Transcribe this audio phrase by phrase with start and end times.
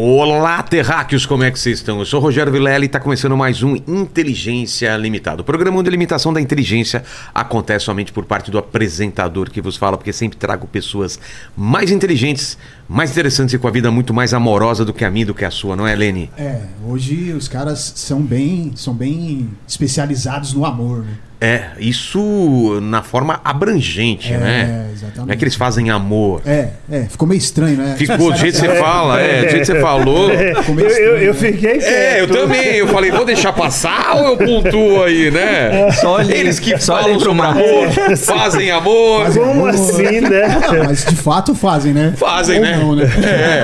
[0.00, 1.98] Olá, terráqueos, como é que vocês estão?
[1.98, 5.42] Eu sou Rogério Vilela e está começando mais um Inteligência Limitada.
[5.42, 7.02] O programa de limitação da inteligência
[7.34, 11.18] acontece somente por parte do apresentador que vos fala, porque sempre trago pessoas
[11.56, 12.56] mais inteligentes,
[12.88, 15.44] mais interessantes e com a vida muito mais amorosa do que a minha, do que
[15.44, 16.30] a sua, não é, Lene?
[16.38, 21.14] É, hoje os caras são bem, são bem especializados no amor, né?
[21.40, 24.86] É, isso na forma abrangente, É, né?
[24.92, 25.18] exatamente.
[25.26, 26.42] Não é que eles fazem amor.
[26.44, 27.94] É, é, ficou meio estranho, né?
[27.96, 30.30] Ficou do jeito que você fala, é, do jeito que você falou.
[30.30, 31.38] Ficou Eu, meio eu, estranho, eu né?
[31.38, 32.66] fiquei É, eu também.
[32.78, 35.92] Eu falei, vou deixar passar ou eu pontuo aí, né?
[35.92, 39.24] Só olhei- Eles que só falam sobre amor, fazem amor.
[39.26, 39.68] Fazem Como amor.
[39.70, 40.58] assim, né?
[40.72, 42.14] Não, mas de fato fazem, né?
[42.16, 42.76] Fazem, Ou né?
[42.78, 43.04] Não, né?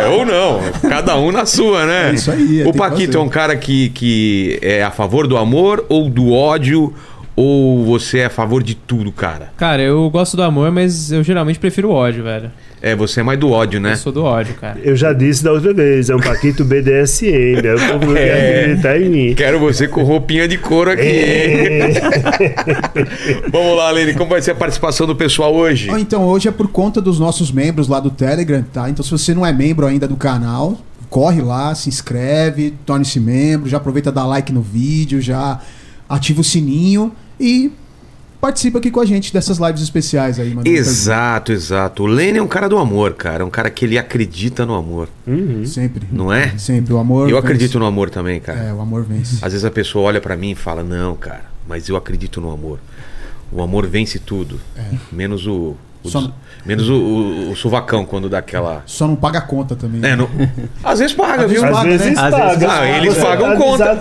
[0.05, 0.61] É, ou não.
[0.89, 2.11] Cada um na sua, né?
[2.11, 5.37] É isso aí, é, o Paquito é um cara que, que é a favor do
[5.37, 6.95] amor ou do ódio?
[7.37, 9.53] Ou você é a favor de tudo, cara?
[9.57, 12.51] Cara, eu gosto do amor, mas eu geralmente prefiro o ódio, velho.
[12.81, 13.93] É, você é mais do ódio, né?
[13.93, 14.79] Eu sou do ódio, cara.
[14.85, 17.75] Eu já disse da outra vez, é um Paquito BDSM, né?
[17.75, 18.25] O povo não É.
[18.27, 19.35] quer acreditar em mim.
[19.35, 21.03] Quero você com roupinha de couro aqui.
[21.03, 21.89] É.
[23.51, 25.91] Vamos lá, Lene, como vai ser a participação do pessoal hoje?
[25.99, 28.89] Então, hoje é por conta dos nossos membros lá do Telegram, tá?
[28.89, 30.79] Então, se você não é membro ainda do canal,
[31.11, 35.59] corre lá, se inscreve, torne-se membro, já aproveita dar like no vídeo, já
[36.09, 37.73] ativa o sininho e
[38.41, 40.69] participa aqui com a gente dessas lives especiais aí, mano.
[40.69, 42.03] Exato, exato.
[42.03, 43.43] O Lene é um cara do amor, cara.
[43.43, 45.65] É um cara que ele acredita no amor, Uhum.
[45.65, 46.07] Sempre.
[46.13, 46.57] não é?
[46.59, 46.93] Sempre.
[46.93, 47.23] O amor.
[47.31, 47.39] Eu vence.
[47.47, 48.59] acredito no amor também, cara.
[48.61, 49.37] É, o amor vence.
[49.43, 52.51] Às vezes a pessoa olha pra mim e fala: Não, cara, mas eu acredito no
[52.53, 52.79] amor.
[53.51, 54.61] O amor vence tudo.
[55.11, 55.75] Menos o.
[56.05, 56.31] o Só-
[56.67, 58.83] Menos o, o, o suvacão quando dá aquela.
[58.87, 60.01] Só não paga a conta também.
[60.03, 60.27] É, não...
[60.83, 61.61] Às vezes paga, Às viu?
[61.61, 62.13] vezes Às vezes né?
[62.17, 62.47] Às paga.
[62.57, 64.01] vezes- Ah, eles Você pagam conta.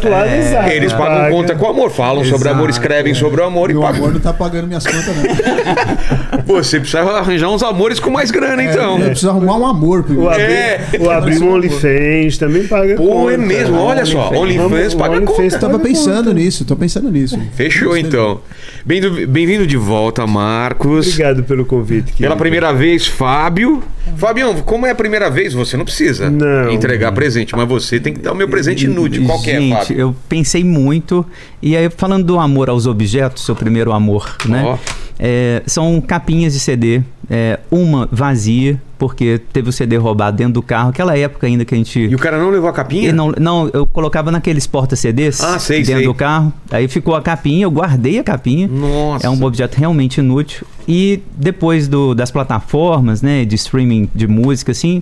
[0.74, 1.30] Eles pagam Paga.
[1.31, 3.16] conta com amor, falam sobre Exato, amor, escrevem é.
[3.16, 3.98] sobre o amor e E o pagam.
[4.04, 6.44] amor não tá pagando minhas contas, não.
[6.56, 8.97] Você precisa arranjar uns amores com mais grana, então.
[8.97, 10.30] É, eu preciso arrumar um amor primeiro.
[10.30, 10.81] O abrir, É.
[11.02, 13.34] o abrir um OnlyFans também paga Pô, conta.
[13.34, 14.30] é mesmo, olha só.
[14.31, 15.56] OnlyFans O paga OnlyFans conta.
[15.56, 17.38] Eu tava pensando nisso, tô pensando nisso.
[17.56, 18.40] Fechou então.
[18.85, 21.08] Bem-vindo bem-vindo de volta, Marcos.
[21.09, 21.93] Obrigado pelo convite.
[22.02, 22.36] Pela querido.
[22.38, 23.84] primeira vez, Fábio.
[24.18, 26.70] Fabião, como é a primeira vez, você não precisa Não.
[26.72, 29.26] entregar presente, mas você tem que dar o meu presente inútil.
[29.26, 30.00] Qual que é, Gente, Fábio?
[30.00, 31.26] eu pensei muito.
[31.62, 34.64] E aí, falando do amor aos objetos, seu primeiro amor, né?
[34.66, 34.78] Ó.
[35.19, 37.01] É, são capinhas de CD.
[37.29, 40.90] é, uma vazia, porque teve o CD roubado dentro do carro.
[40.90, 41.97] Aquela época ainda que a gente.
[42.00, 43.13] E o cara não levou a capinha?
[43.13, 46.03] Não, não, eu colocava naqueles porta-CDs Ah, sei, dentro sei.
[46.06, 46.52] do carro.
[46.69, 48.68] Aí ficou a capinha, eu guardei a capinha.
[48.68, 49.25] Nossa.
[49.25, 50.68] É um objeto realmente inútil.
[50.88, 55.02] E depois do- das plataformas, né, de streaming de música, assim,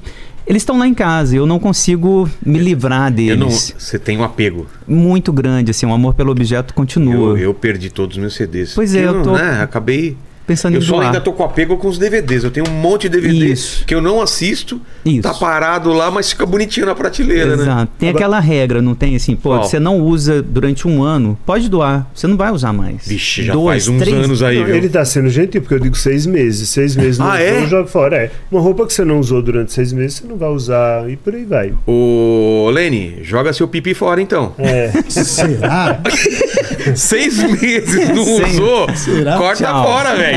[0.52, 1.34] eles estão lá em casa.
[1.34, 3.40] e Eu não consigo me livrar Eu deles.
[3.40, 4.68] não, você tem um apego.
[4.88, 7.30] Muito grande, assim, o amor pelo objeto continua.
[7.32, 8.74] Eu, eu perdi todos os meus CDs.
[8.76, 10.18] Pois é, Porque eu tô- Né, acabei.
[10.48, 11.06] Pensando Eu em só doar.
[11.08, 12.44] ainda tô com apego com os DVDs.
[12.44, 13.86] Eu tenho um monte de DVD Isso.
[13.86, 14.82] que eu não assisto.
[15.06, 15.22] Isso.
[15.22, 17.64] Tá parado lá, mas fica bonitinho na prateleira, né?
[17.64, 17.92] Exato.
[17.98, 22.08] Tem aquela regra, não tem assim, pô, você não usa durante um ano, pode doar.
[22.14, 23.08] Você não vai usar mais.
[23.08, 24.76] Vixe, já Dois, faz uns três- anos aí, Não, viu?
[24.76, 26.70] ele tá sendo gentil, porque eu digo seis meses.
[26.70, 27.68] Seis meses não Ah, usou, é?
[27.68, 28.16] joga fora.
[28.18, 28.32] É.
[28.52, 31.34] Uma roupa que você não usou durante seis meses, você não vai usar e por
[31.34, 31.74] aí vai.
[31.88, 34.54] Ô, Lene, joga seu pipi fora então.
[34.58, 34.92] É.
[35.10, 36.00] Será?
[36.96, 38.44] Seis meses não Sim.
[38.46, 38.96] usou?
[38.96, 39.38] Será?
[39.38, 39.84] Corta Tchau.
[39.84, 40.31] fora, velho.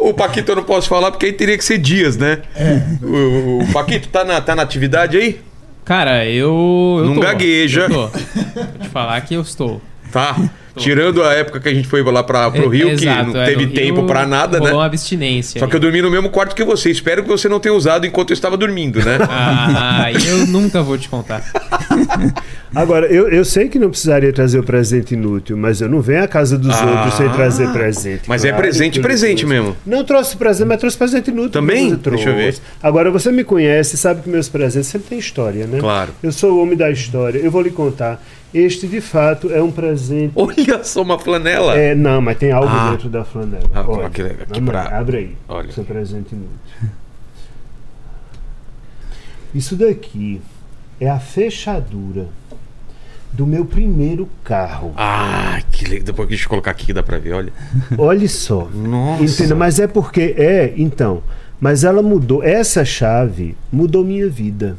[0.00, 2.42] O Paquito eu não posso falar porque aí teria que ser dias, né?
[3.02, 5.40] O, o Paquito tá na, tá na atividade aí?
[5.84, 6.96] Cara, eu.
[7.00, 7.20] eu Não tô.
[7.20, 7.82] gagueja.
[7.82, 8.06] Eu tô.
[8.08, 9.80] Vou te falar que eu estou.
[10.12, 10.36] Tá.
[10.76, 13.40] Tirando a época que a gente foi lá pra, pro É, Rio, exato, que não
[13.42, 14.72] é, teve no tempo pra nada, né?
[14.72, 15.58] uma abstinência.
[15.58, 15.70] Só aí.
[15.70, 16.90] que eu dormi no mesmo quarto que você.
[16.90, 19.18] Espero que você não tenha usado enquanto eu estava dormindo, né?
[19.28, 21.42] Ah, eu nunca vou te contar.
[22.74, 26.22] Agora, eu, eu sei que não precisaria trazer o presente inútil, mas eu não venho
[26.22, 26.84] à casa dos Ah.
[26.84, 28.22] outros sem trazer presente.
[28.28, 29.54] Mas é presente, que eu presente trouxe.
[29.60, 29.76] mesmo.
[29.86, 31.50] Não trouxe presente, mas trouxe presente inútil.
[31.52, 31.94] Também?
[31.94, 32.56] Deixa eu ver.
[32.82, 35.78] Agora, você me conhece, sabe que meus presentes sempre têm história, né?
[35.78, 36.10] Claro.
[36.22, 37.38] Eu sou o homem da história.
[37.38, 38.22] Eu vou lhe contar.
[38.58, 40.32] Este, de fato, é um presente.
[40.34, 41.76] Olha só uma flanela.
[41.76, 42.90] É, não, mas tem algo Ah.
[42.92, 43.64] dentro da flanela.
[43.74, 45.36] Ah, Olha, aqui- aqui pra- Abre aí.
[45.48, 45.70] Olha.
[45.72, 46.48] Seu presente inútil.
[49.54, 50.40] Isso daqui
[51.00, 52.28] é a fechadura
[53.32, 54.92] do meu primeiro carro.
[54.96, 56.06] Ah, que legal.
[56.06, 57.52] Depois deixa eu colocar aqui que dá pra ver, olha.
[57.98, 58.68] Olha só.
[58.72, 59.22] Nossa.
[59.24, 60.34] Entenda, mas é porque.
[60.38, 61.22] É, então.
[61.60, 62.42] Mas ela mudou.
[62.42, 64.76] Essa chave mudou minha vida.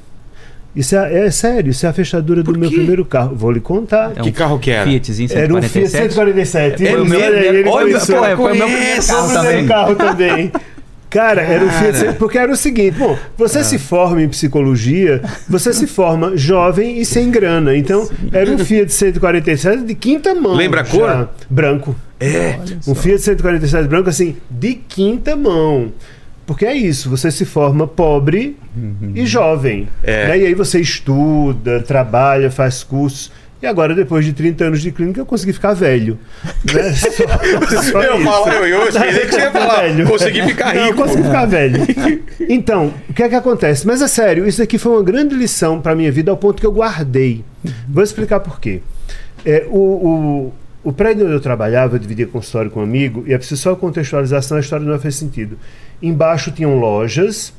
[0.77, 2.75] Isso é, é sério, isso é a fechadura do Por meu quê?
[2.75, 3.35] primeiro carro.
[3.35, 4.11] Vou lhe contar.
[4.15, 4.87] É Que um carro que era?
[4.87, 6.13] Fiatzinho Era um Fiat 147.
[6.13, 6.87] 147.
[6.87, 7.25] É Olha mesmo?
[7.25, 9.67] aí, ele Olha, pô, é, foi o meu primeiro carro Meu também.
[9.67, 10.51] carro também.
[11.09, 12.11] Cara, era o Fiat Cara.
[12.11, 16.99] 100, porque era o seguinte, bom, você se forma em psicologia, você se forma jovem
[16.99, 17.75] e sem grana.
[17.75, 20.53] Então, era um Fiat 147 de quinta mão.
[20.53, 21.29] Lembra a cor?
[21.49, 21.95] Branco.
[22.19, 22.57] É.
[22.87, 25.91] Um Fiat 147 branco assim, de quinta mão.
[26.47, 28.57] Porque é isso, você se forma pobre
[29.13, 29.87] e jovem.
[30.01, 30.29] É.
[30.29, 30.39] né?
[30.39, 33.31] E aí você estuda, trabalha, faz cursos.
[33.61, 36.17] E agora, depois de 30 anos de clínica, eu consegui ficar velho.
[36.73, 36.93] Né?
[36.93, 40.05] Só- só Eu falo, eu, eu esperei que você ia falar.
[40.07, 41.01] Consegui ficar Não, eu rico.
[41.03, 41.79] consegui ficar velho.
[42.49, 43.85] Então, o que é que acontece?
[43.85, 46.65] Mas é sério, isso aqui foi uma grande lição para minha vida ao ponto que
[46.65, 47.43] eu guardei.
[47.89, 48.81] Vou explicar por quê.
[49.43, 50.53] É, o, o,
[50.89, 53.75] o prédio onde eu trabalhava, eu dividia consultório com um amigo, e é preciso só
[53.75, 55.57] contextualização, a história não fez sentido.
[56.01, 57.53] Embaixo tinham lojas,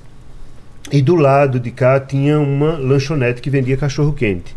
[0.90, 4.56] e do lado de cá tinha uma lanchonete que vendia cachorro quente.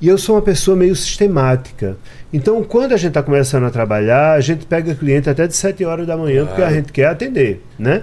[0.00, 1.96] E eu sou uma pessoa meio sistemática.
[2.32, 5.84] Então, quando a gente está começando a trabalhar, a gente pega cliente até de 7
[5.84, 8.02] horas da manhã, porque a gente quer atender, né?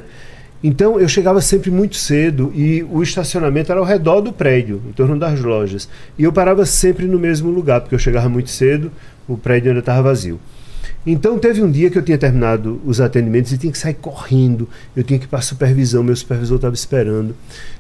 [0.63, 4.91] Então, eu chegava sempre muito cedo e o estacionamento era ao redor do prédio, em
[4.91, 5.89] torno das lojas.
[6.17, 8.91] E eu parava sempre no mesmo lugar, porque eu chegava muito cedo,
[9.27, 10.39] o prédio ainda estava vazio.
[11.06, 14.68] Então teve um dia que eu tinha terminado os atendimentos e tinha que sair correndo.
[14.96, 17.36] Eu tinha que ir para a supervisão, meu supervisor estava esperando.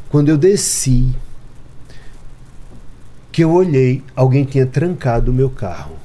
[0.09, 1.13] Quando eu desci,
[3.31, 5.95] que eu olhei, alguém tinha trancado o meu carro.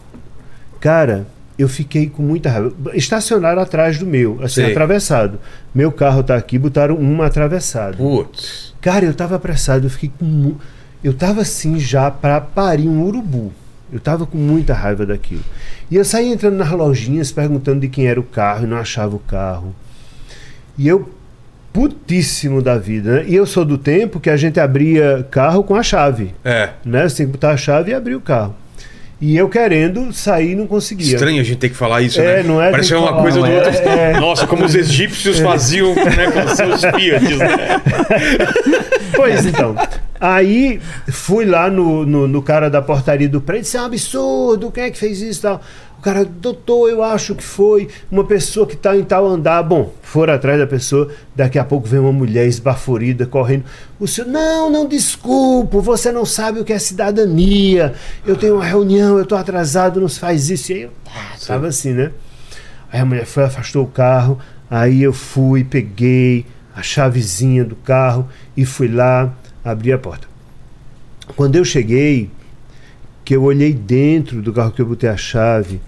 [0.81, 1.27] Cara,
[1.59, 2.73] eu fiquei com muita raiva.
[2.95, 4.71] Estacionaram atrás do meu, assim, Sei.
[4.71, 5.39] atravessado.
[5.75, 7.97] Meu carro tá aqui, botaram uma atravessada.
[7.97, 8.75] Putz.
[8.81, 10.57] Cara, eu tava apressado, eu fiquei com.
[11.03, 13.53] Eu tava assim já pra parir um urubu.
[13.93, 15.45] Eu tava com muita raiva daquilo.
[15.91, 19.15] E eu saí entrando nas lojinhas perguntando de quem era o carro e não achava
[19.15, 19.75] o carro.
[20.77, 21.09] E eu,
[21.73, 23.25] putíssimo da vida, né?
[23.27, 26.35] E eu sou do tempo que a gente abria carro com a chave.
[26.45, 26.71] É.
[26.85, 27.09] Né?
[27.09, 28.55] Você tem que botar a chave e abrir o carro.
[29.21, 31.15] E eu querendo sair não conseguia.
[31.15, 32.43] Estranho a gente ter que falar isso, É, né?
[32.43, 32.71] não é?
[32.71, 33.71] Parece é uma coisa do falar, outro.
[33.89, 34.21] é, é.
[34.21, 37.81] Nossa, como os egípcios faziam né, com seus né?
[39.15, 39.77] Pois então.
[40.21, 40.81] Aí
[41.11, 44.85] fui lá no, no, no cara da portaria do prédio, isso é um absurdo, quem
[44.85, 45.61] é que fez isso e tal?
[46.05, 49.63] Cara, doutor, eu acho que foi uma pessoa que está em tal andar.
[49.63, 53.65] Bom, foram atrás da pessoa, daqui a pouco vem uma mulher esbaforida correndo.
[53.99, 57.95] O senhor, não, não desculpo, você não sabe o que é cidadania.
[58.27, 60.73] Eu tenho uma reunião, eu estou atrasado, não se faz isso.
[60.73, 62.13] E aí eu ah, tava assim, né?
[62.93, 64.39] Aí a mulher foi, afastou o carro,
[64.71, 66.45] aí eu fui, peguei
[66.77, 69.33] a chavezinha do carro e fui lá,
[69.65, 70.29] abri a porta.
[71.35, 72.31] Quando eu cheguei,
[73.25, 75.81] que eu olhei dentro do carro que eu botei a chave,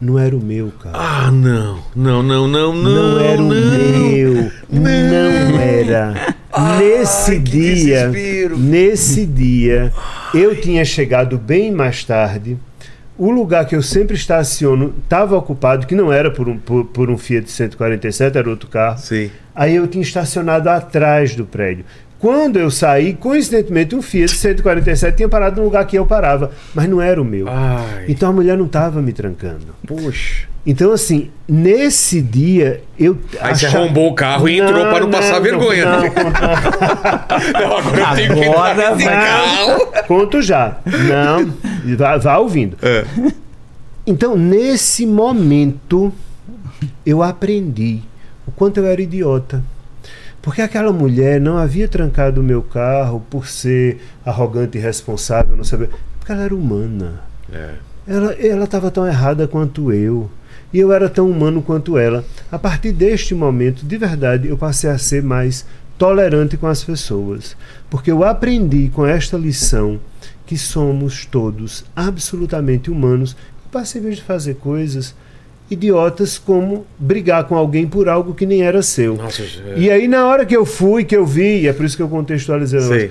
[0.00, 0.96] não era o meu carro.
[0.96, 1.78] Ah, não.
[1.94, 2.82] Não, não, não, não.
[2.82, 3.54] Não, era o não.
[3.54, 4.50] meu.
[4.70, 6.34] Não, era.
[6.78, 8.58] nesse dia, desespero.
[8.58, 9.92] nesse dia,
[10.32, 12.56] eu tinha chegado bem mais tarde.
[13.18, 17.10] O lugar que eu sempre estaciono estava ocupado, que não era por um, por, por
[17.10, 18.98] um Fiat 147, era outro carro.
[18.98, 19.30] Sim.
[19.54, 21.84] Aí eu tinha estacionado atrás do prédio.
[22.20, 26.86] Quando eu saí, coincidentemente, um Fiat 147 tinha parado no lugar que eu parava, mas
[26.86, 27.48] não era o meu.
[27.48, 28.04] Ai.
[28.08, 29.66] Então a mulher não estava me trancando.
[29.86, 30.46] Poxa.
[30.66, 33.16] Então, assim, nesse dia eu.
[33.40, 36.10] Aí você achava- arrombou o carro e entrou pra não passar vergonha, Não, né?
[37.54, 39.04] não, Não, agora eu tenho que Agora vai.
[39.04, 39.86] carro.
[40.06, 40.76] conto já.
[40.84, 41.54] Não,
[41.96, 42.76] vá, vá ouvindo.
[42.82, 43.04] É.
[44.06, 46.12] Então, nesse momento,
[47.06, 48.00] eu aprendi
[48.46, 49.64] o quanto eu era idiota.
[50.42, 55.64] Porque aquela mulher não havia trancado o meu carro por ser arrogante e irresponsável, não
[55.64, 55.90] saber.
[56.18, 57.20] Porque ela era humana.
[57.52, 57.74] É.
[58.06, 60.30] Ela estava tão errada quanto eu.
[60.72, 62.24] E eu era tão humano quanto ela.
[62.50, 65.66] A partir deste momento, de verdade, eu passei a ser mais
[65.98, 67.56] tolerante com as pessoas.
[67.90, 70.00] Porque eu aprendi com esta lição
[70.46, 73.36] que somos todos absolutamente humanos,
[73.70, 75.14] passíveis de fazer coisas
[75.70, 79.14] idiotas como brigar com alguém por algo que nem era seu.
[79.16, 79.74] Nossa, é.
[79.76, 82.02] E aí, na hora que eu fui, que eu vi, e é por isso que
[82.02, 83.10] eu contextualizei, Sei.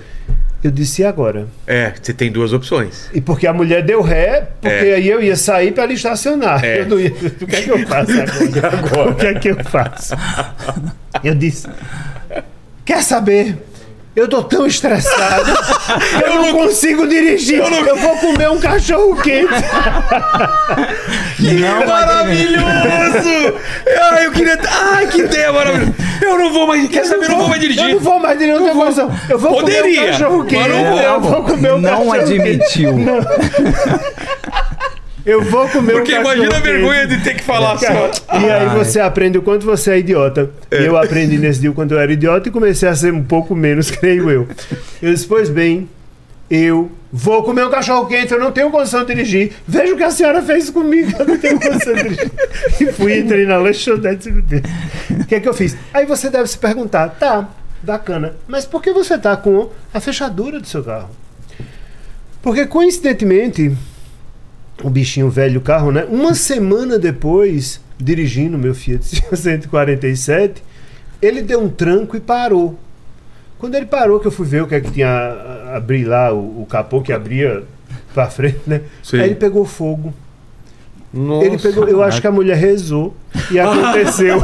[0.63, 1.47] eu disse, e agora?
[1.65, 3.09] É, você tem duas opções.
[3.13, 4.95] E porque a mulher deu ré, porque É.
[4.95, 6.63] aí eu ia sair para ela estacionar.
[6.63, 6.81] É.
[6.81, 9.09] Eu não ia, o que é que eu faço agora?
[9.11, 10.13] O que é que eu faço?
[11.23, 11.67] Eu disse:
[12.85, 13.55] Quer saber?
[14.15, 15.51] Eu tô tão estressado,
[16.25, 17.59] eu, não, consigo dirigir.
[17.59, 19.53] Eu, vou comer um cachorro quente.
[21.37, 21.53] Que
[21.85, 23.59] maravilhoso!
[24.11, 24.59] Ai, eu queria.
[24.67, 25.93] Ai, que ideia maravilhosa!
[26.21, 26.89] Eu não vou mais.
[26.89, 27.25] Quer saber?
[27.25, 27.83] Eu não vou mais dirigir.
[27.83, 29.11] Eu não vou mais dirigir, não condição.
[29.29, 30.69] Eu vou comer Poderia, um cachorro quente.
[30.69, 30.99] mas não vou.
[30.99, 32.95] Eu vou comer um Não cachorro admitiu.
[35.29, 37.17] Eu vou comer Porque um imagina a vergonha quente.
[37.17, 38.11] de ter que falar só.
[38.39, 40.49] E aí você aprende o quanto você é idiota.
[40.71, 43.23] E eu aprendi nesse dia o quanto eu era idiota e comecei a ser um
[43.23, 44.47] pouco menos, creio eu.
[44.99, 45.87] Eu disse, pois bem,
[46.49, 49.53] eu vou comer um cachorro quente, eu não tenho condição de dirigir.
[49.67, 52.31] Veja o que a senhora fez comigo, eu não tenho condição de dirigir.
[52.81, 54.29] E fui, entrei na lanchonete.
[54.29, 55.77] O que é que eu fiz?
[55.93, 57.47] Aí você deve se perguntar, tá,
[57.83, 61.09] bacana, mas por que você tá com a fechadura do seu carro?
[62.41, 63.75] Porque coincidentemente,
[64.83, 66.05] o bichinho velho carro, né?
[66.09, 69.03] Uma semana depois, dirigindo meu Fiat
[69.35, 70.63] 147,
[71.21, 72.79] Ele deu um tranco e parou.
[73.57, 76.61] Quando ele parou, que eu fui ver o que é que tinha abrir lá, o,
[76.61, 77.63] o capô que abria
[78.13, 78.81] pra frente, né?
[79.03, 79.17] Sim.
[79.17, 80.13] Aí ele pegou fogo.
[81.13, 81.45] Nossa.
[81.47, 83.15] ele pegou, eu acho que a mulher rezou
[83.51, 84.41] e aconteceu.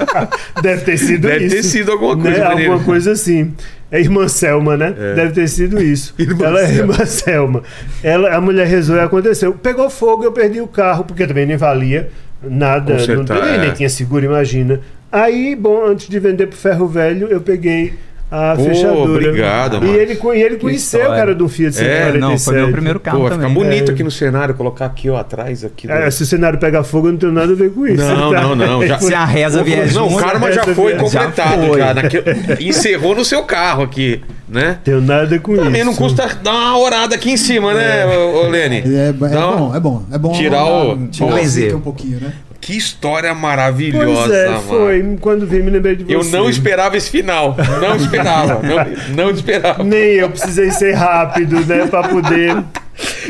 [0.62, 1.56] Deve ter sido Deve isso.
[1.56, 2.44] ter sido alguma coisa, né?
[2.44, 3.54] Alguma coisa assim.
[3.90, 4.94] É irmã Selma, né?
[4.98, 5.14] É.
[5.14, 6.14] Deve ter sido isso.
[6.18, 6.92] Irmã Ela é Selma.
[6.94, 7.62] irmã Selma.
[8.02, 9.52] Ela, a mulher rezou e aconteceu.
[9.52, 12.08] Pegou fogo, eu perdi o carro, porque também nem valia
[12.42, 12.94] nada.
[12.94, 13.72] Não, Consertar, nem, nem é.
[13.72, 14.80] tinha seguro, imagina.
[15.10, 17.92] Aí, bom, antes de vender pro ferro velho, eu peguei
[18.34, 19.10] a Pô, fechadura.
[19.28, 19.94] obrigado, e mano.
[19.94, 22.18] ele, co- e ele conheceu o cara do Fiat É, 147.
[22.18, 23.48] Não, foi meu primeiro carro Pô, vai também.
[23.50, 23.94] ficar bonito É.
[23.94, 25.86] aqui no cenário, colocar aqui, ó, atrás aqui.
[25.86, 28.02] do- É, se o cenário pegar fogo, eu não tenho nada a ver com isso.
[28.02, 28.40] Não, tá?
[28.40, 31.78] não, não, já- Se a reza vier Não, o karma já foi completado, Já foi.
[31.78, 31.92] já.
[31.94, 32.24] naquele-
[32.66, 34.78] encerrou no seu carro aqui, né?
[34.82, 35.64] Tenho nada com isso.
[35.64, 38.76] Também não custa dar uma orada aqui em cima, né, ô, Lene?
[38.86, 40.02] É, é Então, bom, é bom.
[40.10, 42.32] É bom tirar o- tirar o um pouquinho, né?
[42.62, 44.62] Que história Pois maravilhosa, é, mano.
[44.62, 45.16] foi.
[45.20, 46.14] Quando vi, me lembrei de você.
[46.14, 47.56] Eu não esperava esse final.
[47.80, 48.60] Não esperava.
[49.10, 49.82] não, não esperava.
[49.82, 51.88] Nem eu precisei ser rápido, né?
[51.88, 52.62] Pra poder.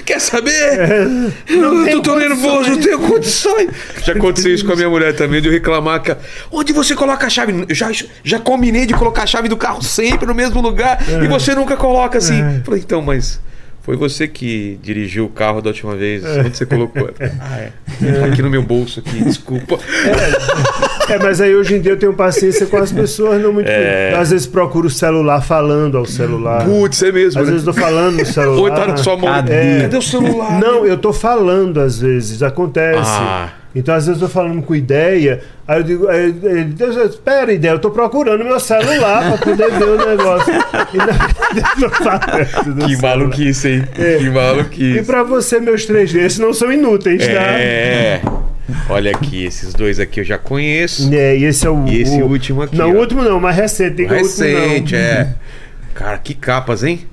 [0.04, 1.08] Quer saber?
[1.48, 3.70] Não eu tô tão nervoso, não tenho condições.
[4.04, 6.14] Já aconteceu isso com a minha mulher também, de eu reclamar que.
[6.50, 7.64] Onde você coloca a chave?
[7.66, 7.90] Eu já,
[8.22, 11.74] já combinei de colocar a chave do carro sempre no mesmo lugar e você nunca
[11.74, 12.42] coloca assim.
[12.64, 13.40] Falei, então, mas.
[13.82, 16.24] Foi você que dirigiu o carro da última vez.
[16.24, 17.10] Onde você colocou?
[17.40, 17.72] Ah, é.
[18.20, 19.78] Tá aqui no meu bolso aqui, desculpa.
[21.08, 23.68] É, mas aí hoje em dia eu tenho paciência com as pessoas, não muito.
[23.68, 24.14] É.
[24.14, 26.64] Às vezes procuro o celular falando ao celular.
[26.64, 27.40] Putz, é mesmo.
[27.40, 27.52] Às né?
[27.52, 28.60] vezes eu tô falando no celular.
[28.60, 29.32] Ou tá na sua mão.
[29.32, 29.82] Cadê?
[29.82, 30.60] Cadê o celular?
[30.60, 33.10] Não, eu tô falando às vezes, acontece.
[33.10, 33.50] Ah.
[33.74, 37.52] Então, às vezes, eu tô falando com ideia, aí eu digo, aí ele diz, espera,
[37.52, 40.52] ideia, eu tô procurando meu celular pra poder ver o negócio.
[42.64, 43.84] E do Que maluquice, hein?
[43.98, 44.16] É.
[44.18, 45.02] Que E maluquice.
[45.04, 47.32] pra você, meus três desses não são inúteis, tá?
[47.58, 48.20] É.
[48.88, 51.12] Olha aqui, esses dois aqui eu já conheço.
[51.12, 51.86] É, e esse é o.
[51.86, 52.92] E esse o- último aqui, Não, ó.
[52.94, 53.96] o último não, mais recente.
[53.96, 55.00] Tem que o último Recente, não.
[55.00, 55.34] é.
[55.94, 57.06] Cara, que capas, hein?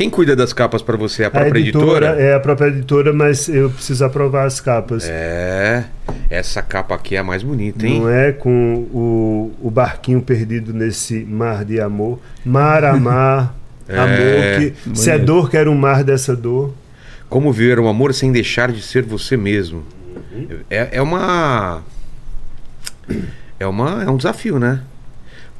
[0.00, 1.24] Quem cuida das capas pra você?
[1.24, 2.22] A A própria editora, editora?
[2.22, 5.06] é a própria editora, mas eu preciso aprovar as capas.
[5.06, 5.84] É.
[6.30, 8.00] Essa capa aqui é a mais bonita, hein?
[8.00, 12.18] Não é com o, o barquinho perdido nesse mar de amor.
[12.42, 13.54] Mar a mar,
[13.86, 14.72] É, amor.
[14.88, 16.72] Que, se é dor, quero um mar dessa dor.
[17.28, 19.84] Como viver um amor sem deixar de ser você mesmo.
[20.70, 21.82] É, é uma.
[23.58, 24.02] É uma.
[24.02, 24.80] É um desafio, né?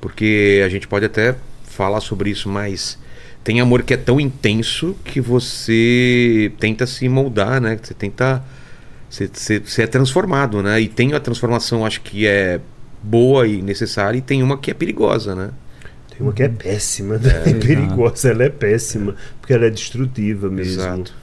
[0.00, 2.98] Porque a gente pode até falar sobre isso, mas
[3.42, 7.78] tem amor que é tão intenso que você tenta se moldar, né?
[7.82, 8.42] Você tenta.
[9.08, 10.80] Você, você, você é transformado, né?
[10.80, 12.60] E tem a transformação, acho que é
[13.02, 15.50] boa e necessária, e tem uma que é perigosa, né?
[16.10, 17.42] Tem uma que é péssima, né?
[17.46, 20.82] É, perigosa, ela é péssima, porque ela é destrutiva mesmo.
[20.82, 21.14] Exato.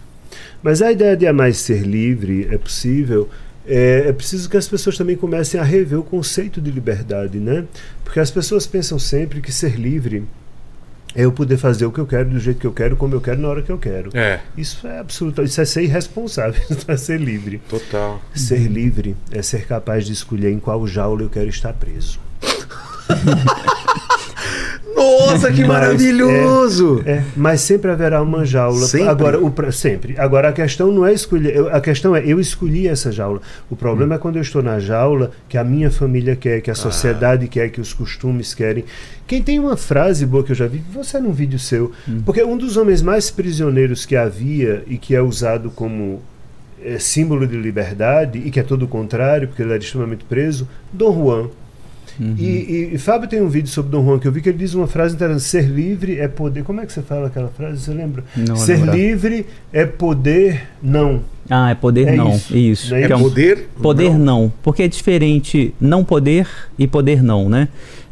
[0.62, 3.30] Mas a ideia de amar e ser livre é possível.
[3.66, 7.66] É, é preciso que as pessoas também comecem a rever o conceito de liberdade, né?
[8.04, 10.24] Porque as pessoas pensam sempre que ser livre
[11.16, 13.22] é eu poder fazer o que eu quero, do jeito que eu quero, como eu
[13.22, 14.10] quero, na hora que eu quero.
[14.16, 17.62] É, Isso é absoluto, isso é ser irresponsável, isso é ser livre.
[17.70, 18.22] total.
[18.36, 22.20] Ser livre é ser capaz de escolher em qual jaula eu quero estar preso.
[24.96, 27.04] Nossa, que Mas, maravilhoso!
[27.06, 28.86] É, mas sempre haverá uma jaula.
[28.88, 29.08] Sempre?
[29.08, 30.16] Agora, o, sempre.
[30.18, 31.56] Agora a questão não é escolher.
[31.56, 33.42] eu- a questão é eu escolhi essa jaula.
[33.70, 36.76] O problema é quando eu estou na jaula que a minha família quer, que a
[36.76, 38.86] sociedade quer, que os costumes querem.
[39.28, 41.92] Quem tem uma frase boa que eu já vi, você num vídeo seu,
[42.26, 46.22] porque um dos homens mais prisioneiros que havia e que é usado como
[46.84, 50.68] é, símbolo de liberdade e que é todo o contrário, porque ele era extremamente preso,
[50.94, 51.50] Dom Juan.
[52.20, 52.36] Uhum.
[52.38, 54.58] E, e, e Fábio tem um vídeo sobre Dom Juan que eu vi que ele
[54.58, 56.64] diz uma frase interessante: ser livre é poder.
[56.64, 57.80] Como é que você fala aquela frase?
[57.82, 58.24] Você lembra?
[58.36, 58.96] Não ser lembrar.
[58.96, 61.22] livre é poder não.
[61.50, 62.32] Ah, é poder É não.
[62.36, 62.58] isso.
[62.58, 62.90] Isso.
[62.92, 63.70] Não é É um- poder?
[63.82, 64.52] Poder não.
[64.64, 66.48] Porque é diferente não poder
[66.78, 67.68] e poder não, né?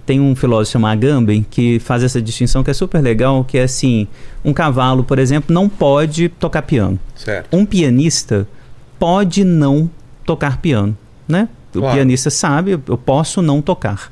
[0.06, 3.64] Tem um filósofo chamado Agamben que faz essa distinção que é super legal, que é
[3.64, 4.08] assim,
[4.44, 7.00] um cavalo, por exemplo, não pode tocar piano.
[7.16, 7.48] Certo.
[7.58, 8.48] Um pianista
[9.00, 9.90] pode não
[10.24, 10.96] tocar piano,
[11.28, 11.50] né?
[11.76, 11.96] O Claro.
[11.96, 14.12] pianista sabe, eu- eu posso não tocar.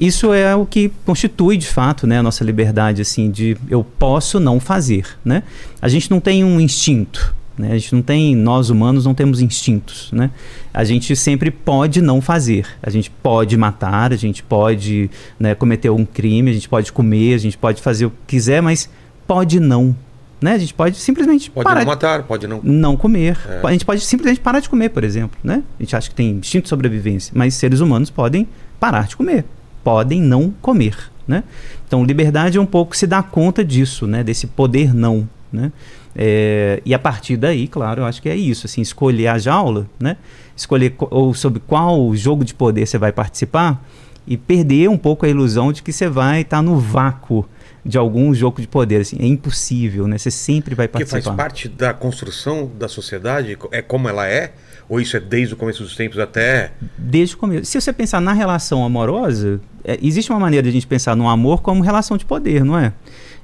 [0.00, 4.40] Isso é o que constitui de fato, né, a nossa liberdade assim de eu posso
[4.40, 5.42] não fazer, né?
[5.80, 7.68] A gente não tem um instinto, né?
[7.72, 10.30] A gente não tem, nós humanos não temos instintos, né?
[10.74, 12.66] A gente sempre pode não fazer.
[12.82, 17.34] A gente pode matar, a gente pode né, cometer um crime, a gente pode comer,
[17.34, 18.88] a gente pode fazer o que quiser, mas
[19.26, 19.94] pode não,
[20.42, 20.52] né?
[20.54, 22.60] A gente pode simplesmente Pode parar não de- matar, pode não.
[22.62, 23.38] não comer.
[23.48, 23.60] É.
[23.66, 25.62] A gente pode simplesmente parar de comer, por exemplo, né?
[25.78, 28.46] A gente acha que tem instinto de sobrevivência, mas seres humanos podem
[28.80, 29.44] parar de comer,
[29.84, 30.96] podem não comer,
[31.26, 31.44] né?
[31.86, 34.24] Então, liberdade é um pouco se dar conta disso, né?
[34.24, 35.70] Desse poder não, né?
[36.14, 39.86] É, e a partir daí, claro, eu acho que é isso, assim, escolher a jaula,
[39.98, 40.16] né?
[40.56, 43.82] Escolher co- ou sobre qual jogo de poder você vai participar
[44.26, 47.46] e perder um pouco a ilusão de que você vai estar no vácuo
[47.84, 49.00] de algum jogo de poder.
[49.00, 50.18] Assim, é impossível, né?
[50.18, 51.22] Você sempre vai Que participar.
[51.22, 53.58] faz parte da construção da sociedade?
[53.70, 54.52] É como ela é?
[54.88, 56.72] Ou isso é desde o começo dos tempos até.
[56.98, 57.64] Desde o começo.
[57.64, 61.28] Se você pensar na relação amorosa, é, existe uma maneira de a gente pensar no
[61.28, 62.92] amor como relação de poder, não é?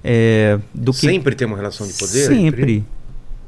[0.04, 2.26] É, do que Sempre tem uma relação de poder?
[2.26, 2.84] Sempre.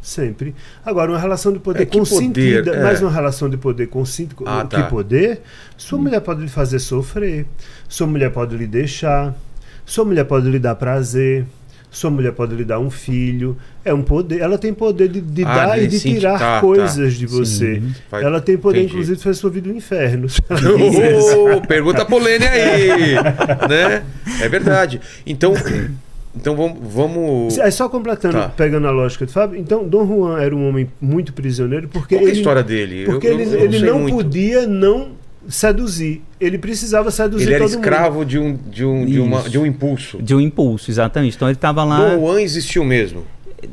[0.02, 0.54] Sempre.
[0.84, 2.82] Agora, uma relação de poder É consentida, poder, é.
[2.82, 4.42] mas uma relação de poder consentida.
[4.46, 4.84] Ah, que tá.
[4.84, 5.42] poder?
[5.76, 7.46] Sua mulher pode lhe fazer sofrer,
[7.86, 9.34] sua mulher pode lhe deixar,
[9.90, 11.44] sua mulher pode lhe dar prazer,
[11.90, 13.56] sua mulher pode lhe dar um filho.
[13.84, 14.40] É um poder.
[14.40, 16.60] Ela tem poder de, de Ah, dar e de sentir- tirar tá, tá.
[16.60, 17.82] coisas de você.
[18.08, 18.92] Faz- Ela tem poder, entendi.
[18.92, 20.28] inclusive, de fazer sua vida um inferno.
[21.66, 23.14] Pergunta polênia aí,
[23.68, 24.04] né?
[24.40, 25.00] É verdade.
[25.26, 25.54] Então,
[26.36, 27.58] então vamos, vamos.
[27.58, 28.48] É só completando, Tá.
[28.50, 29.58] pegando a lógica de Fábio.
[29.58, 32.62] Então, Dom Juan era um homem muito prisioneiro porque Qual que é a ele, história
[32.62, 33.04] dele?
[33.06, 35.08] porque Eu- eu- ele, eu ele sei não podia não
[35.50, 36.22] seduzir.
[36.40, 37.80] Ele precisava seduzir Ele era todo mundo.
[37.84, 40.18] escravo de um, de, um, de, uma, de um impulso.
[40.22, 41.36] De um impulso, exatamente.
[41.36, 41.98] Então ele estava lá.
[41.98, 43.24] Dom Juan existiu mesmo.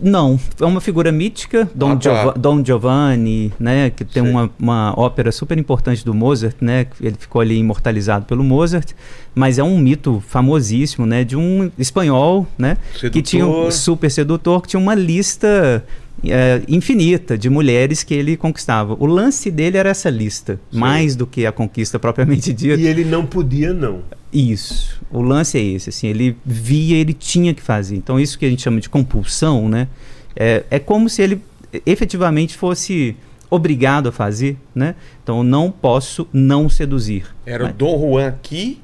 [0.01, 2.31] Não, é uma figura mítica, Dom, Ah, tá.
[2.31, 7.39] Dom Giovanni, né, que tem uma, uma ópera super importante do Mozart, né, ele ficou
[7.39, 8.91] ali imortalizado pelo Mozart,
[9.33, 12.75] mas é um mito famosíssimo, né, de um espanhol, né,
[13.13, 13.71] que tinha um Sedutor.
[13.71, 15.81] super sedutor, que tinha uma lista
[16.23, 18.95] é, infinita de mulheres que ele conquistava.
[18.99, 20.79] O lance dele era essa lista, Sim.
[20.79, 22.79] mais do que a conquista propriamente dita.
[22.79, 24.01] E ele não podia, não.
[24.33, 24.99] Isso.
[25.11, 27.95] O lance é esse, assim, ele via, ele tinha que fazer.
[27.95, 29.87] Então isso que a gente chama de compulsão, né?
[30.35, 31.41] É, é como se ele
[31.85, 33.15] efetivamente fosse
[33.49, 34.95] obrigado a fazer, né?
[35.23, 37.25] Então eu não posso não seduzir.
[37.45, 38.81] Era o Mas- Dom Juan aqui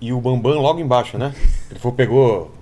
[0.00, 1.34] e o Bambam logo embaixo, né?
[1.70, 2.54] Ele foi, pegou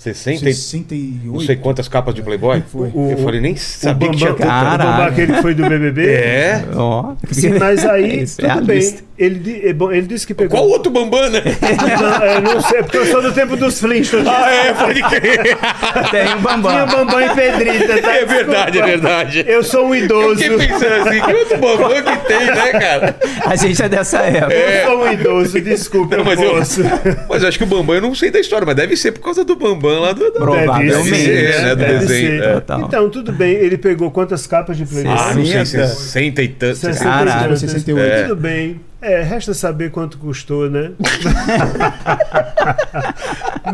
[0.00, 1.26] 60 e 68.
[1.26, 2.62] não sei quantas capas de Playboy.
[2.72, 2.90] Foi.
[2.94, 4.48] O- Eu falei, nem O sabia que Bambam, tinha o tanta.
[4.48, 4.90] Caralho.
[4.90, 6.06] Bambam, aquele que foi do BBB.
[6.10, 6.64] É?
[6.74, 7.12] Ó.
[7.30, 8.76] Sim, mas aí, é tudo bem.
[8.78, 9.10] lista.
[9.20, 10.56] Ele, é ele disse que pegou.
[10.58, 11.42] Qual outro Bambam, né?
[11.44, 14.26] Não, é, não sei, porque eu sou do tempo dos Flintstones.
[14.26, 15.58] ah, é, pode crer.
[16.10, 16.86] Tem o Tinha Bambam.
[16.86, 18.10] Bambam e Pedrita, tá?
[18.16, 18.86] É verdade, é Desculpa.
[18.86, 19.44] verdade.
[19.46, 20.36] Eu sou um Eu idoso.
[20.40, 23.16] fiquei pensando assim, que outro Bambam que tem, né, cara?
[23.44, 24.54] A gente é dessa época.
[24.54, 26.84] Eu sou um idoso, desculpa, Não, eu mas, eu,
[27.28, 29.20] mas eu acho que o Bambam, eu não sei da história, mas deve ser por
[29.20, 30.24] causa do Bambam lá do.
[30.26, 30.90] do- Provavelmente.
[30.92, 32.44] Deve ser, né, do deve desenho, ser.
[32.44, 32.62] é.
[32.86, 35.12] Então, tudo bem, ele pegou quantas capas de Playboy?
[35.12, 35.86] Ah, não sei, 60.
[35.88, 36.78] 60 e tantos.
[36.78, 37.60] 60 Caralho, e tantas.
[37.60, 38.12] 68.
[38.12, 38.22] É.
[38.22, 38.80] Tudo bem.
[39.02, 40.90] É, resta saber quanto custou, né?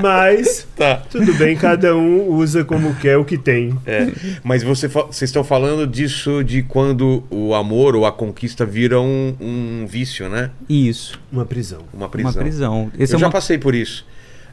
[0.01, 1.03] Mas, Tá.
[1.11, 3.77] tudo bem, cada um usa como quer o que tem.
[3.87, 4.09] É,
[4.45, 9.01] mas você fa- vocês estão falando disso de quando o amor ou a conquista vira
[9.01, 10.51] um, um vício, né?
[10.69, 11.19] Isso.
[11.33, 11.79] Uma Uma prisão.
[11.93, 12.33] Uma prisão.
[12.33, 12.91] Uma prisão.
[12.99, 13.33] Esse eu é já uma...
[13.33, 14.05] passei por isso.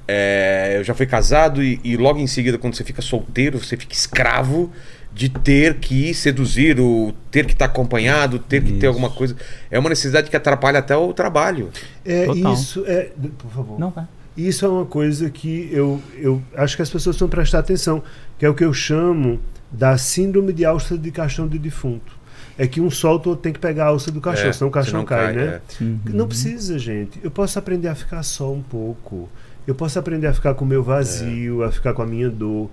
[0.08, 3.78] É, eu já fui casado e, e logo em seguida, quando você fica solteiro, você
[3.78, 4.72] fica escravo
[5.14, 9.36] de ter que seduzir, o ter que estar acompanhado, ter que ter alguma coisa.
[9.70, 11.70] É uma necessidade que atrapalha até o trabalho.
[12.04, 12.54] É, Total.
[12.54, 13.12] isso é.
[13.38, 13.80] Por favor.
[13.80, 14.08] Não, vai.
[14.36, 18.02] Isso é uma coisa que eu, eu acho que as pessoas precisam prestar atenção,
[18.40, 19.40] que é o que eu chamo
[19.72, 22.18] da síndrome de alça de caixão de defunto.
[22.58, 24.70] É que um solta o outro tem que pegar a alça do caixão, É, senão
[24.70, 25.62] o caixão senão cai, cai, né?
[25.80, 25.84] é.
[25.84, 26.00] Uhum.
[26.06, 27.20] Não precisa, gente.
[27.24, 29.30] Eu posso aprender a ficar só um pouco.
[29.66, 32.70] Eu posso aprender a ficar com o meu vazio, a ficar com a minha dor.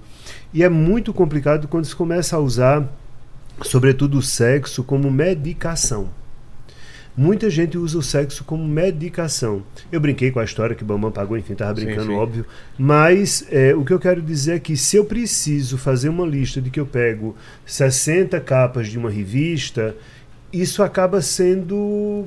[0.53, 2.85] E é muito complicado quando se começa a usar,
[3.63, 6.09] sobretudo o sexo, como medicação.
[7.17, 9.63] Muita gente usa o sexo como medicação.
[9.91, 12.17] Eu brinquei com a história que Bambam pagou, enfim, estava Sim, brincando, sim.
[12.17, 12.47] óbvio.
[12.79, 16.63] Mas é, o que eu quero dizer é que se eu preciso fazer uma lista
[16.63, 19.95] de que eu pego 60 capas de uma revista,
[20.53, 22.27] isso acaba sendo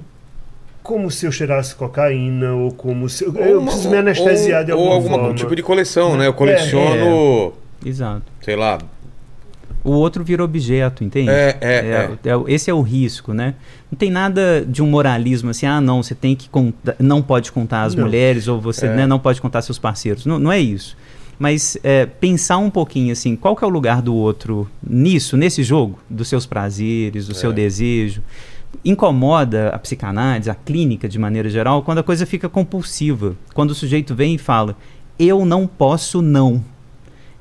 [0.83, 4.71] como se eu cheirasse cocaína ou como se eu, eu uma- preciso me anestesiar de
[4.73, 5.33] ou alguma alguma forma.
[5.35, 6.27] tipo de coleção, né?
[6.27, 7.53] Eu coleciono,
[7.85, 8.23] Exato.
[8.41, 8.77] sei lá.
[9.83, 11.29] O outro vira objeto, entende?
[11.29, 11.73] É, é,
[12.25, 12.29] é.
[12.29, 13.55] é- esse é o risco, né?
[13.91, 17.51] Não tem nada de um moralismo assim, ah, não, você tem que contar, não pode
[17.51, 18.05] contar as Não.
[18.05, 18.95] mulheres ou você É.
[18.95, 20.25] né, não pode contar seus parceiros.
[20.25, 20.95] Não, não é isso.
[21.37, 25.63] Mas é, pensar um pouquinho assim, qual que é o lugar do outro nisso, nesse
[25.63, 27.53] jogo, dos seus prazeres, do seu É.
[27.53, 28.21] desejo.
[28.83, 33.35] Incomoda a psicanálise, a clínica de maneira geral, quando a coisa fica compulsiva.
[33.53, 34.75] Quando o sujeito vem e fala,
[35.17, 36.63] eu não posso não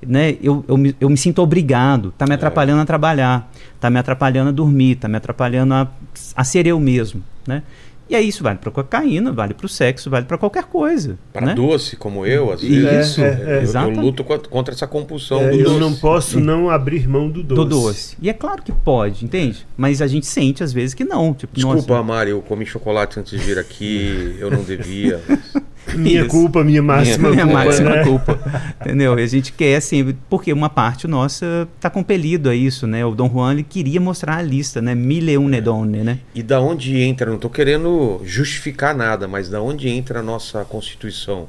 [0.07, 3.99] né, eu, eu, me, eu me sinto obrigado, tá me atrapalhando a trabalhar, tá me
[3.99, 5.89] atrapalhando a dormir, tá me atrapalhando a,
[6.35, 7.63] a ser eu mesmo, né?
[8.09, 11.47] E aí isso vale para cocaína, vale para o sexo, vale para qualquer coisa, Para
[11.47, 11.55] né?
[11.55, 13.19] doce, como eu, às Isso, vezes.
[13.19, 14.01] é, é, eu, eu exatamente.
[14.01, 15.81] luto contra, essa compulsão É, do eu doce.
[15.81, 17.55] não posso não abrir mão do doce.
[17.63, 18.17] do doce.
[18.21, 19.67] E é claro que pode, entende?
[19.77, 23.19] Mas a gente sente às vezes que não, tipo, Desculpa, nossa, Mari, eu comi chocolate
[23.19, 25.21] antes de vir aqui, eu não devia.
[25.27, 25.63] mas-
[25.97, 26.29] Minha Isso.
[26.31, 28.05] culpa, minha máxima Minha culpa, máxima né?
[28.05, 28.39] culpa.
[28.81, 29.19] Entendeu?
[29.19, 33.05] E a gente quer, assim, porque uma parte nossa está compelido a isso, né?
[33.05, 34.95] O Dom Juan ele queria mostrar a lista, né?
[34.95, 36.19] Mille une donne, né?
[36.35, 40.65] E da onde entra, não estou querendo justificar nada, mas da onde entra a nossa
[40.65, 41.49] constituição,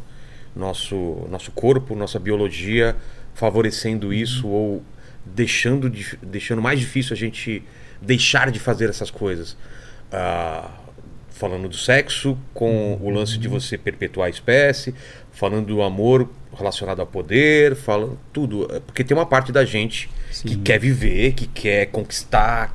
[0.56, 2.96] nosso, nosso corpo, nossa biologia
[3.34, 4.84] favorecendo isso ou
[5.26, 7.64] deixando, de- deixando mais difícil a gente
[8.02, 9.58] deixar de fazer essas coisas.
[10.12, 10.70] Ah,
[11.34, 14.94] falando do sexo, com o lance de você perpetuar a espécie,
[15.32, 18.68] falando do amor relacionado ao poder, falando tudo.
[18.72, 20.62] É Porque tem uma parte da gente que Sim.
[20.64, 22.74] quer viver, que quer conquistar.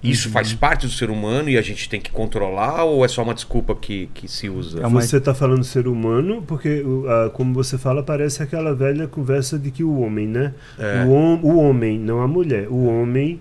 [0.00, 3.20] Isso faz parte do ser humano e a gente tem que controlar ou é só
[3.24, 4.80] uma desculpa que, que se usa?
[4.80, 9.08] É Você está falando ser humano, porque, o- ah, como você fala, parece aquela velha
[9.08, 10.54] conversa de que o homem, né?
[10.78, 11.02] É.
[11.04, 12.68] O, hom- o homem, não a mulher.
[12.68, 13.40] O homem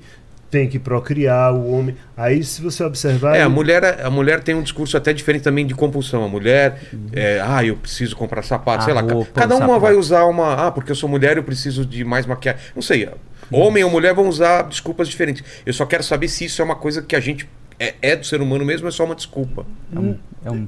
[0.50, 1.96] tem que procriar, o homem.
[2.16, 3.36] Aí, se você observar.
[3.36, 6.24] É, a mulher, a mulher tem um discurso até diferente também de compulsão.
[6.24, 6.82] A mulher,
[7.12, 9.04] é, ah, eu preciso comprar sapato, A sei lá.
[9.04, 9.82] ca- roupa, cada o uma sapato.
[9.82, 12.62] vai usar uma, ah, porque eu sou mulher, eu preciso de mais maquiagem.
[12.76, 13.10] Não sei.
[13.52, 15.44] Homem ou mulher vão usar desculpas diferentes.
[15.66, 17.48] Eu só quero saber se isso é uma coisa que a gente
[17.80, 19.66] é, é do ser humano mesmo ou é só uma desculpa.
[19.96, 20.68] É um, é um-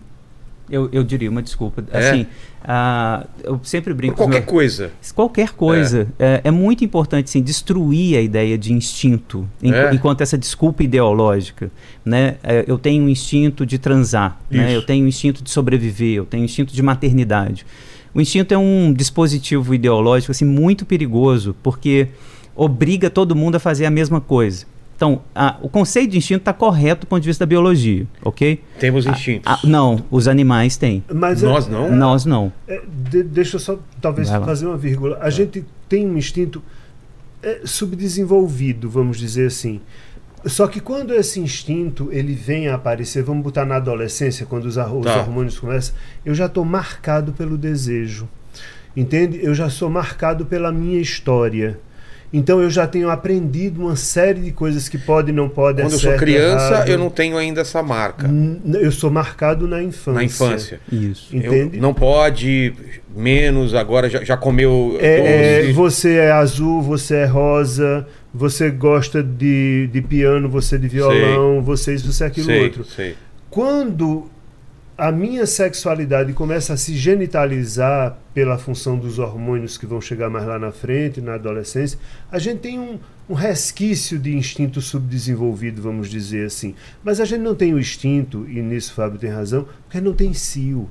[0.69, 1.83] eu, eu diria uma desculpa.
[1.91, 1.97] É?
[2.09, 2.27] Assim,
[2.63, 4.91] ah, eu sempre Por brinco com os qualquer meus- coisa.
[5.15, 6.07] Qualquer coisa.
[6.19, 6.41] É.
[6.43, 9.93] é muito importante assim, destruir a ideia de instinto, enqu- É.
[9.93, 11.71] enquanto essa desculpa ideológica.
[12.05, 12.35] Né?
[12.43, 14.75] É, eu tenho um instinto de transar, né?
[14.75, 17.65] Eu tenho um instinto de sobreviver, eu tenho um instinto de maternidade.
[18.13, 22.07] O instinto é um dispositivo ideológico assim, muito perigoso, porque
[22.55, 24.65] obriga todo mundo a fazer a mesma coisa.
[24.99, 28.61] Então, a- o conceito de instinto está correto do ponto de vista da biologia, ok?
[28.81, 29.49] Temos instintos.
[29.49, 31.01] Ah, não, os animais têm.
[31.09, 31.95] Mas é- Nós não?
[31.95, 32.51] Nós não.
[32.67, 35.17] É, de- deixa eu só talvez fazer uma vírgula.
[35.21, 36.61] A gente tem um instinto
[37.41, 39.79] é, subdesenvolvido, vamos dizer assim.
[40.45, 44.75] Só que quando esse instinto ele vem a aparecer, vamos botar na adolescência, quando os
[44.75, 44.85] Tá.
[44.85, 48.27] hormônios começam, eu já estou marcado pelo desejo.
[48.97, 49.39] Entende?
[49.41, 51.79] Eu já sou marcado pela minha história.
[52.31, 55.79] Então eu já tenho aprendido uma série de coisas que pode e não pode.
[55.79, 56.89] é Quando eu sou certo, criança, errado.
[56.89, 58.27] eu não tenho ainda essa marca.
[58.27, 60.13] N- Eu sou marcado na infância.
[60.13, 60.79] Na infância.
[60.91, 61.27] Isso.
[61.35, 61.79] Eu- Entende?
[61.79, 62.71] não pode,
[63.15, 69.23] menos, agora já, já comeu É, é, você é azul, você é rosa, você gosta
[69.23, 72.83] de, de piano, você de violão, você isso, você é aquilo sei, outro.
[72.85, 73.15] sei.
[73.49, 74.29] Quando
[74.99, 80.45] a minha sexualidade começa a se genitalizar pela função dos hormônios que vão chegar mais
[80.45, 81.97] lá na frente, na adolescência,
[82.31, 86.75] a gente tem um, um resquício de instinto subdesenvolvido, vamos dizer assim.
[87.03, 90.13] Mas a gente não tem o instinto, e nisso o Fábio tem razão, porque não
[90.13, 90.89] tem cio.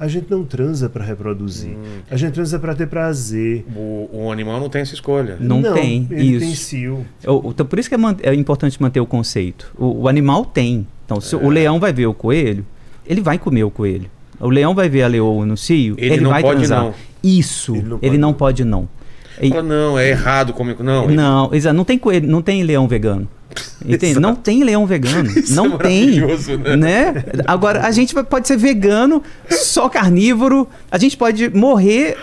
[0.00, 1.70] A gente não transa para reproduzir.
[1.72, 1.82] Hum.
[2.08, 3.64] A gente transa para ter prazer.
[3.76, 5.36] O, o animal não tem essa escolha.
[5.40, 6.40] Não tem, Ele isso.
[6.46, 7.06] tem cio.
[7.26, 9.72] O- Então, por isso que é, man- é importante manter o conceito.
[9.76, 10.86] O, o animal tem.
[11.04, 11.38] Então, se É.
[11.38, 12.64] o leão vai ver o coelho,
[13.08, 14.10] ele vai comer o coelho.
[14.40, 16.84] O leão vai ver a leoa no cio, Ele ele, não vai pode, transar.
[16.84, 16.94] não.
[17.24, 18.82] Isso, Ele ele não não pode, pode, não.
[18.82, 18.88] não.
[19.58, 20.76] E- não, é errado comer.
[20.80, 23.26] Não, não, exa- não tem coelho, não tem leão vegano.
[23.84, 24.20] Entende?
[24.20, 25.30] Não tem leão vegano.
[25.38, 26.00] Isso não é tem.
[26.20, 26.76] maravilhoso, né?
[26.76, 27.24] Né?
[27.46, 30.68] Agora, a gente pode ser vegano, só carnívoro.
[30.90, 32.16] A gente pode morrer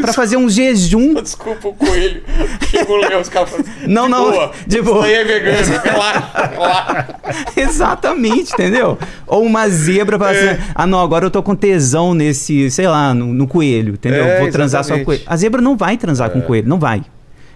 [0.00, 2.22] para fazer um jejum Desculpa o coelho.
[2.88, 3.64] O leão, os caras falam.
[3.86, 4.52] Não, de não, Boa.
[4.66, 4.98] de boa.
[4.98, 5.82] Isso aí é vegano.
[5.84, 7.16] Relaxa, relaxa.
[7.56, 8.98] Exatamente, entendeu?
[9.26, 10.50] Ou uma zebra fala É.
[10.52, 14.24] assim: ah, não, agora eu tô com tesão nesse, sei lá, no, no coelho, entendeu?
[14.24, 15.22] É, Vou transar só com coelho.
[15.26, 16.42] A zebra não vai transar com É.
[16.42, 17.02] coelho, não vai.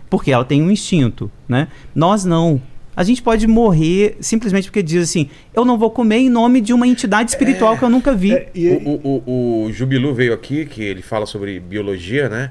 [0.09, 1.69] Porque ela tem um instinto, né?
[1.95, 2.61] Nós não.
[3.01, 6.75] A gente pode morrer simplesmente porque diz assim: eu não vou comer em nome de
[6.75, 8.35] uma entidade espiritual que eu nunca vi.
[8.35, 12.51] É, e- O, o, o, o Jubilu veio aqui, que ele fala sobre biologia, né?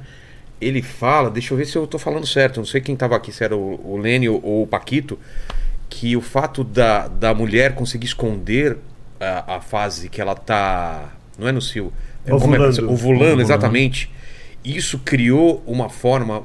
[0.59, 3.31] Ele fala, deixa eu ver se eu tô falando certo, não sei quem tava aqui,
[3.31, 5.19] se era o, o Lênio ou o Paquito,
[5.87, 8.75] que o fato da, da mulher conseguir esconder
[9.19, 11.13] a, a fase que ela tá.
[11.37, 11.93] Não é no cio.
[12.25, 12.79] é como é- Ovulando.
[12.79, 13.41] ovulando, Ovulando.
[13.43, 14.09] exatamente.
[14.65, 16.43] Isso criou uma forma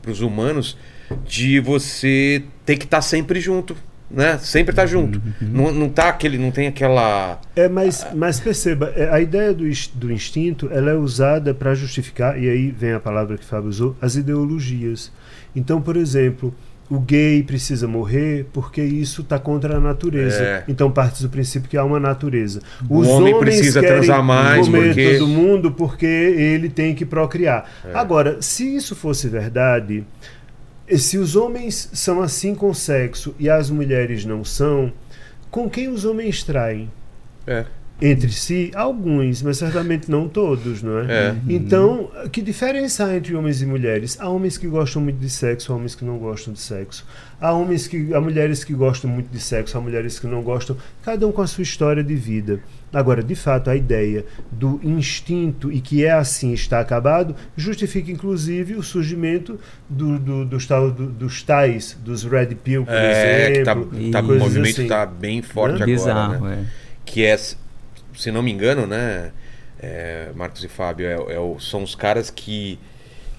[0.00, 0.78] para os humanos
[1.26, 3.76] de você ter que estar sempre junto,
[4.10, 4.38] né?
[4.38, 5.20] Sempre estar junto.
[5.40, 9.64] Não, não tá aquele, não tem aquela É, mas, mas perceba, é, a ideia do,
[9.94, 13.68] do instinto ela é usada para justificar, e aí vem a palavra que o Fábio
[13.68, 15.10] usou, as ideologias.
[15.56, 16.54] Então, por exemplo,
[16.90, 20.42] o gay precisa morrer porque isso está contra a natureza.
[20.42, 20.64] É.
[20.68, 22.60] Então parte do princípio que há uma natureza.
[22.88, 27.06] O Os homem homens precisa transar mais comer porque- todo mundo porque ele tem que
[27.06, 27.70] procriar.
[27.84, 27.90] É.
[27.94, 30.04] Agora, se isso fosse verdade,
[30.96, 34.92] se os homens são assim com sexo e as mulheres não são,
[35.50, 36.90] com quem os homens traem?
[37.46, 37.66] é,
[38.00, 41.28] entre si, alguns, mas certamente não todos, não é?
[41.28, 41.36] É.
[41.48, 44.18] Então, que diferença há entre homens e mulheres?
[44.20, 47.06] Há homens que gostam muito de sexo, há homens que não gostam de sexo.
[47.40, 50.76] Há homens que, há mulheres que gostam muito de sexo, há mulheres que não gostam,
[51.04, 52.60] cada um com a sua história de vida.
[52.94, 58.74] Agora, de fato, a ideia do instinto e que é assim está acabado justifica inclusive
[58.74, 63.62] o surgimento do, do- dos, tal- do- dos tais, dos red pill, por É, que
[63.64, 64.10] tá, exemplo.
[64.12, 64.86] tá- o movimento assim.
[64.88, 66.58] tá bem forte agora, Bizarro, né?
[66.62, 66.64] é.
[67.04, 69.32] Que é, se não me engano, né,
[69.80, 72.78] é, Marcos e Fábio, é, é são os caras que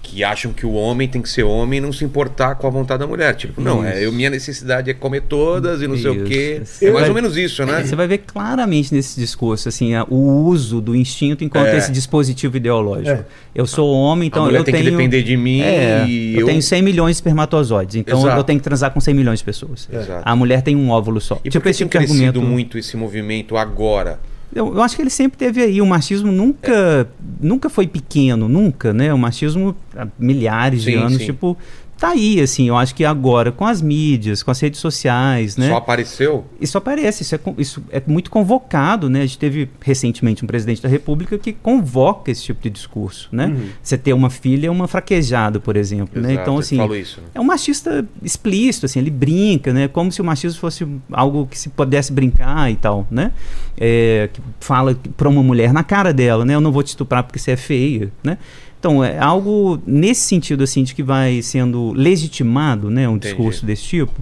[0.08, 2.70] que acham que o homem tem que ser homem e não se importar com a
[2.70, 3.34] vontade da mulher.
[3.34, 6.24] Tipo, não, é, eu, minha necessidade é comer todas e não sei o Isso.
[6.24, 6.60] quê.
[6.64, 7.82] Você É mais vai- ou menos isso, né?
[7.84, 11.76] Você vai ver claramente nesse discurso assim, o uso do instinto enquanto É.
[11.76, 13.10] esse dispositivo ideológico.
[13.10, 13.24] É.
[13.54, 16.36] Eu sou homem, então a mulher eu tem tenho que depender de mim É, e
[16.38, 18.38] eu, tenho 100 milhões de espermatozoides, então Exato.
[18.38, 19.88] eu tenho que transar com 100 milhões de pessoas.
[20.24, 21.34] A mulher tem um óvulo só.
[21.44, 22.42] E tipo por que esse tem tipo crescido argumento.
[22.42, 24.20] muito esse movimento agora?
[24.56, 25.82] Eu, eu acho que ele sempre teve aí.
[25.82, 27.06] O machismo nunca,
[27.38, 29.12] nunca foi pequeno, nunca, né?
[29.12, 31.26] O machismo há milhares de Sim, anos, sim.
[31.26, 31.56] tipo,
[31.98, 32.68] tá aí, assim.
[32.68, 35.68] Eu acho que agora, com as mídias, com as redes sociais, né?
[35.68, 36.44] Só apareceu?
[36.60, 39.22] Isso aparece, isso é, isso é muito convocado, né?
[39.22, 43.46] A gente teve recentemente um presidente da República que convoca esse tipo de discurso, né?
[43.46, 43.68] Uhum.
[43.82, 46.32] Você ter uma filha é uma fraquejada, por exemplo, né?
[46.32, 47.20] Exato, Então, ele assim, isso.
[47.20, 47.26] né?
[47.34, 49.88] é um machista explícito, assim, ele brinca, né?
[49.88, 53.32] Como se o machismo fosse algo que se pudesse brincar e tal, né?
[53.78, 56.54] É, que fala para uma mulher na cara dela, né?
[56.54, 58.38] Eu não vou te estuprar porque você é feia, né?
[58.78, 63.08] Então, é algo nesse sentido, assim, de que vai sendo legitimado, né?
[63.08, 63.34] Um Entendi.
[63.34, 64.12] discurso desse tipo.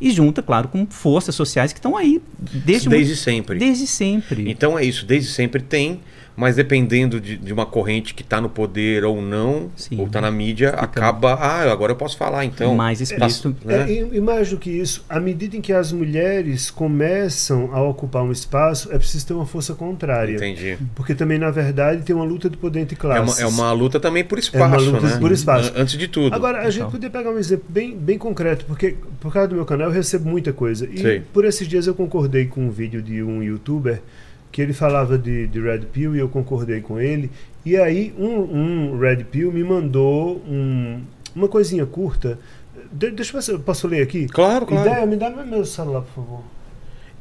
[0.00, 3.58] E junta, claro, com forças sociais que estão aí desde, Desde muito- sempre.
[3.58, 4.48] desde sempre.
[4.50, 6.00] Então é isso, desde sempre tem,
[6.38, 9.98] mas dependendo de, de uma corrente que está no poder ou não, Sim.
[9.98, 11.34] ou está na mídia, acaba.
[11.34, 12.76] Ah, agora eu posso falar, então.
[12.76, 13.56] mais explícito.
[13.64, 13.90] né?
[13.90, 18.22] É, e, mais do que isso, à medida em que as mulheres começam a ocupar
[18.22, 20.36] um espaço, é preciso ter uma força contrária.
[20.36, 20.78] Entendi.
[20.94, 23.38] Porque também, na verdade, tem uma luta de poder entre É classes.
[23.38, 25.16] uma, é uma luta também por espaço, luta né?
[25.18, 25.72] por espaço.
[25.76, 26.32] An- Antes de tudo.
[26.36, 26.70] Agora, a Total.
[26.70, 29.92] gente podia pegar um exemplo bem, bem concreto, porque por causa do meu canal eu
[29.92, 30.88] recebo muita coisa.
[30.88, 31.20] E Sei.
[31.32, 34.00] por esses dias eu concordei com um vídeo de um youtuber
[34.58, 37.30] que ele falava de, de Red Pill e eu concordei com ele.
[37.64, 38.40] E aí um,
[38.92, 41.00] um Red Pill me mandou um-
[41.32, 42.40] uma coisinha curta.
[42.90, 44.26] De- deixa eu ver se eu posso ler aqui.
[44.26, 44.90] Claro, claro.
[44.90, 46.42] Ideia, me dá meu celular, por favor.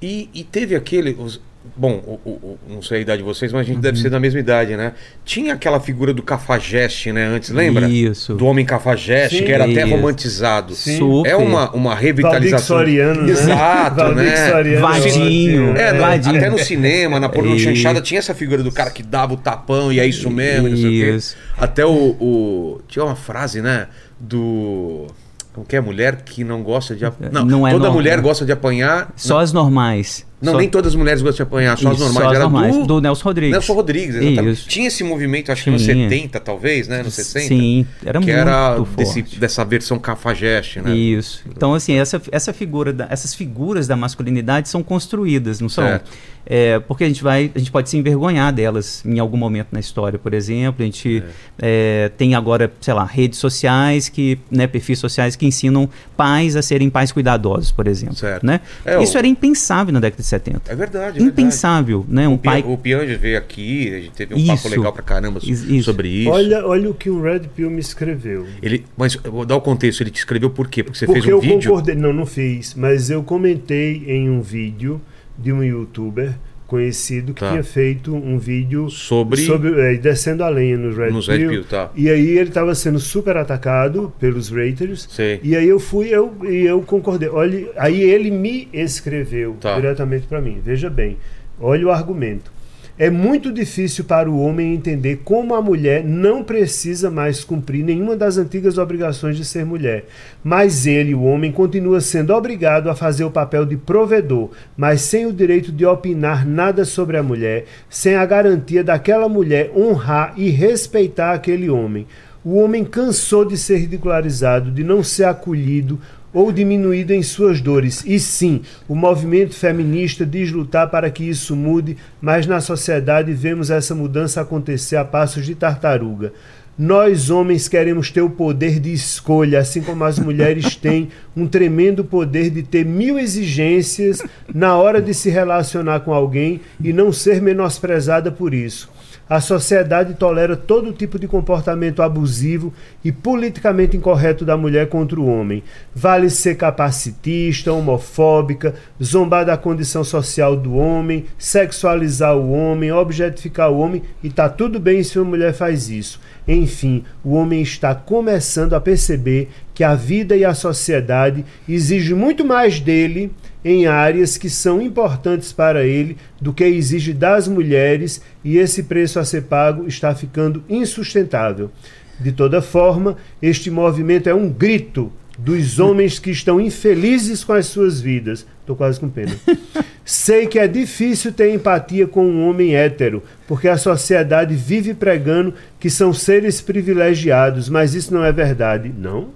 [0.02, 1.12] E, e teve aquele.
[1.12, 1.40] os-
[1.76, 4.20] bom, o- o- não sei a idade de vocês, mas a gente deve ser da
[4.20, 4.94] mesma idade, né?
[5.26, 7.26] Tinha aquela figura do cafajeste, né?
[7.26, 7.88] Antes, lembra?
[7.90, 8.34] Isso.
[8.36, 9.44] Do homem cafajeste, Sim.
[9.46, 9.90] que era até Isso.
[9.96, 10.74] romantizado.
[10.76, 10.98] Sim.
[10.98, 11.30] Super.
[11.32, 12.78] É uma, uma revitalização.
[12.78, 13.32] Soriano, né?
[13.32, 14.50] Exato, né?
[14.52, 15.78] Soriano, Vadinho.
[15.78, 16.38] É, Vadinho.
[16.38, 19.92] até no cinema, na porno chanchada, tinha essa figura do cara que dava o tapão
[19.92, 21.16] e é isso mesmo, não sei o quê.
[21.16, 21.36] Isso.
[21.58, 23.88] Até o, o- Tinha uma frase, né?
[24.20, 25.08] Do.
[25.54, 25.82] Como que é?
[25.82, 27.32] Mulher que não gosta de apanhar.
[27.32, 27.94] Não, Não é toda normal.
[28.02, 29.12] mulher gosta de apanhar.
[29.16, 30.24] Só as normais.
[30.40, 32.24] Não, Só- nem todas as mulheres gostam de apanhar, só as Isso, normais.
[32.24, 32.78] só as Era normais.
[32.78, 33.52] do, Do Nelson Rodrigues.
[33.54, 34.54] Nelson Rodrigues, exatamente.
[34.54, 34.68] Isso.
[34.70, 36.08] Tinha esse movimento, acho que nos Tinha.
[36.10, 37.02] 70, talvez, né?
[37.02, 37.48] Nos 60.
[37.48, 40.96] Sim, era muito era desse, dessa versão cafajeste, né?
[40.96, 41.44] Isso.
[41.50, 45.84] Então, assim, essa, essa figura, da- essas figuras da masculinidade são construídas, não são?
[45.86, 46.12] Certo.
[46.50, 49.82] É, porque a gente vai, a gente pode se envergonhar delas em algum momento na
[49.82, 50.82] história, por exemplo.
[50.82, 51.22] A gente
[51.60, 56.62] é, tem agora, sei lá, redes sociais que, né, perfis sociais que ensinam pais a
[56.62, 58.16] serem pais cuidadosos, por exemplo.
[58.16, 58.46] Certo.
[58.46, 58.62] Né?
[58.86, 60.72] É, Isso o- era impensável na década de 70.
[60.72, 61.24] É verdade, é verdade.
[61.24, 62.28] Impensável, né?
[62.28, 64.48] Um O, pai o Piange veio aqui, a gente teve um Isso.
[64.48, 65.84] papo legal pra caramba so- Is- isso.
[65.84, 66.30] sobre isso.
[66.30, 68.46] Olha, olha o que o Red Pill me escreveu.
[68.62, 70.84] Ele, mas eu vou dar o contexto, ele te escreveu por quê?
[70.84, 71.70] Porque você Porque fez um eu vídeo.
[71.72, 75.02] concordei, não, não fiz, mas eu comentei em um vídeo
[75.38, 76.34] de um youtuber
[76.68, 77.50] conhecido que Tá.
[77.52, 79.42] tinha feito um vídeo Sobre-
[79.80, 81.38] é, descendo a lenha nos Red Nos Pill.
[81.38, 81.90] Red Pill, tá.
[81.96, 85.08] E aí ele estava sendo super atacado pelos haters.
[85.10, 85.40] Sei.
[85.42, 87.30] E aí eu fui eu e eu concordei.
[87.30, 89.76] Olha, aí ele me escreveu Tá.
[89.76, 90.60] diretamente para mim.
[90.64, 91.18] Veja bem,
[91.60, 92.52] olha o argumento.
[93.00, 98.16] É muito difícil para o homem entender como a mulher não precisa mais cumprir nenhuma
[98.16, 100.06] das antigas obrigações de ser mulher.
[100.44, 105.28] Mas ele, o homem, continua sendo obrigado a fazer o papel de provedor, mas sem
[105.28, 110.50] o direito de opinar nada sobre a mulher, sem a garantia daquela mulher honrar e
[110.50, 112.08] respeitar aquele homem.
[112.44, 116.00] O homem cansou de ser ridicularizado, de não ser acolhido
[116.34, 118.04] ou diminuído em suas dores.
[118.06, 123.70] E sim, o movimento feminista diz lutar para que isso mude, mas na sociedade vemos
[123.70, 126.34] essa mudança acontecer a passos de tartaruga.
[126.78, 132.04] Nós, homens, queremos ter o poder de escolha, assim como as mulheres têm um tremendo
[132.06, 134.22] poder de ter mil exigências
[134.54, 138.92] na hora de se relacionar com alguém e não ser menosprezada por isso.
[139.30, 145.28] A sociedade tolera todo tipo de comportamento abusivo e politicamente incorreto da mulher contra o
[145.28, 145.64] homem.
[145.94, 153.80] Vale ser capacitista, homofóbica, zombar da condição social do homem, sexualizar o homem, objetificar o
[153.80, 156.22] homem e tá tudo bem se uma mulher faz isso.
[156.48, 162.46] Enfim, o homem está começando a perceber que a vida e a sociedade exigem muito
[162.46, 163.32] mais dele
[163.64, 169.20] em áreas que são importantes para ele do que exige das mulheres e esse preço
[169.20, 171.72] a ser pago está ficando insustentável.
[172.20, 177.68] De toda forma, este movimento é um grito dos homens que estão infelizes com as
[177.68, 178.46] suas vidas.
[178.62, 179.36] Estou quase com pena.
[180.04, 185.54] Sei que é difícil ter empatia com um homem hétero, porque a sociedade vive pregando
[185.80, 188.92] que são seres privilegiados, mas isso não é verdade.
[188.98, 189.30] Não?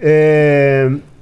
[0.00, 0.90] É,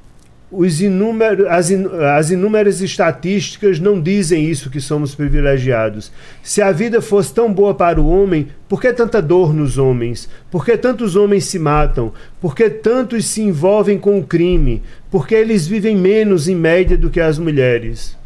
[0.52, 6.12] os inúmeros, as, in, as inúmeras estatísticas não dizem isso que somos privilegiados.
[6.42, 10.28] Se a vida fosse tão boa para o homem, por que tanta dor nos homens?
[10.50, 12.12] Por que tantos homens se matam?
[12.40, 14.82] Por que tantos se envolvem com o crime?
[15.10, 18.16] Por que eles vivem menos em média do que as mulheres?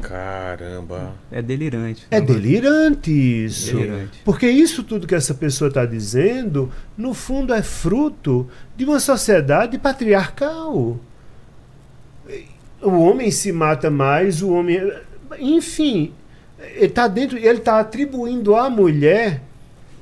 [0.00, 1.12] Caramba.
[1.30, 2.06] É delirante.
[2.10, 3.76] É delirante isso.
[3.76, 4.20] Delirante.
[4.24, 9.78] Porque isso tudo que essa pessoa está dizendo, no fundo, é fruto de uma sociedade
[9.78, 10.98] patriarcal.
[12.82, 14.80] O homem se mata mais, o homem.
[15.38, 16.12] Enfim,
[16.74, 17.36] ele está dentro.
[17.38, 19.40] Ele está atribuindo à mulher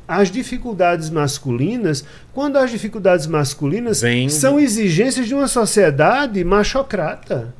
[0.06, 2.04] as dificuldades masculinas,
[2.34, 7.54] quando as dificuldades masculinas Vem- são exigências de uma sociedade machocrata.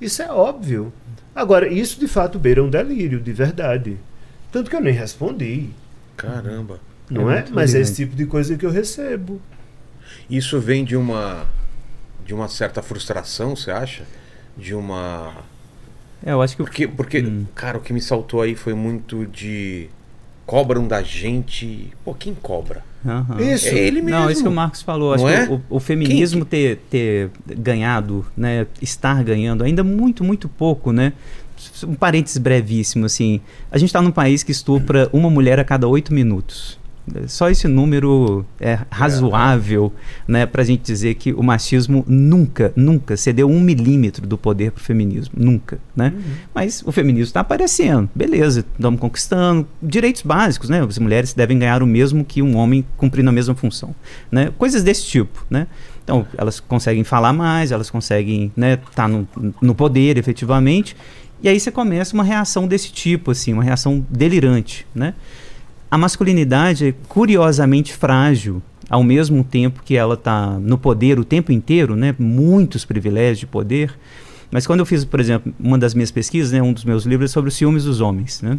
[0.00, 0.92] Isso é óbvio.
[1.34, 3.96] Agora, isso de fato beira um delírio, de verdade.
[4.52, 5.70] Tanto que eu nem respondi,
[6.16, 6.78] Caramba.
[7.10, 7.44] não É é?
[7.50, 9.40] Mas é esse tipo de coisa que eu recebo.
[10.30, 11.44] Isso vem de uma
[12.24, 14.04] de uma certa frustração, você acha?
[14.56, 15.32] De uma
[16.24, 17.44] É, eu acho que o porque porque Hum.
[17.54, 19.88] cara, o que me saltou aí foi muito de
[20.46, 22.84] cobram da gente, pô, quem cobra?
[23.06, 23.40] Aham.
[23.40, 23.68] Isso.
[23.68, 24.18] É ele mesmo.
[24.18, 25.12] Não, isso que o Marcos falou.
[25.12, 25.54] Acho Não que é?
[25.54, 31.12] o, o feminismo ter, ter ganhado, né, estar ganhando ainda muito, muito pouco, né?
[31.86, 33.40] Um parênteses brevíssimo, assim.
[33.70, 36.78] A gente está num país que estupra uma mulher a cada oito minutos.
[37.26, 39.92] Só esse número é razoável,
[40.26, 44.72] né, para a gente dizer que o machismo nunca, nunca cedeu um milímetro do poder
[44.72, 46.14] para o feminismo, nunca, né?
[46.54, 50.82] Mas o feminismo está aparecendo, beleza, estamos conquistando direitos básicos, né?
[50.82, 53.94] As mulheres devem ganhar o mesmo que um homem cumprindo a mesma função,
[54.32, 54.50] né?
[54.56, 55.66] Coisas desse tipo, né?
[56.02, 59.28] Então, elas conseguem falar mais, elas conseguem estar né, tá no,
[59.60, 60.96] no poder efetivamente,
[61.42, 65.14] e aí você começa uma reação desse tipo, assim, uma reação delirante, né?
[65.94, 71.52] A masculinidade é curiosamente frágil, ao mesmo tempo que ela está no poder o tempo
[71.52, 72.12] inteiro, né?
[72.18, 73.96] Muitos privilégios de poder.
[74.50, 77.30] Mas quando eu fiz, por exemplo, uma das minhas pesquisas, né, um dos meus livros
[77.30, 78.58] é sobre os ciúmes dos homens, né?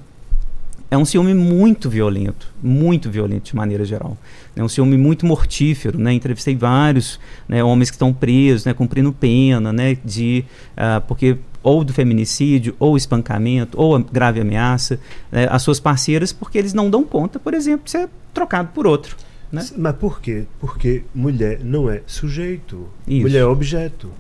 [0.90, 4.18] É um ciúme muito violento, muito violento de maneira geral.
[4.56, 6.14] É um ciúme muito mortífero, né?
[6.14, 7.20] Entrevistei vários
[7.50, 10.46] né, homens que estão presos, né, cumprindo pena, né, de
[10.78, 15.00] ah, porque ou do feminicídio, ou espancamento, ou a grave ameaça,
[15.32, 18.86] né, às suas parceiras, porque eles não dão conta, por exemplo, de ser trocado por
[18.86, 19.18] outro.
[19.52, 19.66] Né?
[19.76, 20.46] Mas por quê?
[20.60, 22.88] Porque mulher não é sujeito.
[23.08, 23.24] Isso.
[23.24, 24.12] Mulher é objeto.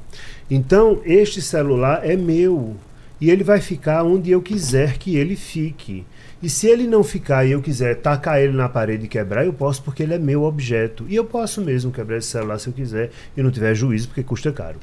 [0.49, 2.75] Então, este celular é meu.
[3.21, 6.03] E ele vai ficar onde eu quiser que ele fique.
[6.41, 9.53] E se ele não ficar e eu quiser tacar ele na parede e quebrar, eu
[9.53, 11.05] posso porque ele é meu objeto.
[11.07, 14.23] E eu posso mesmo quebrar esse celular se eu quiser e não tiver juízo porque
[14.23, 14.79] custa caro.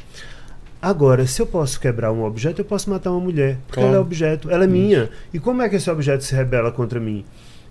[0.82, 3.56] Agora, se eu posso quebrar um objeto, eu posso matar uma mulher.
[3.68, 3.88] Porque Claro.
[3.90, 5.08] ela é objeto, ela é minha.
[5.32, 7.24] E como é que esse objeto se rebela contra mim?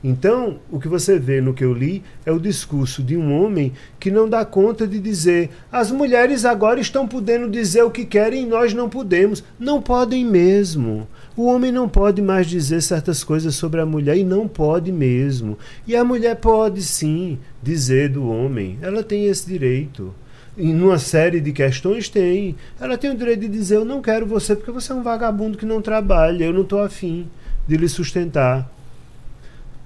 [0.04, 3.71] Então, o que você vê no que eu li é o discurso de um homem
[4.00, 8.43] que não dá conta de dizer: as mulheres agora estão podendo dizer o que querem
[8.43, 9.43] e nós não podemos.
[9.60, 11.08] Não podem mesmo.
[11.38, 15.56] O homem não pode mais dizer certas coisas sobre a mulher e não pode mesmo.
[15.86, 18.80] E a mulher pode sim dizer do homem.
[18.82, 20.12] Ela tem esse direito.
[20.58, 22.56] Em uma série de questões tem.
[22.80, 25.58] Ela tem o direito de dizer: eu não quero você porque você é um vagabundo
[25.58, 27.28] que não trabalha, eu não estou afim
[27.68, 28.70] de lhe sustentar.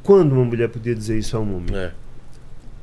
[0.02, 1.76] Quando uma mulher podia dizer isso a um homem?
[1.76, 1.92] É.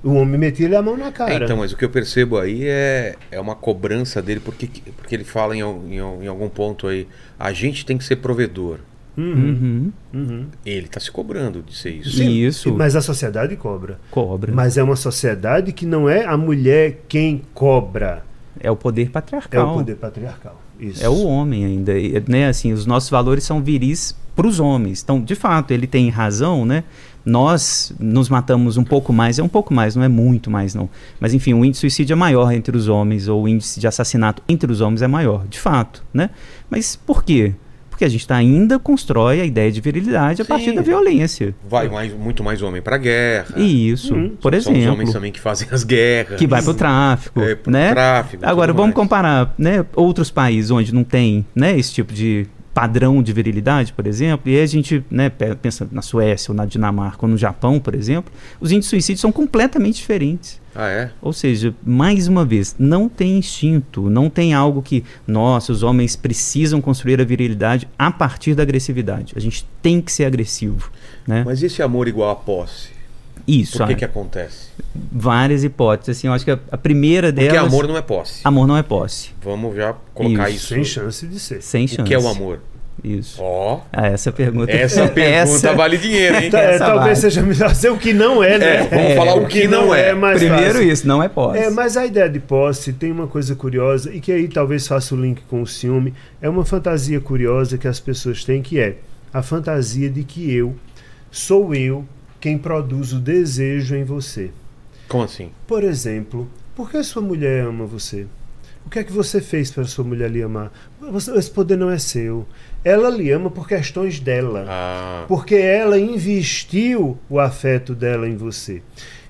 [0.03, 1.33] O homem metia-lhe a mão na cara.
[1.33, 5.15] É, então, mas o que eu percebo aí é, é uma cobrança dele, porque, porque
[5.15, 7.07] ele fala em, em, em algum ponto aí,
[7.39, 8.79] a gente tem que ser provedor.
[9.17, 9.93] Uhum, Uhum.
[10.15, 10.45] uhum.
[10.65, 12.17] Ele está se cobrando de ser isso.
[12.17, 12.31] Sim.
[12.31, 12.73] Isso.
[12.75, 13.99] Mas a sociedade cobra.
[14.11, 14.53] Cobra.
[14.55, 18.25] Mas é uma sociedade que não é a mulher quem cobra.
[18.59, 19.71] É o poder É patriarcal.
[19.73, 20.61] o poder patriarcal.
[20.81, 21.05] Isso.
[21.05, 21.93] É o homem ainda,
[22.27, 22.49] né?
[22.49, 25.01] Assim, os nossos valores são viris para os homens.
[25.03, 26.83] Então, de fato, ele tem razão, né?
[27.25, 30.89] Nós nos matamos um pouco mais, é um pouco mais, não é muito mais não.
[31.21, 33.87] Mas enfim, o índice de suicídio é maior entre os homens ou o índice de
[33.87, 36.31] assassinato entre os homens é maior, de fato, né?
[36.69, 37.55] Mas por quê?
[37.93, 40.49] Porque a gente tá, ainda constrói a ideia de virilidade a Sim.
[40.49, 41.55] partir da violência.
[41.69, 43.55] Vai mais, muito mais homem pra guerra.
[43.61, 44.33] Isso, Hum.
[44.41, 44.95] por São os exemplo.
[44.95, 46.39] homens também que fazem as guerras.
[46.39, 47.91] que vai para o tráfico, É, pro né?
[47.93, 48.95] tráfico, Agora vamos mais.
[48.95, 54.07] comparar, né, outros países onde não tem, né, esse tipo de padrão de virilidade, por
[54.07, 57.37] exemplo, e aí a gente, né, pe- pensa na Suécia ou na Dinamarca ou no
[57.37, 60.62] Japão, por exemplo, os índices de suicídio são completamente diferentes.
[60.75, 61.11] Ah, é?
[61.21, 66.17] Ou seja, mais uma vez, não tem instinto, não tem algo que, nossa, os homens
[66.17, 69.35] precisam construir a virilidade a partir da agressividade.
[69.37, 70.91] A gente tem que ser agressivo,
[71.27, 71.43] né?
[71.45, 72.89] Mas esse amor igual a posse,
[73.47, 74.69] Isso, por que há que acontece?
[75.11, 77.67] várias hipóteses, assim, eu acho que a, a primeira Porque delas...
[77.73, 78.41] amor não é posse.
[78.45, 80.59] amor não é posse, Vamos já colocar Isso.
[80.59, 80.75] isso.
[80.75, 81.63] Sem chance de ser.
[81.63, 82.03] sem O chance.
[82.05, 82.61] que é o amor?
[83.03, 83.43] Isso.
[83.43, 84.71] Ó, Ah, essa pergunta.
[84.71, 86.51] essa pergunta Essa- vale dinheiro, hein?
[86.53, 87.17] Tá, é, talvez vai.
[87.17, 88.77] seja melhor ser o que não é, né?
[88.77, 90.13] É, vamos falar o que não é.
[90.15, 90.93] mais Primeiro fácil.
[90.93, 91.59] isso, não é posse.
[91.59, 95.15] É, mas a ideia de posse tem uma coisa curiosa e que aí talvez faça
[95.15, 96.13] o link com o ciúme.
[96.41, 98.97] É uma fantasia curiosa que as pessoas têm que é
[99.33, 100.75] a fantasia de que eu
[101.31, 102.05] sou eu
[102.41, 104.51] quem produz o desejo em você.
[105.09, 105.51] Como assim?
[105.67, 108.27] Por exemplo, por que sua mulher ama você?
[108.87, 110.71] O que é que você fez para sua mulher lhe amar?
[111.01, 112.47] Você- esse poder não é seu.
[112.85, 118.83] Ela lhe ama por questões dela Ah, porque ela investiu o afeto dela em você.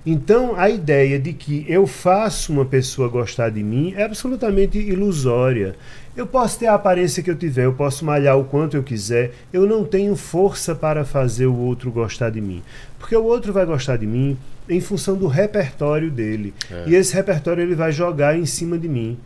[0.05, 5.77] Então, a ideia de que eu faço uma pessoa gostar de mim é absolutamente ilusória.
[6.17, 9.33] Eu posso ter a aparência que eu tiver, eu posso malhar o quanto eu quiser,
[9.53, 12.63] eu não tenho força para fazer o outro gostar de mim.
[12.99, 14.37] Porque o outro vai gostar de mim
[14.69, 16.53] em função do repertório dele.
[16.89, 19.17] E esse repertório ele vai jogar em cima de mim.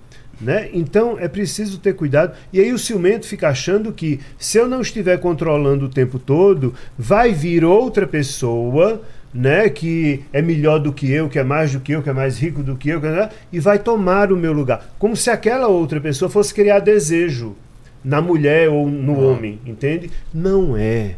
[0.40, 0.68] Né?
[0.74, 2.36] Então é preciso ter cuidado.
[2.52, 6.74] E aí o ciumento fica achando que se eu não estiver controlando o tempo todo,
[6.98, 9.00] vai vir outra pessoa,
[9.32, 12.12] né, que é melhor do que eu, que é mais do que eu, que é
[12.12, 15.68] mais rico do que eu, é- e vai tomar o meu lugar, como se aquela
[15.68, 17.54] outra pessoa fosse criar desejo
[18.04, 20.10] na mulher ou no homem, entende?
[20.32, 21.16] Não é.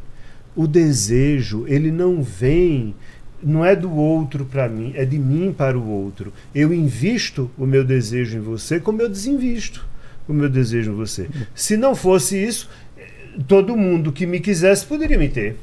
[0.56, 2.94] O desejo, ele não vem
[3.42, 6.32] não é do outro para mim, é de mim para o outro.
[6.54, 9.86] Eu invisto o meu desejo em você como eu desinvisto
[10.26, 11.28] o meu desejo em você.
[11.54, 13.06] Se não fosse isso, eh,
[13.46, 15.56] todo mundo que me quisesse poderia me ter.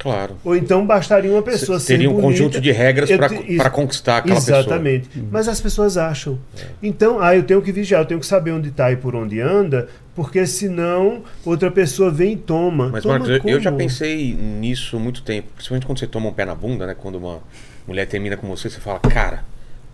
[0.00, 0.36] Claro.
[0.44, 2.28] Ou então bastaria uma pessoa ser Teria um bonita.
[2.28, 3.08] conjunto de regras
[3.56, 5.08] para conquistar aquela Exatamente.
[5.30, 6.38] Mas as pessoas acham.
[6.82, 9.40] Então, ah, eu tenho que vigiar, eu tenho que saber onde está e por onde
[9.40, 12.88] anda, porque senão outra pessoa vem e toma.
[12.88, 13.78] Mas, Toma Marcos, eu- eu já como?
[13.82, 15.48] pensei nisso há muito tempo.
[15.54, 16.96] Principalmente quando você toma um pé na bunda, né?
[16.98, 17.38] Quando uma
[17.86, 19.44] mulher termina com você, você fala, cara,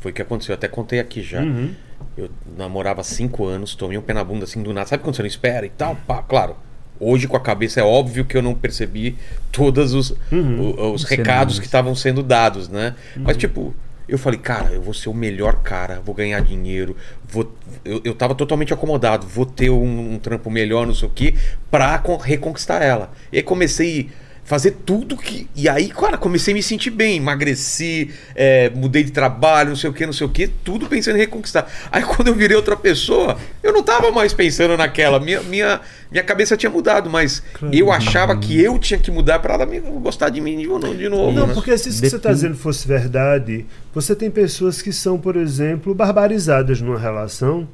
[0.00, 0.52] foi o que aconteceu.
[0.52, 1.40] Eu até contei aqui já.
[1.42, 1.70] Uhum.
[2.16, 4.86] Eu namorava há cinco anos, tomei um pé na bunda assim do nada.
[4.86, 5.96] Sabe quando você não espera e tal?
[6.06, 6.56] Pá, claro.
[6.98, 9.16] Hoje, com a cabeça, é óbvio que eu não percebi
[9.52, 10.92] todos os, Uhum.
[10.94, 12.94] os Os recados que estavam sendo dados, né?
[13.16, 13.74] Mas, tipo,
[14.08, 16.96] eu falei, cara, eu vou ser o melhor cara, vou ganhar dinheiro,
[17.28, 17.52] vou...
[17.84, 21.34] eu, eu tava totalmente acomodado, vou ter um, um trampo melhor, não sei o quê,
[21.70, 23.10] pra con- reconquistar ela.
[23.32, 24.10] E aí comecei
[24.46, 25.46] fazer tudo que.
[25.54, 29.90] E aí, cara, comecei a me sentir bem, emagreci, é, mudei de trabalho, não sei
[29.90, 31.70] o que, não sei o que, tudo pensando em reconquistar.
[31.92, 35.18] Aí quando eu virei outra pessoa, eu não tava mais pensando naquela.
[35.18, 35.80] Minha, minha,
[36.10, 37.42] minha cabeça tinha mudado, mas
[37.72, 40.94] eu achava que eu tinha que mudar pra ela me- gostar de mim de novo.
[40.94, 41.52] De novo Não, né?
[41.54, 45.18] porque se isso que você está Depende- dizendo fosse verdade, você tem pessoas que são,
[45.18, 47.68] por exemplo, barbarizadas numa relação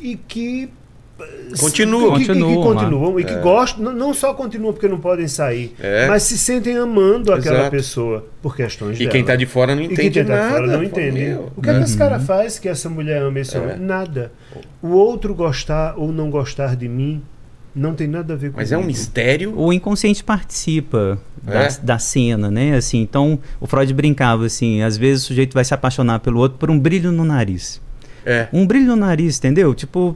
[0.00, 0.70] e que.
[1.58, 2.12] Continuam.
[2.14, 2.74] que, que- que Continuam lá.
[2.74, 6.06] continuam e que gostam, não- só continuam porque não podem sair, É.
[6.06, 7.70] mas se sentem amando aquela Exato.
[7.70, 9.10] pessoa por questões E dela.
[9.10, 10.50] quem tá de fora não E entende quem tá de nada.
[10.54, 11.18] fora não entende.
[11.18, 11.52] meu.
[11.56, 11.98] O que é que esse Uhum.
[11.98, 13.60] cara faz que essa mulher ama esse É.
[13.60, 13.78] homem?
[13.78, 14.32] Nada.
[14.82, 17.20] O outro gostar ou não gostar de mim
[17.74, 19.58] não tem nada a ver com Mas é um mistério.
[19.58, 21.68] O inconsciente participa da, É?
[21.82, 22.74] da cena, né?
[22.76, 26.58] Assim, então, o Freud brincava assim, às vezes o sujeito vai se apaixonar pelo outro
[26.58, 27.80] por um brilho no nariz.
[28.26, 28.48] É.
[28.52, 29.72] Um brilho no nariz, entendeu?
[29.74, 30.14] Tipo,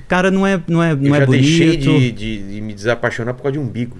[0.00, 1.42] o cara não é, não é, Eu não já é bonito.
[1.42, 3.96] deixei de, de- de me desapaixonar por causa de umbigo.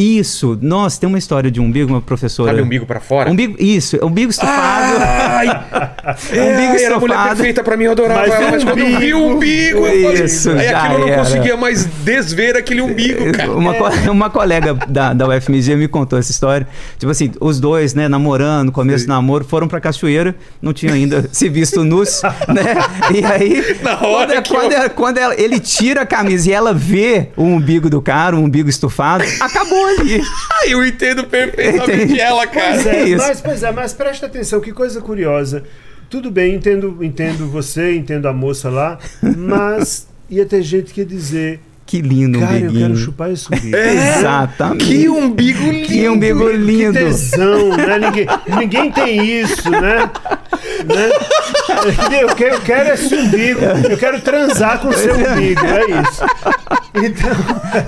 [0.00, 0.58] Isso.
[0.62, 2.50] Nossa, tem uma história de umbigo, uma professora.
[2.52, 3.30] Sabe umbigo pra fora?
[3.30, 4.96] Umbigo, isso, umbigo estufado.
[5.00, 5.48] Ai!
[6.32, 7.28] é, Umbigo era a mulher estufado.
[7.36, 10.24] perfeita pra mim, eu adorava Mas ela, mas quando eu vi o umbigo, eu falei,
[10.24, 13.52] Isso, aí aquilo eu não conseguia mais desver aquele umbigo, cara.
[13.52, 16.66] Uma, co- uma colega da, da UFMG me contou essa história.
[16.98, 21.28] Tipo assim, os dois, né, namorando, começo do namoro, foram pra cachoeira, não tinham ainda
[21.32, 22.74] se visto nus, né?
[23.14, 26.48] E aí, Na hora quando, que quando, eu- ela- quando ela- ele tira a camisa
[26.48, 30.22] e ela vê o umbigo do cara, o umbigo estufado, acabou ali.
[30.62, 32.20] Ai, eu entendo perfeitamente Entendi.
[32.20, 32.74] ela, cara.
[32.74, 33.16] Pois é, isso.
[33.26, 35.64] mas, pois é, mas presta atenção, que coisa curiosa.
[36.08, 41.06] Tudo bem, entendo, entendo você, entendo a moça lá, mas ia ter gente que ia
[41.06, 42.86] dizer, Que lindo cara, eu umbiguinho.
[42.88, 43.76] quero chupar esse umbigo.
[43.76, 44.84] Exatamente.
[44.84, 45.86] Que umbigo lindo.
[45.86, 46.92] Que umbigo Que lindo.
[46.94, 47.98] tesão, né?
[47.98, 48.26] Ninguém,
[48.58, 50.10] ninguém tem isso, né?
[50.86, 51.10] né?
[52.20, 53.60] Eu, quero, eu quero esse umbigo.
[53.90, 56.24] Eu quero transar com o seu umbigo, é isso.
[56.92, 57.30] Então,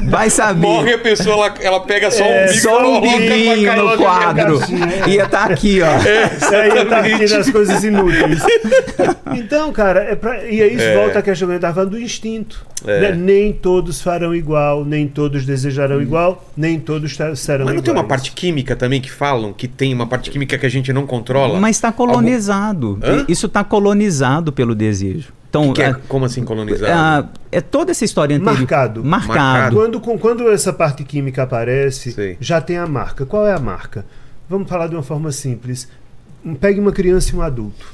[0.08, 0.60] Vai saber.
[0.60, 3.76] Morre a pessoa, ela, ela pega só É, um bico Só um caixa.
[3.82, 4.58] no quadro.
[4.60, 5.08] caixinha.
[5.08, 5.96] Ia estar aqui, ó.
[6.36, 8.40] Isso aí tá aqui das coisas inúteis.
[9.34, 10.94] Então, cara, é pra, e aí isso É.
[10.94, 12.66] volta à questão que eu estava falando do instinto.
[12.86, 13.00] É.
[13.00, 13.12] né?
[13.12, 17.82] Nem todos farão igual, nem todos desejarão igual, nem todos serão Mas não iguais.
[17.82, 20.92] tem uma parte química também que falam que tem uma parte química que a gente
[20.92, 21.58] não controla?
[21.60, 22.98] Mas está colonizado.
[23.02, 23.24] Hã?
[23.28, 25.32] Isso está colonizado pelo desejo.
[25.48, 27.28] Então, Que é, é, como assim colonizado?
[27.50, 28.58] é, é toda essa história anterior.
[28.58, 29.02] Marcado.
[29.04, 29.38] Marcado.
[29.38, 29.76] Marcado.
[29.76, 32.36] Quando, com- quando essa parte química aparece, Sei.
[32.38, 33.24] já tem a marca.
[33.24, 34.04] Qual é a marca?
[34.48, 35.88] Vamos falar de uma forma simples.
[36.60, 37.86] Pegue uma criança e um adulto.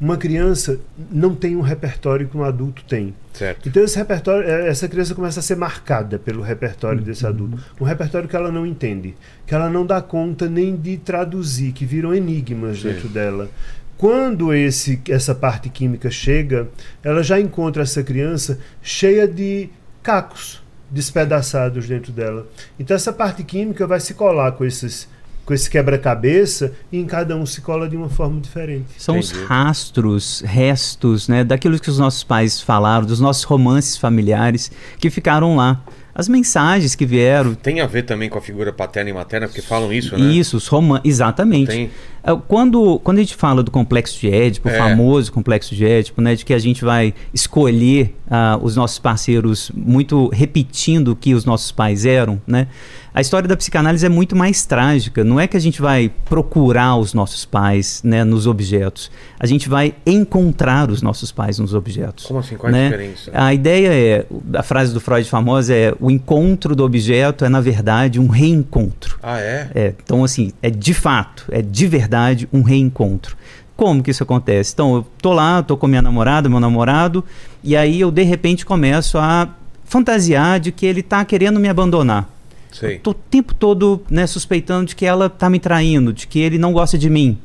[0.00, 0.78] Uma criança
[1.10, 3.14] não tem um repertório que um adulto tem.
[3.32, 3.68] certo.
[3.68, 7.04] Então esse repertório, eh, essa criança começa a ser marcada pelo repertório Uhum.
[7.04, 7.58] desse adulto.
[7.80, 9.14] Um repertório que ela não entende,
[9.46, 12.88] que ela não dá conta nem de traduzir, que viram enigmas Sim.
[12.88, 13.48] dentro dela.
[13.96, 16.68] Quando esse, essa parte química chega,
[17.02, 19.68] ela já encontra essa criança cheia de
[20.02, 22.46] cacos despedaçados dentro dela.
[22.78, 25.08] Então essa parte química vai se colar com esses
[25.44, 28.86] com esse quebra-cabeça e em cada um se cola de uma forma diferente.
[28.96, 29.44] São os Entendi.
[29.44, 35.56] rastros, restos, né, daquilo que os nossos pais falaram, dos nossos romances familiares que ficaram
[35.56, 35.84] lá.
[36.14, 37.54] As mensagens que vieram.
[37.54, 40.32] Tem a ver também com a figura paterna e materna, porque falam isso, né?
[40.32, 41.02] Isso, os romances.
[41.04, 41.66] Exatamente.
[41.66, 41.90] Tem.
[42.24, 44.74] É, Quando, quando a gente fala do complexo de Édipo, É.
[44.74, 48.98] o famoso complexo de Édipo, né, de que a gente vai escolher ah, os nossos
[48.98, 52.66] parceiros muito repetindo o que os nossos pais eram, né?
[53.12, 55.22] A história da psicanálise é muito mais trágica.
[55.22, 59.08] Não é que a gente vai procurar os nossos pais né, nos objetos.
[59.38, 62.26] A gente vai encontrar os nossos pais nos objetos.
[62.26, 62.56] Como assim?
[62.56, 62.84] Qual é a né?
[62.88, 63.30] diferença?
[63.32, 67.60] A ideia é, a frase do Freud famosa é o encontro do objeto é, na
[67.60, 69.16] verdade, um reencontro.
[69.22, 69.70] Ah, é?
[69.76, 72.13] É, então, assim, é de fato, é de verdade
[72.52, 73.36] um reencontro.
[73.76, 74.72] Como que isso acontece?
[74.72, 77.24] Então, eu tô lá, tô com minha namorada, meu namorado,
[77.62, 79.48] e aí eu de repente começo a
[79.84, 82.28] fantasiar de que ele tá querendo me abandonar.
[82.72, 82.98] Sei.
[82.98, 86.58] Tô o tempo todo, né, suspeitando de que ela tá me traindo, de que ele
[86.58, 87.38] não gosta de mim.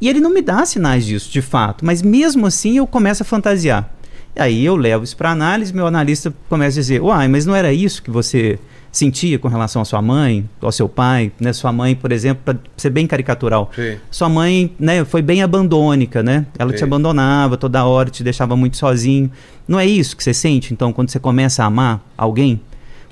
[0.00, 3.26] E ele não me dá sinais disso, de fato, mas mesmo assim eu começo a
[3.26, 3.92] fantasiar.
[4.36, 7.72] Aí eu levo isso para análise, meu analista começa a dizer: "Uai, mas não era
[7.72, 8.58] isso que você
[8.92, 11.52] sentia com relação à sua mãe, ao seu pai, né?
[11.52, 13.70] Sua mãe, por exemplo, para ser bem caricatural.
[13.74, 13.98] Sei.
[14.10, 16.46] Sua mãe, né, foi bem abandônica, né?
[16.58, 16.86] Ela te Sei.
[16.86, 19.30] abandonava toda hora, te deixava muito sozinho.
[19.66, 22.60] Não é isso que você sente, então, quando você começa a amar alguém?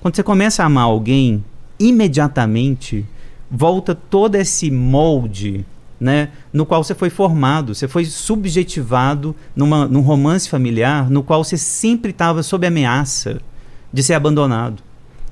[0.01, 1.45] Quando você começa a amar alguém,
[1.79, 3.07] imediatamente
[3.51, 5.64] volta todo esse molde,
[6.01, 11.43] né, no qual você foi formado, você foi subjetivado numa, num romance familiar no qual
[11.43, 13.41] você sempre estava sob ameaça
[13.93, 14.88] de ser abandonado.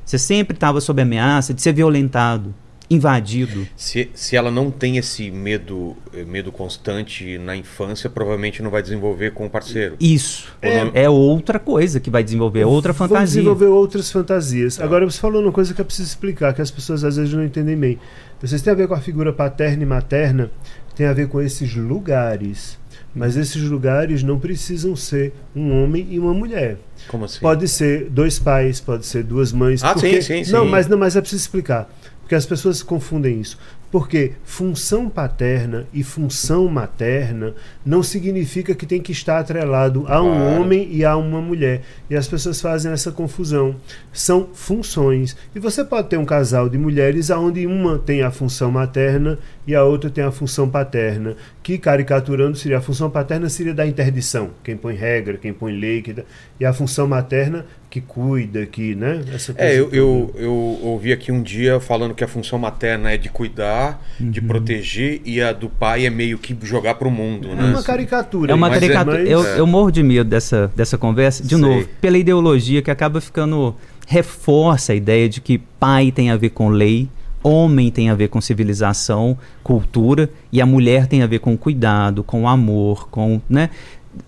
[0.07, 2.55] Você sempre estava sob ameaça de ser violentado,
[2.89, 3.67] invadido.
[3.77, 8.81] Se, se ela não tem esse medo, eh, medo constante na infância, provavelmente não vai
[8.81, 9.97] desenvolver com o parceiro.
[9.99, 13.27] Isso é, não- é outra coisa que vai desenvolver, é outra fantasia.
[13.43, 14.81] desenvolver outras fantasias.
[14.81, 17.43] Agora, você falou uma coisa que eu preciso explicar, que as pessoas às vezes não
[17.45, 17.99] entendem bem.
[18.41, 20.51] Vocês têm a ver com a figura paterna e materna,
[20.95, 22.79] tem a ver com esses lugares.
[23.17, 26.77] Mas esses lugares não precisam ser um homem e uma mulher.
[27.09, 27.41] Como assim?
[27.41, 29.83] Pode ser dois pais, pode ser duas mães.
[29.83, 30.21] Ah, porque...
[30.21, 30.71] sim, sim, Não, sim.
[30.71, 31.91] mas não, mas é preciso explicar.
[32.21, 33.57] Porque as pessoas confundem isso.
[33.89, 37.55] Porque função paterna e função materna
[37.85, 40.61] não significa que tem que estar atrelado a um Claro.
[40.61, 41.83] homem e a uma mulher.
[42.11, 43.77] E as pessoas fazem essa confusão.
[44.13, 45.37] São funções.
[45.55, 49.75] E você pode ter um casal de mulheres onde uma tem a função materna e
[49.75, 51.35] a outra tem a função paterna.
[51.63, 54.51] Que, caricaturando, seria a função paterna seria da interdição.
[54.63, 56.01] Quem põe regra, quem põe lei.
[56.03, 56.23] Que dá-
[56.61, 59.23] E a função materna que cuida, que, né?
[59.35, 63.11] Essa coisa É, eu, eu, eu ouvi aqui um dia falando que a função materna
[63.13, 64.47] é de cuidar, de Uhum.
[64.47, 67.65] proteger, e a do pai é meio que jogar pro mundo, É né?
[67.65, 68.53] uma caricatura.
[68.53, 69.19] É uma é- caricatura.
[69.19, 69.59] mas- eu, é.
[69.61, 71.59] eu morro de medo dessa, dessa conversa, de Sei.
[71.59, 73.75] novo, pela ideologia que acaba ficando.
[74.09, 77.09] reforça a ideia de que pai tem a ver com lei,
[77.47, 82.23] homem tem a ver com civilização, cultura, e a mulher tem a ver com cuidado,
[82.23, 83.41] com amor, com.
[83.49, 83.71] Né?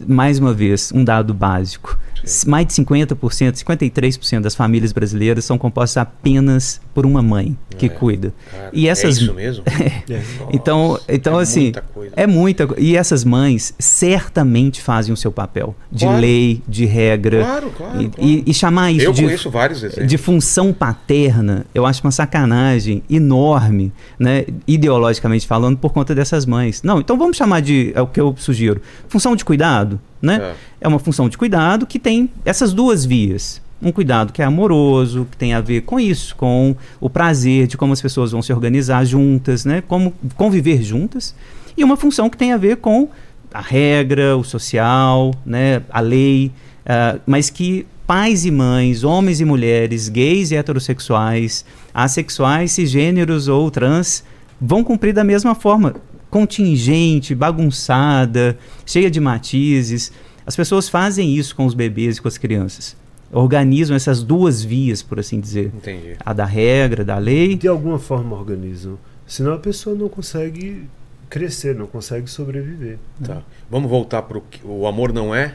[0.07, 1.99] Mais uma vez, um dado básico.
[2.47, 7.89] Mais de 50%, 53% das famílias brasileiras são compostas apenas por uma mãe que É.
[7.89, 8.33] cuida.
[8.51, 9.65] Cara, E essas- É isso mesmo?
[10.11, 10.23] É.
[10.53, 12.13] Então, Nossa, então é assim, muita coisa.
[12.17, 16.21] é muita E essas mães certamente fazem o seu papel de Claro.
[16.21, 17.41] lei, de regra.
[17.45, 18.31] Claro, claro, e, claro.
[18.31, 20.07] e- e chamar isso Eu de, conheço vários exemplos.
[20.09, 26.83] de função paterna, eu acho uma sacanagem enorme, né, ideologicamente falando, por conta dessas mães.
[26.83, 30.37] Não, então vamos chamar de, é o que eu sugiro, função de cuidado, né?
[30.37, 30.55] É.
[30.83, 33.61] É uma função de cuidado que tem essas duas vias.
[33.81, 37.77] Um cuidado que é amoroso, que tem a ver com isso, com o prazer de
[37.77, 39.83] como as pessoas vão se organizar juntas, né?
[39.87, 41.35] Como conviver juntas.
[41.77, 43.09] E uma função que tem a ver com
[43.55, 45.83] a regra, o social, né?
[45.91, 46.51] A lei,
[46.85, 53.71] ah, mas que pais e mães, homens e mulheres, gays e heterossexuais, assexuais, cisgêneros ou
[53.71, 54.25] trans,
[54.59, 55.95] vão cumprir da mesma forma.
[56.31, 60.13] Contingente, bagunçada, cheia de matizes.
[60.47, 62.97] As pessoas fazem isso com os bebês e com as crianças.
[63.31, 65.67] Organizam essas duas vias, por assim dizer.
[65.75, 66.17] Entendi.
[66.25, 67.55] A da regra, da lei.
[67.57, 68.99] De alguma forma organizam.
[69.27, 70.85] Senão a pessoa não consegue
[71.29, 72.99] crescer, não consegue sobreviver.
[73.23, 73.43] Tá.
[73.71, 75.55] Vamos voltar que o amor não é?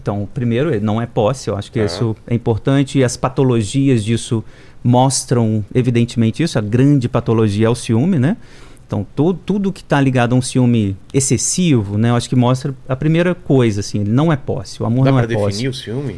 [0.00, 1.86] Então, primeiro, ele não é posse, eu acho que Tá.
[1.86, 4.44] isso é importante e as patologias disso
[4.82, 6.58] mostram evidentemente isso.
[6.58, 8.36] A grande patologia é o ciúme, né?
[8.86, 12.10] Então, to- tudo que está ligado a um ciúme excessivo, né?
[12.10, 14.82] Eu acho que mostra a primeira coisa, assim, ele não é posse.
[14.82, 15.68] O amor Dá não é definir posse.
[15.68, 16.16] o ciúme?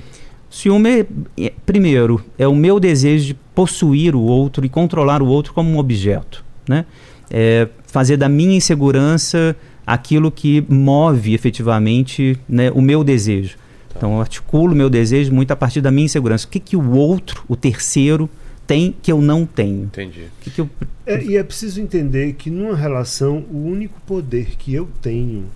[0.51, 1.07] Ciúme, é-
[1.47, 5.71] é- primeiro, é o meu desejo de possuir o outro e controlar o outro como
[5.71, 6.85] um objeto, né?
[7.31, 9.57] É fazer da minha insegurança
[9.87, 13.57] aquilo que move efetivamente né, o meu desejo.
[13.97, 16.47] Então, eu articulo o meu desejo muito a partir da minha insegurança.
[16.47, 18.29] O que, que o outro, o terceiro,
[18.67, 19.85] tem que eu não tenho?
[19.85, 20.29] Entendi.
[20.41, 20.71] Que, que eu...
[21.07, 25.47] É, e é preciso entender que numa relação o único poder que eu tenho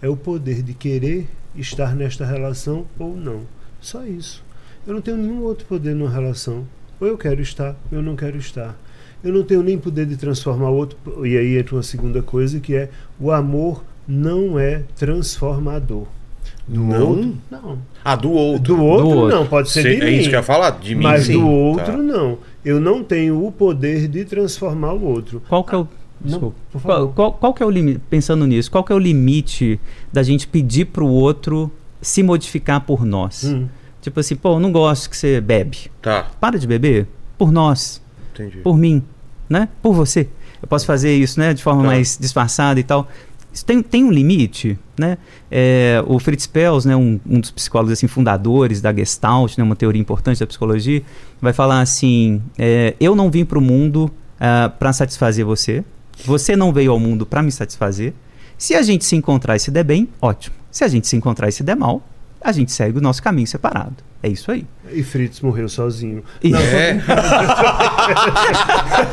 [0.00, 1.26] é o poder de querer
[1.56, 3.42] estar nesta relação ou não.
[3.80, 4.44] Só isso.
[4.86, 6.66] Eu não tenho nenhum outro poder numa relação.
[7.00, 8.76] Ou eu quero estar, ou eu não quero estar.
[9.22, 10.98] Eu não tenho nem poder de transformar o outro.
[11.26, 16.06] E aí entra uma segunda coisa que é o amor não é transformador.
[16.66, 17.08] Do Não?
[17.08, 17.78] outro, não.
[18.04, 18.76] Ah, do outro.
[18.76, 19.36] Do outro, outro.
[19.38, 20.16] não, pode ser Cê- de é mim.
[20.18, 20.70] isso que eu ia falar?
[20.70, 21.32] De mim, Mas sim.
[21.32, 21.96] do outro, Tá.
[21.98, 22.38] não.
[22.64, 25.42] Eu não tenho o poder de transformar o outro.
[25.48, 25.88] Qual que é o...
[26.20, 26.56] Não, Desculpa.
[26.70, 29.80] por Qual, qual, qual que é o limite, pensando nisso, qual que é o limite
[30.12, 31.68] da gente pedir pro outro
[32.00, 33.42] se modificar por nós?
[33.42, 33.66] Hum.
[34.00, 35.90] Tipo assim, pô, eu não gosto que você bebe.
[36.00, 38.00] Tá, Para de beber por nós,
[38.32, 38.58] entendi.
[38.58, 39.02] por mim,
[39.48, 39.68] né?
[39.82, 40.28] Por você.
[40.62, 41.52] Eu posso fazer isso, né?
[41.54, 41.88] De forma Tá.
[41.88, 43.08] mais disfarçada e tal.
[43.52, 45.18] Isso tem, tem um limite, né?
[45.50, 49.76] É, o Fritz Perls, né, um, um dos psicólogos assim, fundadores da Gestalt, né, uma
[49.76, 51.02] teoria importante da psicologia,
[51.40, 54.10] vai falar assim: é, eu não vim para o mundo
[54.78, 55.84] para satisfazer você,
[56.24, 58.12] você não veio ao mundo para me satisfazer.
[58.58, 60.56] Se a gente se encontrar e se der bem, ótimo.
[60.70, 62.02] Se a gente se encontrar e se der mal,
[62.40, 63.96] a gente segue o nosso caminho separado.
[64.22, 64.64] É isso aí.
[64.92, 66.22] E Fritz morreu sozinho.
[66.42, 66.94] E- É,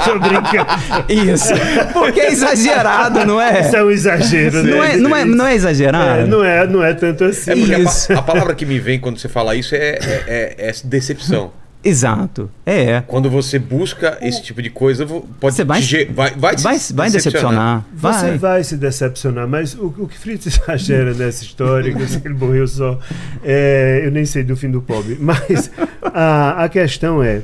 [0.06, 0.70] Tô brincando.
[1.10, 1.50] Isso.
[1.94, 3.62] Porque é exagerado, não é?
[3.62, 4.72] Isso é um exagero, né?
[4.72, 6.22] Não é, não é, não é exagerado?
[6.22, 7.52] É, não é, não é tanto assim.
[7.52, 10.70] é porque a, a palavra que me vem quando você fala isso é, é, é-
[10.70, 11.52] é decepção.
[11.82, 12.52] Exato.
[12.66, 13.00] É.
[13.02, 17.10] Quando você busca esse tipo de coisa, pode Você vai- te vai, vai, Vai, vai
[17.10, 17.86] decepcionar.
[17.96, 18.38] Você Vai.
[18.38, 18.64] vai.
[18.64, 23.00] se decepcionar, mas o, o que Fritz exagera nessa história, que ele morreu só,
[23.44, 25.72] é, eu nem sei do fim do pobre, mas
[26.04, 27.44] a, a questão é,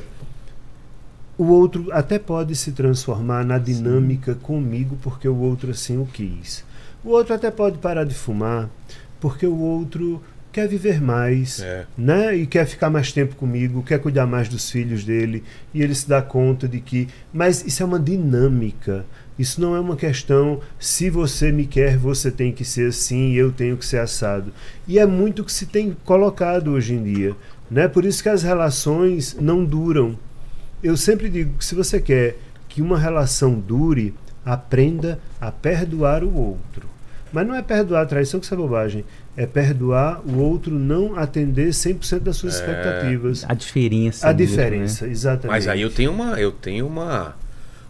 [1.38, 6.62] o outro até pode se transformar na dinâmica comigo porque o outro assim o quis.
[7.02, 8.68] O outro até pode parar de fumar
[9.20, 10.22] porque o outro
[10.56, 11.84] quer viver mais, É.
[11.98, 12.34] né?
[12.34, 15.44] E quer ficar mais tempo comigo, quer cuidar mais dos filhos dele,
[15.74, 17.08] e ele se dá conta de que.
[17.30, 19.04] Mas isso é uma dinâmica.
[19.38, 23.36] Isso não é uma questão se você me quer, você tem que ser assim e
[23.36, 24.50] eu tenho que ser assado.
[24.88, 27.36] E é muito o que se tem colocado hoje em dia.
[27.70, 27.86] Né?
[27.86, 30.18] Por isso que as relações não duram.
[30.82, 36.34] Eu sempre digo que se você quer que uma relação dure, aprenda a perdoar o
[36.34, 36.88] outro.
[37.36, 39.04] Mas não é perdoar a traição, que isso é bobagem.
[39.36, 42.60] É perdoar o outro não atender 100% das suas É.
[42.60, 43.44] expectativas.
[43.46, 44.26] A diferença.
[44.26, 45.50] A mesmo, diferença, exatamente.
[45.54, 47.36] Mas aí eu tenho uma, eu tenho uma,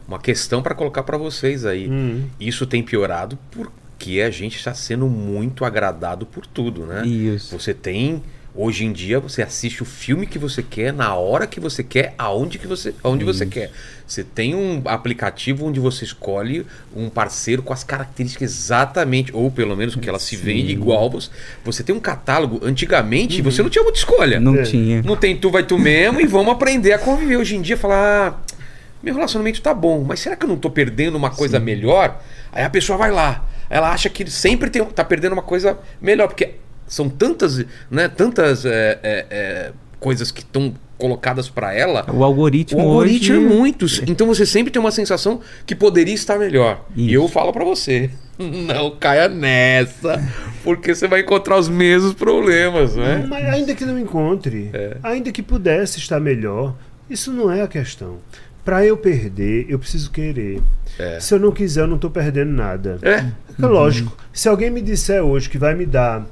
[0.08, 1.88] uma questão para colocar para vocês aí.
[1.88, 2.24] Hum.
[2.40, 7.02] Isso tem piorado porque a gente está sendo muito agradado por tudo, né?
[7.02, 7.06] né?
[7.06, 7.56] Isso.
[7.56, 8.24] Você tem
[8.56, 12.14] hoje em dia você assiste o filme que você quer na hora que você quer,
[12.16, 13.70] aonde que você, aonde você quer.
[14.06, 19.76] Você tem um aplicativo onde você escolhe um parceiro com as características exatamente, ou pelo
[19.76, 21.10] menos que ela se vende igual.
[21.10, 21.30] Você,
[21.64, 22.60] você tem um catálogo.
[22.62, 24.38] Antigamente você não tinha muita escolha.
[24.40, 24.62] Não É.
[24.62, 25.02] tinha.
[25.02, 27.36] Não tem tu, vai tu mesmo e vamos aprender a conviver.
[27.36, 28.54] Hoje em dia, falar, ah,
[29.02, 32.22] meu relacionamento tá bom, mas será que eu não tô perdendo uma coisa melhor?
[32.52, 36.28] Aí a pessoa vai lá, ela acha que sempre tem, tá perdendo uma coisa melhor,
[36.28, 36.54] porque
[36.86, 42.06] são tantas, né, tantas é, é, é, coisas que estão colocadas para ela.
[42.12, 43.46] O algoritmo, O algoritmo hoje...
[43.46, 44.02] é muitos.
[44.08, 46.86] Então você sempre tem uma sensação que poderia estar melhor.
[46.94, 47.14] E Isso.
[47.14, 50.22] eu falo pra você, não caia nessa,
[50.64, 53.26] porque você vai encontrar os mesmos problemas, né?
[53.28, 54.70] Mas ainda que não encontre,
[55.02, 56.74] ainda que pudesse estar melhor,
[57.10, 58.18] isso não é a questão.
[58.64, 60.60] Para eu perder, eu preciso querer.
[60.98, 61.20] É.
[61.20, 62.98] Se eu não quiser, eu não estou perdendo nada.
[63.00, 63.24] É.
[63.62, 64.16] É lógico.
[64.32, 66.26] Se alguém me disser hoje que vai me dar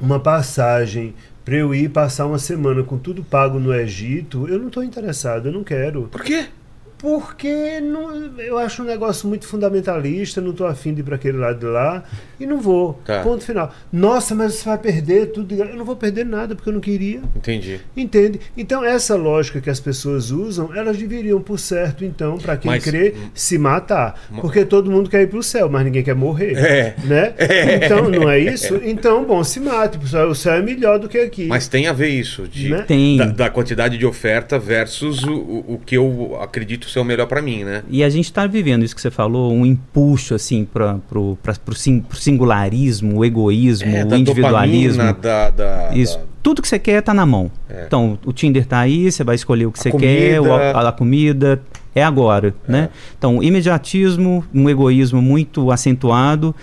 [0.00, 4.68] uma passagem para eu ir passar uma semana com tudo pago no Egito, eu não
[4.68, 6.02] estou interessado, eu não quero.
[6.10, 6.46] Por quê?
[7.00, 11.38] Porque não- eu acho um negócio muito fundamentalista, não estou afim de ir para aquele
[11.38, 12.04] lado de lá
[12.38, 13.00] e não vou.
[13.04, 13.22] Tá.
[13.22, 13.72] Ponto final.
[13.92, 15.54] Nossa, mas você vai perder tudo.
[15.54, 17.20] Eu não vou perder nada porque eu não queria.
[17.34, 17.80] Entendi.
[17.96, 18.40] Entende?
[18.56, 22.84] Então, essa lógica que as pessoas usam, elas deveriam, por certo, então, para quem Mas-
[22.84, 24.20] crê, se matar.
[24.40, 26.52] Porque todo mundo quer ir para o céu, mas ninguém quer morrer.
[26.56, 26.94] É.
[27.04, 27.34] Né?
[27.90, 28.78] Então, não é isso?
[28.84, 29.98] Então, bom, se mate.
[30.28, 31.46] O céu é melhor do que aqui.
[31.46, 32.82] Mas tem a ver isso, de, Né?
[32.86, 33.16] Tem.
[33.16, 37.26] da, da quantidade de oferta versus o, o, o que eu acredito ser o melhor
[37.26, 37.82] pra mim, né?
[37.88, 41.54] E a gente está vivendo isso que você falou, um empuxo assim para pro, pra,
[41.54, 45.02] pro, sim- pro singularismo, o egoísmo, É, o da individualismo.
[45.04, 46.18] dopamina, da, da, Isso.
[46.18, 47.50] da- Tudo que você quer tá na mão.
[47.68, 47.84] É.
[47.86, 50.78] Então, o Tinder tá aí, você vai escolher o que A você quer, comida.
[50.78, 51.62] a, a comida
[51.94, 52.88] é agora, né?
[53.18, 56.54] Então, imediatismo, um egoísmo muito acentuado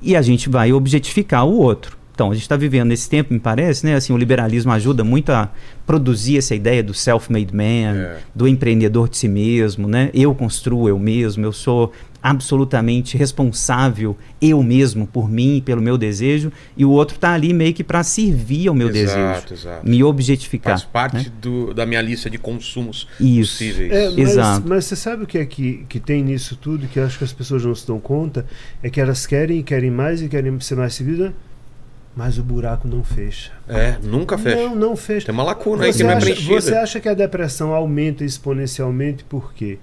[0.00, 1.97] e a gente vai objetificar o outro.
[2.18, 3.94] Então, a gente está vivendo nesse tempo, me parece, né?
[3.94, 5.52] Assim, o liberalismo ajuda muito a
[5.86, 8.16] produzir essa ideia do self-made man, É.
[8.34, 10.10] do empreendedor de si mesmo, né?
[10.12, 15.96] Eu construo eu mesmo, eu sou absolutamente responsável eu mesmo por mim e pelo meu
[15.96, 19.88] desejo, e o outro está ali meio que para servir ao meu Exato, desejo, exato.
[19.88, 20.72] me objetificar.
[20.72, 21.32] Faz parte né?
[21.40, 23.52] do, da minha lista de consumos Isso.
[23.52, 23.92] possíveis.
[23.92, 24.68] É, mas, Exato.
[24.68, 27.22] mas você sabe o que é que, que tem nisso tudo, que eu acho que
[27.22, 28.44] as pessoas não se dão conta?
[28.82, 31.30] É que elas querem, querem mais e querem ser mais seguidas,
[32.18, 33.52] mas o buraco não fecha.
[33.68, 34.56] É, nunca fecha.
[34.56, 35.26] Não, não fecha.
[35.26, 36.60] Tem uma lacuna aí que Você não é acha, preenchida.
[36.60, 39.78] você acha que a depressão aumenta exponencialmente por quê?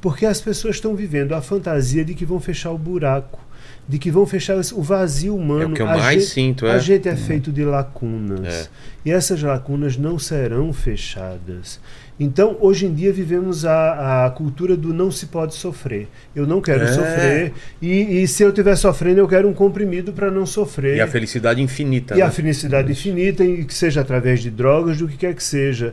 [0.00, 3.38] Porque as pessoas estão vivendo a fantasia de que vão fechar o buraco,
[3.86, 5.62] de que vão fechar o vazio humano.
[5.62, 6.78] É o que eu A mais gente- sinto, A é.
[6.80, 8.46] gente é feito de lacunas.
[8.46, 8.66] É.
[9.04, 11.78] E essas lacunas não serão fechadas.
[12.18, 16.08] Então, hoje em dia, vivemos a, a cultura do não se pode sofrer.
[16.34, 16.86] Eu não quero É.
[16.92, 17.52] sofrer.
[17.82, 20.96] E, e se eu estiver sofrendo, eu quero um comprimido para não sofrer.
[20.96, 22.14] E a felicidade infinita.
[22.14, 22.22] E né?
[22.24, 25.92] a felicidade infinita, e que seja através de drogas, do que quer que seja,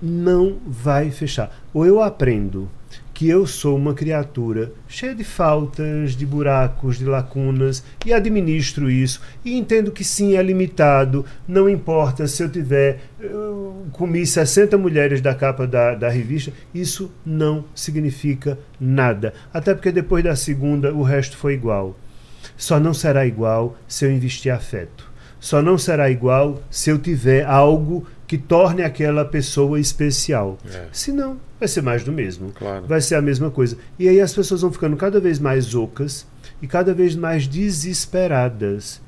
[0.00, 1.50] não vai fechar.
[1.72, 2.68] Ou eu aprendo
[3.22, 9.20] que eu sou uma criatura cheia de faltas, de buracos, de lacunas, e administro isso,
[9.44, 12.98] e entendo que sim, é limitado, não importa se eu tiver.
[13.20, 19.32] Eu comi 60 mulheres da capa da, da revista, isso não significa nada.
[19.54, 21.96] Até porque depois da segunda, o resto foi igual.
[22.56, 25.08] Só não será igual se eu investir afeto.
[25.38, 30.58] Só não será igual se eu tiver algo que torne aquela pessoa especial.
[30.72, 30.86] É.
[30.90, 32.50] Se não, vai ser mais do mesmo.
[32.52, 32.84] Claro.
[32.88, 33.76] Vai ser a mesma coisa.
[33.98, 36.26] E aí as pessoas vão ficando cada vez mais ocas
[36.60, 39.00] e cada vez mais desesperadas.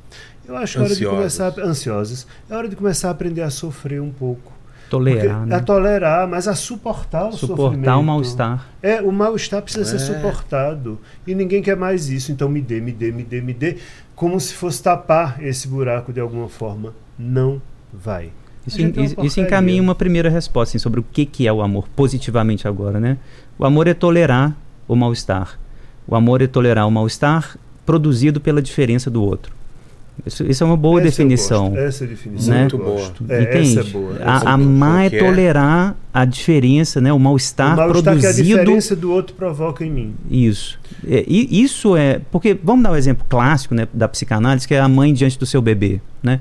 [0.46, 2.26] Eu acho que é hora de começar a, ansiosas.
[2.48, 4.52] É hora de começar a aprender a sofrer um pouco.
[4.88, 5.56] Tolerar, Porque- né?
[5.56, 7.98] A tolerar, mas a suportar o suportar sofrimento.
[7.98, 8.68] o mal-estar.
[8.82, 9.98] É, o mal-estar precisa ser É.
[9.98, 11.00] suportado.
[11.26, 12.30] E ninguém quer mais isso.
[12.30, 13.78] Então me dê, me dê, me dê, me dê.
[14.14, 16.94] Como se fosse tapar esse buraco de alguma forma.
[17.18, 17.60] Não
[17.92, 18.30] vai.
[18.66, 21.60] Isso, A é isso- encaminha uma primeira resposta assim, sobre o que, que é o
[21.60, 23.18] amor, positivamente agora, né?
[23.58, 24.56] O amor é tolerar
[24.88, 25.58] o mal-estar.
[26.06, 29.52] O amor é tolerar o mal-estar produzido pela diferença do outro.
[30.24, 31.72] Isso, isso é uma boa Essa definição.
[31.76, 32.54] Essa definição.
[32.54, 32.56] Né?
[32.58, 33.24] eu Muito gosto.
[33.24, 33.36] boa.
[33.38, 33.78] É, Entende?
[33.78, 34.14] essa é boa.
[34.14, 34.50] essa A, é boa.
[34.52, 37.12] amar é Porque é- tolerar a diferença, né?
[37.12, 38.48] O mal-estar o mal-estar que a produzido.
[38.60, 40.14] diferença do outro provoca em mim.
[40.30, 40.78] Isso.
[41.06, 42.20] É, e isso é.
[42.30, 45.46] Porque vamos dar um exemplo clássico né, da psicanálise, que é a mãe diante do
[45.46, 46.00] seu bebê.
[46.22, 46.40] Né?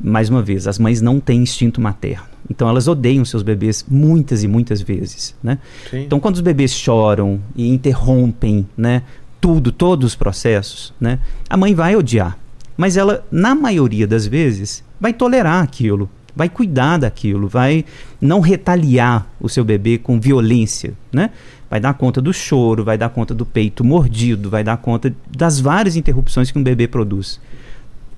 [0.00, 2.26] Mais uma vez, as mães não têm instinto materno.
[2.48, 5.34] Então elas odeiam seus bebês muitas e muitas vezes.
[5.42, 5.58] Né?
[5.90, 6.04] Sim.
[6.04, 9.02] Então, quando os bebês choram e interrompem né,
[9.40, 11.18] tudo, todos os processos, né,
[11.48, 12.38] a mãe vai odiar.
[12.76, 17.84] Mas ela, na maioria das vezes, vai tolerar aquilo, vai cuidar daquilo, vai
[18.20, 20.94] não retaliar o seu bebê com violência.
[21.12, 21.30] Né?
[21.68, 25.58] Vai dar conta do choro, vai dar conta do peito mordido, vai dar conta das
[25.58, 27.40] várias interrupções que um bebê produz.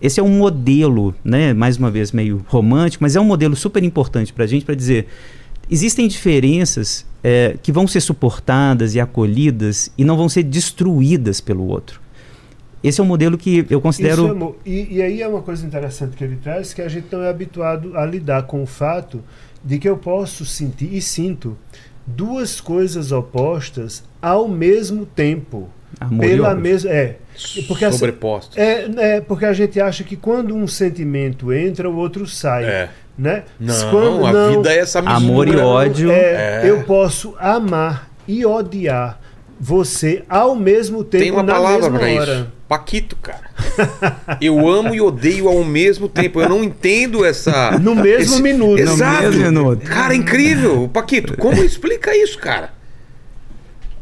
[0.00, 3.82] Esse é um modelo, né, mais uma vez meio romântico, mas é um modelo super
[3.84, 5.06] importante para a gente para dizer
[5.70, 11.66] existem diferenças eh, que vão ser suportadas e acolhidas e não vão ser destruídas pelo
[11.66, 12.00] outro.
[12.82, 15.66] Esse é um modelo que eu considero Isso é e, e aí é uma coisa
[15.66, 19.22] interessante que ele traz, que a gente não é habituado a lidar com o fato
[19.62, 21.56] de que eu posso sentir e sinto
[22.06, 25.68] duas coisas opostas ao mesmo tempo.
[26.00, 26.90] amor pela mesma.
[26.90, 27.18] É.
[27.66, 28.58] Porque essa- Sobreposto.
[28.58, 32.64] É, é, porque a gente acha que quando um sentimento entra, o outro sai.
[32.64, 32.88] É.
[33.18, 33.42] Né?
[33.58, 35.24] Não, Quando- a não, vida é essa mistura.
[35.30, 36.10] Amor e ódio.
[36.10, 36.70] é, É.
[36.70, 39.20] Eu posso amar e odiar
[39.58, 42.32] você ao mesmo tempo Tem uma na palavra mesma pra hora.
[42.34, 42.46] isso.
[42.66, 43.50] Paquito, cara.
[44.40, 46.40] Eu amo e odeio ao mesmo tempo.
[46.40, 47.72] Eu não entendo essa.
[47.78, 48.78] No mesmo esse- minuto.
[48.78, 49.24] Exato.
[49.24, 49.86] No mesmo minuto.
[49.86, 50.88] Cara, incrível.
[50.90, 52.70] Paquito, como explica isso, cara?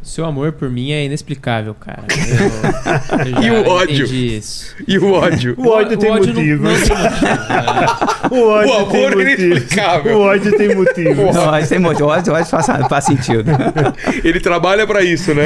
[0.08, 2.02] Seu amor por mim é inexplicável, cara.
[3.36, 4.06] Eu, eu E o ódio?
[4.06, 4.74] isso.
[4.86, 5.54] E o ódio?
[5.58, 6.62] O ódio tem não- motivo.
[6.64, 7.86] não tem motivo, né?
[8.30, 9.42] O ódio O tem amor é motivo.
[9.42, 10.16] inexplicável.
[10.16, 11.32] O ódio tem motivo.
[11.32, 12.04] Não, mas tem muito.
[12.04, 13.50] Ódio, ódio faz, faz sentido.
[14.24, 15.44] Ele trabalha pra isso, né?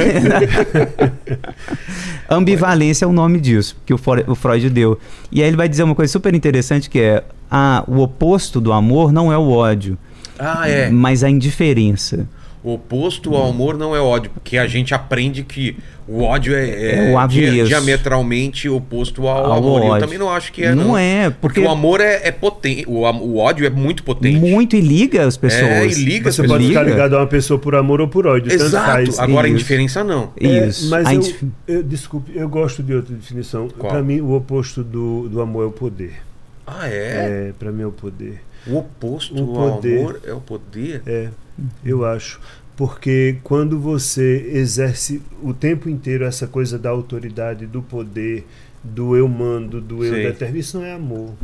[2.31, 4.99] Ambivalência é o nome disso, que o o Freud deu.
[5.31, 8.73] E aí ele vai dizer uma coisa super interessante que é ah, o oposto do
[8.73, 9.99] amor não é o ódio,
[10.39, 10.89] Ah, é.
[10.91, 12.27] mas a indiferença.
[12.65, 16.69] O oposto ao amor não é ódio, porque a gente aprende que o ódio é,
[16.71, 17.65] É dia- avesso.
[17.67, 19.81] diametralmente oposto ao, Ao amor.
[19.83, 20.01] E Eu ódio.
[20.07, 20.73] também não acho que é.
[20.75, 22.85] Não Não, é, Porque, porque- o amor é, é potente.
[22.89, 24.39] O, o ódio é muito potente.
[24.39, 25.63] Muito e liga as pessoas.
[25.63, 26.49] É, e liga as Você pessoas.
[26.59, 26.95] pode ficar Liga.
[26.95, 28.49] ligado a uma pessoa por amor ou por ódio.
[28.51, 28.87] Tanto Exato.
[28.93, 29.19] faz.
[29.19, 29.57] Agora a Isso.
[29.57, 30.31] indiferença não.
[30.41, 30.89] É, Isso.
[30.89, 33.67] mas A eu, indif- eu- desculpe, eu gosto de outra definição.
[33.69, 36.13] Para mim, o oposto do, do amor é o poder.
[36.65, 37.49] Ah, é?
[37.49, 38.41] É, para mim é o poder.
[38.69, 39.99] O oposto O ao poder.
[39.99, 41.03] amor é o poder.
[41.05, 41.29] É,
[41.85, 42.41] eu acho.
[42.77, 48.47] Porque quando você exerce o tempo inteiro essa coisa da autoridade, do poder,
[48.83, 51.35] do eu mando, do eu determino, isso não é amor.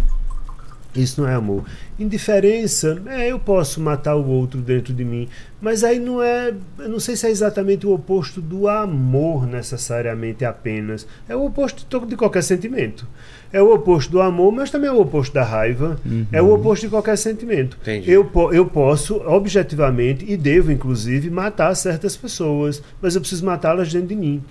[1.02, 1.64] Isso não é amor.
[1.98, 5.28] Indiferença, é, eu posso matar o outro dentro de mim,
[5.60, 10.44] mas aí não é, eu não sei se é exatamente o oposto do amor necessariamente
[10.44, 11.06] apenas.
[11.28, 13.06] É o oposto de qualquer sentimento.
[13.52, 15.98] É o oposto do amor, mas também é o oposto da raiva.
[16.30, 17.78] É o oposto de qualquer sentimento.
[17.80, 18.10] Entendi.
[18.10, 24.08] Eu, eu posso, objetivamente, e devo, inclusive, matar certas pessoas, mas eu preciso matá-las dentro
[24.08, 24.42] de mim.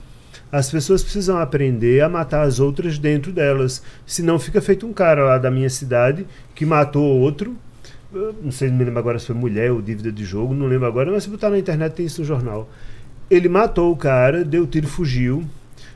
[0.52, 3.82] As pessoas precisam aprender a matar as outras dentro delas.
[4.06, 6.26] Senão fica feito um cara lá da minha cidade
[6.56, 7.56] que matou outro.
[8.14, 10.66] Eu não sei, não me lembro agora se foi mulher ou dívida de jogo, não
[10.66, 12.70] lembro agora, mas se botar na internet tem isso no jornal.
[13.30, 15.44] Ele matou o cara, deu tiro, fugiu.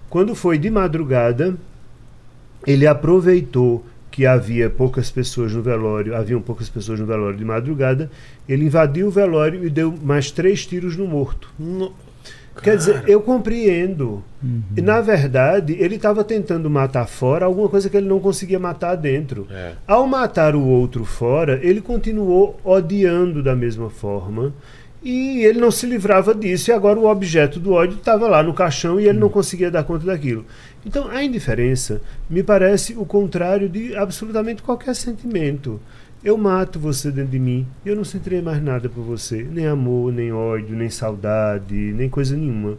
[0.09, 1.55] Quando foi de madrugada,
[2.67, 8.11] ele aproveitou que havia poucas pessoas no velório, haviam poucas pessoas no velório de madrugada,
[8.47, 11.49] ele invadiu o velório e deu mais três tiros no morto.
[11.57, 11.93] No-
[12.61, 14.23] Quer dizer, eu compreendo.
[14.75, 18.95] E, na verdade, ele estava tentando matar fora alguma coisa que ele não conseguia matar
[18.95, 19.47] dentro.
[19.51, 19.73] É.
[19.87, 24.53] Ao matar o outro fora, ele continuou odiando da mesma forma.
[25.03, 28.53] E ele não se livrava disso, e agora o objeto do ódio estava lá no
[28.53, 30.45] caixão e ele não conseguia dar conta daquilo.
[30.85, 31.99] Então a indiferença
[32.29, 35.79] me parece o contrário de absolutamente qualquer sentimento.
[36.23, 39.65] Eu mato você dentro de mim, e eu não sentirei mais nada por você, nem
[39.65, 42.77] amor, nem ódio, nem saudade, nem coisa nenhuma.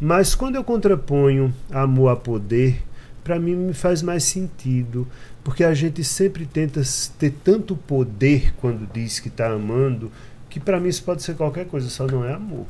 [0.00, 2.82] Mas quando eu contraponho amor a poder,
[3.22, 5.06] para mim me faz mais sentido,
[5.44, 6.80] porque a gente sempre tenta
[7.18, 10.10] ter tanto poder quando diz que está amando,
[10.52, 12.66] que para mim isso pode ser qualquer coisa, só não é amor.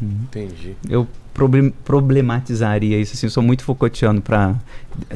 [0.00, 0.76] Entendi.
[0.88, 1.04] Eu
[1.34, 4.54] problem- problematizaria isso, assim, eu sou muito Foucaultiano para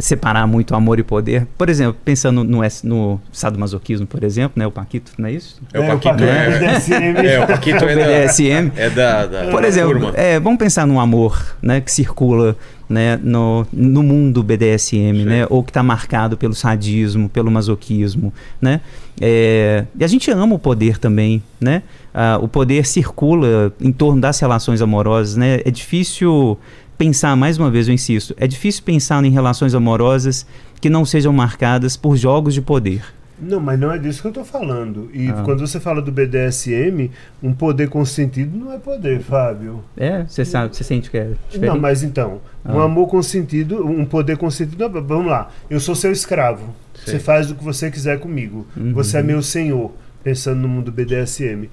[0.00, 1.46] separar muito amor e poder.
[1.56, 5.60] Por exemplo, pensando no, no sadomasoquismo, por exemplo, né, o Paquito, não é isso?
[5.72, 6.58] É, o Paquito Paquito é.
[6.58, 7.26] BDSM.
[7.26, 8.72] É, o Paquito é da, BDSM.
[8.74, 10.12] é da, da Por exemplo, turma.
[10.16, 12.56] é, vamos pensar no amor, né, que circula,
[12.88, 15.24] né, no, no mundo BDSM, Sim.
[15.24, 18.80] né, ou que está marcado pelo sadismo, pelo masoquismo, né?
[19.20, 21.82] É, e a gente ama o poder também, né?
[22.14, 25.60] Ah, o poder circula em torno das relações amorosas, né?
[25.64, 26.58] É difícil
[26.96, 30.46] pensar, mais uma vez eu insisto, é difícil pensar em relações amorosas
[30.80, 33.02] que não sejam marcadas por jogos de poder.
[33.40, 35.08] Não, mas não é disso que eu estou falando.
[35.14, 35.42] E Ah.
[35.44, 37.08] quando você fala do BDSM,
[37.40, 39.84] um poder consentido não é poder, Fábio.
[39.96, 41.70] É, você sabe, você sente que é diferente?
[41.72, 42.84] Não, mas então, um Ah.
[42.84, 44.76] amor consentido, um poder consentido.
[45.06, 46.74] vamos lá, eu sou seu escravo.
[47.04, 48.66] Você faz o que você quiser comigo.
[48.76, 48.92] Uhum.
[48.92, 49.92] Você é meu senhor,
[50.22, 51.68] pensando no mundo BDSM.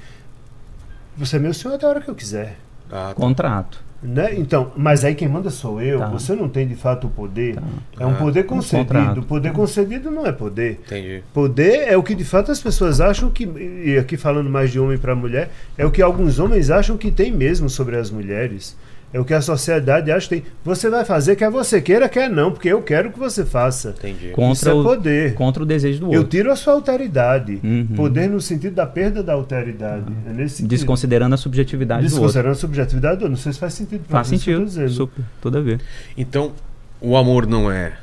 [1.18, 2.58] Você é meu senhor até a hora que eu quiser.
[2.92, 3.14] Ah, tá.
[3.16, 3.84] Contrato.
[4.04, 4.36] Né?
[4.38, 5.98] Então, mas aí quem manda sou eu.
[6.00, 6.08] Tá.
[6.10, 7.56] Você não tem de fato o poder.
[7.56, 7.64] Tá.
[8.00, 8.86] É um Ah, poder um concedido.
[8.86, 9.24] contrato.
[9.24, 10.82] Poder concedido não é poder.
[10.86, 11.24] Entendi.
[11.34, 13.46] Poder é o que de fato as pessoas acham que,
[13.84, 17.10] e aqui falando mais de homem para mulher, é o que alguns homens acham que
[17.10, 18.78] tem mesmo sobre as mulheres.
[19.16, 20.52] É o que a sociedade acha que tem.
[20.66, 23.96] Você vai fazer quer você queira, quer não, porque eu quero que você faça.
[23.98, 24.32] Entendi.
[24.32, 25.34] Contra Isso é o, poder.
[25.36, 26.28] contra o desejo do Eu outro.
[26.32, 27.62] tiro a sua alteridade.
[27.64, 27.88] Uhum.
[27.96, 30.04] Poder no sentido da perda da alteridade.
[30.28, 30.70] É nesse sentido.
[30.70, 32.16] Desconsiderando a subjetividade do outro.
[32.18, 33.30] Desconsiderando a subjetividade do outro.
[33.30, 34.04] Não sei se faz sentido.
[34.10, 34.90] Faz você, eu sentido.
[34.90, 35.24] Super.
[35.40, 35.80] Tudo a ver.
[36.18, 36.52] Então,
[37.00, 37.94] o amor não é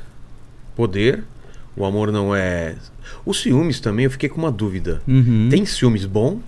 [0.75, 1.23] poder,
[1.77, 2.73] o amor não é.
[3.23, 4.99] Os ciúmes também, eu fiquei com uma dúvida.
[5.07, 5.47] Uhum.
[5.51, 6.39] Tem ciúmes bom?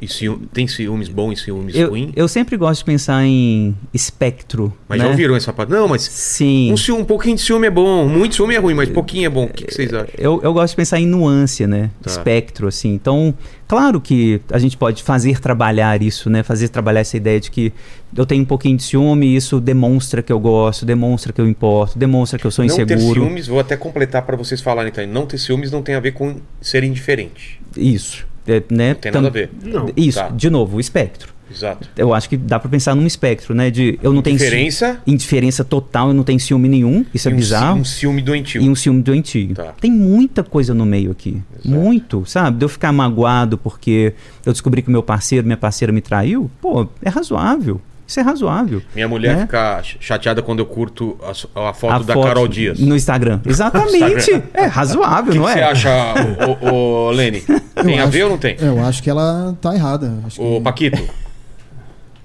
[0.00, 0.40] E ciú...
[0.52, 2.12] Tem ciúmes bom e ciúmes eu, ruim?
[2.14, 4.72] eu sempre gosto de pensar em espectro.
[4.88, 5.04] Mas né?
[5.04, 5.70] já ouviram essa parte?
[5.70, 6.72] Não, mas Sim.
[6.72, 9.30] um, ciúme, um pouquinho de ciúme é bom, muito ciúme é ruim, mas pouquinho é
[9.30, 9.44] bom.
[9.44, 10.14] O que, que vocês acham?
[10.18, 11.90] Eu, eu gosto de pensar em nuance, né?
[12.02, 12.10] Tá.
[12.10, 12.92] Espectro, assim.
[12.94, 13.34] Então,
[13.66, 16.42] claro que a gente pode fazer trabalhar isso, né?
[16.42, 17.72] Fazer trabalhar essa ideia de que
[18.16, 21.48] eu tenho um pouquinho de ciúme e isso demonstra que eu gosto, demonstra que eu
[21.48, 23.20] importo, demonstra que eu sou Não ter inseguro.
[23.20, 25.06] ciúmes, vou até completar para vocês falarem, então.
[25.06, 27.60] Não ter ciúmes não tem a ver com ser indiferente.
[27.76, 28.26] Isso.
[28.46, 29.50] É, né, Não tem nada tam- a ver.
[29.64, 29.90] Não.
[29.96, 30.28] Isso, Tá.
[30.28, 31.32] de novo, o espectro.
[31.50, 31.88] Exato.
[31.96, 33.70] Eu acho que dá pra pensar num espectro, né?
[33.70, 37.32] De eu não tenho ci- Diferença indiferença total, eu não tenho ciúme nenhum, isso é
[37.32, 37.80] um, bizarro.
[37.80, 38.62] um ciúme doentio.
[38.62, 39.54] E um ciúme doentio.
[39.54, 39.74] Tá.
[39.80, 41.40] Tem muita coisa no meio aqui.
[41.64, 42.56] Muito, sabe?
[42.58, 44.14] De eu ficar magoado porque
[44.44, 46.50] eu descobri que meu parceiro, minha parceira me traiu.
[46.62, 47.80] Pô, é razoável.
[48.06, 48.82] Isso é razoável.
[48.94, 49.42] Minha mulher né?
[49.42, 52.78] fica ch- chateada quando eu curto a, a foto A da foto Carol Dias.
[52.78, 53.40] No Instagram.
[53.46, 54.14] Exatamente.
[54.30, 54.42] Instagram.
[54.52, 55.54] É razoável, O que não que é?
[55.54, 56.14] você acha,
[56.62, 57.40] ô, ô, ô, Lene?
[57.40, 58.56] Tem Eu a acho- ver ou não tem?
[58.60, 60.12] Eu acho que ela tá errada.
[60.26, 61.02] Acho Ô, que Paquito,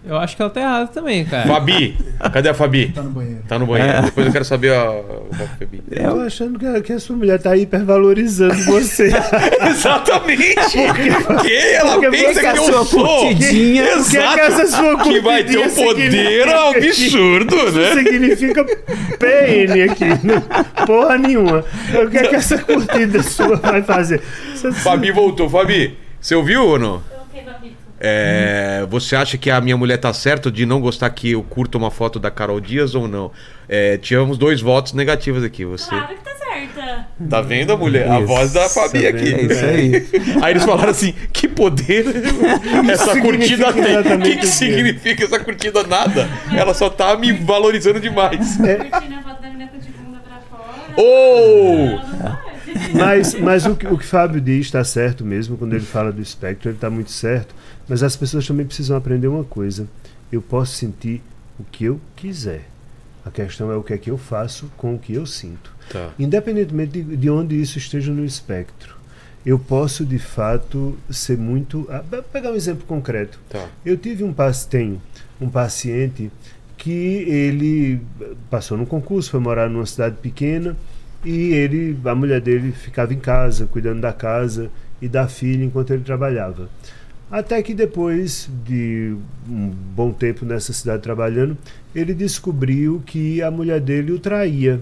[0.08, 1.46] Eu acho que ela tá errada também, cara.
[1.48, 1.98] Fabi,
[2.32, 2.88] cadê a Fabi?
[2.96, 3.42] tá no banheiro.
[3.48, 4.02] Tá no banheiro.
[4.04, 5.84] Depois eu quero saber a, a Fabi.
[5.92, 9.12] Eu tô achando que a, que a sua mulher tá hipervalorizando você.
[9.70, 10.78] Exatamente!
[11.28, 12.86] Porque ela Porque pensa que a eu sou.
[12.86, 13.84] curtidinha.
[14.00, 17.94] O que é que essa sua Que vai ter um poder absurdo, Isso né?
[17.94, 20.06] significa PN aqui.
[20.26, 21.64] Não, porra nenhuma.
[22.04, 24.22] O que é que essa curtida sua vai fazer?
[24.56, 25.50] Você- Fabi voltou.
[25.50, 27.19] Fabi, você ouviu ou não?
[28.02, 31.78] É, você acha que a minha mulher tá certo de não gostar que eu curta
[31.78, 33.32] uma foto da Carol Dias ou não?
[33.68, 35.66] É, tivemos dois votos negativos aqui.
[35.66, 37.08] Você Claro que tá certa.
[37.30, 38.10] tá vendo a mulher?
[38.10, 38.28] A Isso.
[38.28, 39.34] voz da Fabi Tá aqui.
[39.34, 40.08] É isso aí.
[40.42, 42.06] Aí eles falaram assim: que poder
[42.92, 43.98] essa curtida tem?
[44.16, 45.84] O que, que significa essa curtida?
[45.84, 46.28] Nada.
[46.56, 48.58] Ela só tá me valorizando demais.
[48.58, 50.94] Curtindo a foto da bunda pra fora.
[50.98, 52.00] Oh!
[52.94, 56.22] Mas, mas o, que, o que Fábio diz está certo mesmo, quando ele fala do
[56.22, 57.54] espectro, ele está muito certo.
[57.88, 59.88] Mas as pessoas também precisam aprender uma coisa.
[60.32, 61.22] Eu posso sentir
[61.60, 62.68] o que eu quiser.
[63.26, 65.74] A questão é o que é que eu faço com o que eu sinto.
[65.90, 66.12] Tá.
[66.18, 68.98] Independentemente de, de onde isso esteja no espectro.
[69.46, 71.88] Eu posso, de fato, ser muito.
[71.90, 73.40] ah, pegar um exemplo concreto.
[73.50, 73.68] Tá.
[73.86, 74.34] Eu tive um
[74.70, 75.02] tenho
[75.40, 76.30] um paciente
[76.78, 78.02] que ele
[78.50, 80.78] passou num concurso, foi morar numa cidade pequena
[81.24, 84.70] e ele, a mulher dele ficava em casa, cuidando da casa
[85.02, 86.70] e da filha enquanto ele trabalhava.
[87.32, 89.16] Até que depois de
[89.48, 91.56] um bom tempo nessa cidade trabalhando,
[91.94, 94.80] ele descobriu que a mulher dele o traía.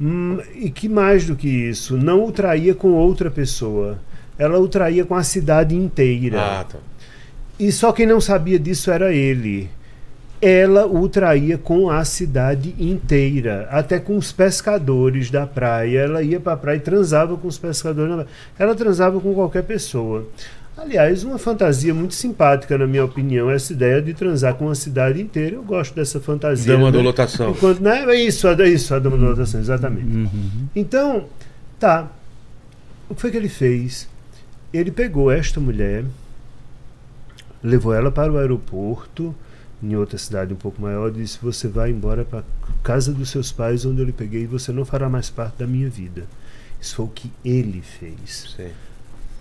[0.00, 3.98] Hum, e que mais do que isso, não o traía com outra pessoa.
[4.38, 6.40] Ela o traía com a cidade inteira.
[6.40, 6.78] Ah, tá.
[7.58, 9.68] E só quem não sabia disso era ele.
[10.44, 16.00] Ela o traía com a cidade inteira, até com os pescadores da praia.
[16.00, 18.26] Ela ia para a praia e transava com os pescadores.
[18.58, 20.26] Ela transava com qualquer pessoa.
[20.76, 25.20] Aliás, uma fantasia muito simpática, na minha opinião, essa ideia de transar com a cidade
[25.20, 25.56] inteira.
[25.56, 26.72] Eu gosto dessa fantasia.
[26.72, 26.92] Dama né?
[26.92, 27.50] do lotação.
[27.50, 28.04] Enquanto, né?
[28.08, 30.28] É isso, é isso, a dama da lotação, exatamente.
[30.74, 31.26] Então,
[31.78, 32.10] tá.
[33.08, 34.08] O que foi que ele fez?
[34.72, 36.04] Ele pegou esta mulher,
[37.62, 39.34] levou ela para o aeroporto,
[39.82, 42.44] em outra cidade um pouco maior, disse: Você vai embora para
[42.82, 45.66] casa dos seus pais, onde eu lhe peguei, e você não fará mais parte da
[45.66, 46.26] minha vida.
[46.80, 48.54] Isso foi o que ele fez.
[48.56, 48.72] Sei.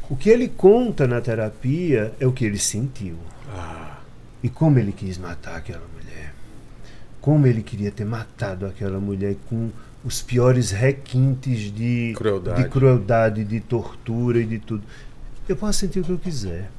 [0.09, 3.15] O que ele conta na terapia é o que ele sentiu.
[3.53, 3.99] Ah,
[4.43, 6.33] E como ele quis matar aquela mulher.
[7.21, 9.69] Como ele queria ter matado aquela mulher com
[10.03, 12.63] os piores requintes de Crueldade.
[12.63, 14.83] de, crueldade, de tortura e de tudo.
[15.47, 16.69] Eu posso sentir o que eu quiser.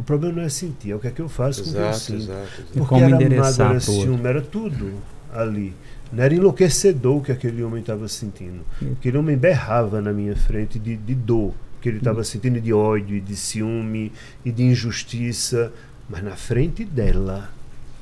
[0.00, 1.78] O problema não é sentir, é o que é que eu faço com o que
[1.78, 2.22] eu exato, sinto.
[2.22, 2.62] exato, exato.
[2.72, 4.92] Porque Como era mágoa, era ciúme, era tudo
[5.30, 5.74] ali.
[6.10, 8.62] Não era enlouquecedor o que aquele homem estava sentindo.
[8.92, 13.14] Aquele homem berrava na minha frente de, de dor que ele estava sentindo, de ódio,
[13.14, 14.10] e de ciúme
[14.42, 15.70] e de injustiça.
[16.08, 17.50] Mas na frente dela,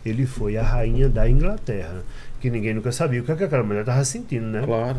[0.06, 2.04] ele foi a rainha da Inglaterra.
[2.40, 4.62] Que ninguém nunca sabia o que, é que aquela mulher estava sentindo, né?
[4.64, 4.96] Claro.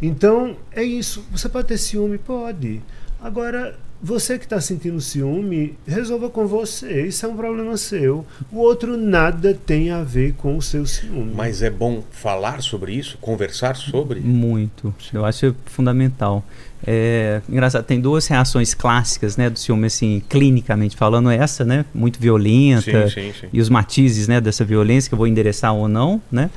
[0.00, 1.26] Então, é isso.
[1.32, 2.18] Você pode ter ciúme?
[2.18, 2.80] Pode.
[3.20, 7.06] Agora, você que está sentindo ciúme, resolva com você.
[7.06, 8.24] Isso é um problema seu.
[8.52, 11.32] O outro nada tem a ver com o seu ciúme.
[11.34, 14.20] Mas é bom falar sobre isso, conversar sobre?
[14.20, 14.94] Muito.
[15.12, 16.44] Eu acho fundamental.
[16.86, 22.20] É, engraçado, tem duas reações clássicas, né, do ciúme, assim, clinicamente falando, essa, né, muito
[22.20, 23.48] violenta, Sim, sim, sim.
[23.52, 26.50] e os matizes, né, dessa violência que eu vou endereçar ou não, né,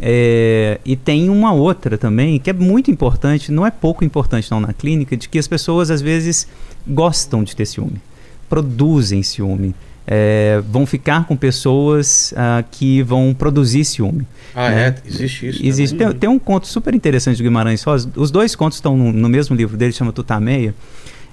[0.00, 4.60] É, e tem uma outra também, que é muito importante, não é pouco importante não
[4.60, 6.48] na clínica, de que as pessoas às vezes
[6.86, 8.00] gostam de ter ciúme,
[8.48, 9.74] produzem ciúme,
[10.06, 14.26] é, vão ficar com pessoas ah, que vão produzir ciúme.
[14.54, 14.88] Ah, né?
[14.88, 15.08] é?
[15.08, 15.64] Existe isso.
[15.64, 18.10] Existe, tem, tem um conto super interessante do Guimarães Rosa.
[18.16, 20.74] Os dois contos estão no, no mesmo livro dele, chama Tutameia.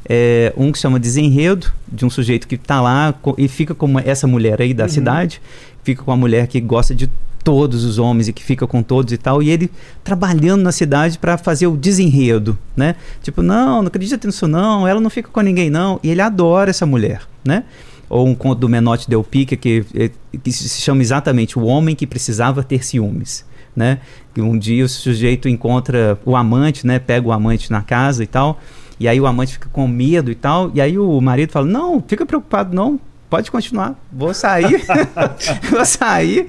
[0.07, 4.01] É, um que chama Desenredo, de um sujeito que está lá e fica com uma-
[4.01, 5.41] essa mulher aí da cidade,
[5.83, 7.09] fica com uma mulher que gosta de
[7.49, 9.71] todos os homens e que fica com todos e tal, e ele
[10.03, 12.93] trabalhando na cidade para fazer o desenredo, né?
[13.23, 16.69] Tipo, não, não acredita nisso não, ela não fica com ninguém não, e ele adora
[16.69, 17.63] essa mulher, né?
[18.07, 20.11] Ou um conto do Menotti Del Pica que, eh,
[20.43, 23.43] que se chama exatamente O Homem que Precisava Ter Ciúmes,
[23.75, 23.97] né?
[24.31, 26.99] Que um dia o sujeito encontra o amante, né?
[26.99, 28.59] Pega o amante na casa e tal,
[28.99, 30.69] E aí o amante fica com medo e tal.
[30.75, 32.99] E aí o marido fala: Não, fica preocupado, não.
[33.29, 33.95] Pode continuar.
[34.11, 34.83] Vou sair.
[35.69, 36.47] vou sair.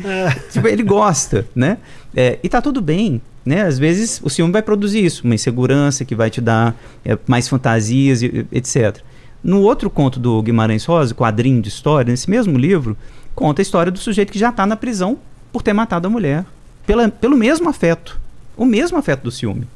[0.51, 1.79] tipo, ele gosta, né?
[2.17, 3.21] É, e tá tudo bem.
[3.45, 3.63] Né?
[3.63, 6.75] Às vezes o ciúme vai produzir isso, uma insegurança que vai te dar
[7.05, 8.99] é, mais fantasias, etc.
[9.43, 12.97] No outro conto do Guimarães Rosa, quadrinho de história, nesse mesmo livro,
[13.35, 15.19] conta a história do sujeito que já está na prisão
[15.53, 16.45] por ter matado a mulher.
[16.87, 18.21] Pela, pelo mesmo afeto.
[18.57, 19.67] O mesmo afeto do ciúme.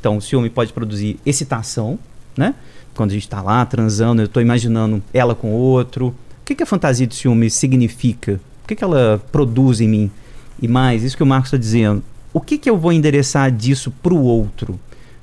[0.00, 1.98] Então, o ciúme pode produzir excitação,
[2.36, 2.54] né?
[2.94, 6.14] Quando a gente está lá transando, eu estou imaginando ela com outro.
[6.52, 8.38] O que, que a fantasia de ciúme significa?
[8.62, 10.10] O que, que ela produz em mim?
[10.60, 12.02] E mais, isso que o Marcos está dizendo.
[12.30, 14.78] O que, que eu vou endereçar disso para o outro?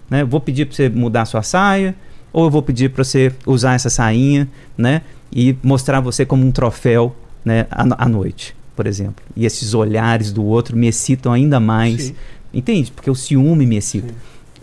[0.10, 0.24] Né?
[0.24, 1.94] Vou pedir para você mudar sua saia,
[2.34, 5.04] ou eu vou pedir para você usar essa sainha, né?
[5.32, 7.16] E mostrar você como um troféu,
[7.46, 7.68] né?
[7.70, 9.24] À, à noite, por exemplo.
[9.36, 12.06] E esses olhares do outro me excitam ainda mais.
[12.06, 12.16] Sim.
[12.52, 12.92] Entende?
[12.92, 14.12] Porque o ciúme me excita.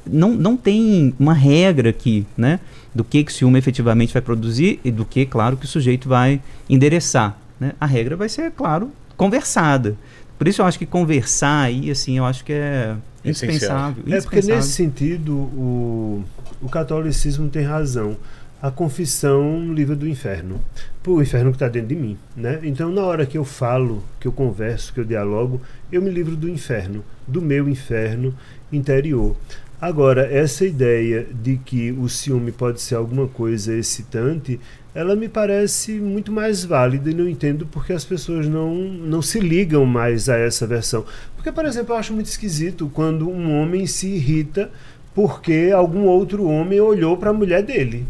[0.04, 2.58] Não, não tem uma regra aqui, né?
[2.96, 6.08] Do que, que o ciúme efetivamente vai produzir e do que, claro, que o sujeito
[6.08, 7.36] vai endereçar.
[7.60, 7.72] Né?
[7.78, 9.96] A regra vai ser, claro, conversada.
[10.38, 13.50] Por isso eu acho que conversar aí, assim, eu acho que é Essencial.
[13.50, 13.90] indispensável.
[13.90, 14.56] É porque indispensável.
[14.56, 16.24] nesse sentido o,
[16.62, 18.16] o catolicismo tem razão.
[18.62, 20.58] A confissão livra do inferno.
[21.02, 22.16] Pô, o inferno que está dentro de mim.
[22.34, 22.60] Né?
[22.62, 25.60] Então, na hora que eu falo, que eu converso, que eu dialogo,
[25.90, 28.34] eu me livro do inferno, do meu inferno
[28.72, 29.36] interior.
[29.80, 34.58] Agora, essa ideia de que o ciúme pode ser alguma coisa excitante,
[34.94, 39.38] ela me parece muito mais válida e não entendo porque as pessoas não, não se
[39.38, 41.04] ligam mais a essa versão.
[41.34, 44.70] Porque, por exemplo, eu acho muito esquisito quando um homem se irrita
[45.14, 48.06] porque algum outro homem olhou para a mulher dele.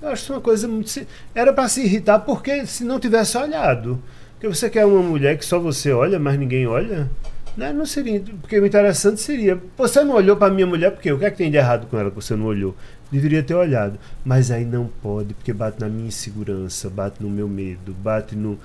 [0.00, 1.04] Eu acho uma coisa muito.
[1.34, 4.00] Era para se irritar porque se não tivesse olhado.
[4.44, 7.10] Porque você quer uma mulher que só você olha, mas ninguém olha?
[7.56, 7.72] Né?
[7.72, 8.20] Não seria.
[8.42, 9.58] Porque o interessante seria.
[9.74, 11.98] Você não olhou para minha mulher porque o que é que tem de errado com
[11.98, 12.76] ela que você não olhou?
[13.10, 13.98] Deveria ter olhado.
[14.22, 18.58] Mas aí não pode, porque bate na minha insegurança, bate no meu medo, bate no.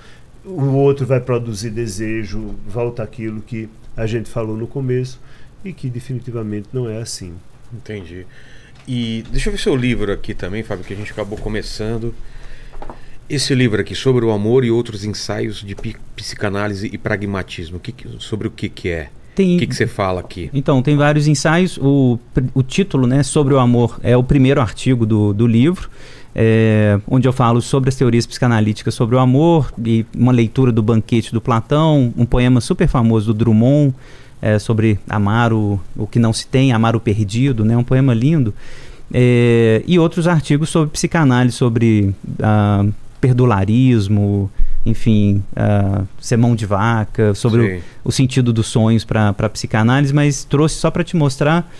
[0.44, 3.66] O outro vai produzir desejo, volta aquilo que
[3.96, 5.18] a gente falou no começo
[5.64, 7.32] e que definitivamente não é assim.
[7.72, 8.26] Entendi.
[8.86, 12.14] E deixa eu ver seu livro aqui também, Fábio, que a gente acabou começando.
[13.30, 15.76] Esse livro aqui, sobre o amor e outros ensaios de
[16.16, 17.78] psicanálise e pragmatismo.
[17.78, 19.08] Que sobre o que, que é?
[19.36, 20.50] Tem, O que, que você fala aqui?
[20.52, 21.78] Então, tem vários ensaios.
[21.78, 22.18] O,
[22.52, 25.88] o título, né, sobre o amor, é o primeiro artigo do, do livro,
[26.34, 30.82] é, onde eu falo sobre as teorias psicanalíticas sobre o amor e uma leitura do
[30.82, 33.94] Banquete do Platão, um poema super famoso do Drummond
[34.42, 38.12] é, sobre amar o, o que não se tem, amar o perdido, né, um poema
[38.12, 38.52] lindo.
[39.12, 42.86] É, e outros artigos sobre psicanálise, sobre ah,
[43.20, 44.50] perdularismo,
[44.84, 50.12] enfim, ah, ser mão de vaca, sobre o, o sentido dos sonhos para a psicanálise,
[50.12, 51.70] mas trouxe só para te mostrar.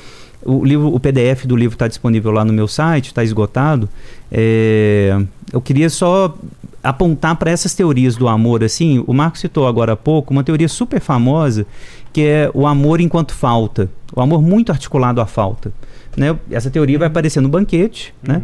[0.43, 3.88] O, livro, o PDF do livro está disponível lá no meu site, está esgotado.
[4.32, 5.18] É,
[5.53, 6.34] eu queria só
[6.82, 8.64] apontar para essas teorias do amor.
[8.64, 11.66] Assim, o Marco citou agora há pouco uma teoria super famosa
[12.12, 15.72] que é o amor enquanto falta, o amor muito articulado à falta.
[16.16, 16.36] Né?
[16.50, 18.42] Essa teoria vai aparecer no banquete, né?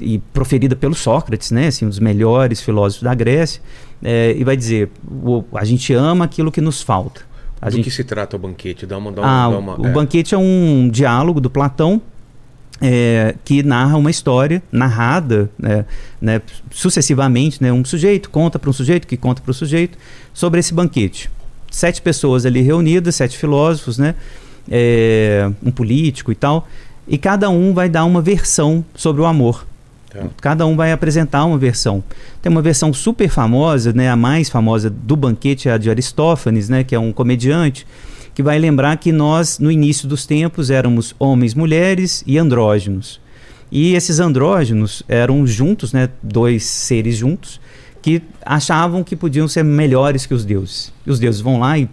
[0.00, 1.68] e proferida pelo Sócrates, né?
[1.68, 3.62] assim, um dos melhores filósofos da Grécia,
[4.02, 7.22] é, e vai dizer: o- a gente ama aquilo que nos falta.
[7.60, 8.84] A Do gente que se trata o banquete?
[8.84, 9.10] Dá uma.
[9.10, 9.90] Dá uma, ah, dá o- uma- o é.
[9.90, 12.02] banquete é um diálogo do Platão
[12.82, 15.86] é, que narra uma história narrada né,
[16.20, 17.62] né, sucessivamente.
[17.62, 19.96] Né, um sujeito conta para um sujeito que conta para o sujeito
[20.34, 21.30] sobre esse banquete.
[21.70, 24.14] Sete pessoas ali reunidas, sete filósofos, né,
[24.70, 26.68] é, um político e tal,
[27.06, 29.66] e cada um vai dar uma versão sobre o amor.
[30.10, 30.26] Tá.
[30.40, 32.02] Cada um vai apresentar uma versão.
[32.40, 36.68] Tem uma versão super famosa, né, a mais famosa do banquete é a de Aristófanes,
[36.68, 37.86] né, que é um comediante,
[38.34, 43.20] que vai lembrar que nós, no início dos tempos, éramos homens, mulheres e andrógenos.
[43.70, 47.60] E esses andrógenos eram juntos, né, dois seres juntos,
[48.00, 50.92] que achavam que podiam ser melhores que os deuses.
[51.04, 51.88] E os deuses vão lá e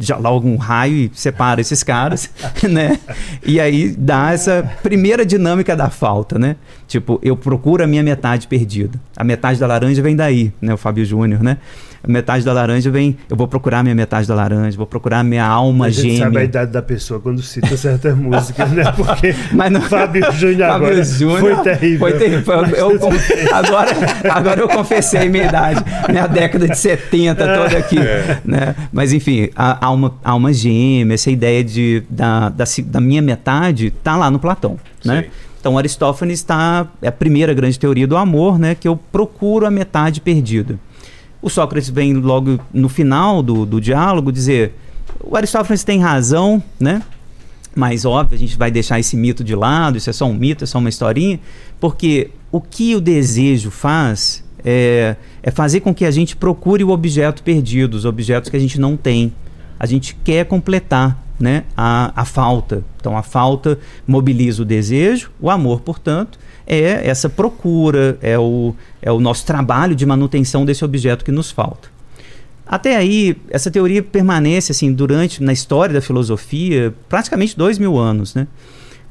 [0.00, 2.30] já logo um raio e separa esses caras,
[2.68, 2.98] né?
[3.44, 6.56] E aí dá essa primeira dinâmica da falta, né?
[6.86, 8.98] Tipo, eu procuro a minha metade perdida.
[9.16, 10.74] A metade da laranja vem daí, né?
[10.74, 11.58] O Fábio Júnior, né?
[12.02, 15.18] A metade da laranja vem, eu vou procurar a minha metade da laranja, vou procurar
[15.20, 16.44] a minha alma a gente sabe a gêmea.
[16.44, 18.84] idade da pessoa quando cita certas músicas, né?
[18.92, 21.98] Porque Mas não- Fábio Júnior Fábio agora Júnior foi terrível.
[21.98, 22.54] Foi terrível.
[22.66, 23.90] Eu- eu- agora,
[24.30, 25.84] agora eu confessei minha idade.
[26.08, 27.98] Minha década de 70 toda aqui.
[27.98, 28.38] É.
[28.44, 28.74] Né?
[28.92, 34.16] Mas enfim, a alma, alma gêmea, essa ideia de, da, da, da minha metade tá
[34.16, 34.78] lá no Platão.
[35.04, 35.26] Né?
[35.60, 36.86] Então Aristófanes está.
[37.02, 38.76] É a primeira grande teoria do amor, né?
[38.76, 40.78] Que eu procuro a metade perdida.
[41.40, 44.74] O Sócrates vem logo no final do, do diálogo dizer:
[45.20, 47.02] o Aristófanes tem razão, né?
[47.74, 50.64] Mas óbvio, a gente vai deixar esse mito de lado, isso é só um mito,
[50.64, 51.38] é só uma historinha,
[51.78, 56.90] porque o que o desejo faz é, é fazer com que a gente procure o
[56.90, 59.32] objeto perdido, os objetos que a gente não tem.
[59.78, 62.82] A gente quer completar né, a, a falta.
[63.00, 66.38] Então a falta mobiliza o desejo, o amor, portanto,
[66.68, 71.50] é essa procura, é o, é o nosso trabalho de manutenção desse objeto que nos
[71.50, 71.88] falta.
[72.66, 78.34] Até aí, essa teoria permanece assim durante na história da filosofia praticamente dois mil anos,
[78.34, 78.46] né?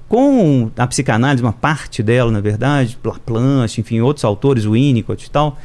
[0.07, 5.57] Com a psicanálise, uma parte dela, na verdade, Laplanche, enfim, outros autores, Winnicott e tal,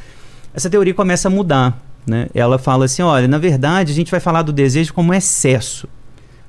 [0.53, 2.27] essa teoria começa a mudar, né?
[2.33, 5.87] Ela fala assim, olha, na verdade, a gente vai falar do desejo como excesso.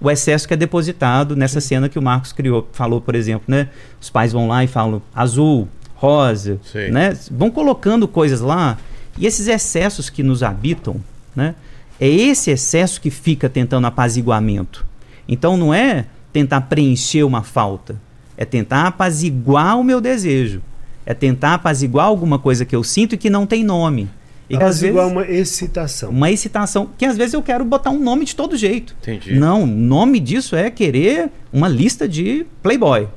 [0.01, 1.69] O excesso que é depositado nessa Sim.
[1.69, 3.69] cena que o Marcos criou, falou, por exemplo, né?
[4.01, 6.91] Os pais vão lá e falam azul, rosa, Sim.
[6.91, 7.17] né?
[7.31, 8.77] Vão colocando coisas lá
[9.17, 10.97] e esses excessos que nos habitam,
[11.35, 11.55] né?
[12.01, 14.85] É esse excesso que fica tentando apaziguamento.
[15.29, 17.97] Então não é tentar preencher uma falta,
[18.37, 20.61] é tentar apaziguar o meu desejo,
[21.07, 24.09] é tentar apaziguar alguma coisa que eu sinto e que não tem nome.
[24.55, 26.11] E apaziguar vezes, uma excitação.
[26.11, 28.95] Uma excitação que às vezes eu quero botar um nome de todo jeito.
[29.03, 29.35] Entendi.
[29.35, 33.09] Não, o nome disso é querer uma lista de Playboy.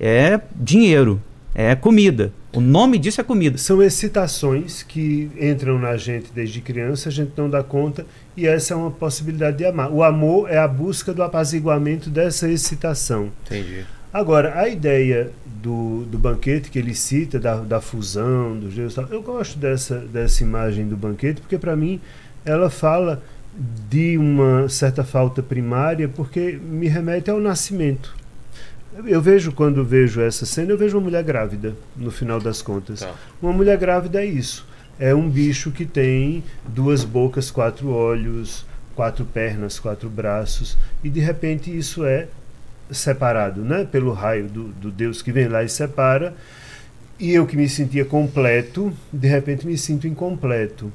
[0.00, 1.20] É dinheiro,
[1.54, 2.32] é comida.
[2.54, 3.58] O nome disso é comida.
[3.58, 8.06] São excitações que entram na gente desde criança, a gente não dá conta,
[8.36, 9.92] e essa é uma possibilidade de amar.
[9.92, 13.30] O amor é a busca do apaziguamento dessa excitação.
[13.46, 13.84] Entendi.
[14.18, 19.22] Agora, a ideia do, do banquete que ele cita, da, da fusão, dos deuses, eu
[19.22, 22.00] gosto dessa, dessa imagem do banquete, porque para mim
[22.44, 23.22] ela fala
[23.88, 28.12] de uma certa falta primária, porque me remete ao nascimento.
[29.06, 32.98] Eu vejo, quando vejo essa cena, eu vejo uma mulher grávida, no final das contas.
[32.98, 33.14] Tá.
[33.40, 34.66] Uma mulher grávida é isso.
[34.98, 38.66] É um bicho que tem duas bocas, quatro olhos,
[38.96, 42.26] quatro pernas, quatro braços, e de repente isso é
[42.90, 46.34] separado né, pelo raio do, do Deus que vem lá e separa.
[47.18, 50.92] E eu que me sentia completo, de repente me sinto incompleto.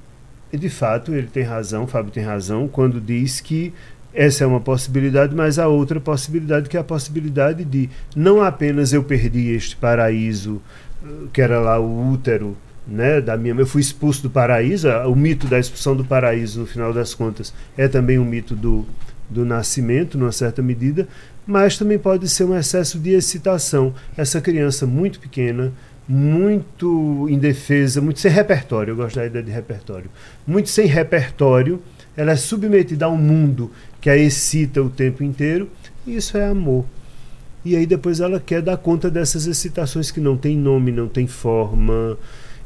[0.52, 3.74] E de fato, ele tem razão, Fábio tem razão, quando diz que
[4.14, 8.94] essa é uma possibilidade, mas a outra possibilidade que é a possibilidade de não apenas
[8.94, 10.62] eu perdi este paraíso,
[11.04, 12.56] eh, que era lá o útero,
[12.86, 16.66] né, da minha, eu fui expulso do paraíso, o mito da expulsão do paraíso no
[16.68, 18.86] final das contas é também um mito do,
[19.30, 21.08] do nascimento, numa certa medida,
[21.46, 23.94] mas também pode ser um excesso de excitação.
[24.16, 25.72] Essa criança muito pequena,
[26.08, 30.10] muito indefesa, muito sem repertório, eu gosto da ideia de repertório,
[30.46, 31.82] muito sem repertório,
[32.16, 35.70] ela é submetida a um mundo que a excita o tempo inteiro,
[36.06, 36.86] e isso é amor.
[37.66, 41.26] E aí depois ela quer dar conta dessas excitações que não tem nome, não tem
[41.28, 42.18] forma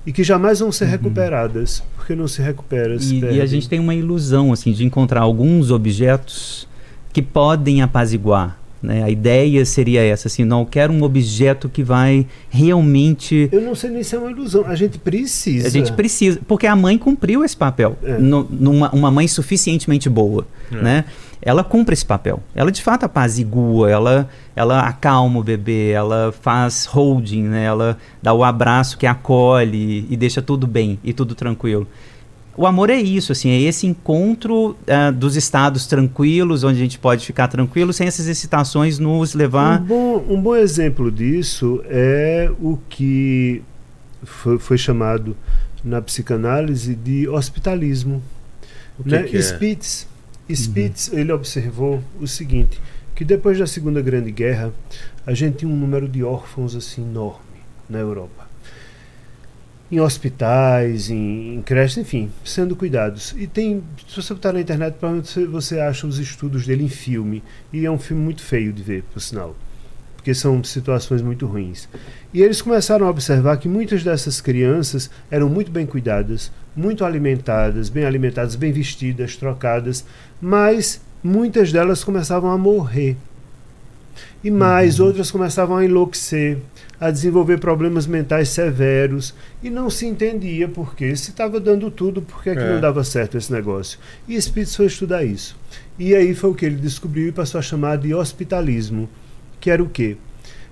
[0.07, 0.91] e que jamais vão ser uhum.
[0.91, 2.97] recuperadas, porque não se recupera.
[2.97, 6.67] Se e, e, a gente tem uma ilusão assim de encontrar alguns objetos
[7.11, 8.57] que podem apaziguar.
[8.81, 9.03] Né?
[9.03, 13.49] A ideia seria essa, assim, não quero um objeto que vai realmente.
[13.51, 14.65] Eu não sei nem se é uma ilusão.
[14.65, 15.67] A gente precisa.
[15.67, 18.17] A gente precisa, porque a mãe cumpriu esse papel, é.
[18.17, 20.75] numa uma mãe suficientemente boa, é.
[20.75, 21.05] né?
[21.41, 22.41] ela cumpre esse papel.
[22.55, 27.63] Ela de fato apazigua, ela, ela acalma o bebê, ela faz holding, né?
[27.63, 31.87] ela dá o abraço que acolhe e deixa tudo bem e tudo tranquilo.
[32.57, 36.97] O amor é isso, assim, é esse encontro uh, dos estados tranquilos, onde a gente
[36.97, 39.79] pode ficar tranquilo, sem essas excitações nos levar.
[39.81, 43.61] Um bom, um bom exemplo disso é o que
[44.23, 45.37] foi, foi chamado
[45.83, 48.23] na psicanálise de hospitalismo.
[48.97, 49.23] O que, né?
[49.23, 49.39] que é?
[49.39, 50.07] Spitz
[50.49, 51.19] Spitz uhum.
[51.19, 52.79] ele observou o seguinte,
[53.15, 54.73] que depois da Segunda Grande Guerra,
[55.25, 57.41] a gente tinha um número de órfãos assim enorme
[57.89, 58.46] na Europa.
[59.89, 63.33] Em hospitais, em, em creches, enfim, sendo cuidados.
[63.37, 66.89] E tem, se você botar na internet, provavelmente você, você acha os estudos dele em
[66.89, 67.41] filme.
[67.71, 69.55] E é um filme muito feio de ver, por sinal
[70.27, 71.87] porque são situações muito ruins.
[72.33, 77.87] E eles começaram a observar que muitas dessas crianças eram muito bem cuidadas, muito alimentadas,
[77.87, 80.03] bem alimentadas, bem vestidas, trocadas,
[80.41, 83.15] mas muitas delas começavam a morrer.
[84.43, 85.05] E mais, uhum.
[85.05, 86.57] outras começavam a enlouquecer,
[86.99, 92.21] a desenvolver problemas mentais severos e não se entendia por que se estava dando tudo,
[92.21, 92.55] por que, é.
[92.55, 93.99] que não dava certo esse negócio.
[94.27, 95.55] E Spitz foi estudar isso.
[95.99, 99.07] E aí foi o que ele descobriu e passou a chamar de hospitalismo,
[99.59, 100.17] que era o quê?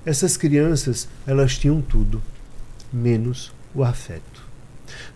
[0.06, 2.22] Essas crianças, elas tinham tudo,
[2.92, 4.35] menos o afeto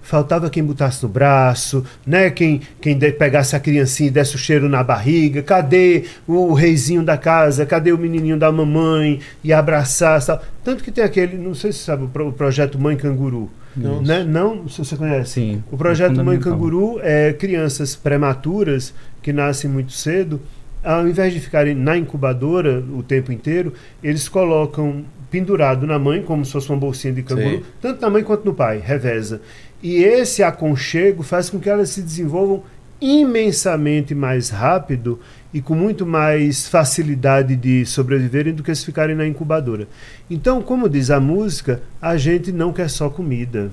[0.10, 2.32] faltava quem botasse no braço, né?
[2.32, 5.44] Quem, quem pegasse a criancinha e desse o cheiro na barriga.
[5.44, 7.64] Cadê o reizinho da casa?
[7.66, 9.20] Cadê o menininho da mamãe?
[9.44, 10.26] E abraçar.
[10.26, 10.42] Tal.
[10.64, 13.52] Tanto que tem aquele, não sei se você sabe, o, projeto Mãe Canguru.
[13.76, 14.24] Não, né?
[14.24, 15.34] não se você conhece.
[15.34, 15.64] Sim.
[15.72, 20.42] O projeto é Mãe Canguru é crianças prematuras que nascem muito cedo
[20.84, 26.44] ao invés de ficarem na incubadora o tempo inteiro, eles colocam pendurado na mãe, como
[26.44, 27.64] se fosse uma bolsinha de canguru, Sim.
[27.82, 29.42] tanto na mãe quanto no pai, reveza.
[29.82, 32.64] E esse aconchego faz com que elas se desenvolvam
[33.02, 35.20] imensamente mais rápido
[35.54, 39.88] e com muito mais facilidade de sobreviverem do que se ficarem na incubadora.
[40.30, 43.72] Então, como diz a música, a gente não quer só comida.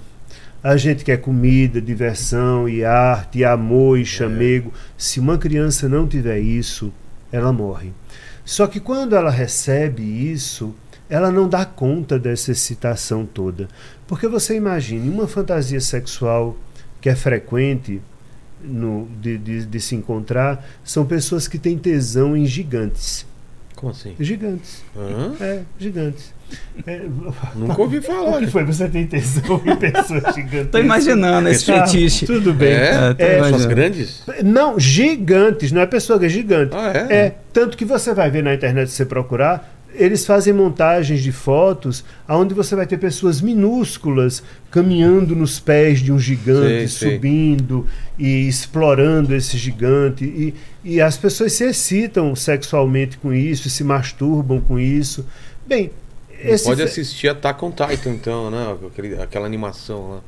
[0.62, 4.72] A gente quer comida, diversão e arte, e amor e chamego.
[4.96, 6.92] Se uma criança não tiver isso,
[7.30, 7.92] ela morre.
[8.44, 10.74] Só que quando ela recebe isso,
[11.08, 13.68] ela não dá conta dessa excitação toda.
[14.06, 16.56] Porque você imagine uma fantasia sexual
[17.00, 18.00] que é frequente
[18.62, 23.26] no- de, de- de se encontrar, são pessoas que têm tesão em gigantes.
[23.76, 24.14] Como assim?
[24.18, 24.82] Gigantes.
[24.96, 25.34] Hã?
[25.38, 26.34] É, gigantes.
[26.86, 27.02] É,
[27.54, 28.38] Nunca ouvi o falar.
[28.40, 28.64] que foi?
[28.64, 30.70] Você tem tesão em pessoas gigantes?
[30.72, 32.24] Tô imaginando esse Tá, fetiche.
[32.24, 32.70] Tudo bem.
[32.72, 32.74] É?
[32.74, 33.68] É, É, São as imaginando.
[33.68, 34.22] grandes?
[34.42, 36.74] Não, gigantes, não é pessoa que é gigante.
[36.74, 37.14] Ah, é?
[37.26, 41.32] É, tanto que você vai ver na internet se você procurar, eles fazem montagens de
[41.32, 47.14] fotos onde você vai ter pessoas minúsculas caminhando nos pés de um gigante, sei.
[47.14, 47.86] subindo
[48.18, 50.24] e explorando esse gigante.
[50.24, 50.54] E,
[50.84, 55.26] e as pessoas se excitam sexualmente com isso, se masturbam com isso.
[55.66, 55.90] Bem,
[56.42, 58.76] esse pode assistir Attack on Titan, então, né?
[58.86, 60.20] Aquele- aquela animação lá.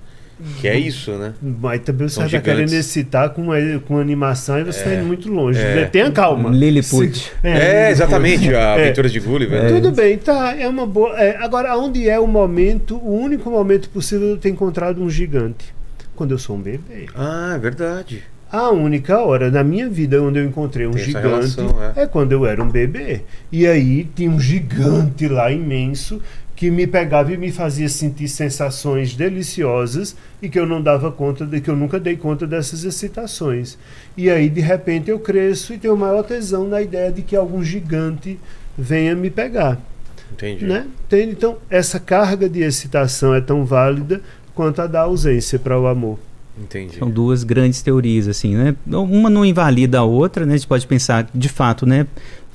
[0.61, 1.33] Que é isso, né?
[1.43, 3.57] Mas também você está querendo excitar com, a-
[3.87, 5.59] com animação e você está indo muito longe.
[5.61, 5.75] É.
[5.75, 5.85] né?
[5.87, 6.51] Tenha calma.
[6.51, 7.19] Lilliput.
[7.19, 8.83] Se- É, exatamente, a É.
[8.85, 9.63] aventura de Gulliver.
[9.65, 9.69] né?
[9.81, 10.55] Tudo bem, tá.
[10.57, 11.19] É uma boa.
[11.21, 15.11] é, agora, onde é o momento, o único momento possível de eu ter encontrado um
[15.11, 15.75] gigante?
[16.15, 17.07] Quando eu sou um bebê.
[17.15, 18.23] Ah, é verdade.
[18.51, 22.03] A única hora na minha vida onde eu encontrei um Tem gigante relação, é.
[22.03, 22.07] é.
[22.07, 23.21] quando eu era um bebê.
[23.53, 26.21] E aí tinha um gigante lá imenso
[26.59, 31.47] que me pegava e me fazia sentir sensações deliciosas e que eu não dava conta
[31.47, 33.79] de que eu nunca dei conta dessas excitações.
[34.17, 37.63] E aí de repente eu cresço e tenho maior tesão na ideia de que algum
[37.63, 38.41] gigante
[38.77, 39.81] venha me pegar.
[40.33, 40.65] Entendi.
[40.65, 40.89] Né?
[41.07, 41.31] Entende?
[41.31, 44.21] Então, essa carga de excitação é tão válida
[44.53, 46.19] quanto a da ausência para o amor.
[46.61, 46.99] Entendi.
[46.99, 48.75] São duas grandes teorias, assim, né?
[48.85, 50.55] Uma não invalida a outra, né?
[50.55, 52.05] A gente pode pensar, de fato, né?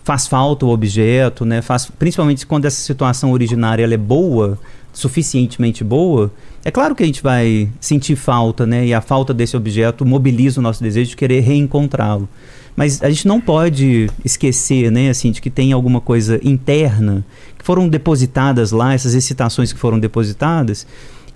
[0.04, 1.62] Faz falta o objeto, né?
[1.62, 4.60] Faz, principalmente quando essa situação originária é boa,
[4.92, 6.32] suficientemente boa,
[6.66, 8.86] é claro que a gente vai sentir falta, né?
[8.86, 12.28] E a falta desse objeto mobiliza o nosso desejo de querer reencontrá-lo.
[12.76, 17.24] Mas a gente não pode esquecer, né, assim, de que tem alguma coisa interna
[17.58, 20.88] que foram depositadas lá, essas excitações que foram depositadas,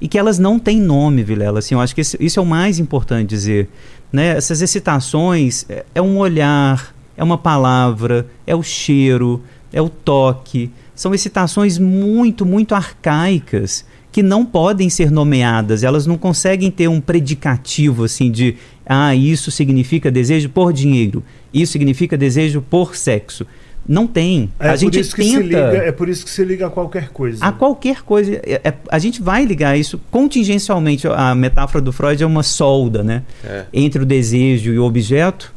[0.02, 1.60] e que elas não têm nome, Vilela.
[1.60, 3.69] Assim, eu acho que isso é o mais importante dizer.
[4.11, 4.30] Né?
[4.30, 10.69] Essas excitações é, é um olhar, é uma palavra, é o cheiro, é o toque.
[10.95, 15.84] São excitações muito, muito arcaicas que não podem ser nomeadas.
[15.84, 21.23] Elas não conseguem ter um predicativo assim de ah, isso significa desejo por dinheiro,
[21.53, 23.45] isso significa desejo por sexo.
[23.88, 24.49] Não tem.
[24.60, 26.68] É a por gente isso que tenta se liga, é por isso que se liga
[26.68, 27.44] a qualquer coisa.
[27.44, 28.34] a qualquer coisa.
[28.44, 31.07] É- é- a gente vai ligar isso contingencialmente.
[31.07, 33.23] A metáfora do Freud é uma solda, né?
[33.45, 33.65] É.
[33.72, 35.53] Entre o desejo e o objeto,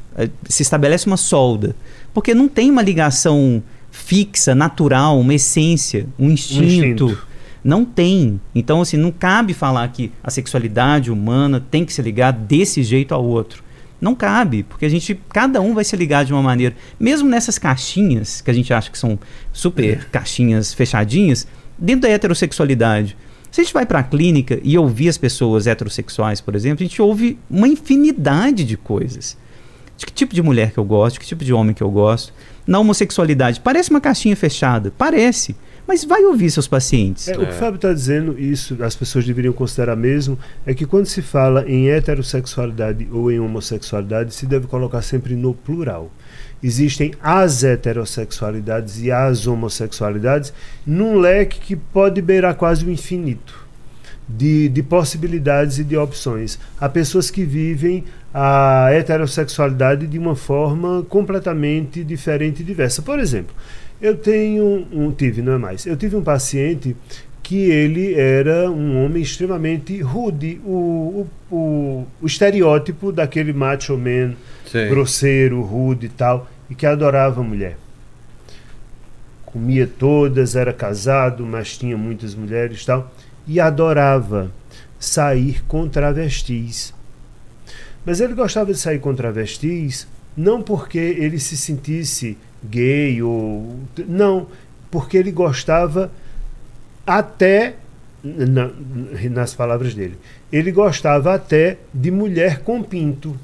[0.48, 1.74] se estabelece uma solda.
[2.12, 6.64] Porque não tem uma ligação fixa, natural, uma essência, um instinto.
[6.64, 7.18] instinto.
[7.62, 8.40] Não tem.
[8.55, 13.14] Então, assim, não cabe falar que a sexualidade humana tem que se ligar desse jeito
[13.14, 13.62] ao outro.
[14.01, 16.74] Não cabe, porque a gente, cada um vai se ligar de uma maneira.
[16.98, 19.18] Mesmo nessas caixinhas, que a gente acha que são
[19.52, 21.47] super caixinhas fechadinhas,
[21.78, 23.16] dentro da heterossexualidade.
[23.51, 26.88] Se a gente vai para a clínica e ouvir as pessoas heterossexuais, por exemplo, a
[26.88, 29.36] gente ouve uma infinidade de coisas.
[30.01, 31.90] De que tipo de mulher que eu gosto, de que tipo de homem que eu
[31.90, 32.32] gosto.
[32.66, 35.55] Na homossexualidade, parece uma caixinha fechada, parece.
[35.86, 37.28] Mas vai ouvir seus pacientes.
[37.28, 40.86] É, o que o Fábio está dizendo, isso as pessoas deveriam considerar mesmo, é que
[40.86, 46.10] quando se fala em heterossexualidade ou em homossexualidade, se deve colocar sempre no plural.
[46.62, 50.51] Existem as heterossexualidades e as homossexualidades
[50.86, 53.68] num leque que pode beirar quase o infinito
[54.36, 56.59] de, de possibilidades e de opções.
[56.78, 63.02] Há pessoas que vivem a heterossexualidade de uma forma completamente diferente e diversa.
[63.02, 63.55] Por exemplo,
[64.01, 65.85] eu tenho um tive, não é mais.
[65.85, 66.97] Eu tive um paciente
[67.43, 74.35] que ele era um homem extremamente rude, o, o, o, o estereótipo daquele macho man
[74.66, 74.89] Sei.
[74.89, 77.77] grosseiro, rude e tal, e que adorava a mulher.
[79.44, 83.12] Comia todas, era casado, mas tinha muitas mulheres e tal,
[83.48, 84.52] e adorava
[84.97, 86.94] sair com travestis.
[88.05, 90.06] Mas ele gostava de sair com travestis
[90.36, 93.77] não porque ele se sentisse gay ou.
[94.09, 94.47] Não,
[94.90, 96.10] porque ele gostava
[97.06, 97.74] até.
[98.22, 98.70] na-
[99.31, 100.14] nas palavras dele.
[100.52, 103.35] Ele gostava até de mulher com pinto.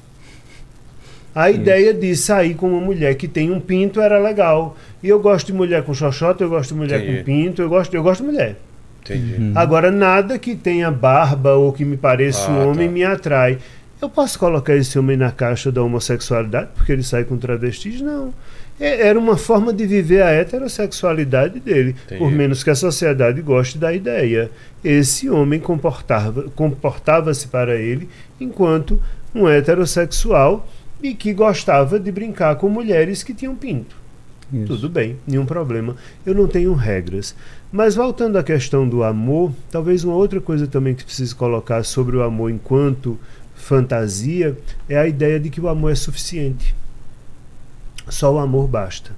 [1.35, 4.77] A ideia de sair com uma mulher que tem um pinto era legal.
[5.03, 7.19] E eu gosto de mulher com xoxota, eu gosto de mulher Entendi.
[7.19, 8.57] com pinto, eu gosto, eu gosto de mulher.
[9.03, 9.53] Entendi.
[9.55, 12.93] Agora, nada que tenha barba ou que me pareça um Ah, homem tá.
[12.95, 13.59] me atrai.
[14.01, 18.01] Eu posso colocar esse homem na caixa da homossexualidade porque ele sai com travestis?
[18.01, 18.33] Não.
[18.79, 22.19] É- Era uma forma de viver a heterossexualidade dele, Entendi.
[22.19, 24.51] por menos que a sociedade goste da ideia.
[24.85, 28.09] Esse homem comportava- comportava-se para ele
[28.39, 29.01] enquanto
[29.35, 30.69] um heterossexual
[31.03, 33.97] e que gostava de brincar com mulheres que tinham pinto.
[34.53, 34.67] Isso.
[34.67, 35.97] Tudo bem, nenhum problema.
[36.25, 37.35] Eu não tenho regras.
[37.73, 42.17] Mas voltando à questão do amor, talvez uma outra coisa também que precise colocar sobre
[42.17, 43.19] o amor enquanto
[43.67, 44.57] fantasia
[44.89, 46.75] é a ideia de que o amor é suficiente.
[48.09, 49.11] Só o amor basta.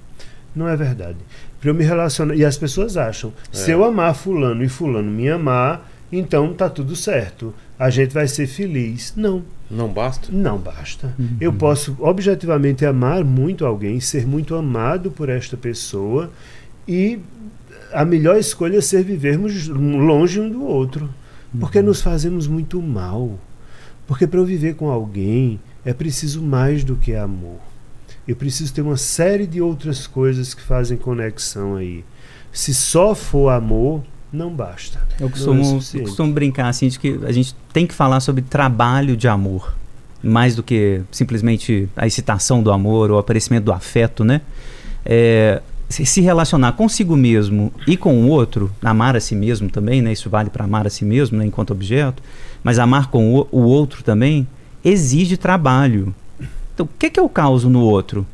[0.55, 1.17] Não é verdade.
[1.61, 2.35] Para eu me relacionar.
[2.35, 3.73] E as pessoas acham: se É.
[3.75, 7.53] eu amar Fulano e Fulano me amar, então tá tudo certo.
[7.77, 9.13] A gente vai ser feliz.
[9.15, 9.43] Não.
[9.69, 10.29] Não basta?
[10.31, 11.13] Não basta.
[11.39, 16.31] Eu posso objetivamente amar muito alguém, ser muito amado por esta pessoa
[16.87, 17.19] e
[17.93, 21.07] a melhor escolha é ser vivermos longe um do outro.
[21.59, 23.39] Porque nos fazemos muito mal.
[24.09, 27.59] Porque para eu viver com alguém é preciso mais do que amor.
[28.27, 32.03] Eu preciso ter uma série de outras coisas que fazem conexão aí.
[32.51, 34.01] Se só for amor,
[34.33, 34.97] não basta.
[35.19, 36.05] Eu Não é costumo, eu suficiente.
[36.07, 39.75] costumo brincar assim de que a gente tem que falar sobre trabalho de amor,
[40.23, 44.41] mais do que simplesmente a excitação do amor ou o aparecimento do afeto, né?
[45.05, 50.11] É, se relacionar consigo mesmo e com o outro, amar a si mesmo também, né?
[50.11, 51.45] Isso vale para amar a si mesmo, né?
[51.45, 52.21] Enquanto objeto,
[52.63, 54.47] mas amar com o, o outro também
[54.85, 56.13] exige trabalho.
[56.73, 58.25] Então, o que que eu causo no outro?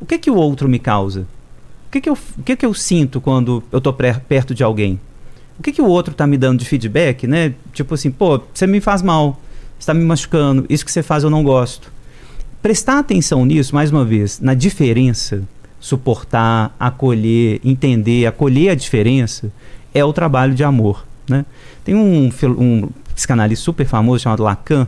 [0.00, 1.26] O que que o outro me causa?
[1.86, 4.98] O que que eu, o que que eu sinto quando eu tô perto de alguém?
[5.58, 7.54] o que, que o outro tá me dando de feedback, né?
[7.72, 9.40] Tipo assim, pô, você me faz mal,
[9.78, 11.92] você tá me machucando, isso que você faz eu não gosto.
[12.60, 15.42] Prestar atenção nisso, mais uma vez, na diferença,
[15.88, 19.52] suportar, acolher, entender, acolher a diferença,
[19.92, 21.44] é o trabalho de amor, né?
[21.84, 24.86] Tem um, um psicanalista super famoso chamado Lacan,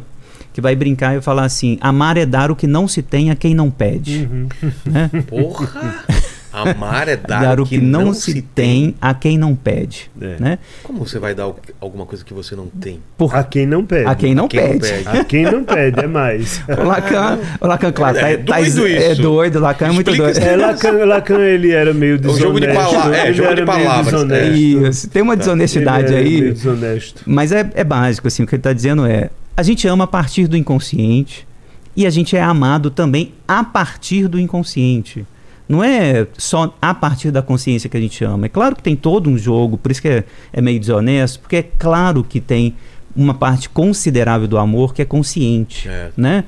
[0.54, 3.36] que vai brincar e falar assim, amar é dar o que não se tem a
[3.36, 4.48] quem não pede, Uhum.
[4.86, 5.10] né?
[5.28, 6.02] Porra!
[6.62, 10.36] Amar é dar, Dar o que não, se tem a quem não pede, É.
[10.40, 10.58] né?
[10.82, 13.00] Como você vai dar o- alguma coisa que você não tem?
[13.18, 14.06] Por, A quem não pede.
[14.08, 15.04] a quem não Quem não pede.
[15.04, 15.08] pede?
[15.18, 16.62] A quem não pede, é mais.
[16.68, 20.10] O Lacan, o Lacan, claro, É tá, tá- doido é doido, o Lacan é muito
[20.10, 20.46] Explica doido.
[20.48, 22.42] É, Lacan, Lacan, ele era meio um desonesto.
[22.46, 24.44] jogo de pala- é, ele jogo de palavras, desonesto.
[24.46, 24.88] é.
[24.88, 27.22] Isso, tem uma desonestidade Ele era meio aí, desonesto.
[27.26, 30.06] mas é, é básico, assim, o que ele está dizendo é, a gente ama a
[30.06, 31.46] partir do inconsciente
[31.96, 35.26] e a gente é amado também a partir do inconsciente.
[35.68, 38.46] Não é só a partir da consciência que a gente ama.
[38.46, 41.56] É claro que tem todo um jogo, por isso que é, é meio desonesto, porque
[41.56, 42.74] é claro que tem
[43.16, 46.10] uma parte considerável do amor que é consciente, É.
[46.16, 46.44] né?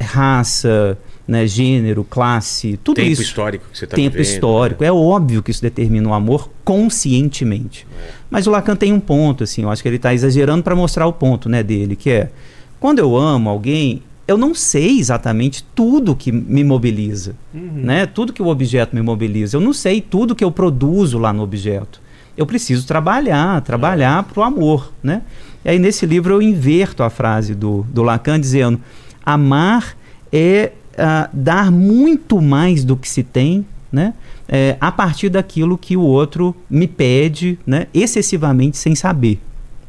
[0.00, 3.22] Raça, né, gênero, classe, tudo Tempo isso.
[3.22, 4.84] histórico que você está tempo histórico.
[4.84, 7.86] É óbvio que isso determina o amor conscientemente.
[8.30, 11.06] Mas o Lacan tem um ponto, assim, eu acho que ele está exagerando para mostrar
[11.06, 12.30] o ponto né, dele, que é
[12.78, 18.06] quando eu amo alguém, eu não sei exatamente tudo que me mobiliza, né?
[18.06, 19.56] Tudo que o objeto me mobiliza.
[19.56, 22.00] Eu não sei tudo que eu produzo lá no objeto.
[22.36, 25.22] Eu preciso trabalhar, trabalhar para o amor, né?
[25.64, 28.80] E aí nesse livro eu inverto a frase do, do Lacan dizendo:
[29.24, 29.96] amar
[30.32, 34.14] é ah, dar muito mais do que se tem, né?
[34.48, 37.88] É, a partir daquilo que o outro me pede, né?
[37.92, 39.38] Excessivamente sem saber,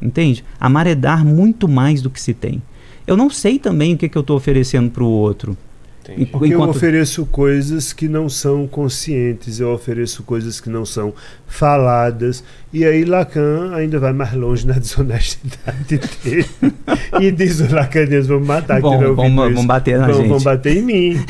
[0.00, 0.44] entende?
[0.60, 2.62] Amar é dar muito mais do que se tem.
[3.06, 5.56] Eu não sei também o que, que eu estou oferecendo para o outro.
[6.02, 6.22] Entendi.
[6.22, 10.84] E- Porque eu Enquanto- ofereço coisas que não são conscientes, eu ofereço coisas que não
[10.86, 11.12] são
[11.48, 12.44] faladas.
[12.72, 16.46] E aí Lacan ainda vai mais longe na desonestidade dele.
[17.20, 19.54] e diz o Lacaniano, vamos matar Bom, que ouvido vamos- isso.
[19.54, 20.28] vamos bater na Vão- gente.
[20.28, 21.24] Vão bater em mim.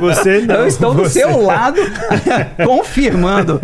[0.00, 0.54] Você não.
[0.56, 1.80] eu estou do você- seu lado,
[2.64, 3.60] confirmando.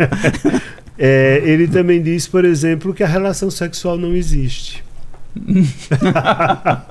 [0.97, 4.83] É, ele também diz, por exemplo, que a relação sexual não existe.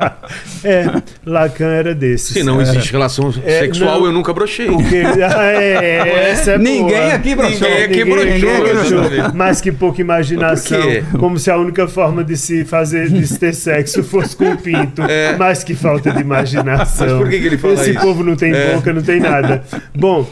[0.64, 2.28] é, Lacan era desses.
[2.34, 4.06] Se não existe relação É, sexual, não.
[4.06, 4.66] eu nunca brochei.
[4.66, 7.14] Porque, ah, é, essa é Ninguém boa.
[7.14, 7.68] aqui broxou.
[7.68, 9.02] Ninguém aqui Ninguém- broxou.
[9.02, 9.36] ninguém já vi.
[9.36, 10.80] Mas que pouca imaginação.
[11.18, 14.56] Como se a única forma de se fazer, de se ter sexo fosse com o
[14.56, 15.02] pinto.
[15.38, 17.06] Mas que falta de imaginação.
[17.06, 17.10] É.
[17.10, 18.00] Mas por que que ele fala Esse isso?
[18.00, 18.74] povo não tem É.
[18.74, 19.62] boca, não tem nada.
[19.94, 20.28] Bom,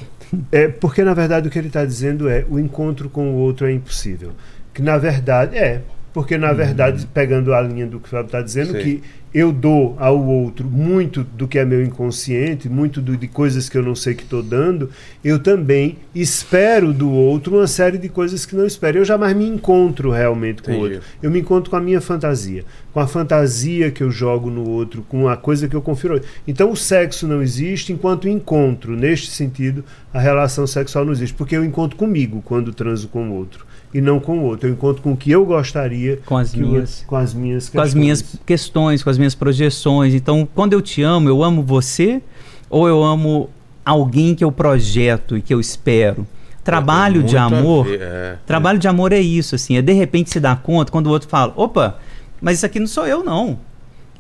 [0.50, 3.66] é, porque na verdade o que ele está dizendo é o encontro com o outro
[3.66, 4.32] é impossível.
[4.72, 5.80] Que na verdade é.
[6.14, 8.78] Porque na verdade, pegando a linha do que o Fábio está dizendo, Sim.
[8.82, 9.02] que
[9.34, 13.76] eu dou ao outro muito do que é meu inconsciente, muito do- de coisas que
[13.76, 14.90] eu não sei que estou dando,
[15.24, 18.98] eu também espero do outro uma série de coisas que não espero.
[18.98, 21.00] Eu jamais me encontro realmente com o outro.
[21.20, 25.04] Eu me encontro com a minha fantasia, com a fantasia que eu jogo no outro,
[25.08, 26.20] com a coisa que eu confiro.
[26.46, 28.94] Então o sexo não existe enquanto encontro.
[28.96, 33.34] Neste sentido, a relação sexual não existe, porque eu encontro comigo quando transo com o
[33.34, 34.68] outro e não com o outro.
[34.68, 37.80] Eu encontro com o que eu gostaria, Com as minhas- outro- com as minhas com
[37.80, 40.12] as minhas questões, com as minhas projeções.
[40.12, 42.20] Então, quando eu te amo, eu amo você
[42.68, 43.48] ou eu amo
[43.84, 46.26] alguém que eu projeto e que eu espero?
[46.64, 47.84] Trabalho de amor.
[47.86, 48.36] ver, é.
[48.46, 51.28] Trabalho de amor é isso, assim, é de repente se dar conta quando o outro
[51.28, 51.98] fala: opa,
[52.40, 53.58] mas isso aqui não sou eu, não.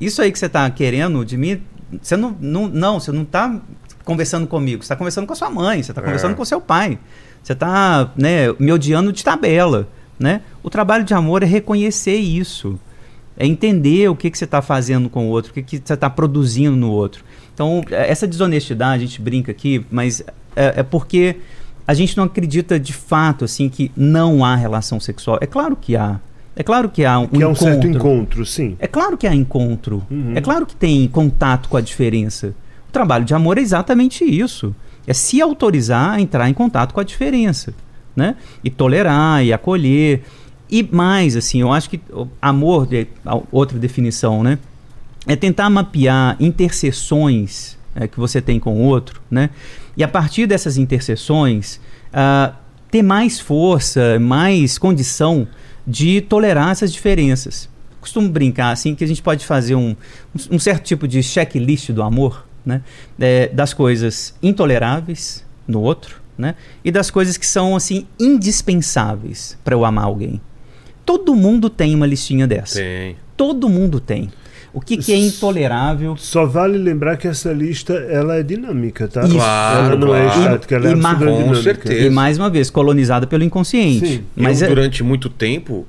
[0.00, 1.60] Isso aí que você está querendo de mim,
[2.02, 3.58] você não, não, não você não está
[4.04, 6.04] conversando comigo, você está conversando com a sua mãe, você está É.
[6.04, 6.98] conversando com o seu pai,
[7.44, 9.86] você está né, me odiando de tabela.
[10.18, 10.40] Né?
[10.62, 12.78] O trabalho de amor é reconhecer isso,
[13.36, 15.94] é entender o que, que você está fazendo com o outro, o que, que você
[15.94, 17.24] está produzindo no outro.
[17.52, 20.22] Então, é- essa desonestidade, a gente brinca aqui, mas
[20.56, 21.36] é, é porque
[21.86, 25.38] a gente não acredita de fato assim que não há relação sexual.
[25.40, 26.18] É claro que há.
[26.56, 27.64] É claro que há um, que é um encontro.
[27.64, 28.76] certo encontro, sim.
[28.78, 30.02] É claro que há encontro.
[30.08, 30.32] Uhum.
[30.36, 32.54] É claro que tem contato com a diferença.
[32.88, 34.74] O trabalho de amor é exatamente isso.
[35.06, 37.74] É se autorizar a entrar em contato com a diferença,
[38.14, 38.36] né?
[38.62, 40.22] E tolerar e acolher.
[40.70, 42.00] E mais, assim, eu acho que
[42.40, 42.88] amor,
[43.52, 44.58] outra definição, né?
[45.26, 49.50] É tentar mapear interseções é, que você tem com o outro, né?
[49.96, 51.80] E a partir dessas interseções,
[52.12, 52.54] ah,
[52.90, 55.46] ter mais força, mais condição
[55.86, 57.68] de tolerar essas diferenças.
[58.00, 59.96] Costumo brincar assim que a gente pode fazer um,
[60.50, 62.80] um certo tipo de checklist do amor, né?
[63.20, 66.54] É, das coisas intoleráveis no outro, né?
[66.84, 70.40] E das coisas que são assim indispensáveis para eu amar alguém.
[71.04, 72.78] Todo mundo tem uma listinha dessa.
[72.80, 73.16] Tem.
[73.36, 74.30] Todo mundo tem.
[74.72, 76.16] O que, que é intolerável?
[76.16, 79.22] Só vale lembrar que essa lista ela é dinâmica, tá?
[79.24, 79.34] Isso.
[79.36, 80.40] Claro, ela não é claro.
[80.40, 81.62] estática, ela é E ma- super Com dinâmica.
[81.62, 82.06] certeza.
[82.06, 84.06] E mais uma vez, colonizada pelo inconsciente.
[84.06, 84.24] Sim.
[84.34, 85.86] Mas eu, é- durante muito tempo,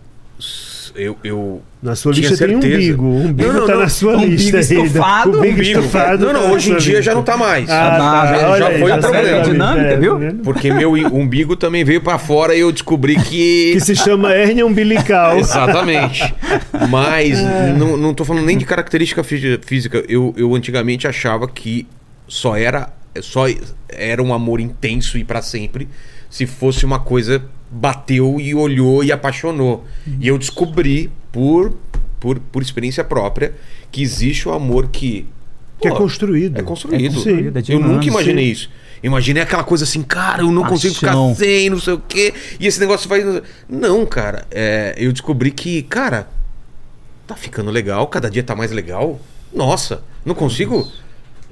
[0.96, 2.76] eu, eu Na sua Tinha lista tem certeza.
[2.78, 3.04] umbigo.
[3.06, 3.80] O umbigo Não, não, tá não.
[3.82, 4.74] na sua Umbigo lista ainda.
[4.74, 5.30] estufado?
[5.30, 5.80] O umbigo Umbigo.
[5.80, 7.02] estufado Não, não, tá hoje em dia lista.
[7.02, 7.70] já não tá mais.
[7.70, 8.38] Ah, Ah, tá.
[8.40, 9.42] já Olha aí, foi já tá problema.
[9.44, 10.20] Dinâmica, É, viu?
[10.20, 10.36] tá?
[10.44, 13.74] Porque meu umbigo também veio pra fora e eu descobri que.
[13.74, 15.38] Que se chama hérnia umbilical.
[15.40, 16.34] Exatamente.
[16.90, 17.40] Mas
[17.78, 20.04] não, não tô falando nem de característica fí- física.
[20.08, 21.88] Eu, eu antigamente achava que
[22.28, 22.90] só era
[23.22, 23.46] só
[23.88, 25.88] era um amor intenso e pra sempre
[26.30, 29.86] se fosse uma coisa bateu e olhou e apaixonou.
[30.20, 31.74] E eu descobri por,
[32.20, 33.54] por por experiência própria
[33.92, 35.28] que existe o amor que
[35.82, 36.58] Que é pô, construído.
[36.58, 37.06] é construído.
[37.06, 38.70] É construído, é eu nunca imaginei isso.
[39.04, 41.36] Imaginei aquela coisa assim, cara, eu não consigo ficar Paixão.
[41.36, 42.34] sem, não sei o quê.
[42.60, 43.22] E esse negócio vai.
[43.70, 44.48] Não, cara.
[44.50, 46.28] é, eu descobri que, cara,
[47.28, 49.20] tá ficando legal, cada dia tá mais legal.
[49.54, 50.88] Nossa, não consigo.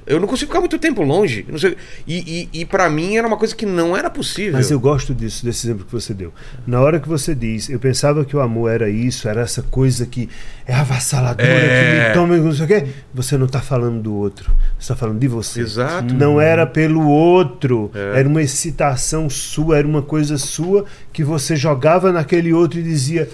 [0.06, 1.46] Eu não consigo ficar muito tempo longe.
[1.48, 1.76] Não sei,
[2.06, 4.52] e, e, e para mim era uma coisa que não era possível.
[4.52, 6.32] Mas eu gosto disso, desse exemplo que você deu.
[6.66, 10.04] Na hora que você diz, eu pensava que o amor era isso, era essa coisa
[10.06, 10.28] que
[10.66, 12.02] é avassaladora, É.
[12.02, 12.86] que me toma, não sei o quê.
[13.14, 15.60] Você não está falando do outro, você está falando de você.
[15.60, 16.12] Exato.
[16.14, 18.20] Não era pelo outro, É.
[18.20, 23.28] era uma excitação sua, era uma coisa sua que você jogava naquele outro e dizia: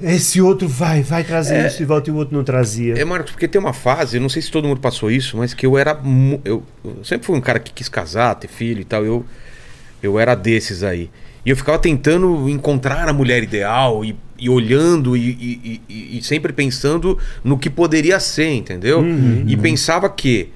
[0.00, 1.66] esse outro vai, vai trazer É.
[1.66, 2.94] isso e volta e o outro não trazia.
[2.98, 5.64] É, Marcos, porque tem uma fase, não sei se todo mundo passou isso, mas que
[5.64, 5.98] eu era.
[6.44, 9.04] Eu, eu sempre fui um cara que quis casar, ter filho e tal.
[9.04, 9.24] Eu,
[10.02, 11.10] eu era desses aí.
[11.44, 16.22] E eu ficava tentando encontrar a mulher ideal e, e olhando e, e- e- e
[16.22, 19.04] sempre pensando no que poderia ser, entendeu?
[19.46, 20.48] E pensava que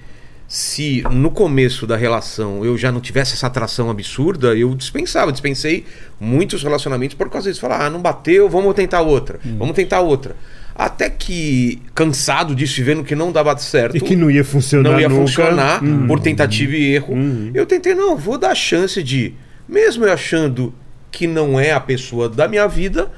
[0.53, 5.85] se no começo da relação eu já não tivesse essa atração absurda, eu dispensava, dispensei
[6.19, 7.61] muitos relacionamentos por causa disso.
[7.61, 10.35] Falar, ah, não bateu, vamos tentar outra, vamos tentar outra.
[10.75, 14.91] Até que, cansado disso e vendo que não dava certo, E que não ia funcionar
[14.91, 15.21] não ia nunca.
[15.21, 16.09] funcionar Uhum.
[16.09, 17.51] por tentativa e erro, Uhum.
[17.55, 19.35] eu tentei, não, vou dar a chance de,
[19.69, 20.75] mesmo eu achando
[21.13, 23.09] que não é a pessoa da minha vida,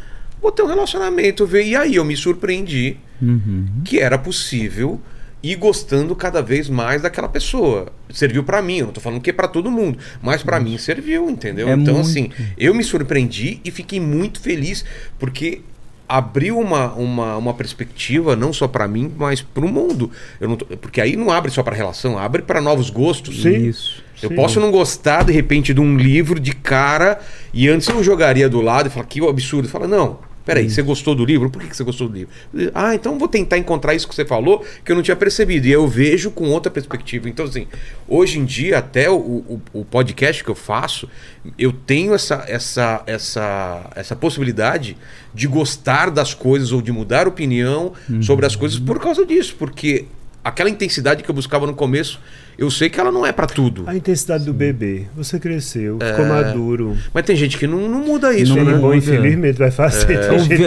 [0.40, 1.64] vou ter um relacionamento, ver.
[1.64, 3.64] E aí eu me surpreendi Uhum.
[3.84, 5.00] que era possível
[5.43, 7.86] ir gostando cada vez mais daquela pessoa.
[8.10, 10.78] Serviu pra mim, eu não tô falando que é pra todo mundo, mas pra mim
[10.78, 11.69] serviu, entendeu?
[11.69, 12.06] É então muito.
[12.09, 14.85] assim, eu me surpreendi e fiquei muito feliz
[15.19, 15.60] porque
[16.09, 20.10] abriu uma, uma, uma perspectiva não só pra mim, mas pro mundo.
[20.39, 23.43] Eu não tô- porque aí não abre só pra relação, abre pra novos gostos.
[23.43, 23.69] Sim.
[23.69, 24.02] Isso.
[24.23, 24.36] Eu Sim.
[24.36, 27.19] posso não gostar, de repente, de um livro de cara,
[27.52, 29.69] e antes eu jogaria do lado e falar que absurdo.
[29.69, 31.51] Fala, não, Peraí, você gostou do livro?
[31.51, 32.32] Por que você gostou do livro?
[32.74, 35.66] Ah, então vou tentar encontrar isso que você falou que eu não tinha percebido.
[35.66, 37.28] E eu vejo com outra perspectiva.
[37.28, 37.66] Então, assim,
[38.09, 41.09] hoje em dia, até o, o, o podcast que eu faço,
[41.56, 44.97] eu tenho essa, essa, essa, essa possibilidade
[45.32, 49.55] de gostar das coisas ou de mudar opinião sobre as coisas por causa disso.
[49.59, 50.06] Porque
[50.44, 52.20] aquela intensidade que eu buscava no começo,
[52.59, 53.85] eu sei que ela não é pra tudo.
[53.87, 55.07] A intensidade do bebê.
[55.16, 56.97] Você cresceu, ficou maduro.
[57.12, 58.73] Mas tem gente que não, não muda isso, Não né?
[58.74, 58.97] Bom, muda.
[58.97, 60.07] infelizmente vai fazer.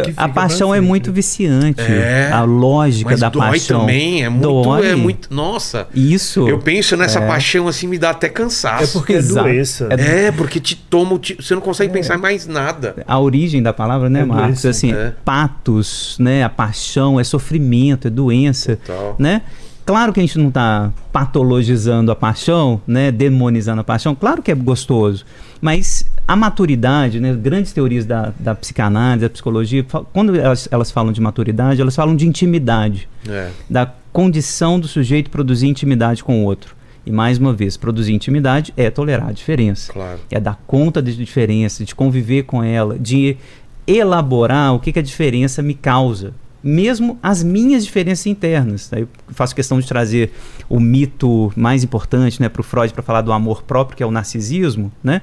[0.06, 1.82] Que a paixão é muito viciante.
[1.82, 2.30] É.
[2.32, 3.82] A lógica Mas da dói paixão.
[3.82, 4.88] também, é muito, Dói.
[4.88, 5.34] é muito.
[5.34, 5.88] Nossa.
[5.94, 6.48] Isso.
[6.48, 8.84] Eu penso nessa paixão assim, me dá até cansaço.
[8.84, 9.88] É porque é doença.
[9.92, 12.96] É, porque te toma, te- você não consegue pensar em mais nada.
[13.08, 14.46] a origem da palavra, né, É Marcos?
[14.48, 14.70] doença.
[14.70, 15.14] Assim, É.
[15.24, 16.44] patos, né?
[16.44, 19.16] A paixão é sofrimento, é doença, Total.
[19.20, 19.42] né?
[19.86, 23.12] Claro que a gente não está patologizando a paixão, né?
[23.12, 24.16] Demonizando a paixão.
[24.16, 25.24] Claro que é gostoso,
[25.62, 27.34] mas a maturidade, né?
[27.36, 32.16] Grandes teorias da, da psicanálise, da psicologia, quando elas, elas falam de maturidade, elas falam
[32.16, 33.50] de intimidade É.
[33.70, 36.76] da condição do sujeito produzir intimidade com o outro.
[37.06, 39.94] E mais uma vez, produzir intimidade é tolerar a diferença.
[39.94, 40.20] Claro.
[40.32, 43.38] É dar conta de diferença, de conviver com ela, de
[43.86, 46.34] elaborar o que, que a diferença me causa.
[46.68, 48.92] Mesmo as minhas diferenças internas.
[48.92, 50.32] Aí faço questão de trazer
[50.68, 54.06] o mito mais importante né, para o Freud para falar do amor próprio, que é
[54.06, 55.22] o narcisismo, né?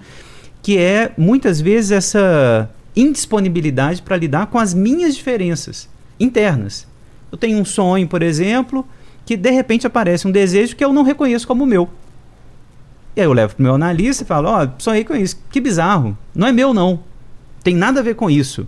[0.63, 5.89] que é muitas vezes essa indisponibilidade para lidar com as minhas diferenças
[6.21, 6.87] internas.
[7.31, 8.87] Eu tenho um sonho, por exemplo,
[9.27, 11.91] que de repente aparece um desejo que eu não reconheço como meu.
[13.17, 15.43] E aí eu levo pro meu analista e falo, ó, sonhei com isso.
[15.51, 16.17] Que bizarro.
[16.35, 17.01] Não é meu, não.
[17.63, 18.67] Tem nada a ver com isso.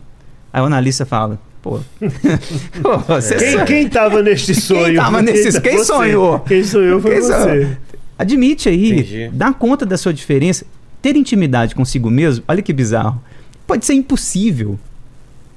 [0.52, 1.81] Aí o analista fala, pô,
[2.82, 2.99] pô
[3.39, 4.97] Quem, quem tava neste sonho?
[4.97, 5.85] tava nesse- quem Você.
[5.86, 6.39] sonhou?
[6.41, 7.43] Quem sonhou foi Quem você.
[7.43, 7.70] sonhou?
[8.19, 9.31] Admite aí, Entendi.
[9.32, 10.66] dá conta da sua diferença.
[11.01, 13.20] Ter intimidade consigo mesmo, olha que bizarro.
[13.66, 14.78] Pode ser impossível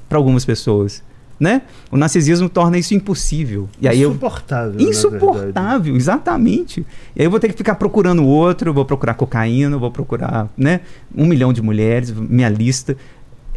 [0.10, 1.04] para algumas pessoas,
[1.40, 1.62] né?
[1.92, 3.70] O narcisismo torna isso impossível.
[3.82, 4.72] E aí eu Insuportável.
[4.72, 4.90] na verdade.
[4.98, 6.86] insuportável, exatamente.
[7.16, 10.80] E aí eu vou ter que ficar procurando outro, vou procurar cocaína, vou procurar, né,
[11.16, 12.98] um milhão de mulheres, minha lista.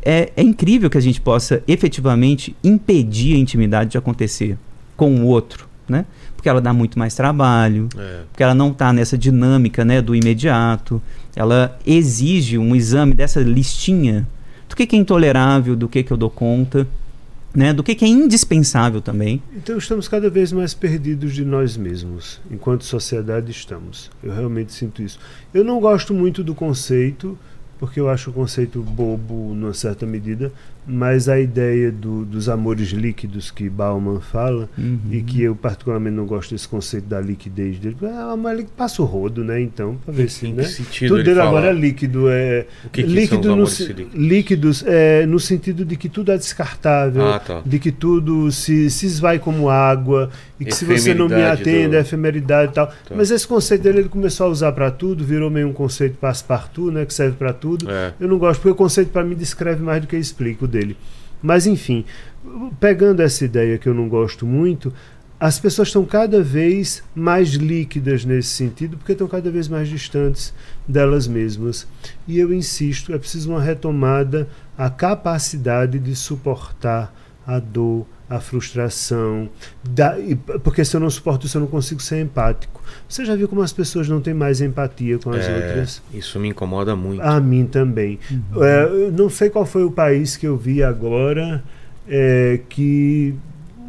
[0.02, 4.56] É, é incrível que a gente possa efetivamente impedir a intimidade de acontecer
[4.96, 6.04] com o outro, né?
[6.36, 8.20] Porque ela dá muito mais trabalho, É.
[8.30, 11.02] porque ela não está nessa dinâmica né, do imediato.
[11.36, 14.26] Ela exige um exame dessa listinha
[14.68, 16.86] do que, que é intolerável, do que, que eu dou conta,
[17.54, 19.42] né, do que, que é indispensável também.
[19.54, 22.40] Então estamos cada vez mais perdidos de nós mesmos.
[22.50, 24.10] Enquanto sociedade estamos.
[24.22, 25.18] Eu realmente sinto isso.
[25.52, 27.36] Eu não gosto muito do conceito,
[27.80, 30.52] porque eu acho o conceito bobo numa certa medida,
[30.86, 34.98] mas a ideia do- dos amores líquidos que Bauman fala, Uhum.
[35.10, 37.96] e que eu particularmente não gosto desse conceito da liquidez dele.
[38.02, 39.60] Ah, mas ele passa o rodo, né?
[39.60, 40.62] Então, para ver se, Em né?
[40.64, 43.86] que sentido Tudo ele dele agora é líquido, é O que, que líquido os no,
[43.86, 44.14] líquidos?
[44.14, 47.62] líquidos é, no sentido de que tudo é descartável, Ah, tá.
[47.64, 51.88] de que tudo se, se esvai como água e que se você não me atende,
[51.88, 52.86] do- é efemeridade e tal.
[52.88, 53.14] Tá.
[53.14, 56.90] Mas esse conceito dele ele começou a usar para tudo, virou meio um conceito passepartout,
[56.90, 57.90] né, que serve para tudo.
[57.90, 58.12] É.
[58.20, 60.79] Eu não gosto porque o conceito para mim descreve mais do que explica o dele.
[61.42, 62.04] Mas enfim,
[62.78, 64.92] pegando essa ideia que eu não gosto muito,
[65.40, 70.52] as pessoas estão cada vez mais líquidas nesse sentido, porque estão cada vez mais distantes
[70.86, 71.86] delas mesmas.
[72.28, 74.46] E eu insisto, é preciso uma retomada
[74.76, 77.14] à capacidade de suportar
[77.46, 79.48] a dor, a frustração,
[79.82, 80.16] da-
[80.62, 82.80] porque se eu não suporto isso, eu não consigo ser empático.
[83.08, 86.00] Você já viu como as pessoas não têm mais empatia com as É, outras?
[86.14, 87.20] Isso me incomoda muito.
[87.20, 88.20] A mim também.
[88.56, 91.62] É, eu não sei qual foi o país que eu vi agora,
[92.08, 93.34] é, que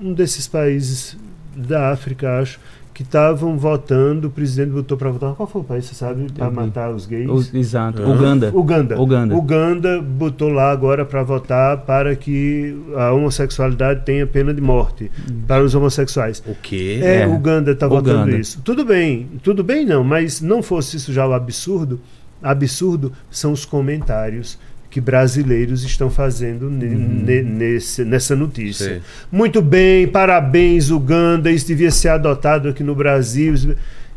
[0.01, 1.15] um desses países
[1.55, 2.59] da África, acho,
[3.01, 5.33] que estavam votando, o presidente botou para votar.
[5.33, 6.31] Qual foi o país, você sabe?
[6.31, 7.27] Para matar os gays?
[7.29, 8.01] O- exato.
[8.03, 8.07] Ah.
[8.07, 8.51] Uganda.
[8.53, 9.01] Uganda.
[9.01, 9.35] Uganda.
[9.35, 15.09] Uganda botou lá agora para votar para que a homossexualidade tenha pena de morte
[15.47, 16.43] para os homossexuais.
[16.45, 16.99] O quê?
[17.01, 17.27] É, É.
[17.27, 18.61] Uganda está votando isso.
[18.63, 21.99] Tudo bem, tudo bem não, mas não fosse isso já o absurdo,
[22.41, 24.57] absurdo são os comentários
[24.91, 28.95] que brasileiros estão fazendo ne- ne- nesse, nessa notícia.
[28.95, 29.01] Sim.
[29.31, 33.55] Muito bem, parabéns, Uganda, isso devia ser adotado aqui no Brasil.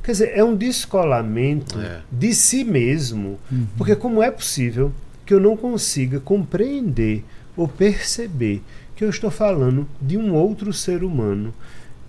[0.03, 2.01] Quer dizer, é um descolamento É.
[2.11, 3.39] de si mesmo.
[3.79, 4.93] Porque como é possível
[5.25, 7.25] que eu não consiga compreender
[7.57, 8.61] ou perceber
[8.97, 11.55] que eu estou falando de um outro ser humano?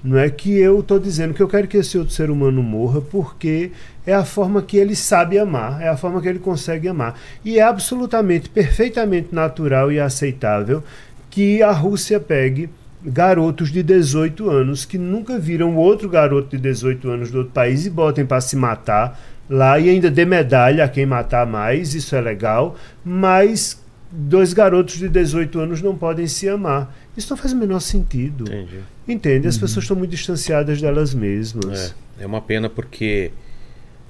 [0.05, 3.01] Não é que eu estou dizendo que eu quero que esse outro ser humano morra
[3.01, 3.71] porque
[4.05, 7.19] é a forma que ele sabe amar, é a forma que ele consegue amar.
[7.43, 10.83] E é absolutamente, perfeitamente natural e aceitável
[11.31, 12.69] que a Rússia pegue
[13.03, 17.87] garotos de 18 anos que nunca viram outro garoto de 18 anos do outro país
[17.87, 19.19] e botem para se matar
[19.49, 24.97] lá e ainda dê medalha a quem matar mais, isso é legal, mas dois garotos
[24.97, 26.95] de 18 anos não podem se amar.
[27.17, 28.43] Isso não faz o menor sentido.
[28.43, 28.79] Entendi.
[29.07, 29.47] Entende?
[29.47, 31.95] As pessoas estão muito distanciadas delas mesmas.
[32.19, 33.31] É, é uma pena porque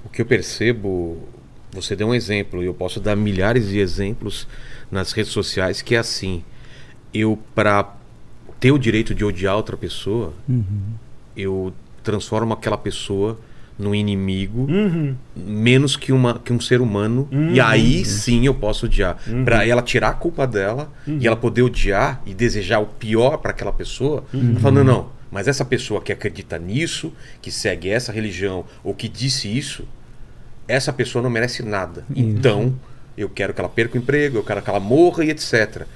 [0.04, 1.18] o que eu percebo,
[1.72, 4.46] você deu um exemplo, e eu posso dar milhares de exemplos
[4.90, 6.42] nas redes sociais que é assim.
[7.12, 7.94] Eu, para
[8.58, 10.32] ter o direito de odiar outra pessoa,
[11.36, 11.72] eu
[12.02, 13.38] transformo aquela pessoa
[13.78, 15.14] num inimigo Uhum.
[15.36, 17.28] menos que, uma, que um ser humano.
[17.52, 19.18] E aí sim eu posso odiar.
[19.44, 23.50] Pra ela tirar a culpa dela e ela poder odiar e desejar o pior para
[23.50, 24.24] aquela pessoa.
[24.60, 27.12] Falando não mas essa pessoa que acredita nisso
[27.42, 29.84] que segue essa religião ou que disse isso
[30.68, 32.04] essa pessoa não merece nada.
[32.14, 32.74] Então
[33.16, 35.86] eu quero que ela perca o emprego eu quero que ela morra e etc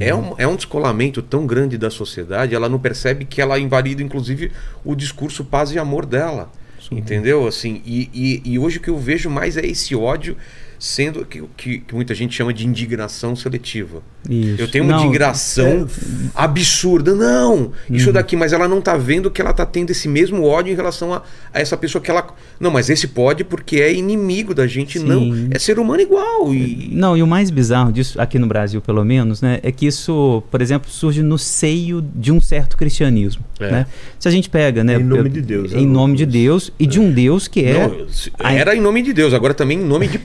[0.00, 4.00] é, um, é um descolamento tão grande da sociedade ela não percebe que ela invalida
[4.00, 4.52] inclusive
[4.84, 6.50] o discurso paz e amor dela
[6.90, 7.46] Entendeu?
[7.46, 10.36] Assim, e, e, e hoje o que eu vejo mais é esse ódio
[10.78, 14.02] sendo que, que, que muita gente chama de indignação seletiva.
[14.28, 14.60] Isso.
[14.60, 15.86] Eu tenho uma Não, indignação
[16.34, 17.14] absurda.
[17.14, 20.72] Não, isso daqui, mas ela não tá vendo que ela tá tendo esse mesmo ódio
[20.72, 21.22] em relação a,
[21.52, 22.26] a essa pessoa que ela.
[22.60, 24.98] Não, mas esse pode porque é inimigo da gente.
[24.98, 25.06] Sim.
[25.06, 26.54] Não, é ser humano igual.
[26.54, 29.86] E, Não, e o mais bizarro disso, aqui no Brasil pelo menos, né, é que
[29.86, 33.42] isso, por exemplo, surge no seio de um certo cristianismo.
[33.58, 33.70] É.
[33.70, 33.86] Né?
[34.18, 34.96] Se a gente pega, né?
[34.96, 36.26] Em nome de Deus, Em né, nome de?
[36.26, 37.88] Deus e de um Deus que é.
[37.88, 38.06] Não,
[38.50, 40.18] era em nome de Deus, agora também em nome de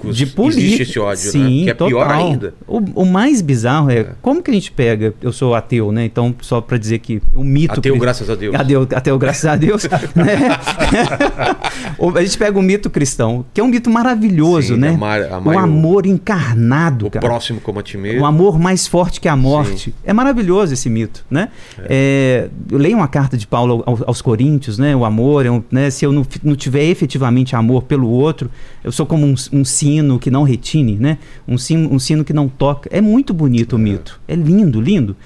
[0.00, 0.16] políticos.
[0.16, 0.64] de política.
[0.66, 1.64] Existe esse ódio, Sim, né?
[1.64, 2.26] Que é pior total.
[2.26, 2.54] ainda.
[2.66, 5.14] O, o mais bizarro é, como que a gente pega.
[5.22, 6.04] Eu sou ateu, né?
[6.04, 7.78] Então, só pra dizer que o mito.
[7.78, 8.54] Ateu, graças a Deus.
[8.54, 9.84] Ateu, ateu, graças a Deus.
[10.14, 10.58] né?
[11.98, 14.88] O- a gente pega o mito cristão, que é um mito maravilhoso, Sim, né?
[14.90, 17.26] amar- amar o o- amor encarnado, O cara.
[17.26, 18.22] próximo como a ti mesmo.
[18.22, 19.94] O amor mais forte que a morte.
[20.04, 21.48] É maravilhoso esse mito, né?
[21.80, 24.94] É, eu leio uma carta de Paulo ao- aos Coríntios, né?
[24.96, 25.90] O amor, é um- né?
[25.90, 28.50] se eu não, não tiver efetivamente amor pelo outro,
[28.82, 31.18] eu sou como um, um sino que não retine, né?
[31.46, 32.88] Um sino, um sino que não toca.
[32.92, 34.20] É muito bonito o mito.
[34.26, 35.16] É lindo, lindo.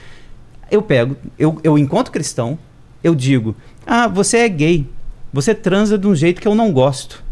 [0.70, 2.59] Eu pego, eu, eu encontro cristão,
[3.02, 3.55] eu digo,
[3.86, 4.86] ah, você é gay,
[5.32, 7.22] você transa de um jeito que eu não gosto.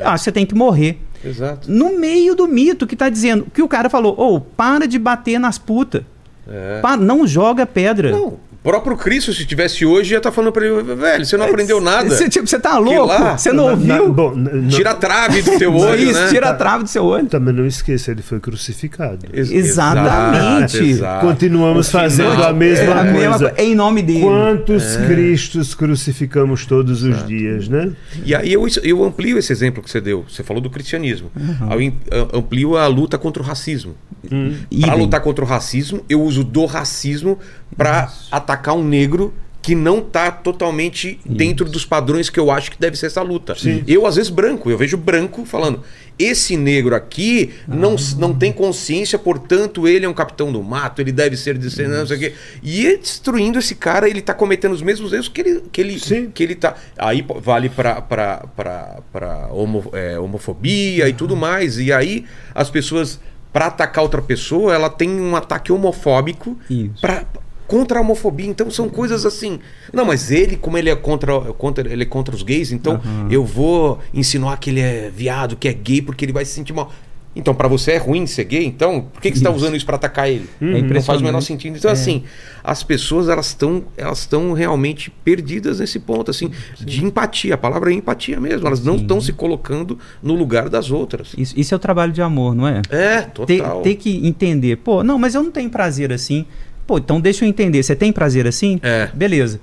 [0.00, 1.70] Ah, você tem que morrer Exato.
[1.70, 5.38] no meio do mito que tá dizendo que o cara falou, ô, para de bater
[5.38, 6.02] nas putas.
[6.48, 6.80] É.
[6.80, 8.10] Pa- não joga pedra.
[8.10, 11.46] Não, o próprio Cristo, se tivesse hoje, ia estar falando pra ele, velho, você não
[11.46, 12.08] aprendeu nada.
[12.08, 13.06] Você, tipo, você tá louco?
[13.06, 13.86] lá- Você não Na- ouviu?
[14.08, 16.28] na- bom, na- na- Tira a trave do teu olho, Isso, né?
[16.28, 17.26] tira a trave do seu olho.
[17.26, 19.26] Também não esqueça, ele foi crucificado.
[19.32, 20.76] Ex- Exatamente.
[20.76, 21.26] exato, exato.
[21.26, 23.50] Continuamos final fazendo a é mesma a mesma coisa.
[23.50, 24.20] co- em nome dele.
[24.20, 27.90] Quantos Cristos crucificamos todos os dias, né?
[28.24, 30.24] E aí eu, eu amplio esse exemplo que você deu.
[30.28, 31.30] Você falou do cristianismo.
[31.68, 33.94] Aí eu am- eu amplio a luta contra o racismo.
[34.28, 34.38] Para
[34.70, 34.98] Idem.
[35.00, 37.38] lutar contra o racismo, eu uso do racismo
[37.76, 42.80] para atacar um negro que não tá totalmente dentro dos padrões que eu acho que
[42.80, 43.54] deve ser essa luta.
[43.86, 45.84] Eu, às vezes, branco, eu vejo branco falando.
[46.18, 51.12] Esse negro aqui não, não tem consciência, portanto, ele é um capitão do mato, ele
[51.12, 52.34] deve ser descendente, não sei o quê.
[52.60, 56.28] E destruindo esse cara, ele tá cometendo os mesmos erros que ele, que ele, Sim.
[56.34, 56.74] que ele tá.
[56.98, 61.78] Aí vale pra, pra, pra, pra homo- é, homofobia e tudo mais.
[61.78, 63.20] E aí as pessoas,
[63.52, 67.00] pra atacar outra pessoa, ela tem um ataque homofóbico Isso.
[67.00, 67.24] pra,
[67.72, 68.46] contra a homofobia.
[68.46, 69.58] Então são coisas assim.
[69.90, 73.00] Não, mas ele, como ele é contra, contra, ele é contra os gays, então
[73.30, 76.74] eu vou insinuar que ele é viado, que é gay, porque ele vai se sentir
[76.74, 76.92] mal.
[77.34, 78.66] Então, pra você é ruim ser gay?
[78.66, 80.46] Então, por que, que você está usando isso pra atacar ele?
[80.60, 81.78] É Não faz o menor sentido.
[81.78, 82.24] Então, assim,
[82.62, 87.54] as pessoas elas estão elas estão realmente perdidas nesse ponto, assim, de empatia.
[87.54, 88.66] A palavra é empatia mesmo.
[88.66, 91.32] Elas não estão se colocando no lugar das outras.
[91.38, 92.82] Isso, isso é o trabalho de amor, não é?
[92.90, 93.80] É, Ter, total.
[93.80, 96.44] ter que entender, pô, não, mas eu não tenho prazer assim.
[96.86, 97.82] Pô, então deixa eu entender.
[97.82, 98.78] Você tem prazer assim?
[98.82, 99.08] É.
[99.14, 99.60] Beleza.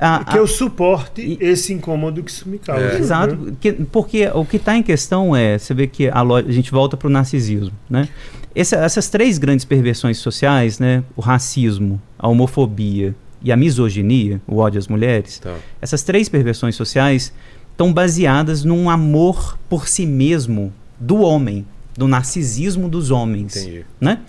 [0.00, 2.82] A- Que a- eu suporte E- esse incômodo que isso me causa.
[2.84, 2.92] É.
[2.94, 2.98] né?
[3.00, 6.70] Exato, que- porque o que está em questão é, você vê que a, a gente
[6.70, 8.08] volta para o narcisismo, né?
[8.54, 11.02] Essa- essas três grandes perversões sociais, né?
[11.16, 15.54] O racismo, a homofobia e a misoginia, o ódio às mulheres, Tá.
[15.82, 17.32] essas três perversões sociais
[17.72, 21.64] estão baseadas num amor por si mesmo do homem,
[21.96, 23.84] do narcisismo dos homens, Entendi.
[24.00, 24.20] né?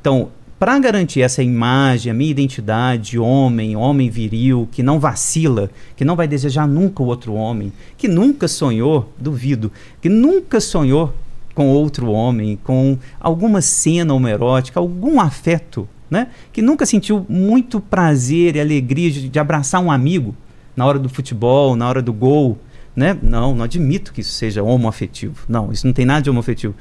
[0.00, 6.04] Então, para garantir essa imagem, a minha identidade, homem, homem viril, que não vacila, que
[6.04, 9.70] não vai desejar nunca o outro homem, que nunca sonhou, duvido,
[10.02, 11.14] que nunca sonhou
[11.54, 16.28] com outro homem, com alguma cena homoerótica, algum afeto, né?
[16.52, 20.34] Que nunca sentiu muito prazer e alegria de, de abraçar um amigo
[20.76, 22.58] na hora do futebol, na hora do gol,
[22.94, 23.16] né?
[23.22, 25.44] Não, não admito que isso seja homoafetivo.
[25.48, 26.74] Não, isso não tem nada de homoafetivo.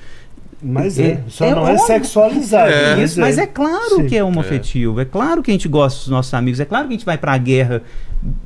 [0.62, 2.72] Mas É- é, só é não é sexualizado.
[2.72, 3.04] É.
[3.04, 4.08] Isso, mas é claro Sim.
[4.08, 5.00] que é homoafetivo.
[5.00, 5.06] É.
[5.06, 6.60] claro que a gente gosta dos nossos amigos.
[6.60, 7.84] É claro que a gente vai pra guerra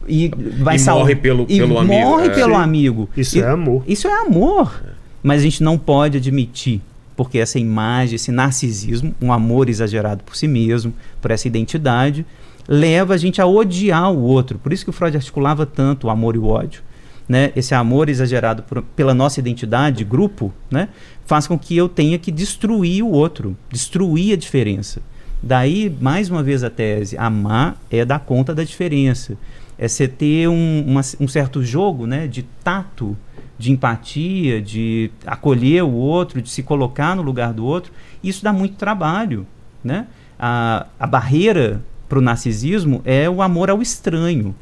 [0.07, 0.29] e
[0.59, 2.29] vai E sal- morre pelo- e pelo amigo, Morre é.
[2.29, 2.61] pelo Sim.
[2.61, 3.09] amigo.
[3.15, 3.83] Isso E- é amor.
[3.87, 4.83] Isso é amor.
[5.23, 6.81] Mas a gente não pode admitir,
[7.15, 12.25] porque essa imagem, esse narcisismo, um amor exagerado por si mesmo, por essa identidade,
[12.67, 14.59] leva a gente a odiar o outro.
[14.59, 16.81] Por isso que o Freud articulava tanto o amor e o ódio.
[17.27, 17.51] Né?
[17.55, 20.89] Esse amor exagerado por- pela nossa identidade, grupo, né?
[21.25, 25.01] faz com que eu tenha que destruir o outro, destruir a diferença.
[25.41, 29.37] Daí, mais uma vez, a tese: amar é dar conta da diferença.
[29.77, 33.17] É você ter um, uma- um certo jogo né, de tato,
[33.57, 37.91] de empatia, de acolher o outro, de se colocar no lugar do outro.
[38.23, 39.47] Isso dá muito trabalho.
[39.83, 40.05] Né?
[40.37, 44.53] A, a barreira para o narcisismo é o amor ao estranho,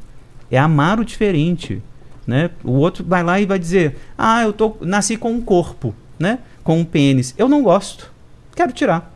[0.52, 1.82] é amar o diferente.
[2.30, 2.52] Né?
[2.64, 6.38] O outro vai lá e vai dizer: Ah, eu tô, nasci com um corpo, né?
[6.64, 7.34] com um pênis.
[7.36, 8.12] Eu não gosto,
[8.56, 9.12] quero tirar.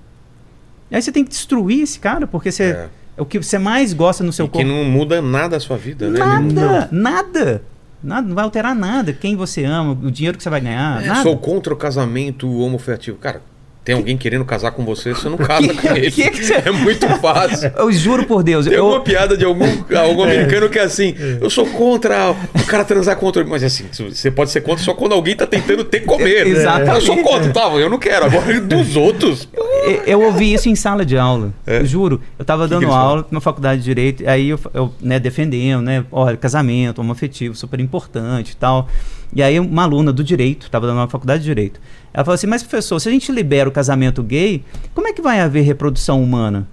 [0.89, 2.89] E aí você tem que destruir esse cara, porque você, É.
[3.17, 3.21] é.
[3.21, 4.67] o que você mais gosta no seu E que corpo.
[4.67, 6.17] não muda nada a sua vida, né?
[6.19, 7.61] Nada, nada.
[8.03, 9.13] Nada, não vai alterar nada.
[9.13, 11.21] Quem você ama, o dinheiro que você vai ganhar, É, nada.
[11.23, 13.17] sou contra o casamento homoafetivo.
[13.17, 13.41] Cara,
[13.83, 16.11] tem alguém querendo casar com você, você não casa Que- com ele.
[16.11, 17.71] que que você- É muito fácil.
[17.77, 18.65] Eu juro por Deus.
[18.65, 19.65] Tem eu, alguma piada de algum,
[19.97, 23.43] algum americano que é assim, eu sou contra o cara transar contra.
[23.45, 26.47] Mas assim, você pode ser contra só quando alguém tá tentando ter comer.
[26.47, 26.95] Exatamente.
[26.95, 27.67] Eu sou contra, tá?
[27.73, 28.25] Eu não quero.
[28.25, 29.47] Agora dos outros.
[29.85, 31.51] eu, eu ouvi isso em sala de aula.
[31.67, 32.21] Eu juro.
[32.39, 32.67] Eu tava É?
[32.67, 36.05] dando aula na faculdade de Direito, aí eu, eu né, defendendo, né?
[36.11, 38.87] Olha, casamento, homoafetivo, super importante e tal.
[39.35, 41.79] E aí uma aluna do Direito, tava dando uma faculdade de Direito,
[42.13, 45.21] ela falou assim, mas professor, se a gente libera o casamento gay, como é que
[45.21, 46.67] vai haver reprodução humana?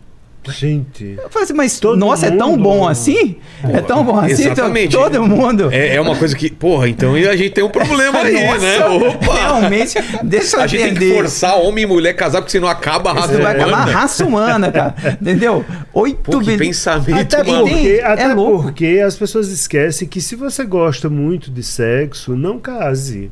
[0.48, 1.16] Gente.
[1.22, 3.36] Eu falei assim, mas Todo nossa, é tão mundo- bom assim?
[3.62, 4.32] é tão bom assim?
[4.32, 4.96] exatamente.
[4.96, 5.68] Todo mundo.
[5.70, 8.86] É, é uma coisa que, porra, então a gente tem um problema aí, Nossa, né?
[8.86, 9.34] Opa!
[9.34, 9.94] Realmente,
[10.24, 13.14] deixa eu A gente tem que forçar homem e mulher casar, porque senão acaba a
[13.14, 13.92] raça Isso vai acabar a humana.
[13.92, 14.94] raça humana, cara.
[15.20, 15.64] Entendeu?
[15.92, 16.58] Oito Pô, que bilhões.
[16.58, 17.68] pensamento, Até mano.
[17.68, 18.62] porque, É até louco.
[18.64, 23.30] porque as pessoas esquecem que se você gosta muito de sexo, não case.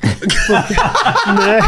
[0.00, 0.52] Porque,
[1.32, 1.60] né?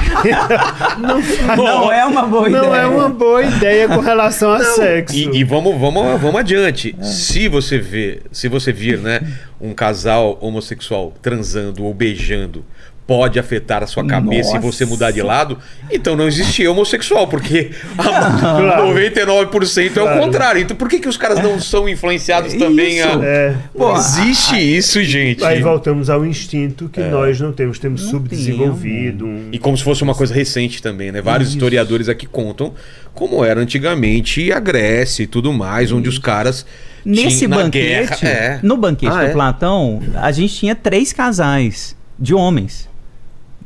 [0.99, 2.81] Não, Não é uma boa não ideia.
[2.83, 5.17] é uma boa ideia com relação a sexo.
[5.17, 6.95] E, e vamos, vamos, vamos adiante.
[7.03, 9.21] Se você vê, se você vir, né,
[9.61, 12.65] um casal homossexual transando ou beijando,
[13.11, 14.61] pode afetar a sua cabeça e Nossa.
[14.61, 15.59] você mudar de lado,
[15.91, 18.05] então não existe homossexual, porque a
[18.61, 18.95] Claro.
[18.95, 20.61] 99% é o contrário.
[20.63, 23.09] Então por que, que os caras não são influenciados também a.
[23.09, 23.23] Isso.
[23.25, 23.57] É.
[23.77, 25.45] Não existe isso, gente.
[25.45, 29.27] Aí voltamos ao instinto que nós não temos, temos Não subdesenvolvido.
[29.27, 31.21] um- E como se fosse uma coisa recente também, né?
[31.21, 31.57] Vários Isso.
[31.59, 32.73] historiadores aqui contam
[33.13, 36.65] como era antigamente a Grécia e tudo mais, onde os caras.
[37.05, 38.61] Nesse tinham- banquete, guerra- é.
[38.63, 39.33] no banquete Ah, do é?
[39.33, 42.89] Platão, a gente tinha três casais de homens.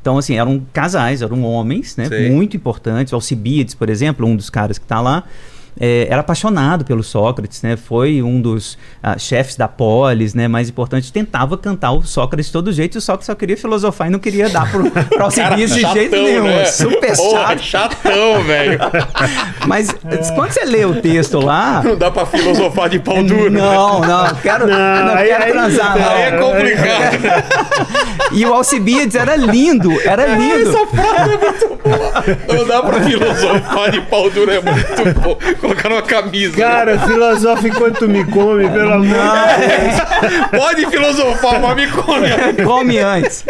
[0.04, 2.04] Então, assim, eram casais, eram homens, né?
[2.04, 2.30] Sei.
[2.30, 3.10] Muito importantes.
[3.14, 5.24] Alcibíades, por exemplo, um dos caras que está lá,
[5.78, 7.76] é, era apaixonado pelo Sócrates, né?
[7.76, 10.46] Foi um dos ah, chefes da polis, né?
[10.48, 14.06] Mais importante, tentava cantar o Sócrates de todo jeito, e o Sócrates só queria filosofar
[14.06, 14.84] e não queria dar pro,
[15.22, 16.44] Alcibiades de jeito nenhum.
[16.44, 16.64] né?
[16.66, 17.94] Super Porra, chato.
[18.02, 18.78] chatão, velho.
[19.66, 19.90] Mas
[20.34, 23.50] quando você lê o texto lá, Não dá pra filosofar de pau duro.
[23.50, 23.60] né?
[23.60, 24.76] Não, não, quero, Não,
[25.06, 26.08] não, aí- quero aí- transar, não.
[26.08, 27.44] Aí é complicado.
[28.32, 30.72] E o Alcibiades era lindo, era lindo.
[32.48, 35.38] Não dá pra filosofar de pau duro, é muito bom.
[35.64, 36.58] Colocar numa camisa.
[36.58, 40.62] Cara, filosofa enquanto tu me come, pelo amor de Deus.
[40.62, 42.28] Pode filosofar, mas me come.
[42.62, 43.46] Come antes.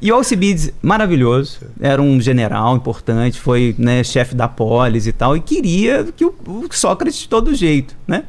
[0.00, 5.36] E o Alcibiades, maravilhoso, era um general importante, foi né, chefe da polis e tal,
[5.36, 8.22] e queria que o, o Sócrates de todo jeito, né?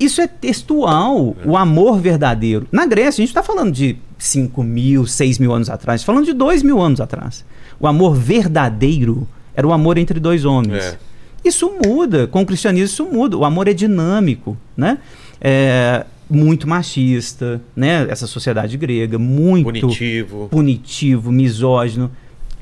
[0.00, 2.66] Isso é textual, o amor verdadeiro.
[2.72, 6.32] Na Grécia, a gente está falando de 5 mil, 6 mil anos atrás, falando de
[6.32, 7.44] 2 mil anos atrás.
[7.78, 10.82] O amor verdadeiro era o amor entre dois homens.
[10.82, 10.98] É.
[11.46, 13.36] Isso muda, com o cristianismo isso muda.
[13.36, 14.98] O amor é dinâmico, né?
[15.40, 18.06] É muito machista, né?
[18.08, 20.48] Essa sociedade grega, muito Punitivo.
[20.50, 22.10] punitivo, misógino.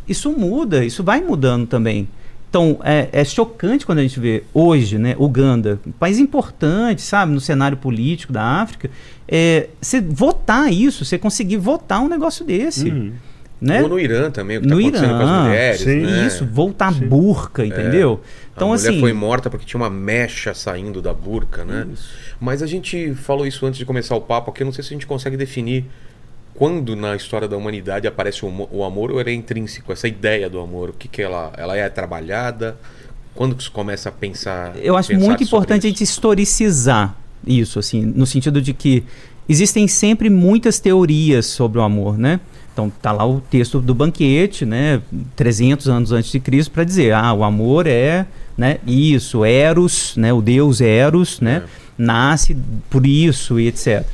[0.06, 2.06] Isso muda, isso vai mudando também.
[2.50, 7.32] Então, é, é chocante quando a gente vê hoje, né, Uganda, um país importante, sabe,
[7.32, 8.88] no cenário político da África,
[9.26, 13.12] é, você votar isso, você conseguir votar um negócio desse, Hum.
[13.60, 13.82] Né?
[13.82, 15.80] Ou no Irã também, o que tá No acontecendo com Irã, as mulheres.
[15.80, 16.00] sim.
[16.00, 16.26] né?
[16.26, 17.06] Isso, voltar Sim.
[17.06, 18.20] burca, entendeu?
[18.54, 21.86] Então, a mulher assim, foi morta porque tinha uma mecha saindo da burca, né?
[22.40, 24.90] Mas a gente falou isso antes de começar o papo aqui, eu não sei se
[24.90, 25.86] a gente consegue definir
[26.54, 30.48] quando na história da humanidade aparece o, o amor ou ele é intrínseco, essa ideia
[30.48, 32.76] do amor, o que que ela, ela é trabalhada,
[33.34, 34.72] quando que se começa a pensar...
[34.80, 35.98] Eu acho pensar muito importante a isso?
[35.98, 37.16] gente historicizar
[37.46, 39.04] isso, assim, no sentido de que
[39.48, 42.40] existem sempre muitas teorias sobre o amor, né?
[42.74, 45.00] Então tá lá o texto do banquete, né,
[45.36, 48.26] 300 anos antes de Cristo para dizer, ah, o amor é,
[48.58, 51.62] né, isso, Eros, né, o deus Eros, né,
[51.96, 52.56] nasce
[52.90, 54.04] por isso e etc.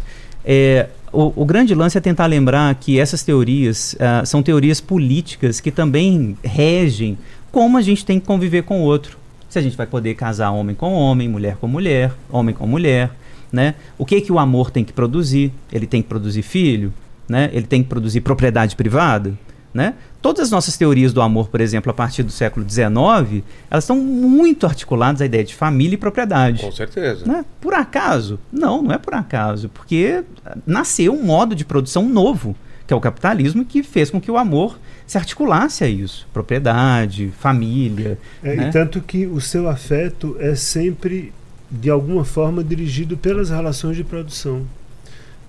[0.45, 5.59] É, o, o grande lance é tentar lembrar que essas teorias ah, são teorias políticas
[5.59, 7.17] que também regem
[7.51, 9.19] como a gente tem que conviver com o outro.
[9.49, 13.11] Se a gente vai poder casar homem com homem, mulher com mulher, homem com mulher,
[13.51, 13.75] né?
[13.99, 15.51] O que que o amor tem que produzir?
[15.73, 16.93] Ele tem que produzir filho,
[17.31, 17.49] né?
[17.53, 19.33] Ele tem que produzir propriedade privada,
[19.73, 19.95] né?
[20.21, 23.97] Todas as nossas teorias do amor, por exemplo, a partir do século XIX, elas estão
[23.97, 26.61] muito articuladas à ideia de família e propriedade.
[26.61, 27.25] Com certeza.
[27.25, 27.45] Né?
[27.61, 28.39] Por acaso?
[28.53, 32.97] Não, não é por acaso, porque ah, nasceu um modo de produção novo, que é
[32.97, 34.77] o capitalismo, que fez com que o amor
[35.07, 36.27] se articulasse a isso.
[36.33, 38.19] Propriedade, família.
[38.43, 38.69] É, né?
[38.69, 41.33] E tanto que o seu afeto é sempre,
[41.71, 44.67] de alguma forma, dirigido pelas relações de produção.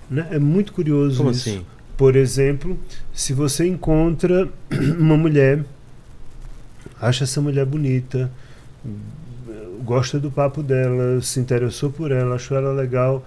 [0.08, 0.28] Né?
[0.30, 1.48] É muito curioso Como isso.
[1.48, 1.71] assim?
[1.96, 2.78] Por exemplo,
[3.12, 4.48] se você encontra
[4.98, 5.64] uma mulher,
[7.00, 8.30] acha essa mulher bonita,
[9.84, 13.24] gosta do papo dela, se interessou por ela, achou ela legal,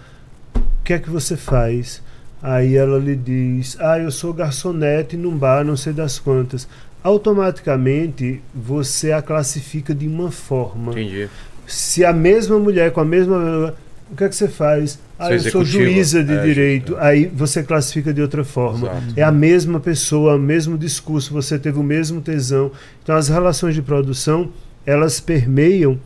[0.55, 2.01] o que é que você faz?
[2.41, 6.67] Aí ela lhe diz: Ah, eu sou garçonete num bar, não sei das quantas.
[7.03, 10.91] Automaticamente você a classifica de uma forma.
[10.91, 11.27] Entendi.
[11.65, 13.73] Se a mesma mulher com a mesma.
[14.11, 14.99] O que é que você faz?
[15.17, 16.89] Ah, eu sou juíza de É, direito.
[16.89, 18.87] justo, Aí você classifica de outra forma.
[18.87, 19.13] Exato.
[19.17, 22.71] É a mesma pessoa, o mesmo discurso, você teve o mesmo tesão.
[23.01, 24.49] Então as relações de produção,
[24.85, 25.99] elas permeiam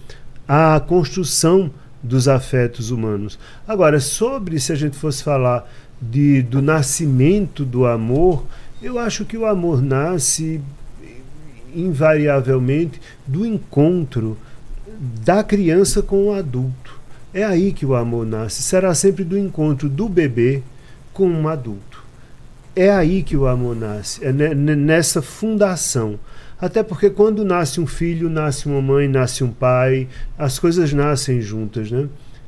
[0.47, 1.69] a construção
[2.01, 3.38] dos afetos humanos.
[3.67, 5.69] Agora, sobre se a gente fosse falar
[6.01, 8.45] de, do nascimento do amor,
[8.81, 10.61] eu acho que o amor nasce
[11.76, 14.38] invariavelmente do encontro
[15.23, 16.98] da criança com o adulto.
[17.34, 18.61] É aí que o amor nasce.
[18.64, 20.61] Será sempre do encontro do bebê
[21.14, 22.03] com um adulto.
[22.76, 24.23] É aí que o amor nasce.
[24.23, 26.19] É ne- ne- nessa fundação.
[26.60, 30.07] Até porque quando nasce um filho, nasce uma mãe, nasce um pai,
[30.38, 32.07] as coisas nascem juntas, né?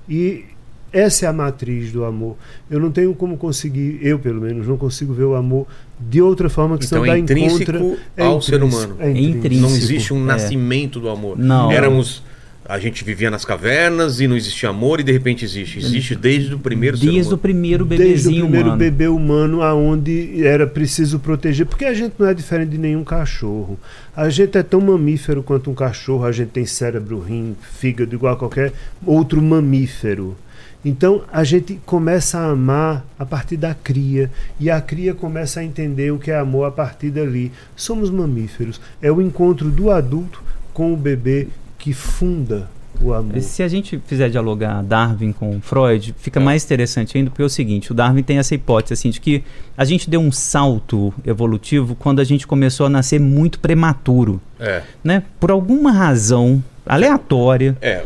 [0.10, 0.46] E
[0.92, 2.36] essa é a matriz do amor.
[2.70, 5.66] Eu não tenho como conseguir, eu pelo menos, não consigo ver o amor
[6.00, 8.26] de outra forma que Então senão é dá intrínseco encontra.
[8.26, 8.96] ao ser intrínseco, humano.
[9.00, 9.38] É intrínseco.
[9.38, 9.70] intrínseco.
[9.70, 10.26] Não existe um é.
[10.26, 11.38] nascimento do amor.
[11.38, 11.72] Não.
[11.72, 12.22] Éramos.
[12.64, 15.80] A gente vivia nas cavernas e não existia amor e de repente existe.
[15.80, 17.38] Existe desde o primeiro ser Desde o humano.
[17.38, 18.80] primeiro Desde o bebezinho primeiro humano.
[18.80, 23.80] bebê humano, aonde era preciso proteger, porque a gente não é diferente de nenhum cachorro.
[24.16, 28.36] A gente é tão mamífero quanto um cachorro, a gente tem cérebro, rim, fígado, igual
[28.36, 28.72] a qualquer
[29.06, 30.38] outro mamífero.
[30.86, 35.64] Então a gente começa a amar a partir da cria, e a cria começa a
[35.64, 37.52] entender o que é amor a partir dali.
[37.76, 38.80] Somos mamíferos.
[39.02, 40.44] É o encontro do adulto
[40.74, 41.48] com o bebê
[41.82, 42.70] que funda
[43.02, 43.42] o amor.
[43.42, 46.44] Se a gente fizer dialogar Darwin com Freud, fica É.
[46.44, 49.44] mais interessante ainda, porque é o seguinte, o Darwin tem essa hipótese assim, de que
[49.76, 54.84] a gente deu um salto evolutivo quando a gente começou a nascer muito prematuro, É.
[55.04, 55.24] né?
[55.40, 57.76] Por alguma razão aleatória.
[57.82, 58.04] É,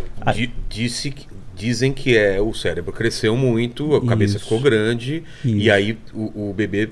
[0.69, 1.27] disse que-
[1.57, 4.43] dizem que é o cérebro cresceu muito, a cabeça Isso.
[4.45, 5.55] ficou grande Isso.
[5.55, 6.89] e aí o, o bebê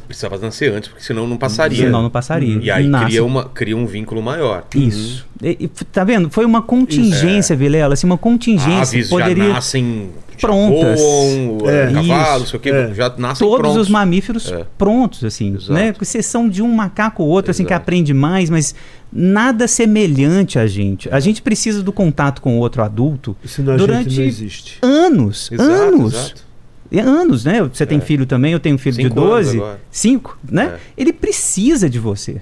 [0.00, 1.84] precisava nascer antes, porque senão não passaria.
[1.84, 2.58] Senão não passaria.
[2.62, 4.64] E aí Nasce- cria, uma, cria um vínculo maior.
[4.74, 5.26] Isso.
[5.42, 6.30] E- e tá vendo?
[6.30, 8.98] Foi uma contingência, Vilela, assim, uma contingência.
[9.00, 9.44] Aves poderia...
[9.48, 11.00] já nascem já prontas.
[11.00, 11.82] voam, É.
[11.90, 12.50] é, cavalos, Isso.
[12.50, 12.94] sei o quê, É.
[12.94, 13.82] já nascem todos prontos.
[13.82, 14.64] os mamíferos É.
[14.78, 15.72] prontos, assim, Exato.
[15.72, 15.92] né?
[15.92, 17.82] Com exceção de um macaco ou outro, assim, que Exato.
[17.82, 18.74] aprende mais, mas
[19.12, 21.08] nada semelhante a gente.
[21.12, 24.78] A gente precisa do contato com o outro adulto Senão a durante gente não existe.
[24.82, 26.34] anos, Exato, anos.
[26.92, 27.62] É, Anos, né?
[27.62, 28.00] Você tem É.
[28.00, 29.80] filho também, eu tenho um filho de Cinco anos 12, agora.
[29.90, 30.74] 5, né?
[30.76, 30.78] É.
[30.96, 32.40] Ele precisa de você.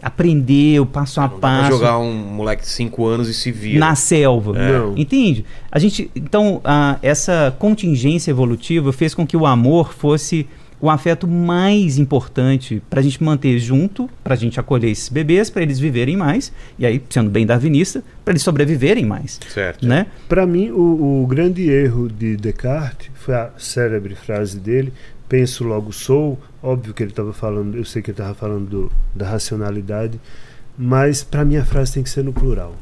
[0.00, 3.80] Aprender o passo a Não passo jogar um moleque de 5 anos e se vira.
[3.80, 4.52] na selva.
[4.52, 4.96] Não.
[4.96, 5.44] Entende?
[5.72, 10.46] A gente, então, a- essa contingência evolutiva fez com que o amor fosse
[10.80, 15.50] o afeto mais importante para a gente manter junto, para a gente acolher esses bebês,
[15.50, 19.86] para eles viverem mais, e aí, sendo bem darwinista, para eles sobreviverem mais, Certo.
[19.86, 20.06] né?
[20.28, 24.92] Para mim, o, o grande erro de Descartes foi a célebre frase dele:
[25.28, 26.38] penso logo sou.
[26.62, 30.20] Óbvio que ele estava falando, eu sei que ele estava falando do- da racionalidade,
[30.76, 32.74] mas para mim a frase tem que ser no plural.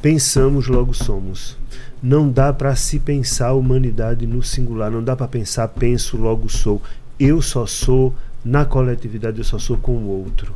[0.00, 1.56] Pensamos logo somos.
[2.00, 6.48] Não dá para se pensar a humanidade no singular, não dá para pensar penso logo
[6.48, 6.80] sou.
[7.18, 8.14] Eu só sou
[8.44, 10.52] na coletividade, eu só sou com o outro.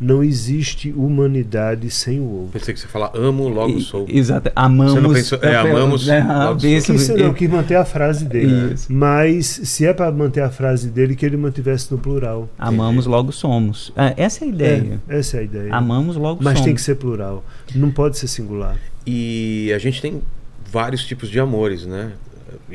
[0.00, 2.50] Não existe humanidade sem o outro.
[2.58, 4.04] Pensei que você fala amo, logo E- sou.
[4.08, 4.50] Exato.
[4.56, 4.94] Amamos.
[4.94, 8.24] Você não pensou- é, amamos, né, logo a bênção- Quis, não, quis manter a frase
[8.24, 8.74] dele.
[8.74, 8.92] Isso.
[8.92, 12.48] Mas se é para manter a frase dele, que ele mantivesse no plural.
[12.58, 13.92] Amamos, logo somos.
[13.96, 15.00] Ah, essa é a ideia.
[15.08, 15.72] É, essa é a ideia.
[15.72, 16.64] Amamos, logo Mas somos.
[16.66, 17.44] tem que ser plural.
[17.72, 18.76] Não pode ser singular.
[19.06, 20.20] E a gente tem
[20.68, 22.10] vários tipos de amores, né?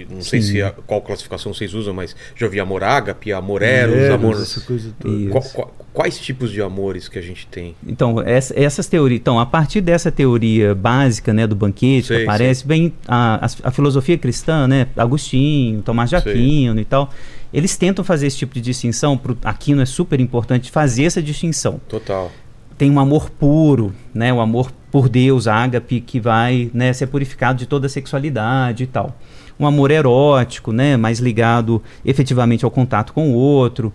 [0.06, 0.52] Não sei Sim.
[0.52, 4.34] se a- qual classificação vocês usam, mas já ouvi amor ágape, amor eros, amor.
[4.36, 5.30] essa coisa toda.
[5.30, 7.76] Qual- qual- quais tipos de amores que a gente tem?
[7.86, 9.19] Então, essa- essas teorias.
[9.19, 13.72] Então, a partir dessa teoria básica, né, do banquete, Sei, que aparece, vem a, a,
[13.72, 14.88] filosofia cristã, né?
[14.95, 16.32] Agostinho, Tomás de Sei.
[16.34, 17.10] Aquino e tal.
[17.53, 19.18] Eles tentam fazer esse tipo de distinção.
[19.18, 21.80] Pro Aquino é super importante fazer essa distinção.
[21.88, 22.32] Total.
[22.78, 24.32] Tem um amor puro, né?
[24.32, 28.88] O amor por Deus, ágape, que vai né, ser purificado de toda a sexualidade e
[28.88, 29.18] tal.
[29.59, 30.97] Um amor erótico, né?
[30.97, 33.91] Mais ligado efetivamente ao contato com o outro.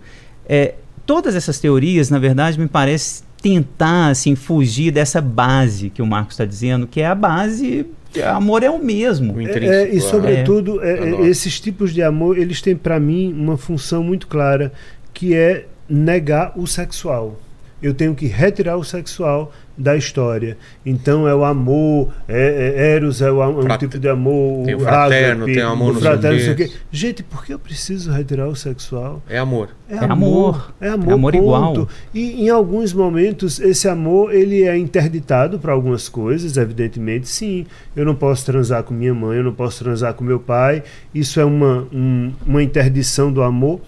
[0.47, 0.75] É,
[1.05, 6.33] todas essas teorias, na verdade, me parece tentar assim fugir dessa base que o Marcos
[6.33, 7.85] está dizendo, que é a base.
[8.25, 9.33] Amor é o mesmo.
[9.33, 11.27] O É, é, e sobretudo, é, a é, nossa.
[11.27, 14.71] esses tipos de amor, eles têm para mim uma função muito clara,
[15.13, 17.39] que é negar o sexual.
[17.81, 20.57] Eu tenho que retirar o sexual da história.
[20.85, 24.65] Então é o amor, é, é Eros é, o, am- um Frate- tipo de amor,
[24.65, 26.67] tem o fraterno, ágape, tem o amor o o fraterno, não sei o quê.
[26.67, 26.73] quê.
[26.91, 29.21] Gente, por que eu preciso retirar o sexual?
[29.27, 29.69] É amor.
[29.89, 30.73] É, É amor, amor.
[30.81, 31.41] é amor, É amor ponto.
[31.43, 31.89] igual.
[32.13, 37.65] E em alguns momentos esse amor ele é interditado para algumas coisas, evidentemente, sim.
[37.95, 40.83] Eu não posso transar com minha mãe, eu não posso transar com meu pai.
[41.13, 43.81] Isso é uma, um- uma interdição do amor,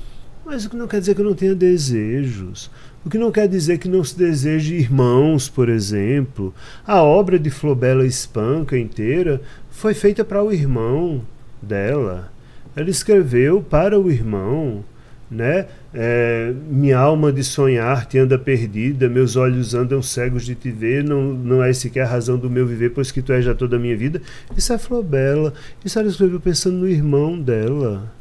[0.45, 2.70] mas o que não quer dizer que eu não tenha desejos.
[3.06, 6.52] O que não quer dizer que não se deseje irmãos, por exemplo.
[6.88, 11.22] A obra de Flobela Espanca inteira foi feita para o irmão
[11.61, 12.32] dela.
[12.76, 14.84] Ela escreveu para o irmão,
[15.30, 15.68] né?
[15.94, 21.03] É, minha alma de sonhar te anda perdida, meus olhos andam cegos de te ver,
[21.03, 23.76] não, não é sequer a razão do meu viver, pois que tu és já toda
[23.76, 24.19] a minha vida.
[24.57, 25.53] Isso é Flobela.
[25.86, 28.11] Isso ela escreveu pensando no irmão dela.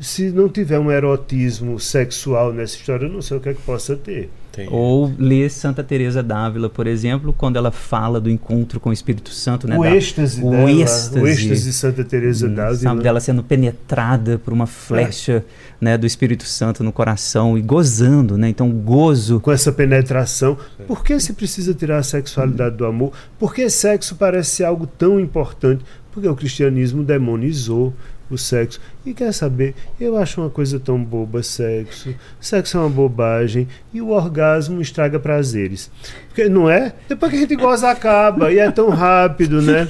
[0.00, 3.62] Se não tiver um erotismo sexual nessa história, eu não sei o que é que
[3.62, 4.30] possa ter.
[4.52, 4.68] Tem.
[4.70, 9.30] Ou ler Santa Teresa d'Ávila, por exemplo, quando ela fala do encontro com o Espírito
[9.30, 9.78] Santo, né?
[9.78, 11.18] o da- êxtase o dela, êxtase.
[11.18, 12.76] o êxtase de Santa Teresa d'Ávila.
[12.76, 15.42] sabe, dela sendo penetrada por uma flecha
[15.80, 18.50] né, do Espírito Santo no coração e gozando, né?
[18.50, 19.40] Então, gozo.
[19.40, 20.58] com essa penetração.
[20.86, 23.12] Por que se precisa tirar a sexualidade do amor?
[23.38, 25.82] Por que sexo parece ser algo tão importante?
[26.12, 27.94] Porque o cristianismo demonizou
[28.34, 28.80] o sexo.
[29.04, 29.74] E quer saber?
[30.00, 32.14] Eu acho uma coisa tão boba sexo.
[32.40, 35.90] Sexo é uma bobagem e o orgasmo estraga prazeres.
[36.28, 36.92] Porque não é?
[37.08, 39.88] Depois que a gente goza acaba e é tão rápido, né?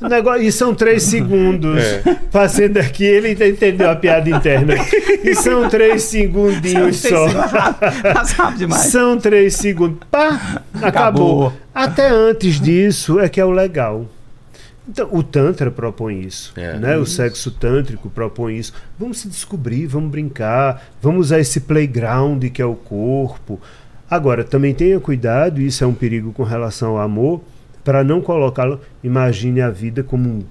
[0.00, 1.82] O negócio, e são três segundos.
[2.30, 4.74] Fazendo aqui, ele entendeu a piada interna.
[5.22, 7.26] E são três segundinhos só.
[8.14, 8.82] Passa rápido demais.
[8.86, 9.98] São três segundos.
[10.10, 10.62] Pá!
[10.74, 11.46] Acabou.
[11.48, 11.52] Acabou.
[11.74, 14.06] Até antes disso é que é o legal.
[14.88, 16.52] Então, o Tantra propõe isso.
[16.56, 16.78] É.
[16.78, 16.96] né?
[16.96, 18.72] O sexo tântrico propõe isso.
[18.98, 23.60] Vamos se descobrir, vamos brincar, vamos usar esse playground que é o corpo.
[24.10, 27.42] Agora, também tenha cuidado, isso é um perigo com relação ao amor,
[27.82, 28.80] para não colocá-lo.
[29.02, 30.42] Imagine a vida como um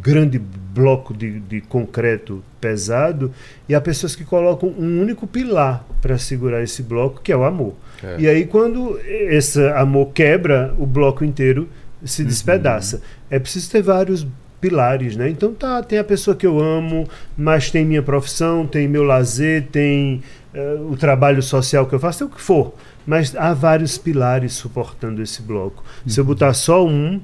[0.00, 3.32] grande bloco de, de concreto pesado
[3.68, 7.44] e há pessoas que colocam um único pilar para segurar esse bloco, que é o
[7.44, 7.74] amor.
[8.02, 8.16] É.
[8.18, 11.68] E aí, quando esse amor quebra, o bloco inteiro
[12.04, 13.02] se despedaça.
[13.30, 14.26] É preciso ter vários
[14.60, 15.28] pilares, né?
[15.28, 19.66] Então tá, tem a pessoa que eu amo, mas tem minha profissão, tem meu lazer,
[19.70, 20.22] tem
[20.54, 22.74] eh, o trabalho social que eu faço, tem o que for.
[23.06, 25.84] Mas há vários pilares suportando esse bloco.
[26.06, 27.20] Se eu botar só um,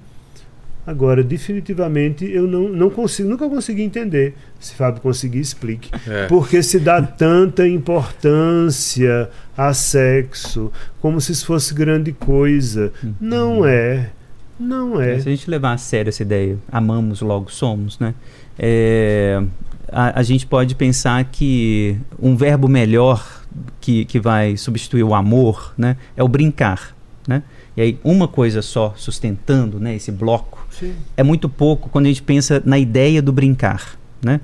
[0.87, 4.35] Agora, definitivamente, eu não, não consigo, nunca consegui entender.
[4.59, 5.91] Se Fábio conseguir, explique.
[6.09, 6.27] É.
[6.27, 12.93] Porque se dá tanta importância a sexo, como se isso fosse grande coisa.
[13.21, 14.11] Não é.
[14.61, 15.19] Não é.
[15.19, 18.15] Se a gente levar a sério essa ideia, amamos, logo somos, né?
[18.59, 19.43] É,
[19.91, 23.43] a, a gente pode pensar que um verbo melhor
[23.81, 25.97] que, que vai substituir o amor, né?
[26.15, 26.95] É o brincar,
[27.27, 27.43] né?
[27.75, 29.95] E aí uma coisa só sustentando, né?
[29.95, 30.95] Esse bloco Sim.
[31.17, 34.41] é muito pouco quando a gente pensa na ideia do brincar, né?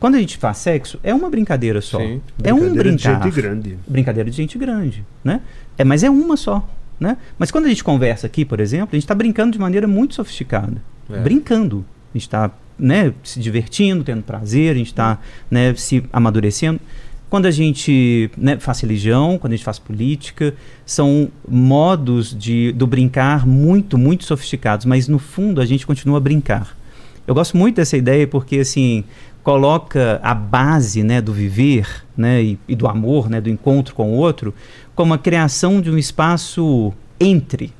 [0.00, 1.98] Quando a gente faz sexo, é uma brincadeira só.
[1.98, 2.20] Sim.
[2.42, 3.78] É um Brincadeira de brincar gente grande.
[3.86, 5.42] brincadeira de gente grande, né?
[5.76, 6.66] É, mas é uma só,
[7.04, 7.16] né?
[7.38, 10.14] Mas quando a gente conversa aqui, por exemplo, a gente está brincando de maneira muito
[10.14, 10.82] sofisticada,
[11.12, 11.18] É.
[11.20, 11.84] brincando.
[12.12, 15.18] A gente está, né, se divertindo, tendo prazer, a gente está,
[15.50, 16.80] né, se amadurecendo.
[17.30, 20.54] Quando a gente né, faz religião, quando a gente faz política,
[20.86, 26.20] são modos de do brincar muito, muito sofisticados, mas no fundo a gente continua a
[26.20, 26.76] brincar.
[27.26, 29.02] Eu gosto muito dessa ideia porque assim
[29.42, 31.86] coloca a base né, do viver
[32.16, 34.54] né, e, e do amor, né, do encontro com o outro,
[34.94, 37.72] como a criação de um espaço entre,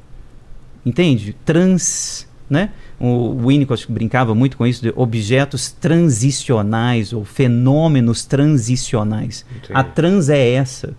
[0.84, 1.34] entende?
[1.44, 2.70] Trans, né?
[2.98, 9.44] O Winnicott brincava muito com isso de objetos transicionais ou fenômenos transicionais.
[9.50, 9.72] Entendi.
[9.74, 10.94] A trans é essa.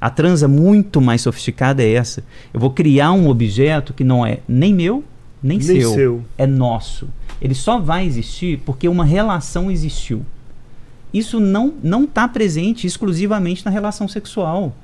[0.00, 2.22] A transa muito mais sofisticada é essa.
[2.52, 5.04] Eu vou criar um objeto que não é nem meu,
[5.42, 5.94] nem, Nem seu.
[5.94, 6.24] seu.
[6.36, 7.08] É nosso.
[7.40, 10.24] Ele só vai existir porque uma relação existiu.
[11.12, 14.74] Isso não não está presente exclusivamente na relação sexual.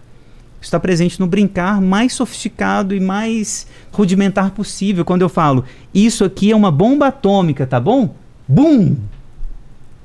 [0.62, 5.04] Está presente no brincar mais sofisticado e mais rudimentar possível.
[5.04, 8.14] Quando eu falo, isso aqui é uma bomba atômica, tá bom?
[8.46, 8.94] Bum!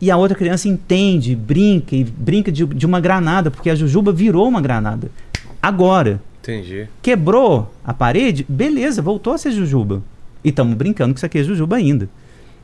[0.01, 4.11] E a outra criança entende, brinca e brinca de, de uma granada, porque a Jujuba
[4.11, 5.11] virou uma granada.
[5.61, 6.87] Agora, Entendi.
[7.01, 10.01] quebrou a parede, beleza, voltou a ser Jujuba.
[10.43, 12.09] E estamos brincando que isso aqui é Jujuba ainda.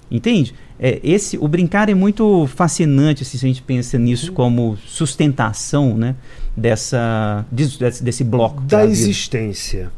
[0.10, 0.54] Entende?
[0.80, 5.96] É, esse, o brincar é muito fascinante assim, se a gente pensa nisso como sustentação
[5.96, 6.16] né,
[6.56, 8.62] dessa, desse, desse bloco.
[8.64, 9.90] da existência.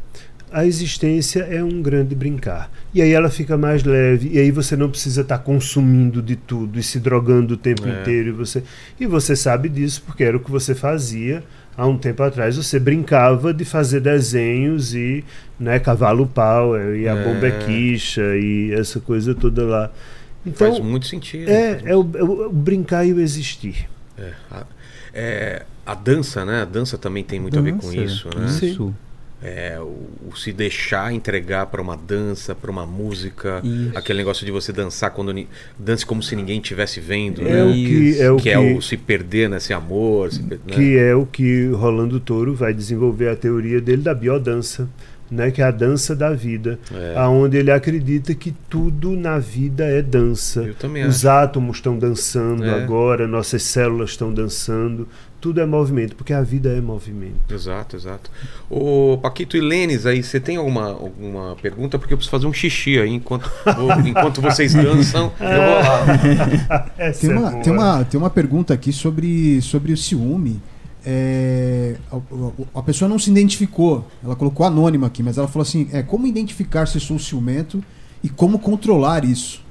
[0.52, 2.70] A existência é um grande brincar.
[2.94, 6.78] E aí ela fica mais leve, e aí você não precisa estar consumindo de tudo
[6.78, 8.00] e se drogando o tempo É.
[8.00, 8.28] inteiro.
[8.28, 8.62] E você,
[8.98, 11.42] e você sabe disso porque era o que você fazia
[11.76, 12.56] há um tempo atrás.
[12.56, 15.24] Você brincava de fazer desenhos e
[15.60, 17.24] né, cavalo power e a É.
[17.24, 19.90] bomba é quicha e essa coisa toda lá.
[20.54, 21.50] Faz Então, muito sentido.
[21.50, 23.88] é, é, o, é o- o brincar e o existir.
[24.16, 24.30] É,
[25.12, 26.62] é, a dança, né?
[26.62, 28.46] A dança também tem muito a ver com Dança, isso, né?
[28.46, 28.94] Isso.
[29.42, 33.92] É, o, o se deixar entregar para uma dança, para uma música, Isso.
[33.94, 35.46] aquele negócio de você dançar quando
[35.78, 37.64] dance como se ninguém estivesse vendo, É né?
[37.64, 40.74] o que é o que, que, é o se perder nesse amor, se per- né?
[40.74, 44.88] que é o que Rolando Toro vai desenvolver a teoria dele da biodança,
[45.30, 47.14] né, que é a dança da vida, É.
[47.16, 50.62] aonde ele acredita que tudo na vida é dança.
[50.62, 51.44] Eu também Os acho.
[51.44, 52.70] átomos estão dançando É.
[52.82, 55.06] agora, nossas células estão dançando,
[55.40, 57.52] tudo é movimento, porque a vida é movimento.
[57.54, 58.30] Exato, exato.
[58.70, 61.98] Ô, Paquito e Lênis, aí você tem alguma, alguma pergunta?
[61.98, 65.32] Porque eu preciso fazer um xixi aí enquanto, vou- enquanto vocês dançam.
[65.40, 66.78] Eu vou lá.
[67.20, 67.62] Tem é uma, boa.
[67.62, 70.60] tem, uma, tem uma pergunta aqui sobre, sobre o ciúme.
[71.04, 75.62] É, a, a- a pessoa não se identificou, ela colocou anônima aqui, mas ela falou
[75.62, 77.82] assim: é, como identificar se sou ciumento
[78.24, 79.64] e como controlar isso?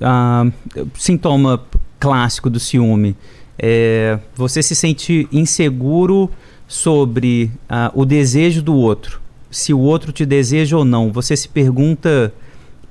[0.00, 0.46] Ah,
[0.94, 1.60] sintoma
[1.98, 3.16] clássico do ciúme
[3.58, 6.30] é você se sente inseguro
[6.66, 9.20] sobre ah, o desejo do outro.
[9.50, 11.10] Se o outro te deseja ou não.
[11.10, 12.32] Você se pergunta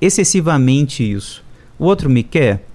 [0.02, 1.44] excessivamente isso.
[1.78, 2.66] O outro me quer?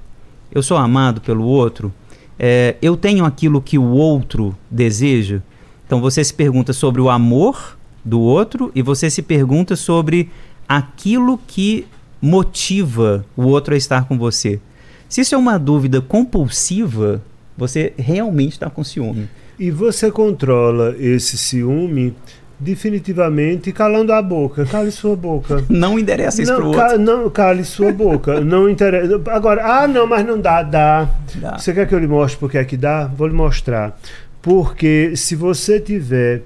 [0.50, 1.92] Eu sou amado pelo outro?
[2.38, 5.40] É, eu tenho aquilo que o outro deseja?
[5.86, 10.30] Então você se pergunta sobre o amor do outro e você se pergunta sobre
[10.68, 11.86] aquilo que
[12.20, 14.60] motiva o outro a estar com você.
[15.08, 17.20] Se isso é uma dúvida compulsiva,
[17.56, 19.28] você realmente está com ciúme.
[19.58, 22.14] E você controla esse ciúme
[22.58, 24.64] definitivamente calando a boca.
[24.66, 25.64] Cale sua boca.
[25.68, 26.98] Não endereça isso não, pro ca- outro.
[27.00, 28.40] não, cale sua boca.
[28.40, 29.20] Não interessa.
[29.30, 31.08] Agora, ah, não, mas não dá, dá.
[31.36, 31.58] Dá.
[31.58, 33.06] Você quer que eu lhe mostre porque é que dá?
[33.06, 33.98] Vou lhe mostrar.
[34.40, 36.42] Porque se você tiver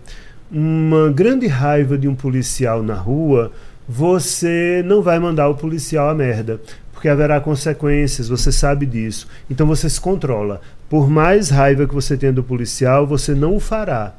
[0.50, 3.52] uma grande raiva de um policial na rua,
[3.88, 6.60] você não vai mandar o policial a merda.
[6.92, 9.28] Porque haverá consequências, você sabe disso.
[9.50, 10.60] Então você se controla.
[10.88, 14.14] Por mais raiva que você tenha do policial, você não o fará.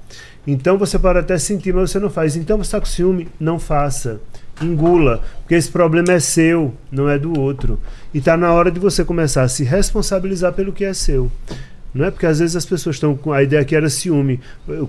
[0.46, 2.36] Então você pode até sentir, mas você não faz.
[2.36, 3.28] Então você está com ciúme?
[3.40, 4.20] Não faça.
[4.62, 5.22] Engula.
[5.42, 7.80] Porque esse problema é seu, não é do outro.
[8.14, 11.32] E está na hora de você começar a se responsabilizar pelo que é seu.
[11.94, 14.40] Não é porque às vezes as pessoas estão com a ideia que era ciúme.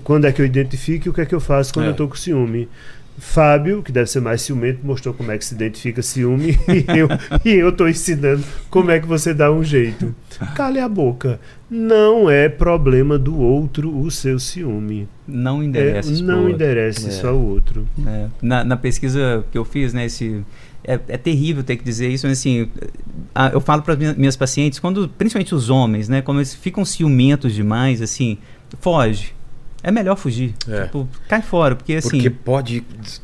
[0.03, 1.89] Quando é que eu identifico e o que é que eu faço quando É.
[1.89, 2.67] eu estou com ciúme?
[3.19, 7.07] Fábio, que deve ser mais ciumento, mostrou como é que se identifica ciúme e eu
[7.45, 10.15] e eu estou ensinando como é que você dá um jeito.
[10.55, 11.39] Cale a boca.
[11.69, 15.07] Não é problema do outro o seu ciúme.
[15.27, 17.09] Não É, endereça isso pro não enderece É.
[17.09, 17.87] isso ao outro.
[18.07, 20.43] É, na, na pesquisa que eu fiz, né, esse,
[20.83, 22.69] é, é terrível ter que dizer isso, mas assim,
[23.53, 27.53] eu falo para minhas, minhas pacientes, quando, principalmente os homens, né, quando eles ficam ciumentos
[27.53, 28.37] demais, assim,
[28.79, 29.33] foge.
[29.81, 30.53] É melhor fugir.
[30.67, 30.83] É.
[30.83, 32.83] Tipo, cai fora, porque assim, Porque pode,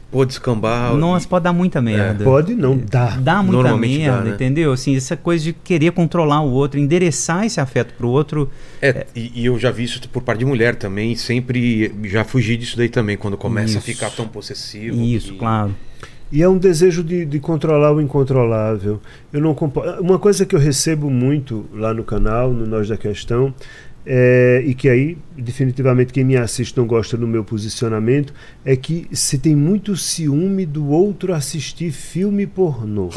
[0.10, 0.94] pode descambar.
[0.96, 2.24] nossa, pode dar muita merda.
[2.24, 3.18] Pode não, dá.
[3.18, 4.36] Dá muita Normalmente dá, merda, né?
[4.36, 4.72] entendeu?
[4.72, 8.50] Assim, essa coisa de querer controlar o outro, endereçar esse afeto pro outro.
[8.82, 12.24] É, E, e eu já vi isso por parte de mulher também, e sempre já
[12.24, 13.86] fugi disso daí também, quando começa a Isso.
[13.86, 14.96] ficar tão possessivo.
[15.02, 15.76] Isso, que- claro.
[16.32, 19.00] E é um desejo de, de controlar o incontrolável.
[19.32, 22.98] Eu não compo- Uma coisa que eu recebo muito lá no canal, no Nós da
[22.98, 23.54] Questão,
[24.06, 28.34] é, e que aí, definitivamente, quem me assiste não gosta do meu posicionamento,
[28.64, 33.10] é que se tem muito ciúme do outro assistir filme pornô.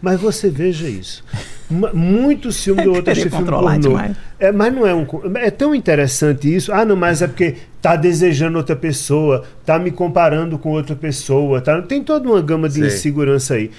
[0.00, 1.24] Mas você veja isso.
[1.68, 3.78] Muito ciúme do outro assistir filme pornô.
[3.78, 4.16] demais.
[4.38, 5.06] É, mas não é um.
[5.36, 6.72] É tão interessante isso.
[6.72, 11.60] Ah, não, mas é porque tá desejando outra pessoa, tá me comparando com outra pessoa,
[11.60, 11.82] tá?
[11.82, 12.86] Tem toda uma gama de Sei.
[12.86, 13.70] insegurança aí.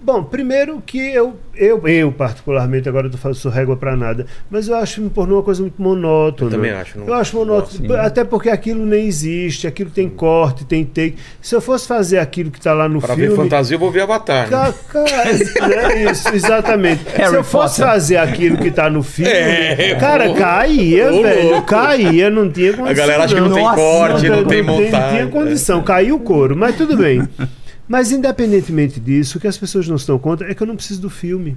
[0.00, 4.76] Bom, primeiro que eu, eu, eu particularmente, agora eu sou régua pra nada, mas eu
[4.76, 6.48] acho filme pornô uma coisa muito monótona.
[6.50, 10.64] Eu também acho, não- Eu acho monótono, até porque aquilo nem existe, aquilo tem corte,
[10.64, 11.16] tem take.
[11.42, 13.28] Se eu fosse fazer aquilo que tá lá no Pra filme...
[13.30, 14.48] ver fantasia, eu vou ver Avatar.
[14.48, 14.50] né?
[14.50, 17.02] Ca- ca- é isso, exatamente.
[17.10, 17.92] Se Harry eu fosse Potter.
[17.92, 20.34] fazer aquilo que tá no filme, É, cara, pô.
[20.36, 21.50] caía, Ô, velho.
[21.50, 21.66] louco.
[21.66, 22.86] Caía, não tinha condição.
[22.90, 25.10] A galera acha que não tem Nossa, corte, não, tem Não montagem.
[25.10, 27.28] tinha condição, caiu o couro, mas tudo bem.
[27.88, 30.76] Mas independentemente disso, o que as pessoas não se dão conta é que eu não
[30.76, 31.56] preciso do filme.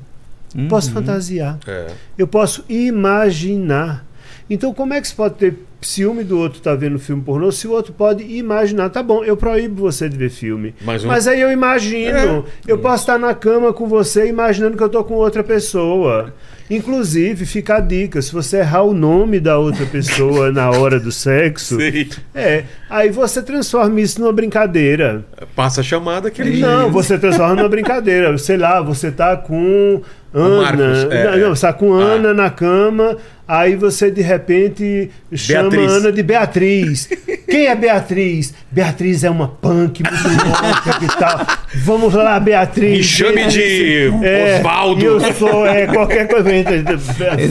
[0.69, 1.57] Posso fantasiar.
[1.67, 1.87] É.
[2.17, 4.05] Eu posso imaginar.
[4.49, 7.67] Então, como é que se pode ter ciúme do outro estar vendo filme pornô se
[7.67, 8.89] o outro pode imaginar?
[8.89, 10.75] Tá bom, eu proíbo você de ver filme.
[10.81, 12.45] Mas um- Mas aí eu imagino.
[12.67, 16.33] Eu posso estar na cama com você imaginando que eu tô com outra pessoa.
[16.71, 21.11] Inclusive, fica a dica: se você errar o nome da outra pessoa na hora do
[21.11, 22.09] sexo, Sei.
[22.33, 25.25] é, aí você transforma isso numa brincadeira.
[25.53, 28.37] Passa a chamada que ele Não, você transforma numa brincadeira.
[28.37, 30.01] Sei lá, você tá com
[30.33, 30.61] Ana.
[30.61, 31.37] Marcos, é, não, é.
[31.37, 33.17] não, você tá com Ana na cama,
[33.47, 35.91] aí você de repente chama Beatriz.
[35.91, 37.09] Ana de Beatriz.
[37.49, 38.53] Quem é Beatriz?
[38.71, 41.47] Beatriz é uma punk muito louca e tal.
[41.83, 42.97] Vamos lá, Beatriz.
[42.97, 45.05] Me chame de É, Osvaldo.
[45.05, 46.49] Eu sou é, qualquer coisa.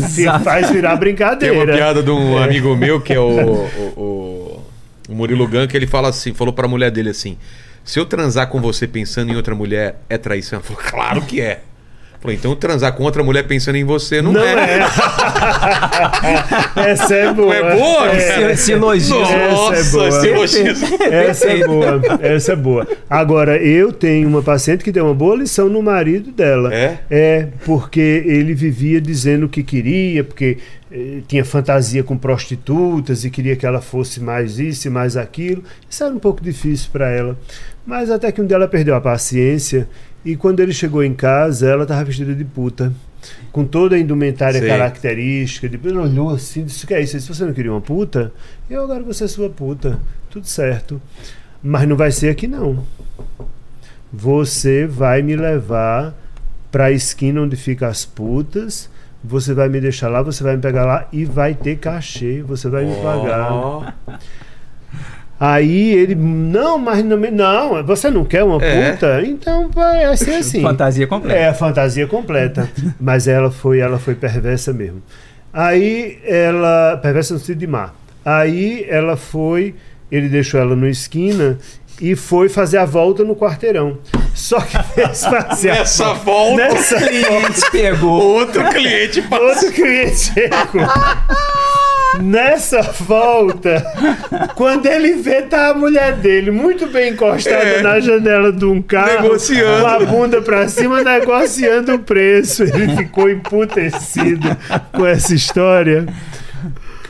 [0.08, 1.74] Se faz virar Tem uma brincadeira.
[1.74, 4.60] piada de um amigo meu que é o, o, o-
[5.08, 7.36] o Murilo Gun, que ele fala assim, falou pra mulher dele assim:
[7.84, 10.58] se eu transar com você pensando em outra mulher, é traição?
[10.60, 11.60] Ela falou, claro que é.
[12.20, 14.80] Falou, então transar com outra mulher pensando em você não, Não é.
[14.80, 14.80] é.
[16.90, 17.54] Essa é boa.
[17.54, 18.54] É boa, É.
[18.56, 19.20] Silogismo.
[19.20, 20.10] Nossa, Essa é boa.
[20.20, 20.88] silogismo.
[21.00, 22.86] Essa é boa, essa é boa.
[23.08, 26.74] Agora, eu tenho uma paciente que deu uma boa lição no marido dela.
[26.74, 26.98] É?
[27.10, 30.58] É, porque ele vivia dizendo o que queria, porque
[30.92, 35.64] eh, tinha fantasia com prostitutas e queria que ela fosse mais isso e mais aquilo.
[35.88, 37.38] Isso era um pouco difícil para ela.
[37.86, 39.88] Mas até que um dia ela perdeu a paciência
[40.24, 42.92] e quando ele chegou em casa, ela estava vestida de puta.
[43.52, 44.68] Com toda a indumentária Sei.
[44.68, 47.18] característica, de, ele olhou assim, disse: que é isso?
[47.20, 48.32] Se você não queria uma puta,
[48.68, 49.98] eu agora vou ser sua puta.
[50.30, 51.00] Tudo certo.
[51.62, 52.84] Mas não vai ser aqui, não.
[54.12, 56.14] Você vai me levar
[56.70, 58.88] para a esquina onde ficam as putas.
[59.22, 62.42] Você vai me deixar lá, você vai me pegar lá e vai ter cachê.
[62.42, 63.94] Você vai me pagar.
[65.42, 68.92] Aí ele, não, mas não, não, você não quer uma É.
[68.92, 69.22] puta?
[69.24, 70.60] Então vai ser assim.
[70.60, 71.38] Fantasia completa.
[71.40, 72.68] É a fantasia completa.
[73.00, 75.02] Mas ela foi, ela foi perversa mesmo.
[75.50, 76.98] Aí ela.
[77.02, 77.90] Perversa no sentido de má.
[78.22, 79.74] Aí ela foi,
[80.12, 81.56] ele deixou ela na esquina
[82.02, 83.96] e foi fazer a volta no quarteirão.
[84.34, 88.22] Só que fez fazer a Nessa volta, Nessa Cliente pegou.
[88.40, 89.46] outro cliente passou.
[89.48, 90.86] Outro cliente chegou.
[92.18, 93.84] Nessa volta,
[94.56, 97.82] quando ele vê, tá a mulher dele muito bem encostada É.
[97.82, 99.80] na janela de um carro, Negociando.
[99.82, 102.64] com a bunda pra cima, negociando o preço.
[102.64, 104.56] Ele ficou emputecido
[104.92, 106.06] com essa história.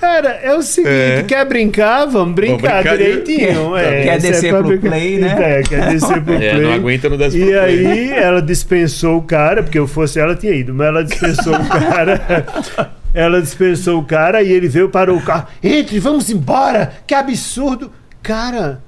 [0.01, 1.25] Cara, é o seguinte, É.
[1.29, 2.07] quer brincar?
[2.07, 3.77] Vamos brincar brincar de- direitinho.
[3.77, 5.37] É, Quer é descer pra pro brincar- play, né?
[5.39, 6.61] É, quer descer pro É, play.
[6.63, 7.87] não aguenta no desce pro E play.
[7.87, 11.69] aí ela dispensou o cara, porque eu fosse ela tinha ido, mas ela dispensou o
[11.69, 12.47] cara.
[13.13, 15.49] Ela dispensou o cara e ele veio, parou o carro.
[15.63, 16.93] Entre, vamos embora!
[17.07, 17.91] Que absurdo!
[18.23, 18.83] Cara,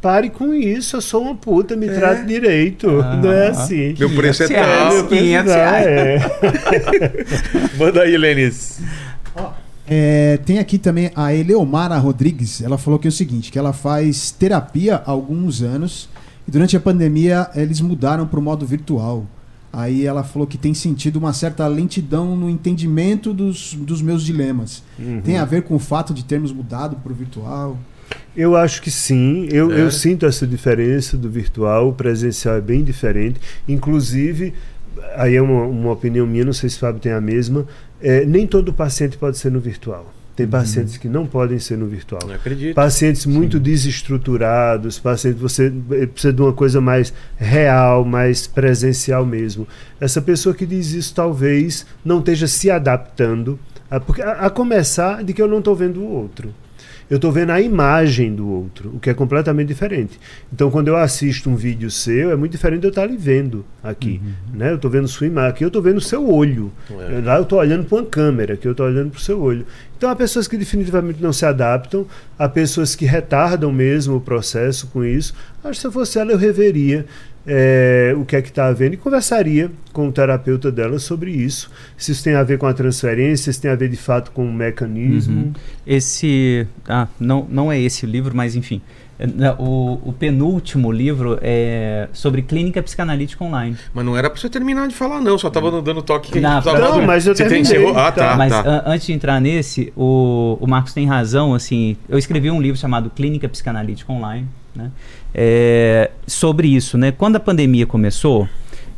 [0.00, 2.86] pare com isso, eu sou uma puta, me trate direito.
[2.88, 3.94] Não é assim.
[3.98, 4.76] Meu preço é 500 tal.
[4.76, 5.08] reais.
[5.08, 5.86] 500 Não, reais.
[5.86, 6.18] é.
[7.78, 8.80] Manda aí, Lênis.
[9.86, 12.62] É, tem aqui também a Eleomara Rodrigues.
[12.62, 16.08] Ela falou que é o seguinte: que ela faz terapia há alguns anos
[16.46, 19.26] e durante a pandemia eles mudaram para o modo virtual.
[19.76, 24.82] Aí ela falou que tem sentido uma certa lentidão no entendimento dos, dos meus dilemas.
[25.24, 27.76] Tem a ver com o fato de termos mudado para o virtual?
[28.36, 29.48] Eu acho que sim.
[29.50, 29.80] Eu, É.
[29.82, 31.88] eu sinto essa diferença do virtual.
[31.88, 33.40] O presencial é bem diferente.
[33.66, 34.54] Inclusive,
[35.16, 37.66] aí é uma, uma opinião minha, não sei se o Fábio tem a mesma.
[38.00, 40.12] é, nem todo paciente pode ser no virtual.
[40.36, 42.22] Tem pacientes que não podem ser no virtual.
[42.26, 42.74] Não acredito.
[42.74, 49.66] Pacientes muito desestruturados, pacientes você eh, precisa de uma coisa mais real, mais presencial mesmo.
[50.00, 53.58] Essa pessoa que diz isso talvez não esteja se adaptando,
[53.88, 53.96] a,
[54.46, 56.52] a começar de que eu não estou vendo o outro.
[57.10, 60.18] Eu estou vendo a imagem do outro, o que é completamente diferente.
[60.52, 63.64] Então, quando eu assisto um vídeo seu, é muito diferente de eu estar ali vendo
[63.82, 64.20] aqui.
[64.52, 64.70] Né?
[64.70, 66.72] Eu estou vendo sua imagem, aqui eu estou vendo o seu olho.
[66.90, 67.20] É.
[67.24, 69.66] Lá eu estou olhando para uma câmera, aqui eu estou olhando para o seu olho.
[69.96, 72.06] Então, há pessoas que definitivamente não se adaptam,
[72.38, 75.34] há pessoas que retardam mesmo o processo com isso.
[75.62, 77.06] Acho que se eu fosse ela, eu reveria
[77.46, 81.70] eh, o que é que está havendo e conversaria com o terapeuta dela sobre isso.
[81.96, 84.46] Se isso tem a ver com a transferência, se tem a ver de fato com
[84.46, 85.52] o mecanismo.
[85.86, 86.66] Esse.
[86.88, 88.80] Ah, não, não é esse o livro, mas enfim.
[89.16, 93.76] É, né, O, o penúltimo livro é sobre clínica psicanalítica online.
[93.94, 95.38] Mas não era pra você terminar de falar, não.
[95.38, 97.78] Só tava dando toque que a gente Não, precisava não, mas eu Você tem- terminei,
[97.78, 97.96] encerrou?
[97.96, 98.30] Ah, tá.
[98.30, 98.36] tá.
[98.36, 98.62] Mas tá.
[98.66, 102.76] an- antes de entrar nesse, o, o Marcos tem razão, assim, eu escrevi um livro
[102.80, 104.90] chamado Clínica Psicanalítica Online, né?
[105.34, 107.12] É, sobre isso, né?
[107.12, 108.48] Quando a pandemia começou,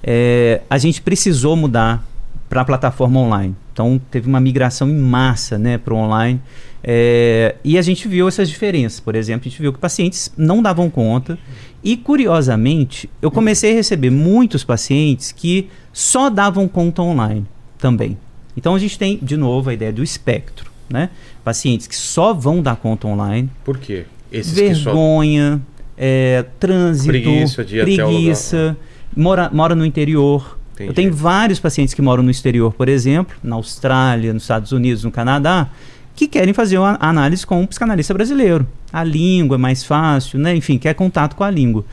[0.02, 2.04] é, a gente precisou mudar
[2.48, 3.54] para a plataforma online.
[3.72, 6.40] Então teve uma migração em massa, né, para o online.
[6.82, 9.00] É, e a gente viu essas diferenças.
[9.00, 11.38] Por exemplo, a gente viu que pacientes não davam conta.
[11.82, 17.44] E curiosamente, eu comecei a receber muitos pacientes que só davam conta online
[17.78, 18.16] também.
[18.56, 21.10] Então a gente tem, de novo, a ideia do espectro, né?
[21.44, 24.06] Pacientes que só vão dar conta online, Por quê?
[24.30, 24.90] Esses que só...
[24.90, 25.60] vergonha,
[25.96, 28.76] é, trânsito, Preguiça o preguiça,
[29.16, 30.58] mora, mora no interior.
[30.74, 30.90] Entendi.
[30.90, 35.04] Eu tenho vários pacientes que moram no exterior, por exemplo, na Austrália, nos Estados Unidos,
[35.04, 35.70] no Canadá,
[36.14, 38.66] que querem fazer uma análise com um psicanalista brasileiro.
[38.92, 40.54] A língua é mais fácil, né?
[40.54, 41.84] enfim, quer contato com a língua.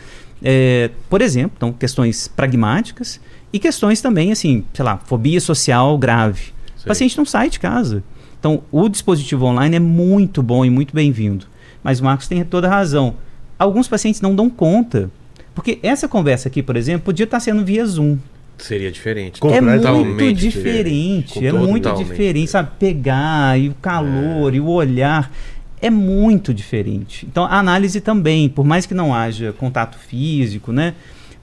[0.43, 3.21] É, por exemplo, então, questões pragmáticas
[3.53, 6.51] e questões também, assim, sei lá, fobia social grave.
[6.75, 6.87] O Sei.
[6.87, 8.03] paciente não sai de casa.
[8.37, 11.45] Então, o dispositivo online é muito bom e muito bem-vindo.
[11.83, 13.15] Mas o Marcos tem toda a razão.
[13.59, 15.09] Alguns pacientes não dão conta.
[15.53, 18.17] Porque essa conversa aqui, por exemplo, podia estar sendo via Zoom.
[18.57, 19.39] Seria diferente.
[19.47, 21.45] É muito diferente.
[21.45, 22.69] É muito diferente, sabe?
[22.79, 25.31] Pegar e o calor e o olhar.
[25.81, 27.25] É muito diferente.
[27.29, 30.93] Então, a análise também, por mais que não haja contato físico, né?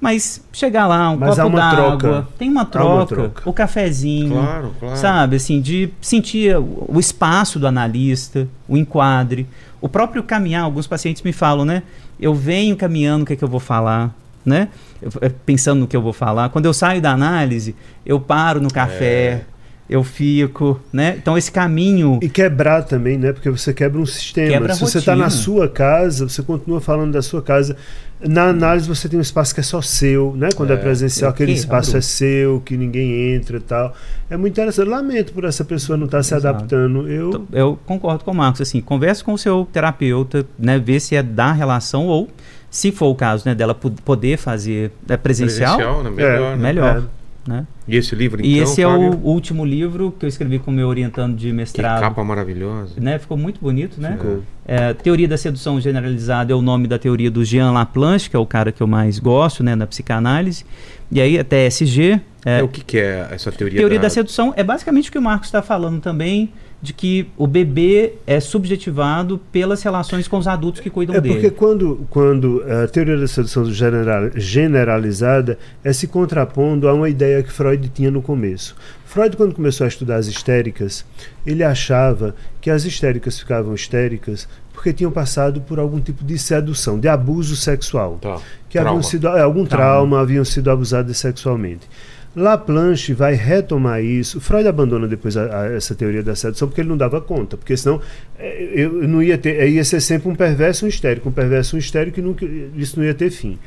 [0.00, 2.28] Mas chegar lá, um Mas copo uma d'água, troca.
[2.38, 3.42] tem uma Há uma troca, troca.
[3.44, 4.96] o cafezinho, Claro, claro.
[4.96, 5.36] sabe?
[5.36, 9.46] Assim, de sentir o espaço do analista, o enquadre,
[9.80, 10.62] o próprio caminhar.
[10.64, 11.82] Alguns pacientes me falam, né?
[12.18, 14.68] Eu venho caminhando, o que é que eu vou falar, né?
[15.00, 15.10] Eu-
[15.46, 16.48] pensando no que eu vou falar.
[16.50, 17.74] Quando eu saio da análise,
[18.04, 19.42] eu paro no café,
[19.88, 21.16] eu fico, né?
[21.18, 23.32] Então esse caminho E quebrar também, né?
[23.32, 24.48] Porque você quebra um sistema.
[24.48, 27.76] Quebra a Se você está na sua casa, você continua falando da sua casa.
[28.22, 30.50] Na análise você tem um espaço que é só seu, né?
[30.54, 33.94] Quando é, É, presencial, eu aquele espaço é seu, que ninguém entra e tal.
[34.28, 34.88] É muito interessante.
[34.88, 36.56] Lamento por essa pessoa não estar se Exato.
[36.58, 37.08] adaptando.
[37.10, 41.00] Eu Então, Eu concordo com o Marcos, assim, converse com o seu terapeuta, né, ver
[41.00, 42.28] se é da relação ou,
[42.70, 46.10] se for o caso, né, dela po- poder fazer é, presencial, né?
[46.10, 46.56] Melhor, É, né?
[46.56, 47.19] melhor, É.
[47.50, 47.66] né?
[47.88, 49.20] E esse livro, e então, esse é Fábio?
[49.22, 52.94] o último livro que eu escrevi com o meu orientando de Que mestrado, capa maravilhosa.
[52.98, 53.18] né?
[53.18, 54.12] Ficou muito bonito, né?
[54.12, 54.42] Ficou.
[54.66, 58.38] É, teoria da sedução generalizada é o nome da teoria do Jean Laplanche, que é
[58.38, 60.64] o cara que eu mais gosto, né, na psicanálise.
[61.10, 64.04] E aí a TSG, é, É, o que, que é essa teoria, Teoria da...
[64.04, 64.10] da...
[64.10, 68.40] sedução é basicamente o que o Marcos está falando também, de que o bebê é
[68.40, 71.34] subjetivado pelas relações com os adultos que cuidam É dele.
[71.34, 77.42] porque quando, quando a teoria da sedução general- generalizada é se contrapondo a uma ideia
[77.42, 78.74] que Freud tinha no começo.
[79.04, 81.04] Freud, quando começou a estudar as histéricas,
[81.44, 86.98] ele achava que as histéricas ficavam histéricas porque tinham passado por algum tipo de sedução,
[86.98, 88.18] de abuso sexual.
[88.22, 88.38] Tá.
[88.68, 88.90] que Trauma.
[88.90, 89.86] haviam sido é, algum Trauma.
[89.86, 91.86] trauma, haviam sido abusadas sexualmente.
[92.34, 94.40] Laplanche vai retomar isso.
[94.40, 97.76] Freud abandona depois a- a- essa teoria da sedução porque ele não dava conta, porque
[97.76, 98.00] senão
[98.38, 101.74] é, eu não ia ter, é, ia ser sempre um perverso um histérico, um perverso
[101.74, 102.46] um histérico e nunca,
[102.76, 103.58] isso não ia ter fim.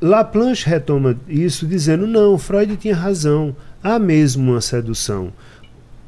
[0.00, 5.32] Laplanche retoma isso dizendo não, Freud tinha razão, há mesmo uma sedução.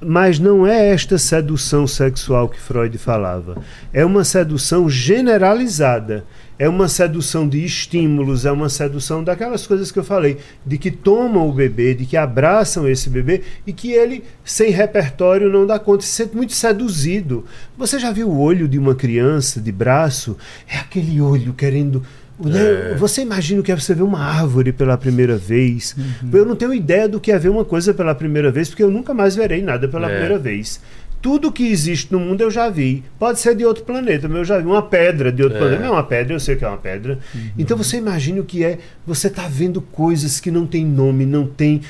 [0.05, 3.63] Mas não é esta sedução sexual que Freud falava.
[3.93, 6.25] É uma sedução generalizada.
[6.59, 10.93] É uma sedução de estímulos, é uma sedução daquelas coisas que eu falei, de que
[10.93, 15.79] tomam o bebê, de que abraçam esse bebê e que ele, sem repertório, não dá
[15.81, 17.45] conta, se sente muito seduzido.
[17.77, 20.37] Você já viu o olho de uma criança de braço?
[20.69, 22.05] É aquele olho querendo.
[22.49, 22.95] Né?
[22.99, 25.95] Você imagina o que é você ver uma árvore pela primeira vez.
[26.33, 28.91] Eu não tenho ideia do que é ver uma coisa pela primeira vez, porque eu
[28.91, 30.11] nunca mais verei nada pela É.
[30.11, 30.81] primeira vez.
[31.21, 33.05] Tudo que existe no mundo eu já vi.
[33.17, 35.61] Pode ser de outro planeta, mas eu já vi uma pedra de outro É.
[35.61, 35.81] planeta.
[35.83, 37.19] Não é uma pedra, eu sei que é uma pedra.
[37.57, 38.79] Então você imagina o que é.
[39.07, 41.81] Você está vendo coisas que não tem nome, não tem.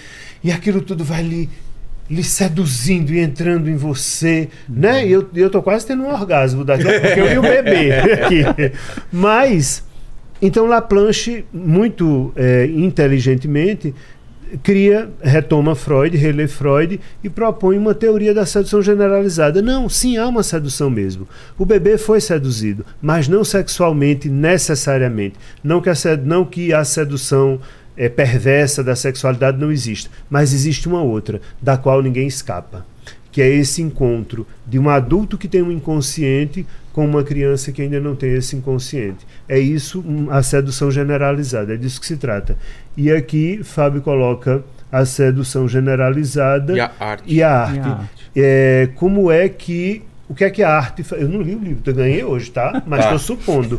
[0.45, 1.49] E aquilo tudo vai lhe,
[2.11, 4.51] lhe seduzindo e entrando em você.
[4.69, 5.07] Né?
[5.09, 8.45] E eu, eu tô quase tendo um orgasmo daqui, porque eu e o bebê aqui.
[9.11, 9.83] Mas.
[10.45, 13.95] Então Laplanche, muito eh, inteligentemente,
[14.61, 19.63] cria, retoma Freud, relê Freud e propõe uma teoria da sedução generalizada.
[19.63, 21.29] Não, sim, há uma sedução mesmo.
[21.57, 25.37] O bebê foi seduzido, mas não sexualmente necessariamente.
[25.63, 27.61] Não que a, sed- não que a sedução
[27.97, 32.85] eh, perversa da sexualidade não exista, mas existe uma outra, da qual ninguém escapa.
[33.33, 37.81] Que é esse encontro de um adulto que tem um inconsciente com uma criança que
[37.83, 39.27] ainda não tem esse inconsciente.
[39.49, 42.57] É isso a sedução generalizada, é disso que se trata.
[42.97, 47.25] E aqui Fábio coloca a sedução generalizada E a arte.
[47.27, 47.77] e a arte.
[47.77, 48.11] E a arte.
[48.37, 51.05] É, como é que o que é que a arte.
[51.13, 52.83] Eu não li o livro, eu ganhei hoje, tá?
[52.87, 53.15] Mas Tá.
[53.15, 53.79] estou supondo.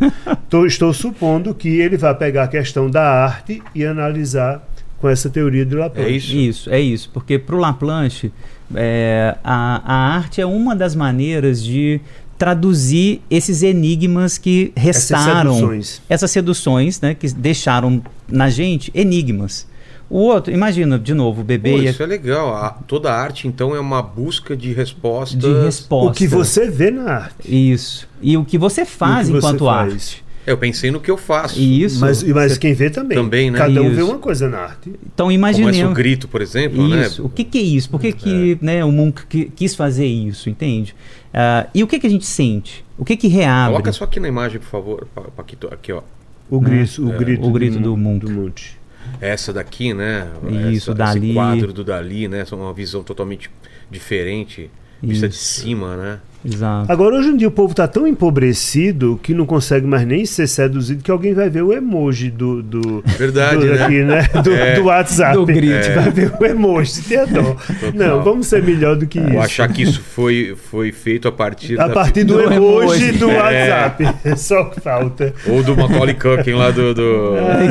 [0.49, 4.67] Tô- estou supondo que ele vai pegar a questão da arte e analisar
[4.99, 6.09] com essa teoria de Laplanche.
[6.09, 6.35] É isso?
[6.35, 7.09] Isso, é isso.
[7.13, 8.31] Porque para o Laplanche,
[8.75, 11.99] é, a, a arte é uma das maneiras de
[12.37, 15.53] traduzir esses enigmas que Essas restaram.
[15.55, 16.01] seduções.
[16.09, 19.67] essas seduções, né, que deixaram na gente enigmas.
[20.09, 22.53] O outro, imagina, de novo, o bebê Pô, ia- isso é legal.
[22.53, 25.39] A- toda a arte, então, é uma busca de respostas.
[25.39, 26.11] de resposta.
[26.11, 27.71] O que você vê na arte.
[27.71, 28.07] Isso.
[28.21, 29.93] E o que você faz o que você enquanto faz.
[29.93, 30.22] arte.
[30.22, 31.59] É, Eu pensei no que eu faço.
[31.59, 32.01] Isso.
[32.01, 33.17] Mas, mas quem vê também.
[33.17, 33.57] Também, né?
[33.57, 34.09] Cada um vê Isso.
[34.11, 34.89] uma coisa na arte.
[35.13, 35.77] Então Como imaginemos.
[35.77, 37.21] esse o grito, por exemplo, Isso.
[37.21, 37.25] né?
[37.25, 37.89] O que, que é isso?
[37.89, 40.93] Por que, que né, o mundo qui- quis fazer isso, entende?
[41.33, 42.83] Ah, e o que, que a gente sente?
[42.97, 43.71] O que, que reabre?
[43.73, 45.67] Coloca só aqui na imagem, por favor, Pa- Paquito.
[45.73, 46.01] Aqui, ó.
[46.49, 46.69] O Né?
[46.69, 48.19] grito, o É, grito, o grito do Mu- Munch.
[48.25, 48.77] do Munch.
[49.21, 50.27] Essa daqui, né?
[50.71, 51.25] Isso, Essa- Dali.
[51.27, 52.43] Esse quadro do Dali, né?
[52.51, 53.49] Uma visão totalmente
[53.89, 54.69] diferente,
[55.03, 56.17] vista de cima, né?
[56.45, 56.91] Exato.
[56.91, 60.45] Agora, hoje em dia, o povo tá tão empobrecido que não consegue mais nem ser
[60.45, 62.61] seduzido que alguém vai ver o emoji do.
[62.61, 63.81] do Verdade, do, né?
[63.85, 64.23] aqui, né?
[64.43, 64.73] Do, É.
[64.75, 65.37] do WhatsApp.
[65.37, 65.73] Do grito.
[65.73, 65.95] É.
[65.95, 67.55] Vai ver o emoji, tem dó.
[67.95, 69.39] Não, vamos ser melhor do que Ou isso.
[69.39, 73.11] achar que isso foi, foi feito a partir A da- partir do, do emoji, emoji.
[73.19, 73.37] do É.
[73.37, 74.05] WhatsApp.
[74.37, 75.33] Só que falta.
[75.47, 76.93] Ou do Macaulay Culkin lá do...
[76.93, 77.35] do...
[77.37, 77.67] Ah, é,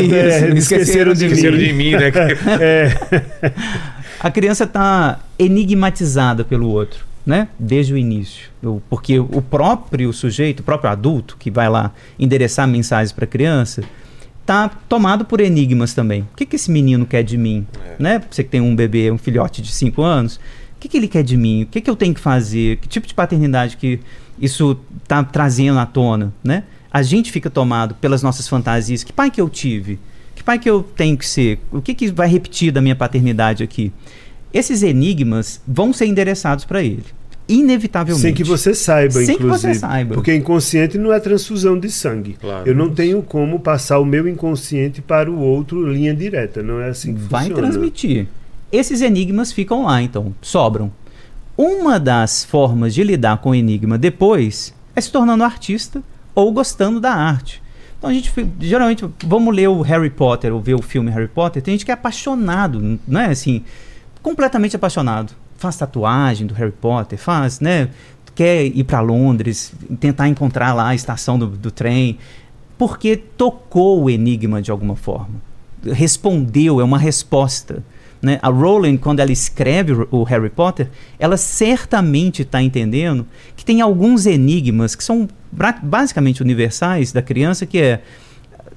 [0.57, 1.65] esqueceram esqueceram de Esqueceram mim.
[1.65, 2.11] de mim, né?
[2.59, 3.53] É.
[4.19, 7.49] A criança está enigmatizada pelo outro, né?
[7.59, 8.51] Desde o início.
[8.63, 13.29] O- Porque o próprio sujeito, o próprio adulto que vai lá endereçar mensagens para a
[13.29, 13.83] criança,
[14.45, 16.23] tá tomado por enigmas também.
[16.33, 17.67] O que, que esse menino quer de mim?
[17.99, 18.21] Né?
[18.31, 21.23] Você que tem um bebê, um filhote de 5 anos, o que, que ele quer
[21.23, 21.63] de mim?
[21.63, 22.77] O que, que eu tenho que fazer?
[22.79, 24.01] Que tipo de paternidade que
[24.41, 24.77] isso
[25.07, 26.65] tá trazendo à tona, né?
[26.91, 29.05] A gente fica tomado pelas nossas fantasias.
[29.05, 29.99] Que pai que eu tive?
[30.35, 31.61] Que pai que eu tenho que ser?
[31.71, 33.93] O que, que vai repetir da minha paternidade aqui?
[34.53, 37.05] Esses enigmas vão ser endereçados para ele.
[37.49, 38.23] Inevitavelmente.
[38.23, 39.75] Sem que você saiba, Sem que inclusive.
[39.75, 40.15] você saiba.
[40.15, 42.37] Porque inconsciente não é transfusão de sangue.
[42.41, 42.69] Claro.
[42.69, 46.63] Eu não tenho como passar o meu inconsciente para o outro linha direta.
[46.63, 47.63] Não é assim que vai funciona.
[47.69, 48.27] transmitir.
[48.71, 50.91] Esses enigmas ficam lá, então, sobram.
[51.57, 56.03] Uma das formas de lidar com o enigma depois é se tornando artista
[56.35, 57.63] ou gostando da arte.
[57.99, 61.63] Então a gente geralmente vamos ler o Harry Potter ou ver o filme Harry Potter,
[61.63, 63.63] tem gente que é apaixonado, não é assim,
[64.23, 65.33] completamente apaixonado.
[65.57, 67.89] Faz tatuagem do Harry Potter, faz, né?
[68.35, 72.19] Quer ir para Londres, tentar encontrar lá a estação do, do trem,
[72.79, 75.35] porque tocou o enigma de alguma forma.
[75.85, 77.83] Respondeu, é uma resposta.
[78.23, 78.39] Né?
[78.41, 80.89] A Rowling, quando ela escreve o Harry Potter,
[81.19, 83.27] ela certamente está entendendo
[83.57, 85.29] que tem alguns enigmas que são
[85.83, 88.03] basicamente universais da criança, que é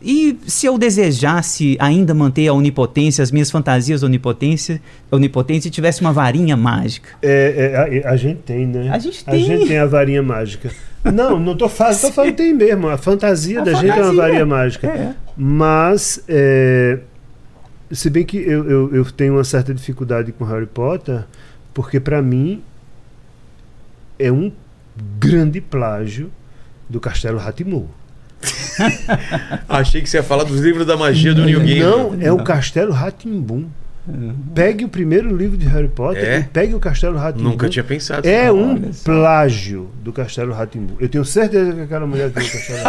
[0.05, 4.79] e se eu desejasse ainda manter a onipotência, as minhas fantasias onipotência,
[5.11, 7.09] onipotência e tivesse uma varinha mágica?
[7.23, 8.89] É, é, a, a gente tem, né?
[8.91, 9.43] A gente A tem.
[9.43, 10.69] gente tem a varinha mágica.
[11.03, 12.87] Não, não tô falando, tô falando tem mesmo.
[12.87, 14.21] A fantasia A da gente é uma fantasia.
[14.21, 14.87] varinha mágica.
[14.87, 15.15] É.
[15.35, 16.99] Mas, é,
[17.91, 21.23] se bem que eu, eu, eu tenho uma certa dificuldade com Harry Potter,
[21.73, 22.61] porque para mim
[24.19, 24.51] é um
[25.19, 26.31] grande plágio
[26.87, 27.85] do Castelo Ratimur.
[29.69, 31.79] Achei que você ia falar dos livros da magia do New Game.
[31.79, 33.65] Não, é o Castelo Ratimbum.
[34.53, 36.39] Pegue o primeiro livro de Harry Potter É?
[36.41, 37.49] e pegue o Castelo Ratimbum.
[37.49, 38.27] Nunca tinha pensado.
[38.27, 40.95] É um plágio do Castelo Ratimbu.
[40.99, 42.83] Eu tenho certeza que aquela mulher viu o Castelo.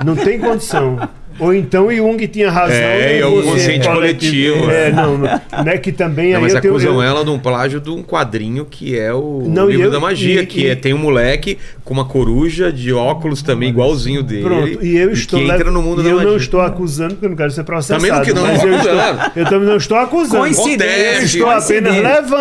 [0.04, 0.96] Não tem condição.
[1.38, 2.74] Ou então Jung tinha razão.
[2.76, 4.70] É, e é o consciente coletivo.
[4.70, 5.40] É, não, não.
[5.64, 6.74] Não é que também Não, aí mas eu tenho.
[6.74, 9.86] acusam eu- ela de um plágio de um quadrinho que é o Não, e livro
[9.86, 13.42] eu- da magia, e- que e- é, tem um moleque com uma coruja de óculos
[13.42, 14.42] também igualzinho dele.
[14.42, 16.30] Pronto, e eu estou que lev- entra no mundo e da eu magia.
[16.30, 18.00] não estou acusando porque eu não quero ser processado.
[18.00, 19.32] Também não que não, mas eu, estou, acusando.
[19.36, 20.38] eu também não estou acusando.
[20.42, 21.18] Coincidência.
[21.18, 21.96] Eu estou apenas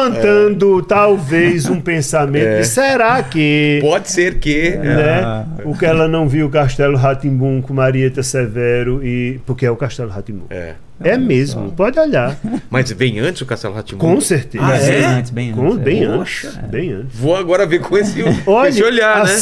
[0.06, 2.60] levantando talvez um pensamento É.
[2.62, 4.72] de será que Pode ser que.
[4.72, 5.22] né?
[5.24, 5.46] Ah.
[5.66, 9.76] O que ela não viu o Castelo Ratimbum com Marieta Severo e porque é o
[9.76, 10.46] Castelo Ratimbum.
[10.50, 10.76] É.
[11.04, 12.38] É mesmo, pode olhar.
[12.70, 13.98] Mas vem antes o Castelo Ratimbu?
[14.00, 14.64] Com certeza.
[14.64, 15.06] Ah, Bem é?
[15.06, 15.78] antes, bem Com- antes.
[15.80, 15.82] é.
[15.84, 16.48] bem Poxa.
[16.50, 17.18] antes, bem antes.
[17.20, 19.34] Vou agora ver com esse, com Olha, esse olhar, né?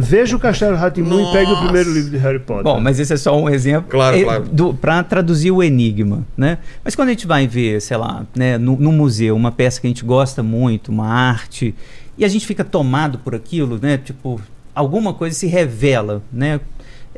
[0.00, 2.64] veja o Castelo Ratimbum e pegue o primeiro livro de Harry Potter.
[2.64, 4.74] Bom, mas esse é só um exemplo Claro, claro.
[4.80, 6.58] para traduzir o enigma, né?
[6.84, 9.86] Mas quando a gente vai ver, sei lá, né, no, no museu, uma peça que
[9.86, 11.72] a gente gosta muito, uma arte,
[12.18, 13.96] e a gente fica tomado por aquilo, né?
[13.96, 14.40] Tipo,
[14.74, 16.58] alguma coisa se revela, né?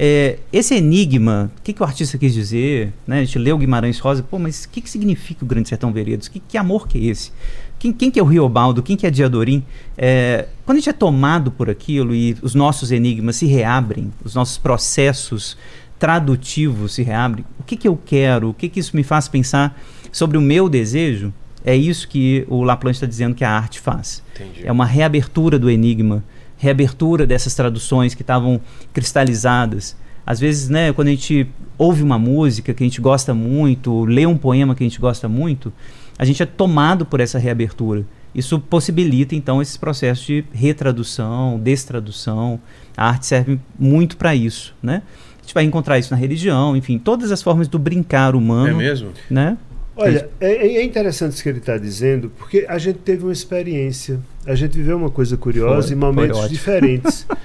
[0.00, 2.92] É, esse enigma, o que, que o artista quis dizer?
[3.04, 3.18] Né?
[3.18, 6.28] A gente leu Guimarães Rosa, pô, mas o que, que significa o Grande Sertão Veredas?
[6.28, 7.32] Que, que amor que é esse?
[7.80, 8.80] Quem, quem que é o Riobaldo?
[8.80, 9.64] Quem que é Diadorim?
[9.96, 14.36] É, quando a gente é tomado por aquilo e os nossos enigmas se reabrem, os
[14.36, 15.58] nossos processos
[15.98, 18.50] tradutivos se reabrem, o que, que eu quero?
[18.50, 19.76] O que, que isso me faz pensar
[20.12, 21.32] sobre o meu desejo?
[21.64, 24.22] É isso que o Laplanche está dizendo que a arte faz.
[24.36, 24.64] Entendi.
[24.64, 26.22] É uma reabertura do enigma,
[26.58, 28.60] reabertura dessas traduções que estavam
[28.92, 29.96] cristalizadas.
[30.26, 31.46] Às vezes, né, quando a gente
[31.78, 35.26] ouve uma música que a gente gosta muito, lê um poema que a gente gosta
[35.28, 35.72] muito,
[36.18, 38.04] a gente é tomado por essa reabertura.
[38.34, 42.60] Isso possibilita, então, esses processos de retradução, destradução.
[42.96, 45.02] A arte serve muito para isso, né?
[45.38, 48.76] A gente vai encontrar isso na religião, enfim, todas as formas do brincar É humano,
[48.76, 49.12] mesmo?
[49.30, 49.56] né?
[50.00, 54.20] Olha, é, é interessante isso que ele está dizendo, porque a gente teve uma experiência,
[54.46, 57.26] a gente viveu uma coisa curiosa Foi, em momentos diferentes.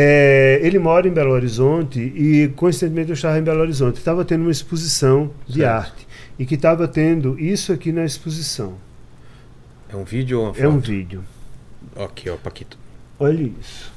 [0.00, 3.96] É, ele mora em Belo Horizonte e, coincidentemente, eu estava em Belo Horizonte.
[3.96, 5.72] Estava tendo uma exposição de Certo.
[5.72, 6.06] arte
[6.38, 8.74] e que estava tendo isso aqui na exposição.
[9.88, 10.64] É um vídeo ou uma foto?
[10.64, 11.24] É um vídeo.
[11.96, 12.78] Ok, ó, Paquito.
[13.18, 13.90] Olha isso.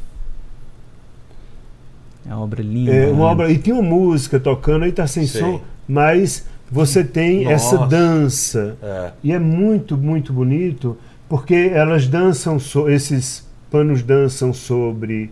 [2.26, 2.92] É uma obra linda.
[2.92, 3.32] É uma né?
[3.32, 5.42] obra, e tem uma música tocando, aí tá sem Sei.
[5.42, 7.54] som, mas você tem Nossa.
[7.76, 8.78] essa dança.
[8.82, 9.12] É.
[9.24, 15.30] E é muito, muito bonito, porque elas dançam, so, esses panos dançam sobre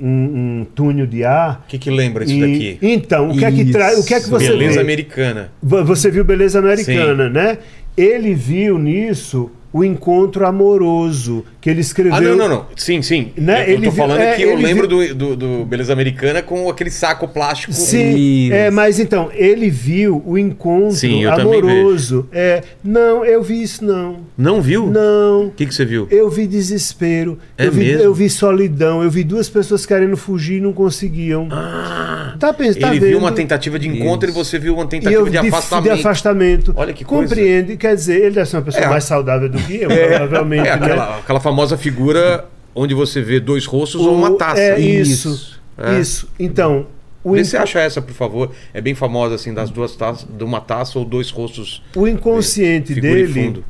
[0.00, 1.62] um, um túnel de ar.
[1.64, 2.78] O que, que lembra isso E- daqui?
[2.82, 3.98] Então, o que é que traz?
[3.98, 4.80] O que é que você Beleza vê?
[4.80, 5.52] americana.
[5.62, 7.58] Vo- Você viu beleza americana, né?
[7.96, 12.14] Ele viu nisso o encontro amoroso que ele escreveu.
[12.14, 12.66] Ah, não, não, não.
[12.76, 13.32] Sim, sim.
[13.36, 16.68] Né, Eu, ele tô falando é, que eu lembro do, do, do Beleza Americana com
[16.68, 17.72] aquele saco plástico.
[17.72, 18.54] Sim, Isso.
[18.54, 22.28] é, mas então, ele viu o encontro Sim, eu também amoroso.
[22.32, 24.20] É, não, eu vi isso não.
[24.36, 24.86] Não viu?
[24.88, 25.46] Não.
[25.46, 26.06] O que, que você viu?
[26.10, 28.02] Eu vi desespero, É eu, vi, mesmo?
[28.02, 31.48] eu vi solidão, eu vi duas pessoas querendo fugir e não conseguiam.
[31.50, 33.08] Ah, tá pensando, tá ele vendo?
[33.10, 34.38] viu uma tentativa de encontro Isso.
[34.38, 35.84] e você viu uma tentativa eu de de, afastamento.
[35.84, 36.72] de afastamento.
[36.76, 37.28] Olha que coisa.
[37.34, 38.88] Compreende, quer dizer, ele deve ser uma pessoa É.
[38.88, 40.84] mais saudável do eu, provavelmente, É né?
[40.86, 42.44] aquela, aquela famosa figura
[42.74, 44.60] onde você vê dois rostos ou uma O- taça.
[44.60, 45.28] É Isso.
[45.28, 45.60] isso.
[45.78, 45.98] É.
[46.00, 46.28] Isso.
[46.38, 46.86] Então,
[47.24, 48.50] o, Vê se acha essa, por favor.
[48.74, 51.82] É bem famosa, assim, das duas taças, de uma taça ou dois rostos.
[51.94, 53.62] o inconsciente e dele,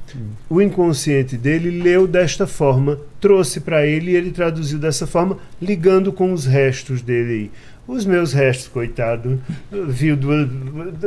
[0.49, 6.13] o inconsciente dele leu desta forma, trouxe para ele e ele traduziu dessa forma, ligando
[6.13, 7.51] com os restos dele aí.
[7.93, 9.39] Os meus restos, coitado,
[9.71, 10.49] viu duas...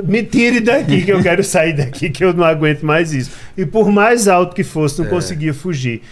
[0.04, 3.32] Me tire daqui que eu quero sair daqui, que eu não aguento mais isso.
[3.58, 5.10] E por mais alto que fosse, não É.
[5.10, 6.04] conseguia fugir.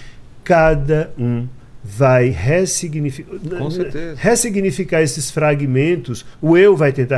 [0.44, 1.46] Cada um
[1.84, 4.16] vai ressignificar, Com certeza.
[4.18, 6.26] ressignificar esses fragmentos.
[6.42, 7.18] O eu vai tentar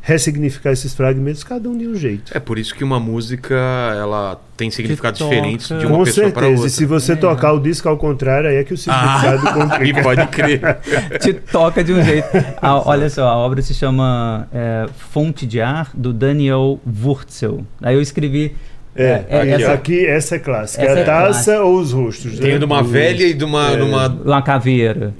[0.00, 2.32] ressignificar esses fragmentos, cada um de um jeito.
[2.34, 3.54] É por isso que uma música
[3.94, 5.30] ela tem significados toca.
[5.34, 6.50] diferentes de uma Com pessoa para certeza.
[6.62, 6.66] outra.
[6.68, 10.00] E se você tocar o disco ao contrário, aí é que o significado Ah, complica.
[10.00, 10.60] e pode crer.
[11.20, 12.28] te toca de um jeito.
[12.60, 17.64] A- olha só, a obra se chama é, Fonte de Ar, do Daniel Wurzel.
[17.82, 18.54] Aí eu escrevi.
[18.94, 20.82] É, é, aqui, essa aqui, essa é clássica.
[20.82, 21.60] Essa é a é taça clássica.
[21.62, 22.38] ou os rostos?
[22.38, 22.56] Tem né?
[22.56, 23.72] o de uma velha e de uma.
[23.72, 23.76] É.
[23.76, 25.14] numa- uma caveira.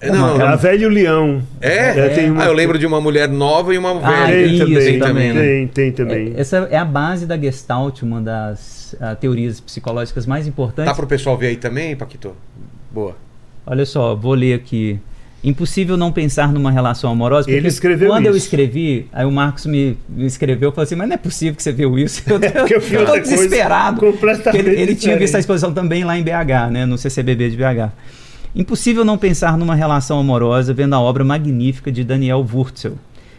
[0.00, 1.42] É, não, É a velha e o leão.
[1.60, 2.06] É?
[2.06, 4.32] É, tem uma- Ah, eu lembro de uma mulher nova e uma Ah, velha.
[4.32, 5.40] Tem isso também, também, né?
[5.42, 6.32] Tem, tem também.
[6.34, 10.90] É, essa é a base da Gestalt, uma das ah, teorias psicológicas mais importantes.
[10.90, 12.34] Tá pro pessoal ver aí também, Paquito?
[12.90, 13.14] Boa.
[13.66, 14.98] Olha só, vou ler aqui.
[15.42, 17.50] Impossível não pensar numa relação amorosa.
[17.50, 18.44] Ele escreveu Quando eu isso.
[18.46, 21.62] escrevi, aí o Marcos me, me escreveu e falou assim: Mas não é possível que
[21.62, 22.22] você viu isso.
[22.28, 23.98] Eu, Porque eu eu tô desesperado.
[24.00, 27.56] completamente ele, ele tinha visto a exposição também lá em BH, né, no CCBB de
[27.56, 27.90] BH.
[28.54, 32.98] Impossível não pensar numa relação amorosa vendo a obra magnífica de Daniel Wurzel.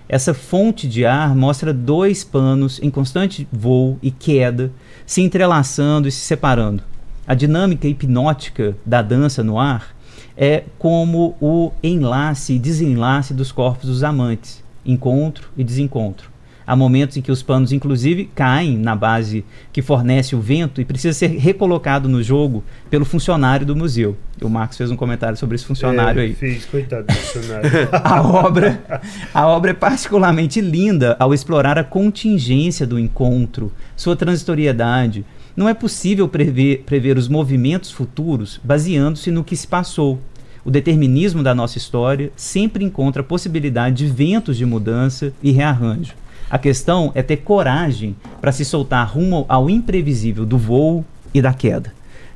[0.10, 4.72] Essa fonte de ar mostra dois panos em constante voo e queda,
[5.06, 6.82] se entrelaçando e se separando.
[7.28, 9.95] A dinâmica hipnótica da dança no ar
[10.38, 16.32] é como o enlace e desenlace dos corpos dos amantes, encontro e desencontro.
[16.66, 19.44] Há momentos em que os panos, inclusive, caem na base
[19.74, 24.16] que fornece o vento e precisa ser recolocado no jogo pelo funcionário do museu.
[24.41, 26.34] O Marcos fez um comentário sobre esse funcionário É, aí.
[26.34, 27.70] Fiz, coitado do funcionário.
[27.91, 28.82] A obra,
[29.34, 35.26] a obra é particularmente linda ao explorar a contingência do encontro, sua transitoriedade.
[35.56, 40.19] Não é possível prever, prever os movimentos futuros baseando-se no que se passou.
[40.64, 46.14] O determinismo da nossa história sempre encontra a possibilidade de ventos de mudança e rearranjo.
[46.49, 51.03] A questão é ter coragem para se soltar rumo ao imprevisível do voo
[51.34, 51.94] e da queda.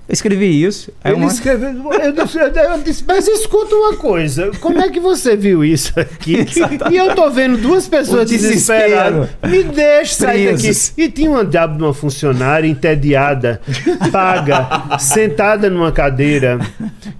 [0.07, 0.91] Eu escrevi isso.
[1.03, 1.69] aí Ele uma- escreveu.
[2.05, 4.51] Eu disse, eu disse, mas escuta uma coisa.
[4.61, 6.45] Como é que você viu isso aqui?
[6.91, 9.29] e eu tô vendo duas pessoas desesperadas.
[9.47, 10.71] Me deixa sair daqui.
[10.97, 13.59] E tinha uma diabo de uma funcionária entediada,
[14.11, 16.59] paga, sentada numa cadeira,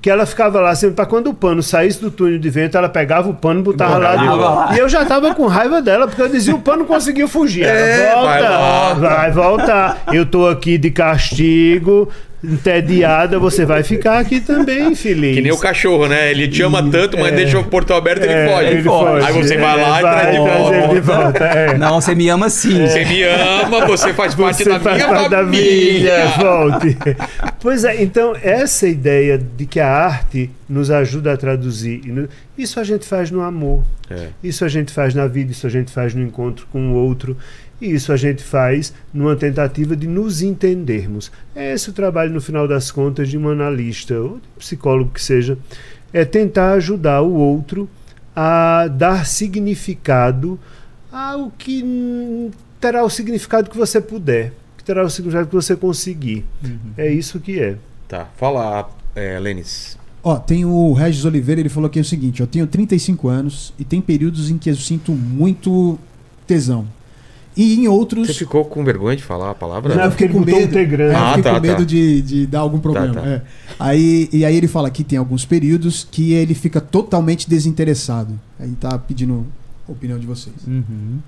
[0.02, 2.90] que ela ficava lá sempre para quando o pano saísse do túnel de vento, ela
[2.90, 4.44] pegava o pano e botava lá de volta.
[4.50, 4.76] lá.
[4.76, 7.64] E eu já tava com raiva dela, porque eu dizia, o pano conseguiu fugir.
[7.64, 8.94] Ela, É, volta, vai lá.
[8.94, 10.04] vai voltar.
[10.14, 12.10] Eu tô aqui de castigo.
[12.54, 15.36] Entediada, você vai ficar aqui também, feliz.
[15.36, 16.30] Que nem o cachorro, né?
[16.32, 17.36] Ele te ama tanto, mas É.
[17.36, 18.68] deixa o portão aberto e ele É, foge.
[18.70, 19.26] ele foge.
[19.26, 21.44] Aí você vai É, lá e traz de trazer ele de volta.
[21.46, 21.78] é.
[21.78, 22.86] Não, você me ama sim.
[22.88, 26.28] Você me ama, você faz parte Você da faz minha parte da família.
[26.28, 26.98] família, volte.
[27.60, 32.02] Pois é, então essa ideia de que a arte nos ajuda a traduzir,
[32.58, 34.28] isso a gente faz no amor, É.
[34.44, 37.36] isso a gente faz na vida, isso a gente faz no encontro com o outro,
[37.80, 41.32] e isso a gente faz numa tentativa de nos entendermos.
[41.56, 45.12] É esse o trabalho, no final das contas, de um analista ou de um psicólogo
[45.12, 45.58] que seja,
[46.14, 47.90] é tentar ajudar o outro
[48.36, 50.60] a dar significado
[51.12, 56.46] ao que terá o significado que você puder, que terá o significado que você conseguir.
[56.98, 57.78] É isso que é.
[58.08, 59.98] Tá, fala, é, Lênis.
[60.24, 63.84] Ó, tem o Regis Oliveira, ele falou aqui o seguinte: eu tenho 35 anos e
[63.84, 66.00] tem períodos em que eu sinto muito
[66.48, 66.88] tesão.
[67.58, 68.28] E em outros.
[68.28, 69.96] Você ficou com vergonha de falar a palavra?
[69.96, 70.88] Não, eu porque fiquei ele com medo.
[70.90, 71.14] Grande.
[71.14, 71.84] É, eu Ah, fiquei tá, com medo tá.
[71.84, 73.14] de, de dar algum problema.
[73.14, 73.28] tá.
[73.28, 73.42] é.
[73.80, 78.38] Aí, e aí ele fala que tem alguns períodos que ele fica totalmente desinteressado.
[78.60, 79.46] Aí tá pedindo
[79.88, 80.56] a opinião de vocês.
[80.68, 81.20] Uhum.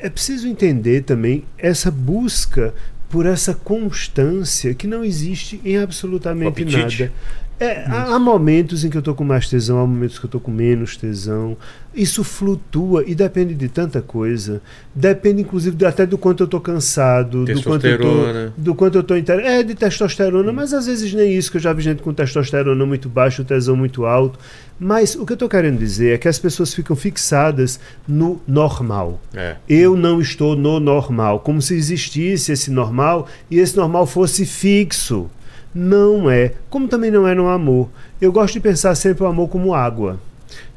[0.00, 2.74] É preciso entender também essa busca
[3.08, 7.12] por essa constância que não existe em absolutamente nada.
[7.60, 10.28] É, há, há momentos em que eu estou com mais tesão, há momentos que eu
[10.28, 11.56] estou com menos tesão.
[11.94, 14.62] Isso flutua e depende de tanta coisa.
[14.94, 19.00] Depende, inclusive, até do quanto eu estou cansado, do quanto eu tô, do quanto eu
[19.00, 19.40] estou inter...
[19.40, 22.86] É, de testosterona, mas às vezes nem isso, que eu já vi gente com testosterona
[22.86, 24.38] muito baixo, tesão muito alto.
[24.78, 29.20] Mas o que eu estou querendo dizer é que as pessoas ficam fixadas no normal.
[29.34, 29.56] É.
[29.68, 35.28] Eu não estou no normal, como se existisse esse normal e esse normal fosse fixo.
[35.74, 37.88] Não é, como também não é no amor.
[38.20, 40.18] Eu gosto de pensar sempre o amor como água.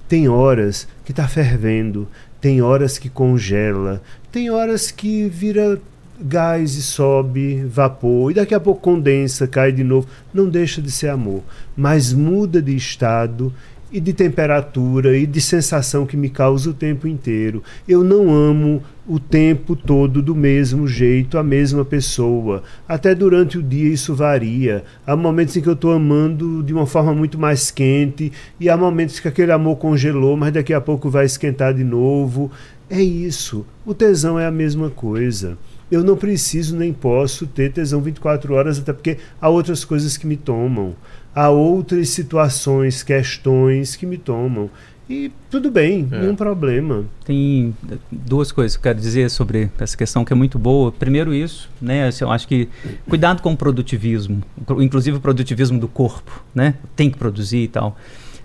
[0.07, 2.07] Tem horas que está fervendo,
[2.41, 5.79] tem horas que congela, tem horas que vira
[6.19, 10.07] gás e sobe, vapor, e daqui a pouco condensa, cai de novo.
[10.33, 11.41] Não deixa de ser amor,
[11.75, 13.53] mas muda de estado
[13.91, 17.61] e de temperatura e de sensação que me causa o tempo inteiro.
[17.87, 22.63] Eu não amo o tempo todo do mesmo jeito a mesma pessoa.
[22.87, 24.83] Até durante o dia isso varia.
[25.05, 28.77] Há momentos em que eu estou amando de uma forma muito mais quente e há
[28.77, 32.49] momentos que aquele amor congelou, mas daqui a pouco vai esquentar de novo.
[32.89, 33.65] É isso.
[33.85, 35.57] O tesão é a mesma coisa.
[35.91, 40.25] Eu não preciso nem posso ter tesão 24 horas, até porque há outras coisas que
[40.25, 40.95] me tomam.
[41.33, 44.69] Há outras situações, questões que me tomam.
[45.09, 46.19] E tudo bem, É.
[46.19, 47.03] nenhum problema.
[47.25, 47.75] Tem
[48.09, 50.91] duas coisas que eu quero dizer sobre essa questão que é muito boa.
[50.91, 52.07] Primeiro isso, né?
[52.07, 52.69] assim, Eu acho que
[53.09, 54.41] cuidado com o produtivismo,
[54.79, 56.75] inclusive o produtivismo do corpo, né?
[56.95, 57.97] Tem que produzir e tal.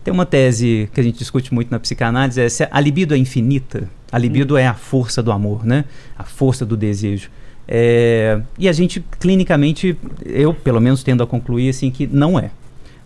[0.02, 3.18] Tem uma tese que a gente discute muito na psicanálise, é se a libido é
[3.18, 3.89] infinita.
[4.10, 5.84] A libido é a força do amor, né?
[6.16, 7.28] A força do desejo.
[7.68, 12.50] É, e a gente, clinicamente, eu pelo menos tendo a concluir assim que não é.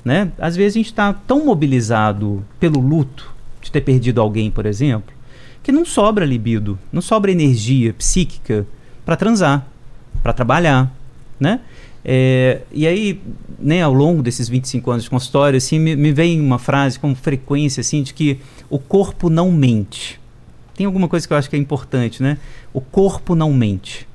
[0.05, 0.33] Né?
[0.39, 5.13] Às vezes a gente está tão mobilizado pelo luto de ter perdido alguém, por exemplo,
[5.63, 8.67] que não sobra libido, não sobra energia psíquica
[9.05, 9.67] para transar,
[10.23, 10.91] para trabalhar,
[11.39, 11.61] né?
[12.03, 13.21] É, e aí,
[13.59, 17.15] né, ao longo desses 25 anos de consultório, assim, me, me vem uma frase com
[17.15, 18.39] frequência, assim, de que
[18.71, 20.19] o corpo não mente.
[20.75, 22.39] Tem alguma coisa que eu acho que é importante, né?
[22.73, 24.09] O corpo não mente.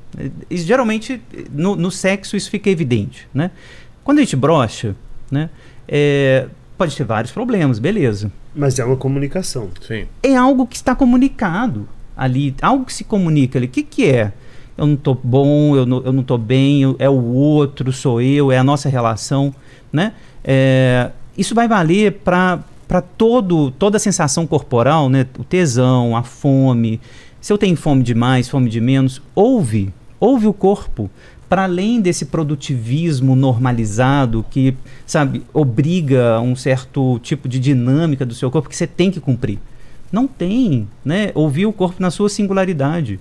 [0.49, 3.51] E, geralmente, no, no sexo, isso fica evidente, né?
[4.03, 4.95] Quando a gente brocha,
[5.29, 5.49] né,
[5.87, 6.47] é,
[6.77, 9.69] pode ter vários problemas, beleza Mas é uma comunicação.
[9.85, 10.05] Sim.
[10.23, 13.65] é algo que está comunicado ali, algo que se comunica ali.
[13.67, 14.31] O que, que é?
[14.77, 18.21] Eu não estou bom, eu não, eu não tô bem, eu- é o outro, sou
[18.21, 19.53] eu, é a nossa relação,
[19.91, 20.11] né?
[20.43, 22.61] É, isso vai valer para
[23.17, 25.25] todo toda a sensação corporal, né?
[25.39, 26.99] O tesão, a fome.
[27.41, 31.09] Se eu tenho fome de mais, fome de menos, ouve, ouve o corpo.
[31.47, 34.75] Para além desse produtivismo normalizado que,
[35.05, 39.59] sabe, obriga um certo tipo de dinâmica do seu corpo que você tem que cumprir.
[40.11, 41.31] Não tem, né?
[41.35, 43.19] Ouvir o corpo na sua singularidade.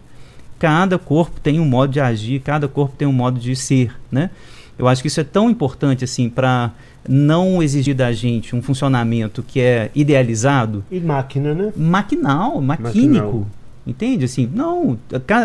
[0.58, 4.30] Cada corpo tem um modo de agir, cada corpo tem um modo de ser, né?
[4.78, 6.72] Eu acho que isso é tão importante assim para
[7.08, 11.72] não exigir da gente um funcionamento que é idealizado, E máquina, né?
[11.76, 12.86] maquinal, maquínico.
[13.26, 13.46] Maquinal.
[13.86, 14.24] Entende?
[14.24, 14.98] Assim, não,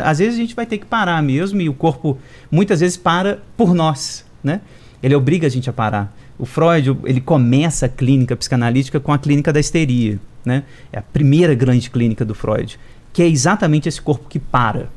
[0.03, 2.17] às vezes a gente vai ter que parar mesmo e o corpo
[2.49, 4.61] muitas vezes para por nós, né?
[5.03, 6.15] Ele obriga a gente a parar.
[6.37, 10.63] O Freud, ele começa a clínica psicanalítica com a clínica da histeria, né?
[10.91, 12.79] É a primeira grande clínica do Freud,
[13.11, 14.89] que é exatamente esse corpo que para.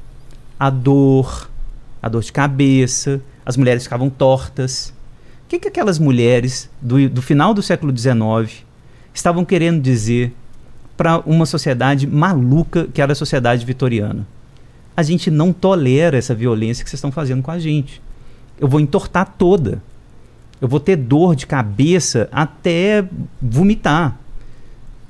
[0.58, 1.50] A dor,
[2.00, 4.94] a dor de cabeça, as mulheres ficavam tortas.
[5.44, 8.64] O que, que aquelas mulheres do, do final do século XIX
[9.12, 10.32] estavam querendo dizer
[11.02, 14.24] para uma sociedade maluca que era a sociedade vitoriana?
[14.96, 18.00] A gente não tolera essa violência que vocês estão fazendo com a gente.
[18.60, 19.82] eu vou entortar toda.
[20.60, 23.04] Eu vou ter dor de cabeça até
[23.40, 24.16] vomitar.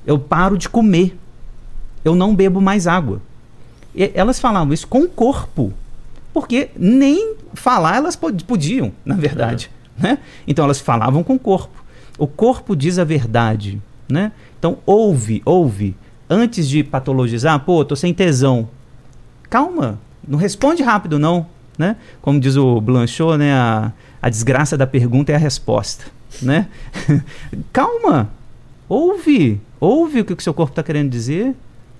[0.03, 1.15] Eu paro de comer.
[2.03, 3.21] Eu não bebo mais água.
[3.95, 5.71] E elas falavam isso com o corpo.
[6.33, 9.69] Porque nem falar elas pod- podiam, na verdade.
[9.95, 10.17] Né?
[10.47, 11.83] Então elas falavam com o corpo.
[12.17, 13.79] O corpo diz a verdade.
[14.09, 14.31] Né?
[14.63, 15.93] Então ouve, ouve.
[16.29, 18.69] Antes de patologizar, pô, tô sem tesão.
[19.49, 21.45] Calma, não responde rápido não.
[21.77, 21.97] Né?
[22.21, 23.53] Como diz o Blanchot, né?
[23.53, 26.05] a, a desgraça da pergunta é a resposta.
[26.41, 26.69] Né?
[27.73, 28.29] Calma,
[28.87, 31.53] ouve, ouve o que o seu corpo está querendo dizer.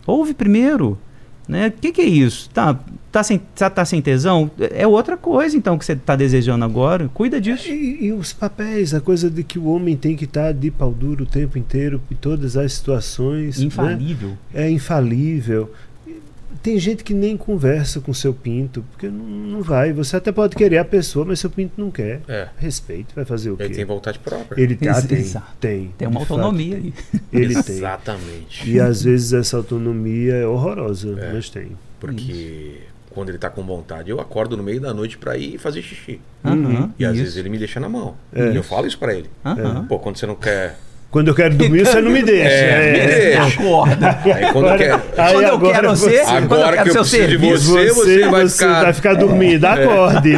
[0.08, 0.98] Ouve primeiro.
[1.48, 1.68] Né?
[1.68, 2.50] O que, que é isso?
[2.50, 2.80] Tá,
[3.12, 4.50] tá, sem, tá, tá sem tesão?
[4.72, 7.10] É outra coisa então que você está desejando agora.
[7.14, 7.68] Cuida disso.
[7.70, 10.92] E, e os papéis, a coisa de que o homem tem que estar de pau
[10.92, 13.60] duro o tempo inteiro, em todas as situações.
[13.60, 13.66] né?
[13.66, 14.38] Infalível.
[14.54, 15.72] É infalível.
[16.64, 19.92] Tem gente que nem conversa com seu pinto, porque não, não vai.
[19.92, 22.22] Você até pode querer a pessoa, mas seu pinto não quer.
[22.28, 22.48] É.
[22.58, 23.64] Respeito, vai fazer o quê?
[23.64, 24.62] Ele tem vontade própria.
[24.62, 25.46] Ele tá, tem, exato.
[25.60, 25.94] tem.
[25.98, 26.94] Tem uma de fato, autonomia tem.
[27.14, 27.20] aí.
[27.34, 27.76] Ele tem.
[27.76, 28.70] Exatamente.
[28.72, 31.34] E às vezes essa autonomia é horrorosa, É.
[31.34, 31.72] mas tem.
[32.00, 32.78] Porque
[33.10, 36.20] quando ele tá com vontade, eu acordo no meio da noite pra ir fazer xixi.
[36.46, 37.24] Aham, E às isso.
[37.24, 38.16] vezes ele me deixa na mão.
[38.34, 38.52] É.
[38.52, 39.30] E eu falo isso pra ele.
[39.46, 39.86] Aham.
[39.86, 40.80] Pô, quando você não quer.
[41.14, 42.50] Quando eu quero dormir, você não me deixa.
[42.50, 43.44] É, me deixa.
[43.62, 44.20] Acorda.
[44.26, 44.94] Aí quando quer.
[44.94, 47.72] Aí quando eu agora quero você- ser, quando eu Agora quero que eu de serviço.
[47.72, 48.50] você, você vai
[48.96, 49.16] ficar- É.
[49.16, 49.64] dormindo.
[49.64, 50.34] Acorde.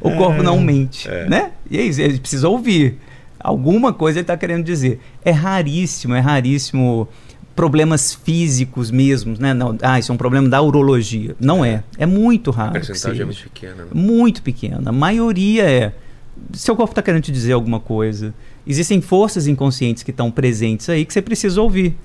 [0.00, 1.50] O corpo não mente, né?
[1.70, 2.98] E é isso, ele precisa ouvir.
[3.40, 5.00] Alguma coisa ele está querendo dizer.
[5.24, 7.08] É raríssimo, é raríssimo
[7.56, 9.52] problemas físicos mesmos, né?
[9.52, 11.34] Não, ah, isso é um problema da urologia.
[11.40, 11.82] Não é.
[11.98, 12.72] É muito A raro.
[12.80, 13.74] que percentagem é muito pequena.
[13.74, 13.84] Né?
[13.92, 14.80] Muito pequena.
[14.86, 15.92] A maioria é.
[16.52, 18.34] Seu corpo está querendo te dizer alguma coisa.
[18.66, 21.96] Existem forças inconscientes que estão presentes aí que você precisa ouvir.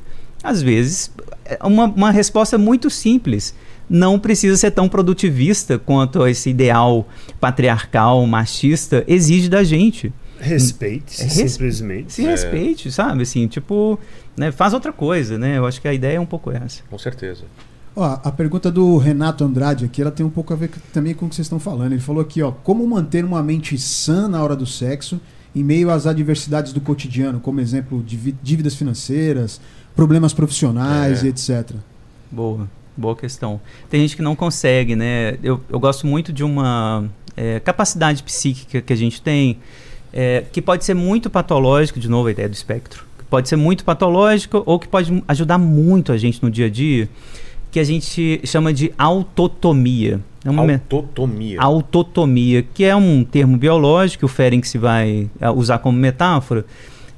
[0.43, 1.11] Às vezes,
[1.45, 3.53] é uma, uma resposta muito simples.
[3.89, 7.07] Não precisa ser tão produtivista quanto esse ideal
[7.39, 10.13] patriarcal, machista, exige da gente.
[10.39, 12.13] Respeite, É res- simplesmente.
[12.13, 13.23] Se respeite, sabe?
[13.23, 13.99] Assim, tipo,
[14.37, 15.57] né, faz outra coisa, né?
[15.57, 16.81] Eu acho que a ideia é um pouco essa.
[16.89, 17.43] Com certeza.
[17.95, 21.25] Ó, a pergunta do Renato Andrade aqui, ela tem um pouco a ver também com
[21.25, 21.91] o que vocês estão falando.
[21.93, 25.19] Ele falou aqui, ó, como manter uma mente sã na hora do sexo
[25.55, 28.03] em meio às adversidades do cotidiano, como exemplo,
[28.41, 29.59] dívidas financeiras,
[29.95, 31.25] problemas profissionais É.
[31.25, 31.75] e etc.
[32.31, 33.59] Boa, boa questão.
[33.89, 35.37] Tem gente que não consegue, né?
[35.41, 39.57] Eu, eu gosto muito de uma é, capacidade psíquica que a gente tem,
[40.13, 43.55] é, que pode ser muito patológica, de novo a ideia do espectro, que pode ser
[43.55, 47.09] muito patológica ou que pode ajudar muito a gente no dia a dia,
[47.71, 50.19] que a gente chama de autotomia.
[50.43, 51.61] É uma me- Autotomia.
[51.61, 56.65] autotomia, que é um termo biológico que o Ferenc vai ah, usar como metáfora,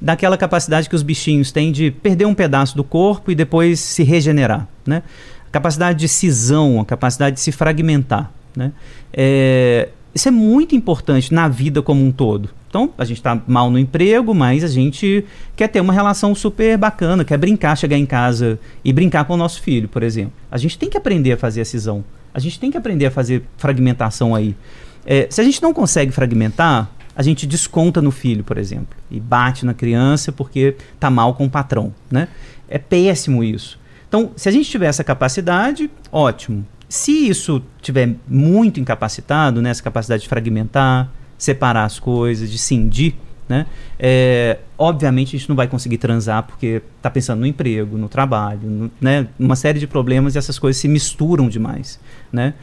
[0.00, 4.02] daquela capacidade que os bichinhos têm de perder um pedaço do corpo e depois se
[4.02, 5.02] regenerar, né?
[5.48, 8.72] A capacidade de cisão, a capacidade de se fragmentar, né?
[9.12, 12.48] É, isso é muito importante na vida como um todo.
[12.72, 16.78] Então, a gente está mal no emprego, mas a gente quer ter uma relação super
[16.78, 20.32] bacana, quer brincar, chegar em casa e brincar com o nosso filho, por exemplo.
[20.50, 22.02] A gente tem que aprender a fazer a cisão.
[22.32, 24.56] A gente tem que aprender a fazer fragmentação aí.
[25.04, 29.20] É, se a gente não consegue fragmentar, a gente desconta no filho, por exemplo, e
[29.20, 32.26] bate na criança porque tá mal com o patrão, né?
[32.70, 33.78] É péssimo isso.
[34.08, 36.66] Então, se a gente tiver essa capacidade, ótimo.
[36.88, 41.10] Se isso tiver muito incapacitado, né, essa capacidade de fragmentar,
[41.42, 43.14] separar as coisas, de cindir,
[43.48, 43.66] né?
[43.98, 48.60] É, obviamente a gente não vai conseguir transar porque está pensando no emprego, no trabalho,
[48.62, 49.26] no, né?
[49.36, 51.98] Uma série de problemas e essas coisas se misturam demais,
[52.32, 52.54] né?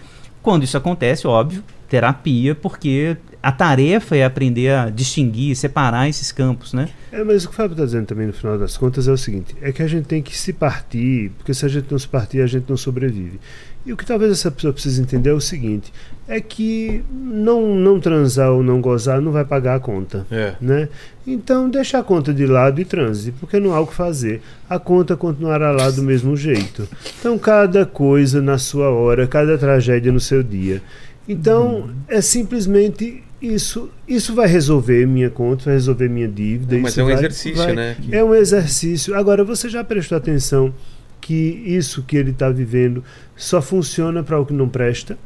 [0.42, 6.72] Quando isso acontece, óbvio, terapia, porque a tarefa é aprender a distinguir, separar esses campos,
[6.72, 6.88] né?
[7.12, 9.18] É, mas o que o Fábio está dizendo também no final das contas é o
[9.18, 12.08] seguinte: é que a gente tem que se partir, porque se a gente não se
[12.08, 13.40] partir, a gente não sobrevive.
[13.86, 15.92] E o que talvez essa pessoa precise entender é o seguinte:
[16.28, 20.28] é que não, não transar ou não gozar não vai pagar a conta.
[20.30, 20.54] É.
[20.60, 20.90] Né?
[21.26, 24.42] Então deixa a conta de lado e transe, porque não há o que fazer.
[24.70, 26.88] A conta continuará lá do mesmo jeito.
[27.20, 30.82] Então cada coisa na sua hora, cada tragédia no seu dia.
[31.28, 33.90] Então é simplesmente isso.
[34.08, 36.76] Isso vai resolver minha conta, vai resolver minha dívida.
[36.76, 37.96] Não, mas é um vai- exercício, vai- né?
[38.12, 39.16] É um exercício.
[39.16, 40.74] Agora você já prestou atenção
[41.22, 43.04] que isso que ele está vivendo
[43.36, 45.18] só funciona para o que não presta?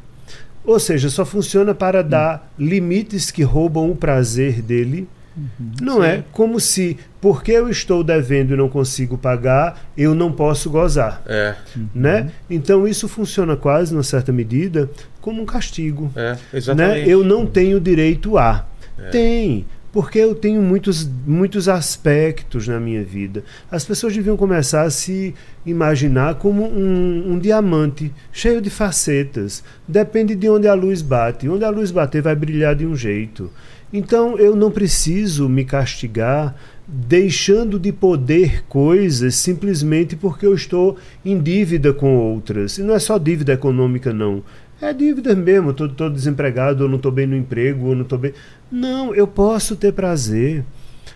[0.64, 5.06] Ou seja, só funciona para dar limites que roubam o prazer dele.
[5.80, 10.70] Não é como se, porque eu estou devendo e não consigo pagar, eu não posso
[10.70, 11.22] gozar.
[11.26, 11.56] É,
[11.92, 12.30] Né?
[12.48, 14.88] Então isso funciona quase, numa certa medida,
[15.20, 16.10] como um castigo.
[16.14, 16.38] é, Né?
[16.52, 17.10] exatamente.
[17.10, 18.64] Eu não tenho direito a.
[18.96, 19.08] É.
[19.08, 19.66] Tem.
[19.94, 23.44] Porque eu tenho muitos, muitos aspectos na minha vida.
[23.70, 25.32] As pessoas deviam começar a se
[25.64, 29.62] imaginar como um, um diamante cheio de facetas.
[29.86, 31.48] Depende de onde a luz bate.
[31.48, 33.52] Onde a luz bater, vai brilhar de um jeito.
[33.92, 36.56] Então eu não preciso me castigar
[36.88, 42.78] deixando de poder coisas simplesmente porque eu estou em dívida com outras.
[42.78, 44.42] E não é só dívida econômica, não.
[44.84, 48.34] É dívida mesmo, estou desempregado, ou não estou bem no emprego, ou não estou bem.
[48.70, 50.62] Não, eu posso ter prazer.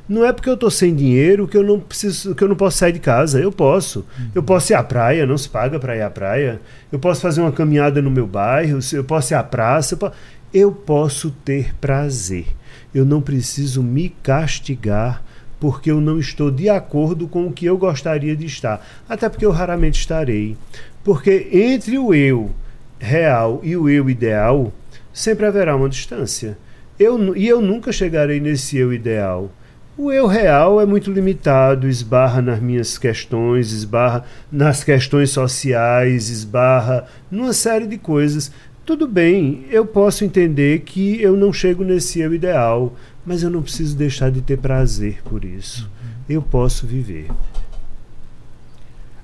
[0.08, 2.78] Não é porque eu estou sem dinheiro que eu não preciso, que eu não posso
[2.78, 3.38] sair de casa.
[3.38, 4.06] Eu posso.
[4.34, 6.62] Eu posso ir à praia, não se paga para ir à praia.
[6.90, 9.92] Eu posso fazer uma caminhada no meu bairro, eu posso ir à praça.
[9.92, 10.16] Eu posso,
[10.55, 12.47] eu posso ter prazer.
[12.94, 15.22] Eu não preciso me castigar
[15.60, 18.82] porque eu não estou de acordo com o que eu gostaria de estar.
[19.06, 20.56] Até porque eu raramente estarei.
[21.05, 22.50] Porque entre o eu
[22.98, 24.72] real e o eu ideal,
[25.12, 26.56] sempre haverá uma distância.
[26.98, 29.50] Eu, e eu nunca chegarei nesse eu ideal.
[29.96, 37.06] O eu real é muito limitado, esbarra nas minhas questões, esbarra nas questões sociais, esbarra
[37.30, 38.52] numa série de coisas.
[38.86, 42.94] Tudo bem, eu posso entender que eu não chego nesse eu ideal,
[43.26, 45.90] mas eu não preciso deixar de ter prazer por isso.
[46.28, 47.26] Eu posso viver.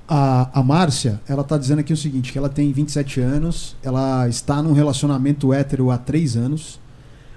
[0.07, 4.28] A, a Márcia, ela tá dizendo aqui o seguinte, que ela tem 27 anos, ela
[4.28, 6.78] está num relacionamento hétero há 3 anos,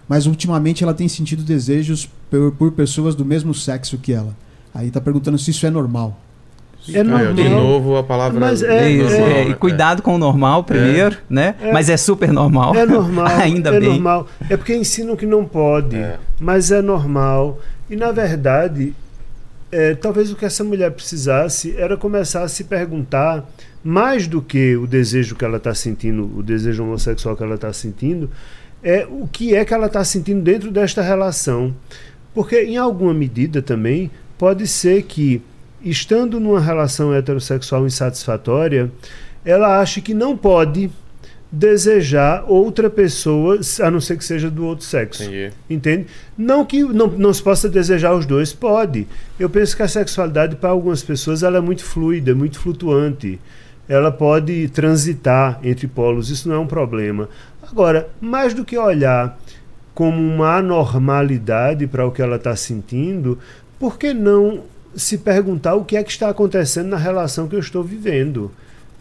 [0.07, 4.35] mas ultimamente ela tem sentido desejos por, por pessoas do mesmo sexo que ela.
[4.73, 6.19] Aí tá perguntando se isso é normal.
[6.93, 7.33] É normal.
[7.33, 8.39] De novo a palavra.
[8.39, 11.55] Mas é- Isso, é- é, e cuidado com o normal primeiro, né?
[11.61, 11.71] É.
[11.73, 12.75] Mas é super normal.
[12.75, 13.27] É normal.
[13.41, 13.89] Ainda é bem.
[13.89, 14.27] normal.
[14.49, 16.17] É porque ensinam que não pode, É.
[16.39, 17.59] mas é normal.
[17.89, 18.93] E na verdade,
[19.71, 23.49] é, talvez o que essa mulher precisasse era começar a se perguntar
[23.83, 27.71] mais do que o desejo que ela está sentindo, o desejo homossexual que ela está
[27.71, 28.29] sentindo,
[28.83, 31.73] é o que é que ela está sentindo dentro desta relação.
[32.33, 35.41] Porque, em alguma medida também, pode ser que,
[35.81, 38.91] estando numa relação heterossexual insatisfatória,
[39.43, 40.91] ela ache que não pode
[41.51, 45.23] desejar outra pessoa, a não ser que seja do outro sexo.
[45.23, 45.51] Entendi.
[45.69, 46.07] Entende?
[46.37, 49.07] Não que não, não se possa desejar os dois, pode.
[49.39, 53.39] Eu penso que a sexualidade, para algumas pessoas, ela é muito fluida, muito flutuante.
[53.87, 57.29] Ela pode transitar entre polos, isso não é um problema.
[57.63, 59.39] Agora, mais do que olhar
[59.93, 63.39] como uma anormalidade para o que ela está sentindo,
[63.79, 64.63] por que não
[64.95, 68.51] se perguntar o que é que está acontecendo na relação que eu estou vivendo?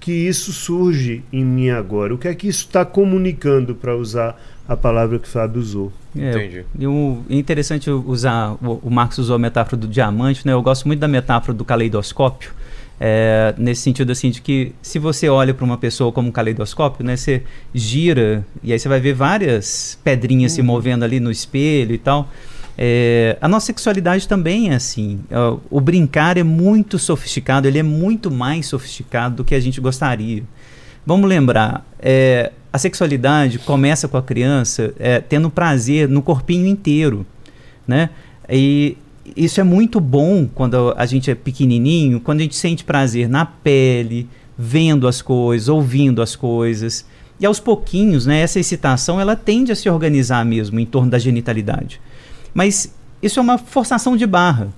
[0.07, 2.15] Que isso surge em mim agora.
[2.15, 5.93] O que é que isso está comunicando, para usar a palavra que o Fábio usou?
[6.17, 6.65] É, Entendi.
[6.79, 10.53] e é interessante usar, o, o Marcos usou a metáfora do diamante, né?
[10.53, 12.53] Eu gosto muito da metáfora do caleidoscópio,
[13.01, 17.05] é, nesse sentido assim de que se você olha para uma pessoa como um caleidoscópio,
[17.05, 17.17] né?
[17.17, 17.43] Você
[17.75, 22.31] gira e aí você vai ver várias pedrinhas se movendo ali no espelho e tal.
[22.79, 25.21] É, a nossa sexualidade também é assim.
[25.31, 25.37] É,
[25.71, 30.43] O brincar é muito sofisticado, ele é muito mais sofisticado do que a gente gostaria.
[31.05, 37.25] Vamos lembrar, é, a sexualidade começa com a criança é, tendo prazer no corpinho inteiro,
[37.87, 38.11] né?
[38.51, 38.99] E
[39.37, 43.47] isso é muito bom quando a gente é pequenininho, quando a gente sente prazer na
[43.47, 47.07] pele, vendo as coisas, ouvindo as coisas.
[47.39, 51.19] E aos pouquinhos, né, essa excitação ela tende a se organizar mesmo em torno da
[51.19, 52.01] genitalidade.
[52.57, 52.91] Mas
[53.23, 54.69] isso é uma forçação de barra.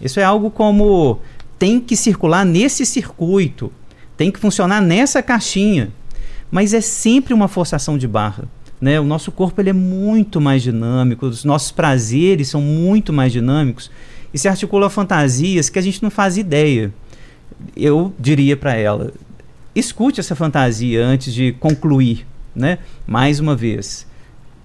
[0.00, 1.20] Isso é algo como
[1.58, 3.70] tem que circular nesse circuito,
[4.16, 5.90] tem que funcionar nessa caixinha.
[6.50, 8.44] Mas é sempre uma forçação de barra.
[8.80, 8.98] Né?
[8.98, 13.90] O nosso corpo ele é muito mais dinâmico, os nossos prazeres são muito mais dinâmicos
[14.32, 16.90] e se articula fantasias que a gente não faz ideia.
[17.76, 19.12] Eu diria para ela:
[19.74, 22.78] escute essa fantasia antes de concluir, né?
[23.06, 24.06] Mais uma vez,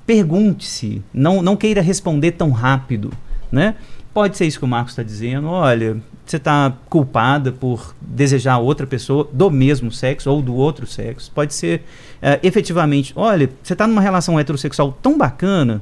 [0.05, 3.11] pergunte-se, não, não queira responder tão rápido,
[3.51, 3.75] né?
[4.13, 5.47] Pode ser isso que o Marcos está dizendo.
[5.47, 11.31] Olha, você está culpada por desejar outra pessoa do mesmo sexo ou do outro sexo.
[11.33, 11.83] Pode ser
[12.21, 15.81] eh, efetivamente, olha, você está numa relação heterossexual tão bacana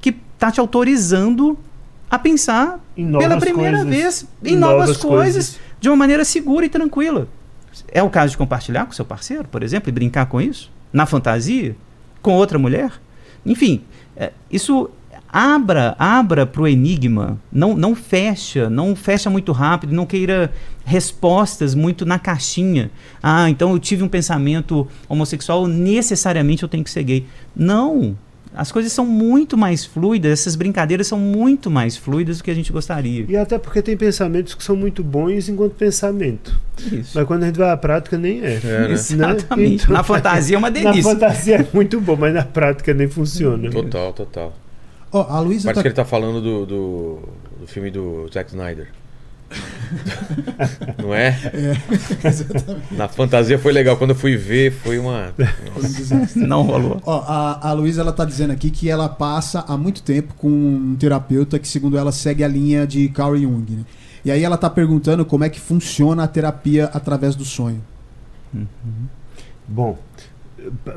[0.00, 1.56] que está te autorizando
[2.10, 3.94] a pensar pela primeira coisas.
[3.94, 5.60] vez em, Em novas, novas coisas, coisas.
[5.80, 7.28] de uma maneira segura e tranquila.
[7.92, 10.68] É o caso de compartilhar com seu parceiro, por exemplo, e brincar com isso?
[10.92, 11.76] Na fantasia?
[12.20, 12.90] Com outra mulher?
[13.48, 13.82] Enfim,
[14.16, 14.90] é, isso
[15.30, 20.50] abra abra para o enigma, não, não fecha, não fecha muito rápido, não queira
[20.84, 22.90] respostas muito na caixinha.
[23.22, 27.26] Ah, então eu tive um pensamento homossexual, necessariamente eu tenho que ser gay.
[27.54, 28.16] Não,
[28.58, 32.54] as coisas são muito mais fluidas, essas brincadeiras são muito mais fluidas do que a
[32.54, 33.24] gente gostaria.
[33.28, 36.60] E até porque tem pensamentos que são muito bons enquanto pensamento.
[36.90, 37.12] Isso.
[37.14, 38.54] Mas quando a gente vai à prática, nem é.
[38.64, 38.90] É, né?
[38.90, 39.84] Exatamente.
[39.84, 41.04] Então- Na fantasia é uma Na delícia.
[41.12, 43.70] fantasia é muito bom, mas na prática nem funciona.
[43.70, 44.52] Total, total.
[45.12, 45.82] Ó, a Luísa Parece tá...
[45.82, 47.18] que ele tá falando do, do,
[47.60, 48.88] do filme do Zack Snyder.
[51.02, 51.34] Não é?
[52.92, 53.96] Na fantasia foi legal.
[53.96, 55.32] Quando eu fui ver, foi uma.
[55.74, 56.38] Nossa.
[56.38, 57.00] Não rolou.
[57.04, 60.48] Ó, a, a Luísa ela tá dizendo aqui que ela passa há muito tempo com
[60.48, 63.72] um terapeuta que, segundo ela, segue a linha de Carl Jung.
[63.72, 63.84] Né?
[64.24, 67.82] E aí ela tá perguntando como é que funciona a terapia através do sonho.
[69.66, 69.98] Bom,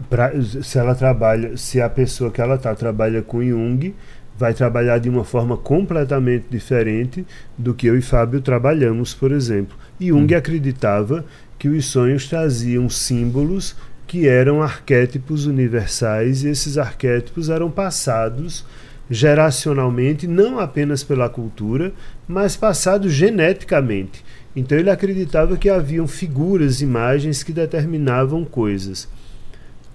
[0.10, 0.32] pra-
[0.64, 3.94] se ela trabalha, se a pessoa que ela tá trabalha com Jung,
[4.42, 7.24] vai trabalhar de uma forma completamente diferente
[7.56, 9.78] do que eu e Fábio trabalhamos, por exemplo.
[10.00, 11.24] Jung acreditava
[11.60, 13.76] que os sonhos traziam símbolos
[14.08, 18.66] que eram arquétipos universais e esses arquétipos eram passados
[19.12, 21.94] geracionalmente, não apenas pela cultura,
[22.28, 24.26] mas passados geneticamente.
[24.56, 29.08] Então ele acreditava que haviam figuras, imagens que determinavam coisas.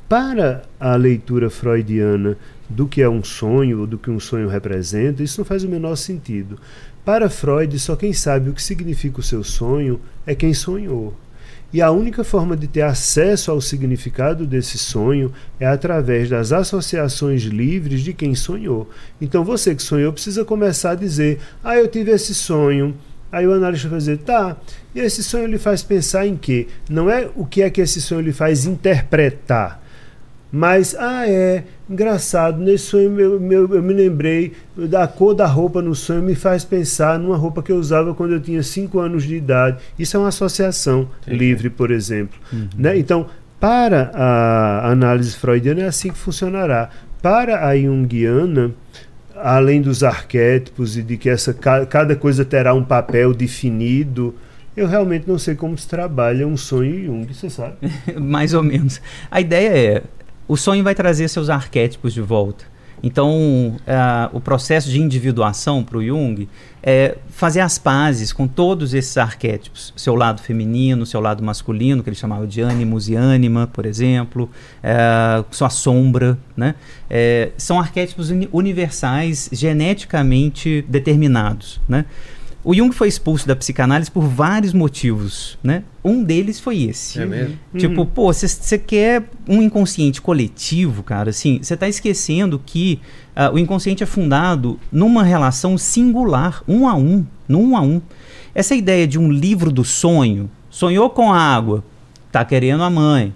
[0.09, 2.37] Para a leitura freudiana
[2.69, 5.69] do que é um sonho ou do que um sonho representa, isso não faz o
[5.69, 6.61] menor sentido.
[7.05, 11.13] Para Freud, só quem sabe o que significa o seu sonho é quem sonhou.
[11.73, 17.43] E a única forma de ter acesso ao significado desse sonho é através das associações
[17.43, 18.89] livres de quem sonhou.
[19.21, 22.95] Então você que sonhou precisa começar a dizer: Ah, eu tive esse sonho.
[23.31, 24.57] Aí o analista vai dizer: Tá,
[24.95, 26.69] e esse sonho lhe faz pensar em quê?
[26.89, 29.86] Não é o que é que esse sonho lhe faz interpretar.
[30.51, 35.83] Mas, ah, é, engraçado, nesse sonho meu, meu- eu me lembrei da cor da roupa
[35.83, 39.25] no sonho, me faz pensar numa roupa que eu usava quando eu tinha 5 anos
[39.25, 39.79] de idade.
[39.99, 41.37] Isso é uma associação Entendi.
[41.39, 42.39] livre, por exemplo.
[42.77, 42.97] Né?
[42.99, 43.27] Então,
[43.61, 46.91] para a análise freudiana é assim que funcionará.
[47.21, 48.71] Para a junguiana,
[49.35, 54.35] além dos arquétipos e de que essa, ca- cada coisa terá um papel definido,
[54.77, 57.77] eu realmente não sei como se trabalha um sonho Jung, você sabe?
[58.21, 59.01] Mais ou menos.
[59.31, 60.03] A ideia é:
[60.49, 62.65] o sonho vai trazer seus arquétipos de volta.
[63.03, 66.49] Então, ah, o processo de individuação para o Jung
[66.83, 69.93] é fazer as pazes com todos esses arquétipos.
[69.95, 74.51] Seu lado feminino, seu lado masculino, que ele chamava de ânimos e ânima, por exemplo,
[74.83, 76.39] eh, sua sombra.
[76.57, 76.75] Né?
[77.11, 81.81] Eh, são arquétipos uni- universais, geneticamente determinados.
[81.87, 82.07] Né?
[82.69, 85.85] O Jung foi expulso da psicanálise por vários motivos, né?
[86.05, 87.21] Um deles foi esse.
[87.21, 87.57] É mesmo?
[87.79, 88.07] Tipo, Uhum.
[88.07, 93.01] pô, você quer um inconsciente coletivo, cara, assim, você tá esquecendo que
[93.37, 98.03] ah, o inconsciente é fundado numa relação singular, um a um, no um a um.
[98.53, 101.85] Essa ideia de um livro do sonho, sonhou com a água,
[102.33, 103.33] tá querendo a mãe.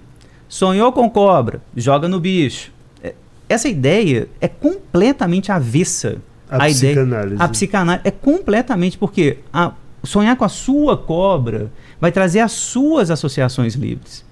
[0.48, 2.72] Sonhou com cobra, joga no bicho.
[3.00, 3.14] É,
[3.48, 6.16] Essa ideia é completamente avessa
[6.58, 7.36] A ideia- psicanálise.
[7.42, 9.72] a psicanálise é completamente porque a-
[10.02, 11.70] sonhar com a sua cobra
[12.00, 14.24] vai trazer as suas associações livres.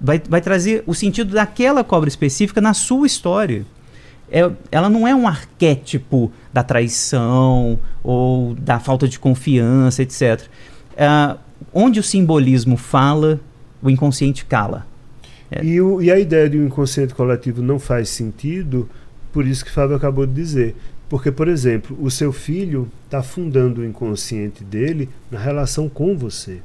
[0.00, 3.64] Vai, vai trazer o sentido daquela cobra específica na sua história.
[4.32, 10.42] É- ela não é um arquétipo da traição ou da falta de confiança, etc.
[10.96, 11.36] Ah,
[11.74, 13.38] onde o simbolismo fala,
[13.82, 14.86] o inconsciente cala.
[15.50, 15.64] É.
[15.64, 18.88] E, o- e a ideia de um inconsciente coletivo não faz sentido,
[19.32, 20.76] por isso que Fábio acabou de dizer.
[21.10, 26.62] Porque, por exemplo, o seu filho está fundando o inconsciente dele na relação com você.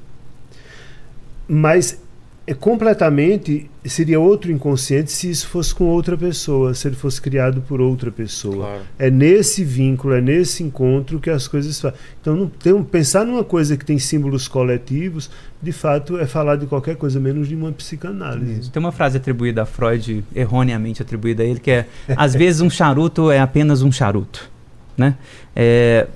[1.47, 1.99] Mas
[2.47, 7.61] é completamente seria outro inconsciente se isso fosse com outra pessoa, se ele fosse criado
[7.61, 8.67] por outra pessoa.
[8.67, 8.81] Claro.
[8.97, 11.97] É nesse vínculo, é nesse encontro que as coisas fazem.
[12.21, 15.29] Então, não tem, pensar numa coisa que tem símbolos coletivos,
[15.61, 18.71] de fato, é falar de qualquer coisa menos de uma psicanálise.
[18.71, 22.69] Tem uma frase atribuída a Freud, erroneamente atribuída a ele, que é: às vezes um
[22.69, 24.54] charuto é apenas um charuto.
[24.97, 25.15] Né?
[25.55, 26.07] É,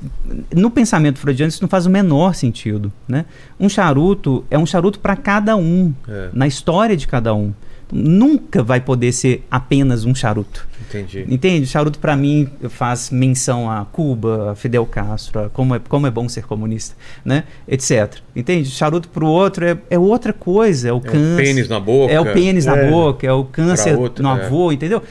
[0.56, 2.92] no pensamento freudiano, isso não faz o menor sentido.
[3.08, 3.26] Né?
[3.60, 7.54] Um charuto é um charuto para cada um, É, na história de cada um.
[7.92, 10.68] Nunca vai poder ser apenas um charuto.
[10.88, 11.26] entendi.
[11.28, 11.66] Entende?
[11.66, 16.12] Charuto para mim faz menção a Cuba, a Fidel Castro, a como é, como é
[16.12, 17.46] bom ser comunista, né?
[17.68, 18.18] Etc.
[18.36, 18.70] Entende?
[18.70, 21.44] Charuto para o outro é, é outra coisa, é o É o câncer.
[21.44, 22.14] pênis na boca.
[22.14, 22.92] É o pênis na É.
[22.92, 24.46] boca, é o câncer outro, no é.
[24.46, 25.02] avô, entendeu?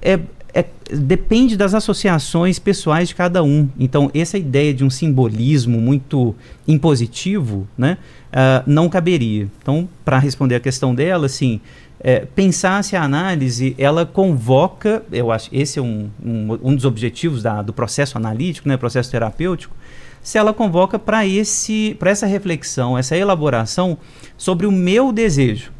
[0.00, 0.18] É,
[0.54, 3.68] é- depende das associações pessoais de cada um.
[3.78, 6.34] Então, essa ideia de um simbolismo muito
[6.68, 7.96] impositivo, né,
[8.32, 9.48] ah, não caberia.
[9.62, 11.60] Então, para responder a questão dela, assim,
[12.00, 16.84] é, pensar se a análise ela convoca, eu acho, esse é um, um, um dos
[16.84, 19.74] objetivos da- do processo analítico, né, processo terapêutico,
[20.22, 23.96] se ela convoca para esse, para essa reflexão, essa elaboração
[24.36, 25.72] sobre o meu desejo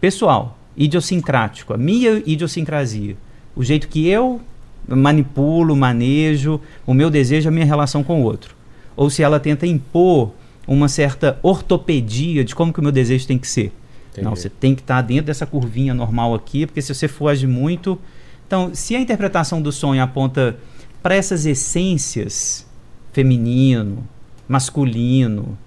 [0.00, 3.16] pessoal, idiosincrático, a minha idiosincrasia,
[3.58, 4.40] o jeito que eu
[4.86, 8.54] manipulo, manejo o meu desejo, a minha relação com o outro.
[8.96, 10.30] Ou se ela tenta impor
[10.66, 13.72] uma certa ortopedia de como que o meu desejo tem que ser.
[14.12, 14.24] Entendi.
[14.24, 17.98] Não, você tem que estar dentro dessa curvinha normal aqui, porque se você foge muito.
[18.46, 20.56] Então, se a interpretação do sonho aponta
[21.02, 22.64] para essas essências
[23.12, 24.06] feminino,
[24.48, 25.58] masculino,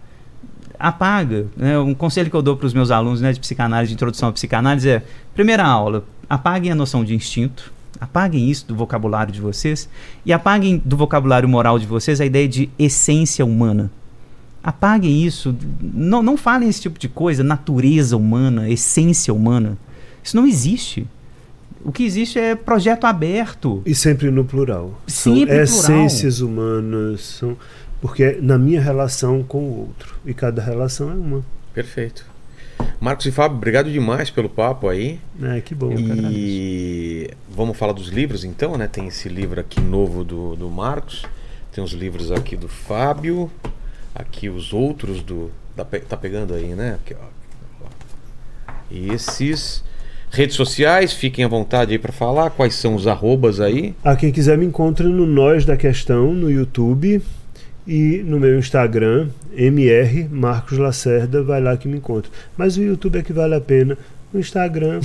[0.79, 1.47] apaga.
[1.57, 1.77] Né?
[1.77, 4.31] Um conselho que eu dou para os meus alunos né, de psicanálise, de introdução à
[4.31, 5.03] psicanálise é:
[5.35, 7.71] primeira aula, apaguem a noção de instinto,
[8.01, 9.87] apaguem isso do vocabulário de vocês
[10.25, 13.91] e apaguem do vocabulário moral de vocês a ideia de essência humana.
[14.63, 19.77] Apaguem isso, não, não falem esse tipo de coisa, natureza humana, essência humana.
[20.23, 21.07] Isso não existe.
[21.83, 23.81] O que existe é projeto aberto.
[23.85, 24.99] E sempre no plural.
[25.07, 26.05] Sempre são plural.
[26.05, 27.57] essências humanas, são
[28.01, 30.15] porque é na minha relação com o outro.
[30.25, 31.45] E cada relação é uma.
[31.71, 32.25] Perfeito.
[32.99, 35.19] Marcos e Fábio, obrigado demais pelo papo aí.
[35.41, 35.91] É, que bom.
[35.97, 38.87] E vamos falar dos livros então, né?
[38.87, 41.25] Tem esse livro aqui novo do, do Marcos,
[41.71, 43.49] tem os livros aqui do Fábio,
[44.13, 45.51] aqui os outros do.
[45.75, 46.97] Tá, tá pegando aí, né?
[47.01, 47.41] Aqui, ó.
[48.91, 49.83] Esses.
[50.33, 52.51] Redes sociais, fiquem à vontade aí para falar.
[52.51, 53.93] Quais são os arrobas aí?
[54.01, 57.21] A quem quiser me encontra no Nós da Questão, no YouTube
[57.91, 62.31] e no meu Instagram, MR Marcos Lacerda, vai lá que me encontra.
[62.55, 63.97] Mas o YouTube é que vale a pena.
[64.33, 65.01] O Instagram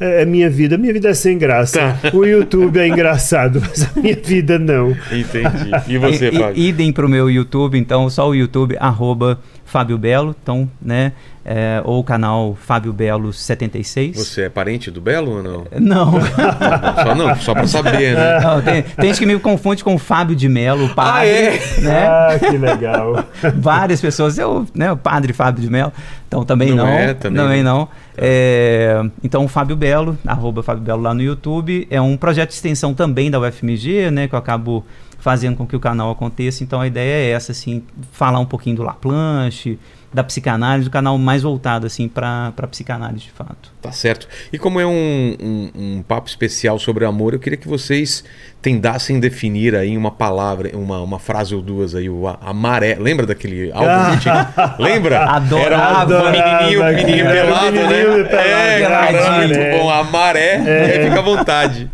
[0.00, 0.76] é, é minha vida.
[0.76, 1.96] Minha vida é sem graça.
[2.02, 2.10] Tá.
[2.12, 4.90] O YouTube é engraçado, mas a minha vida não.
[4.90, 5.70] Entendi.
[5.86, 6.60] E você, Fábio?
[6.60, 9.38] idem para o meu YouTube, então, só o YouTube, arroba
[9.70, 11.12] Fábio Belo, então, né?
[11.44, 14.16] é, ou o canal Fábio Belo 76.
[14.16, 15.66] Você é parente do Belo ou não?
[15.80, 16.20] Não,
[17.02, 18.40] Só não, só para saber, né?
[18.40, 21.60] não tem, tem gente que me confunde com o Fábio de Melo, o padre, é?
[21.78, 22.06] né?
[22.06, 23.24] Ah, que legal.
[23.56, 25.92] Várias pessoas, eu, né, o padre Fábio de Melo,
[26.28, 27.78] então também Não não, é, também também não.
[27.78, 27.88] não.
[28.16, 32.92] É, então, Fábio Belo, arroba Fábio Belo lá no YouTube, é um projeto de extensão
[32.92, 34.84] também da UFMG, né, que eu acabo
[35.20, 37.82] fazendo com que o canal aconteça, então a ideia é essa, assim,
[38.12, 39.78] falar um pouquinho do Laplanche,
[40.12, 43.70] da psicanálise, do canal mais voltado, assim, para psicanálise, de fato.
[43.80, 44.26] Tá certo.
[44.52, 48.24] E como é um, um, um papo especial sobre amor, eu queria que vocês
[48.60, 52.96] tentassem definir aí uma palavra, uma, uma frase ou duas aí, o a- amaré.
[52.98, 54.16] Lembra daquele álbum?
[54.16, 54.52] que tinha?
[54.80, 55.20] Lembra?
[55.26, 56.12] Adorava.
[56.14, 58.24] Era um menininho, Adorava, menininho pelado, Menininho né?
[58.24, 59.58] pelado, é, cara, peladinho.
[59.60, 59.90] muito bom.
[59.90, 61.90] Amaré, e aí fica à vontade.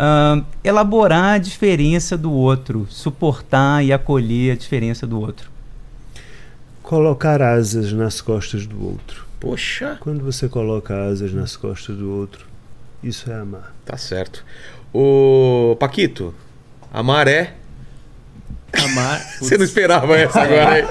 [0.00, 5.50] Ahn, elaborar a diferença do outro, suportar e acolher a diferença do outro.
[6.84, 9.26] Colocar asas nas costas do outro.
[9.40, 12.46] Poxa, Quando você coloca asas nas costas do outro,
[13.02, 13.74] isso é amar.
[13.84, 14.44] tá certo.
[14.92, 16.32] Ô, Paquito,
[16.92, 17.54] amaré.
[18.72, 19.18] Amar.
[19.40, 20.86] Você não esperava essa agora, hein?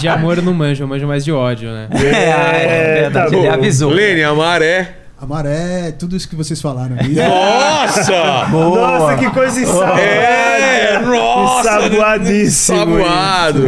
[0.00, 1.88] De amor eu não manjo, eu manjo mais de ódio, né?
[1.92, 3.90] É, verdade, tá ele avisou.
[3.90, 4.96] Lene, amaré.
[5.22, 7.14] A maré, tudo isso que vocês falaram aí.
[7.14, 8.48] Nossa!
[8.50, 10.00] Nossa, que coisa ensaboada!
[10.00, 11.78] É, nossa!
[11.78, 12.78] Ensaboadíssimo.
[12.78, 13.62] Saboado!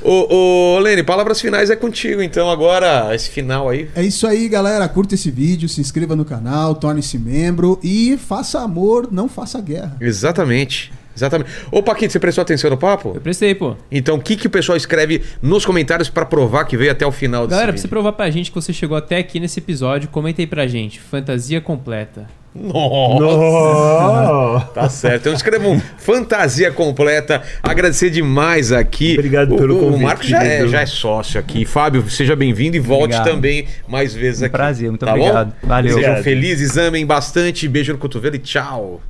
[0.00, 3.90] ô, ô, Lene, palavras finais é contigo, então, agora, esse final aí.
[3.96, 4.88] É isso aí, galera.
[4.88, 9.96] Curta esse vídeo, se inscreva no canal, torne-se membro e faça amor, não faça guerra.
[10.00, 10.92] Exatamente.
[11.16, 11.50] Exatamente.
[11.70, 13.12] Ô, Paquito, você prestou atenção no papo?
[13.14, 13.76] Eu prestei, pô.
[13.90, 17.12] Então, o que, que o pessoal escreve nos comentários pra provar que veio até o
[17.12, 20.08] final desse Galera, pra você provar pra gente que você chegou até aqui nesse episódio,
[20.08, 20.98] comenta aí pra gente.
[21.00, 22.26] Fantasia completa.
[22.54, 23.24] Nossa!
[23.24, 24.66] Nossa.
[24.66, 25.22] Tá certo.
[25.22, 27.42] Então escrevam fantasia completa.
[27.62, 29.14] Agradecer demais aqui.
[29.14, 31.64] Obrigado O- pelo o, convite, O Marco já é, já é sócio aqui.
[31.64, 33.24] Fábio, seja bem-vindo e volte Obrigado.
[33.24, 34.52] também mais vezes Um aqui.
[34.52, 35.20] prazer, muito Tá bom?
[35.20, 35.52] obrigado.
[35.62, 35.94] Valeu.
[35.94, 36.22] Sejam Obrigado.
[36.24, 37.66] felizes, amem bastante.
[37.68, 39.00] Beijo no cotovelo e tchau.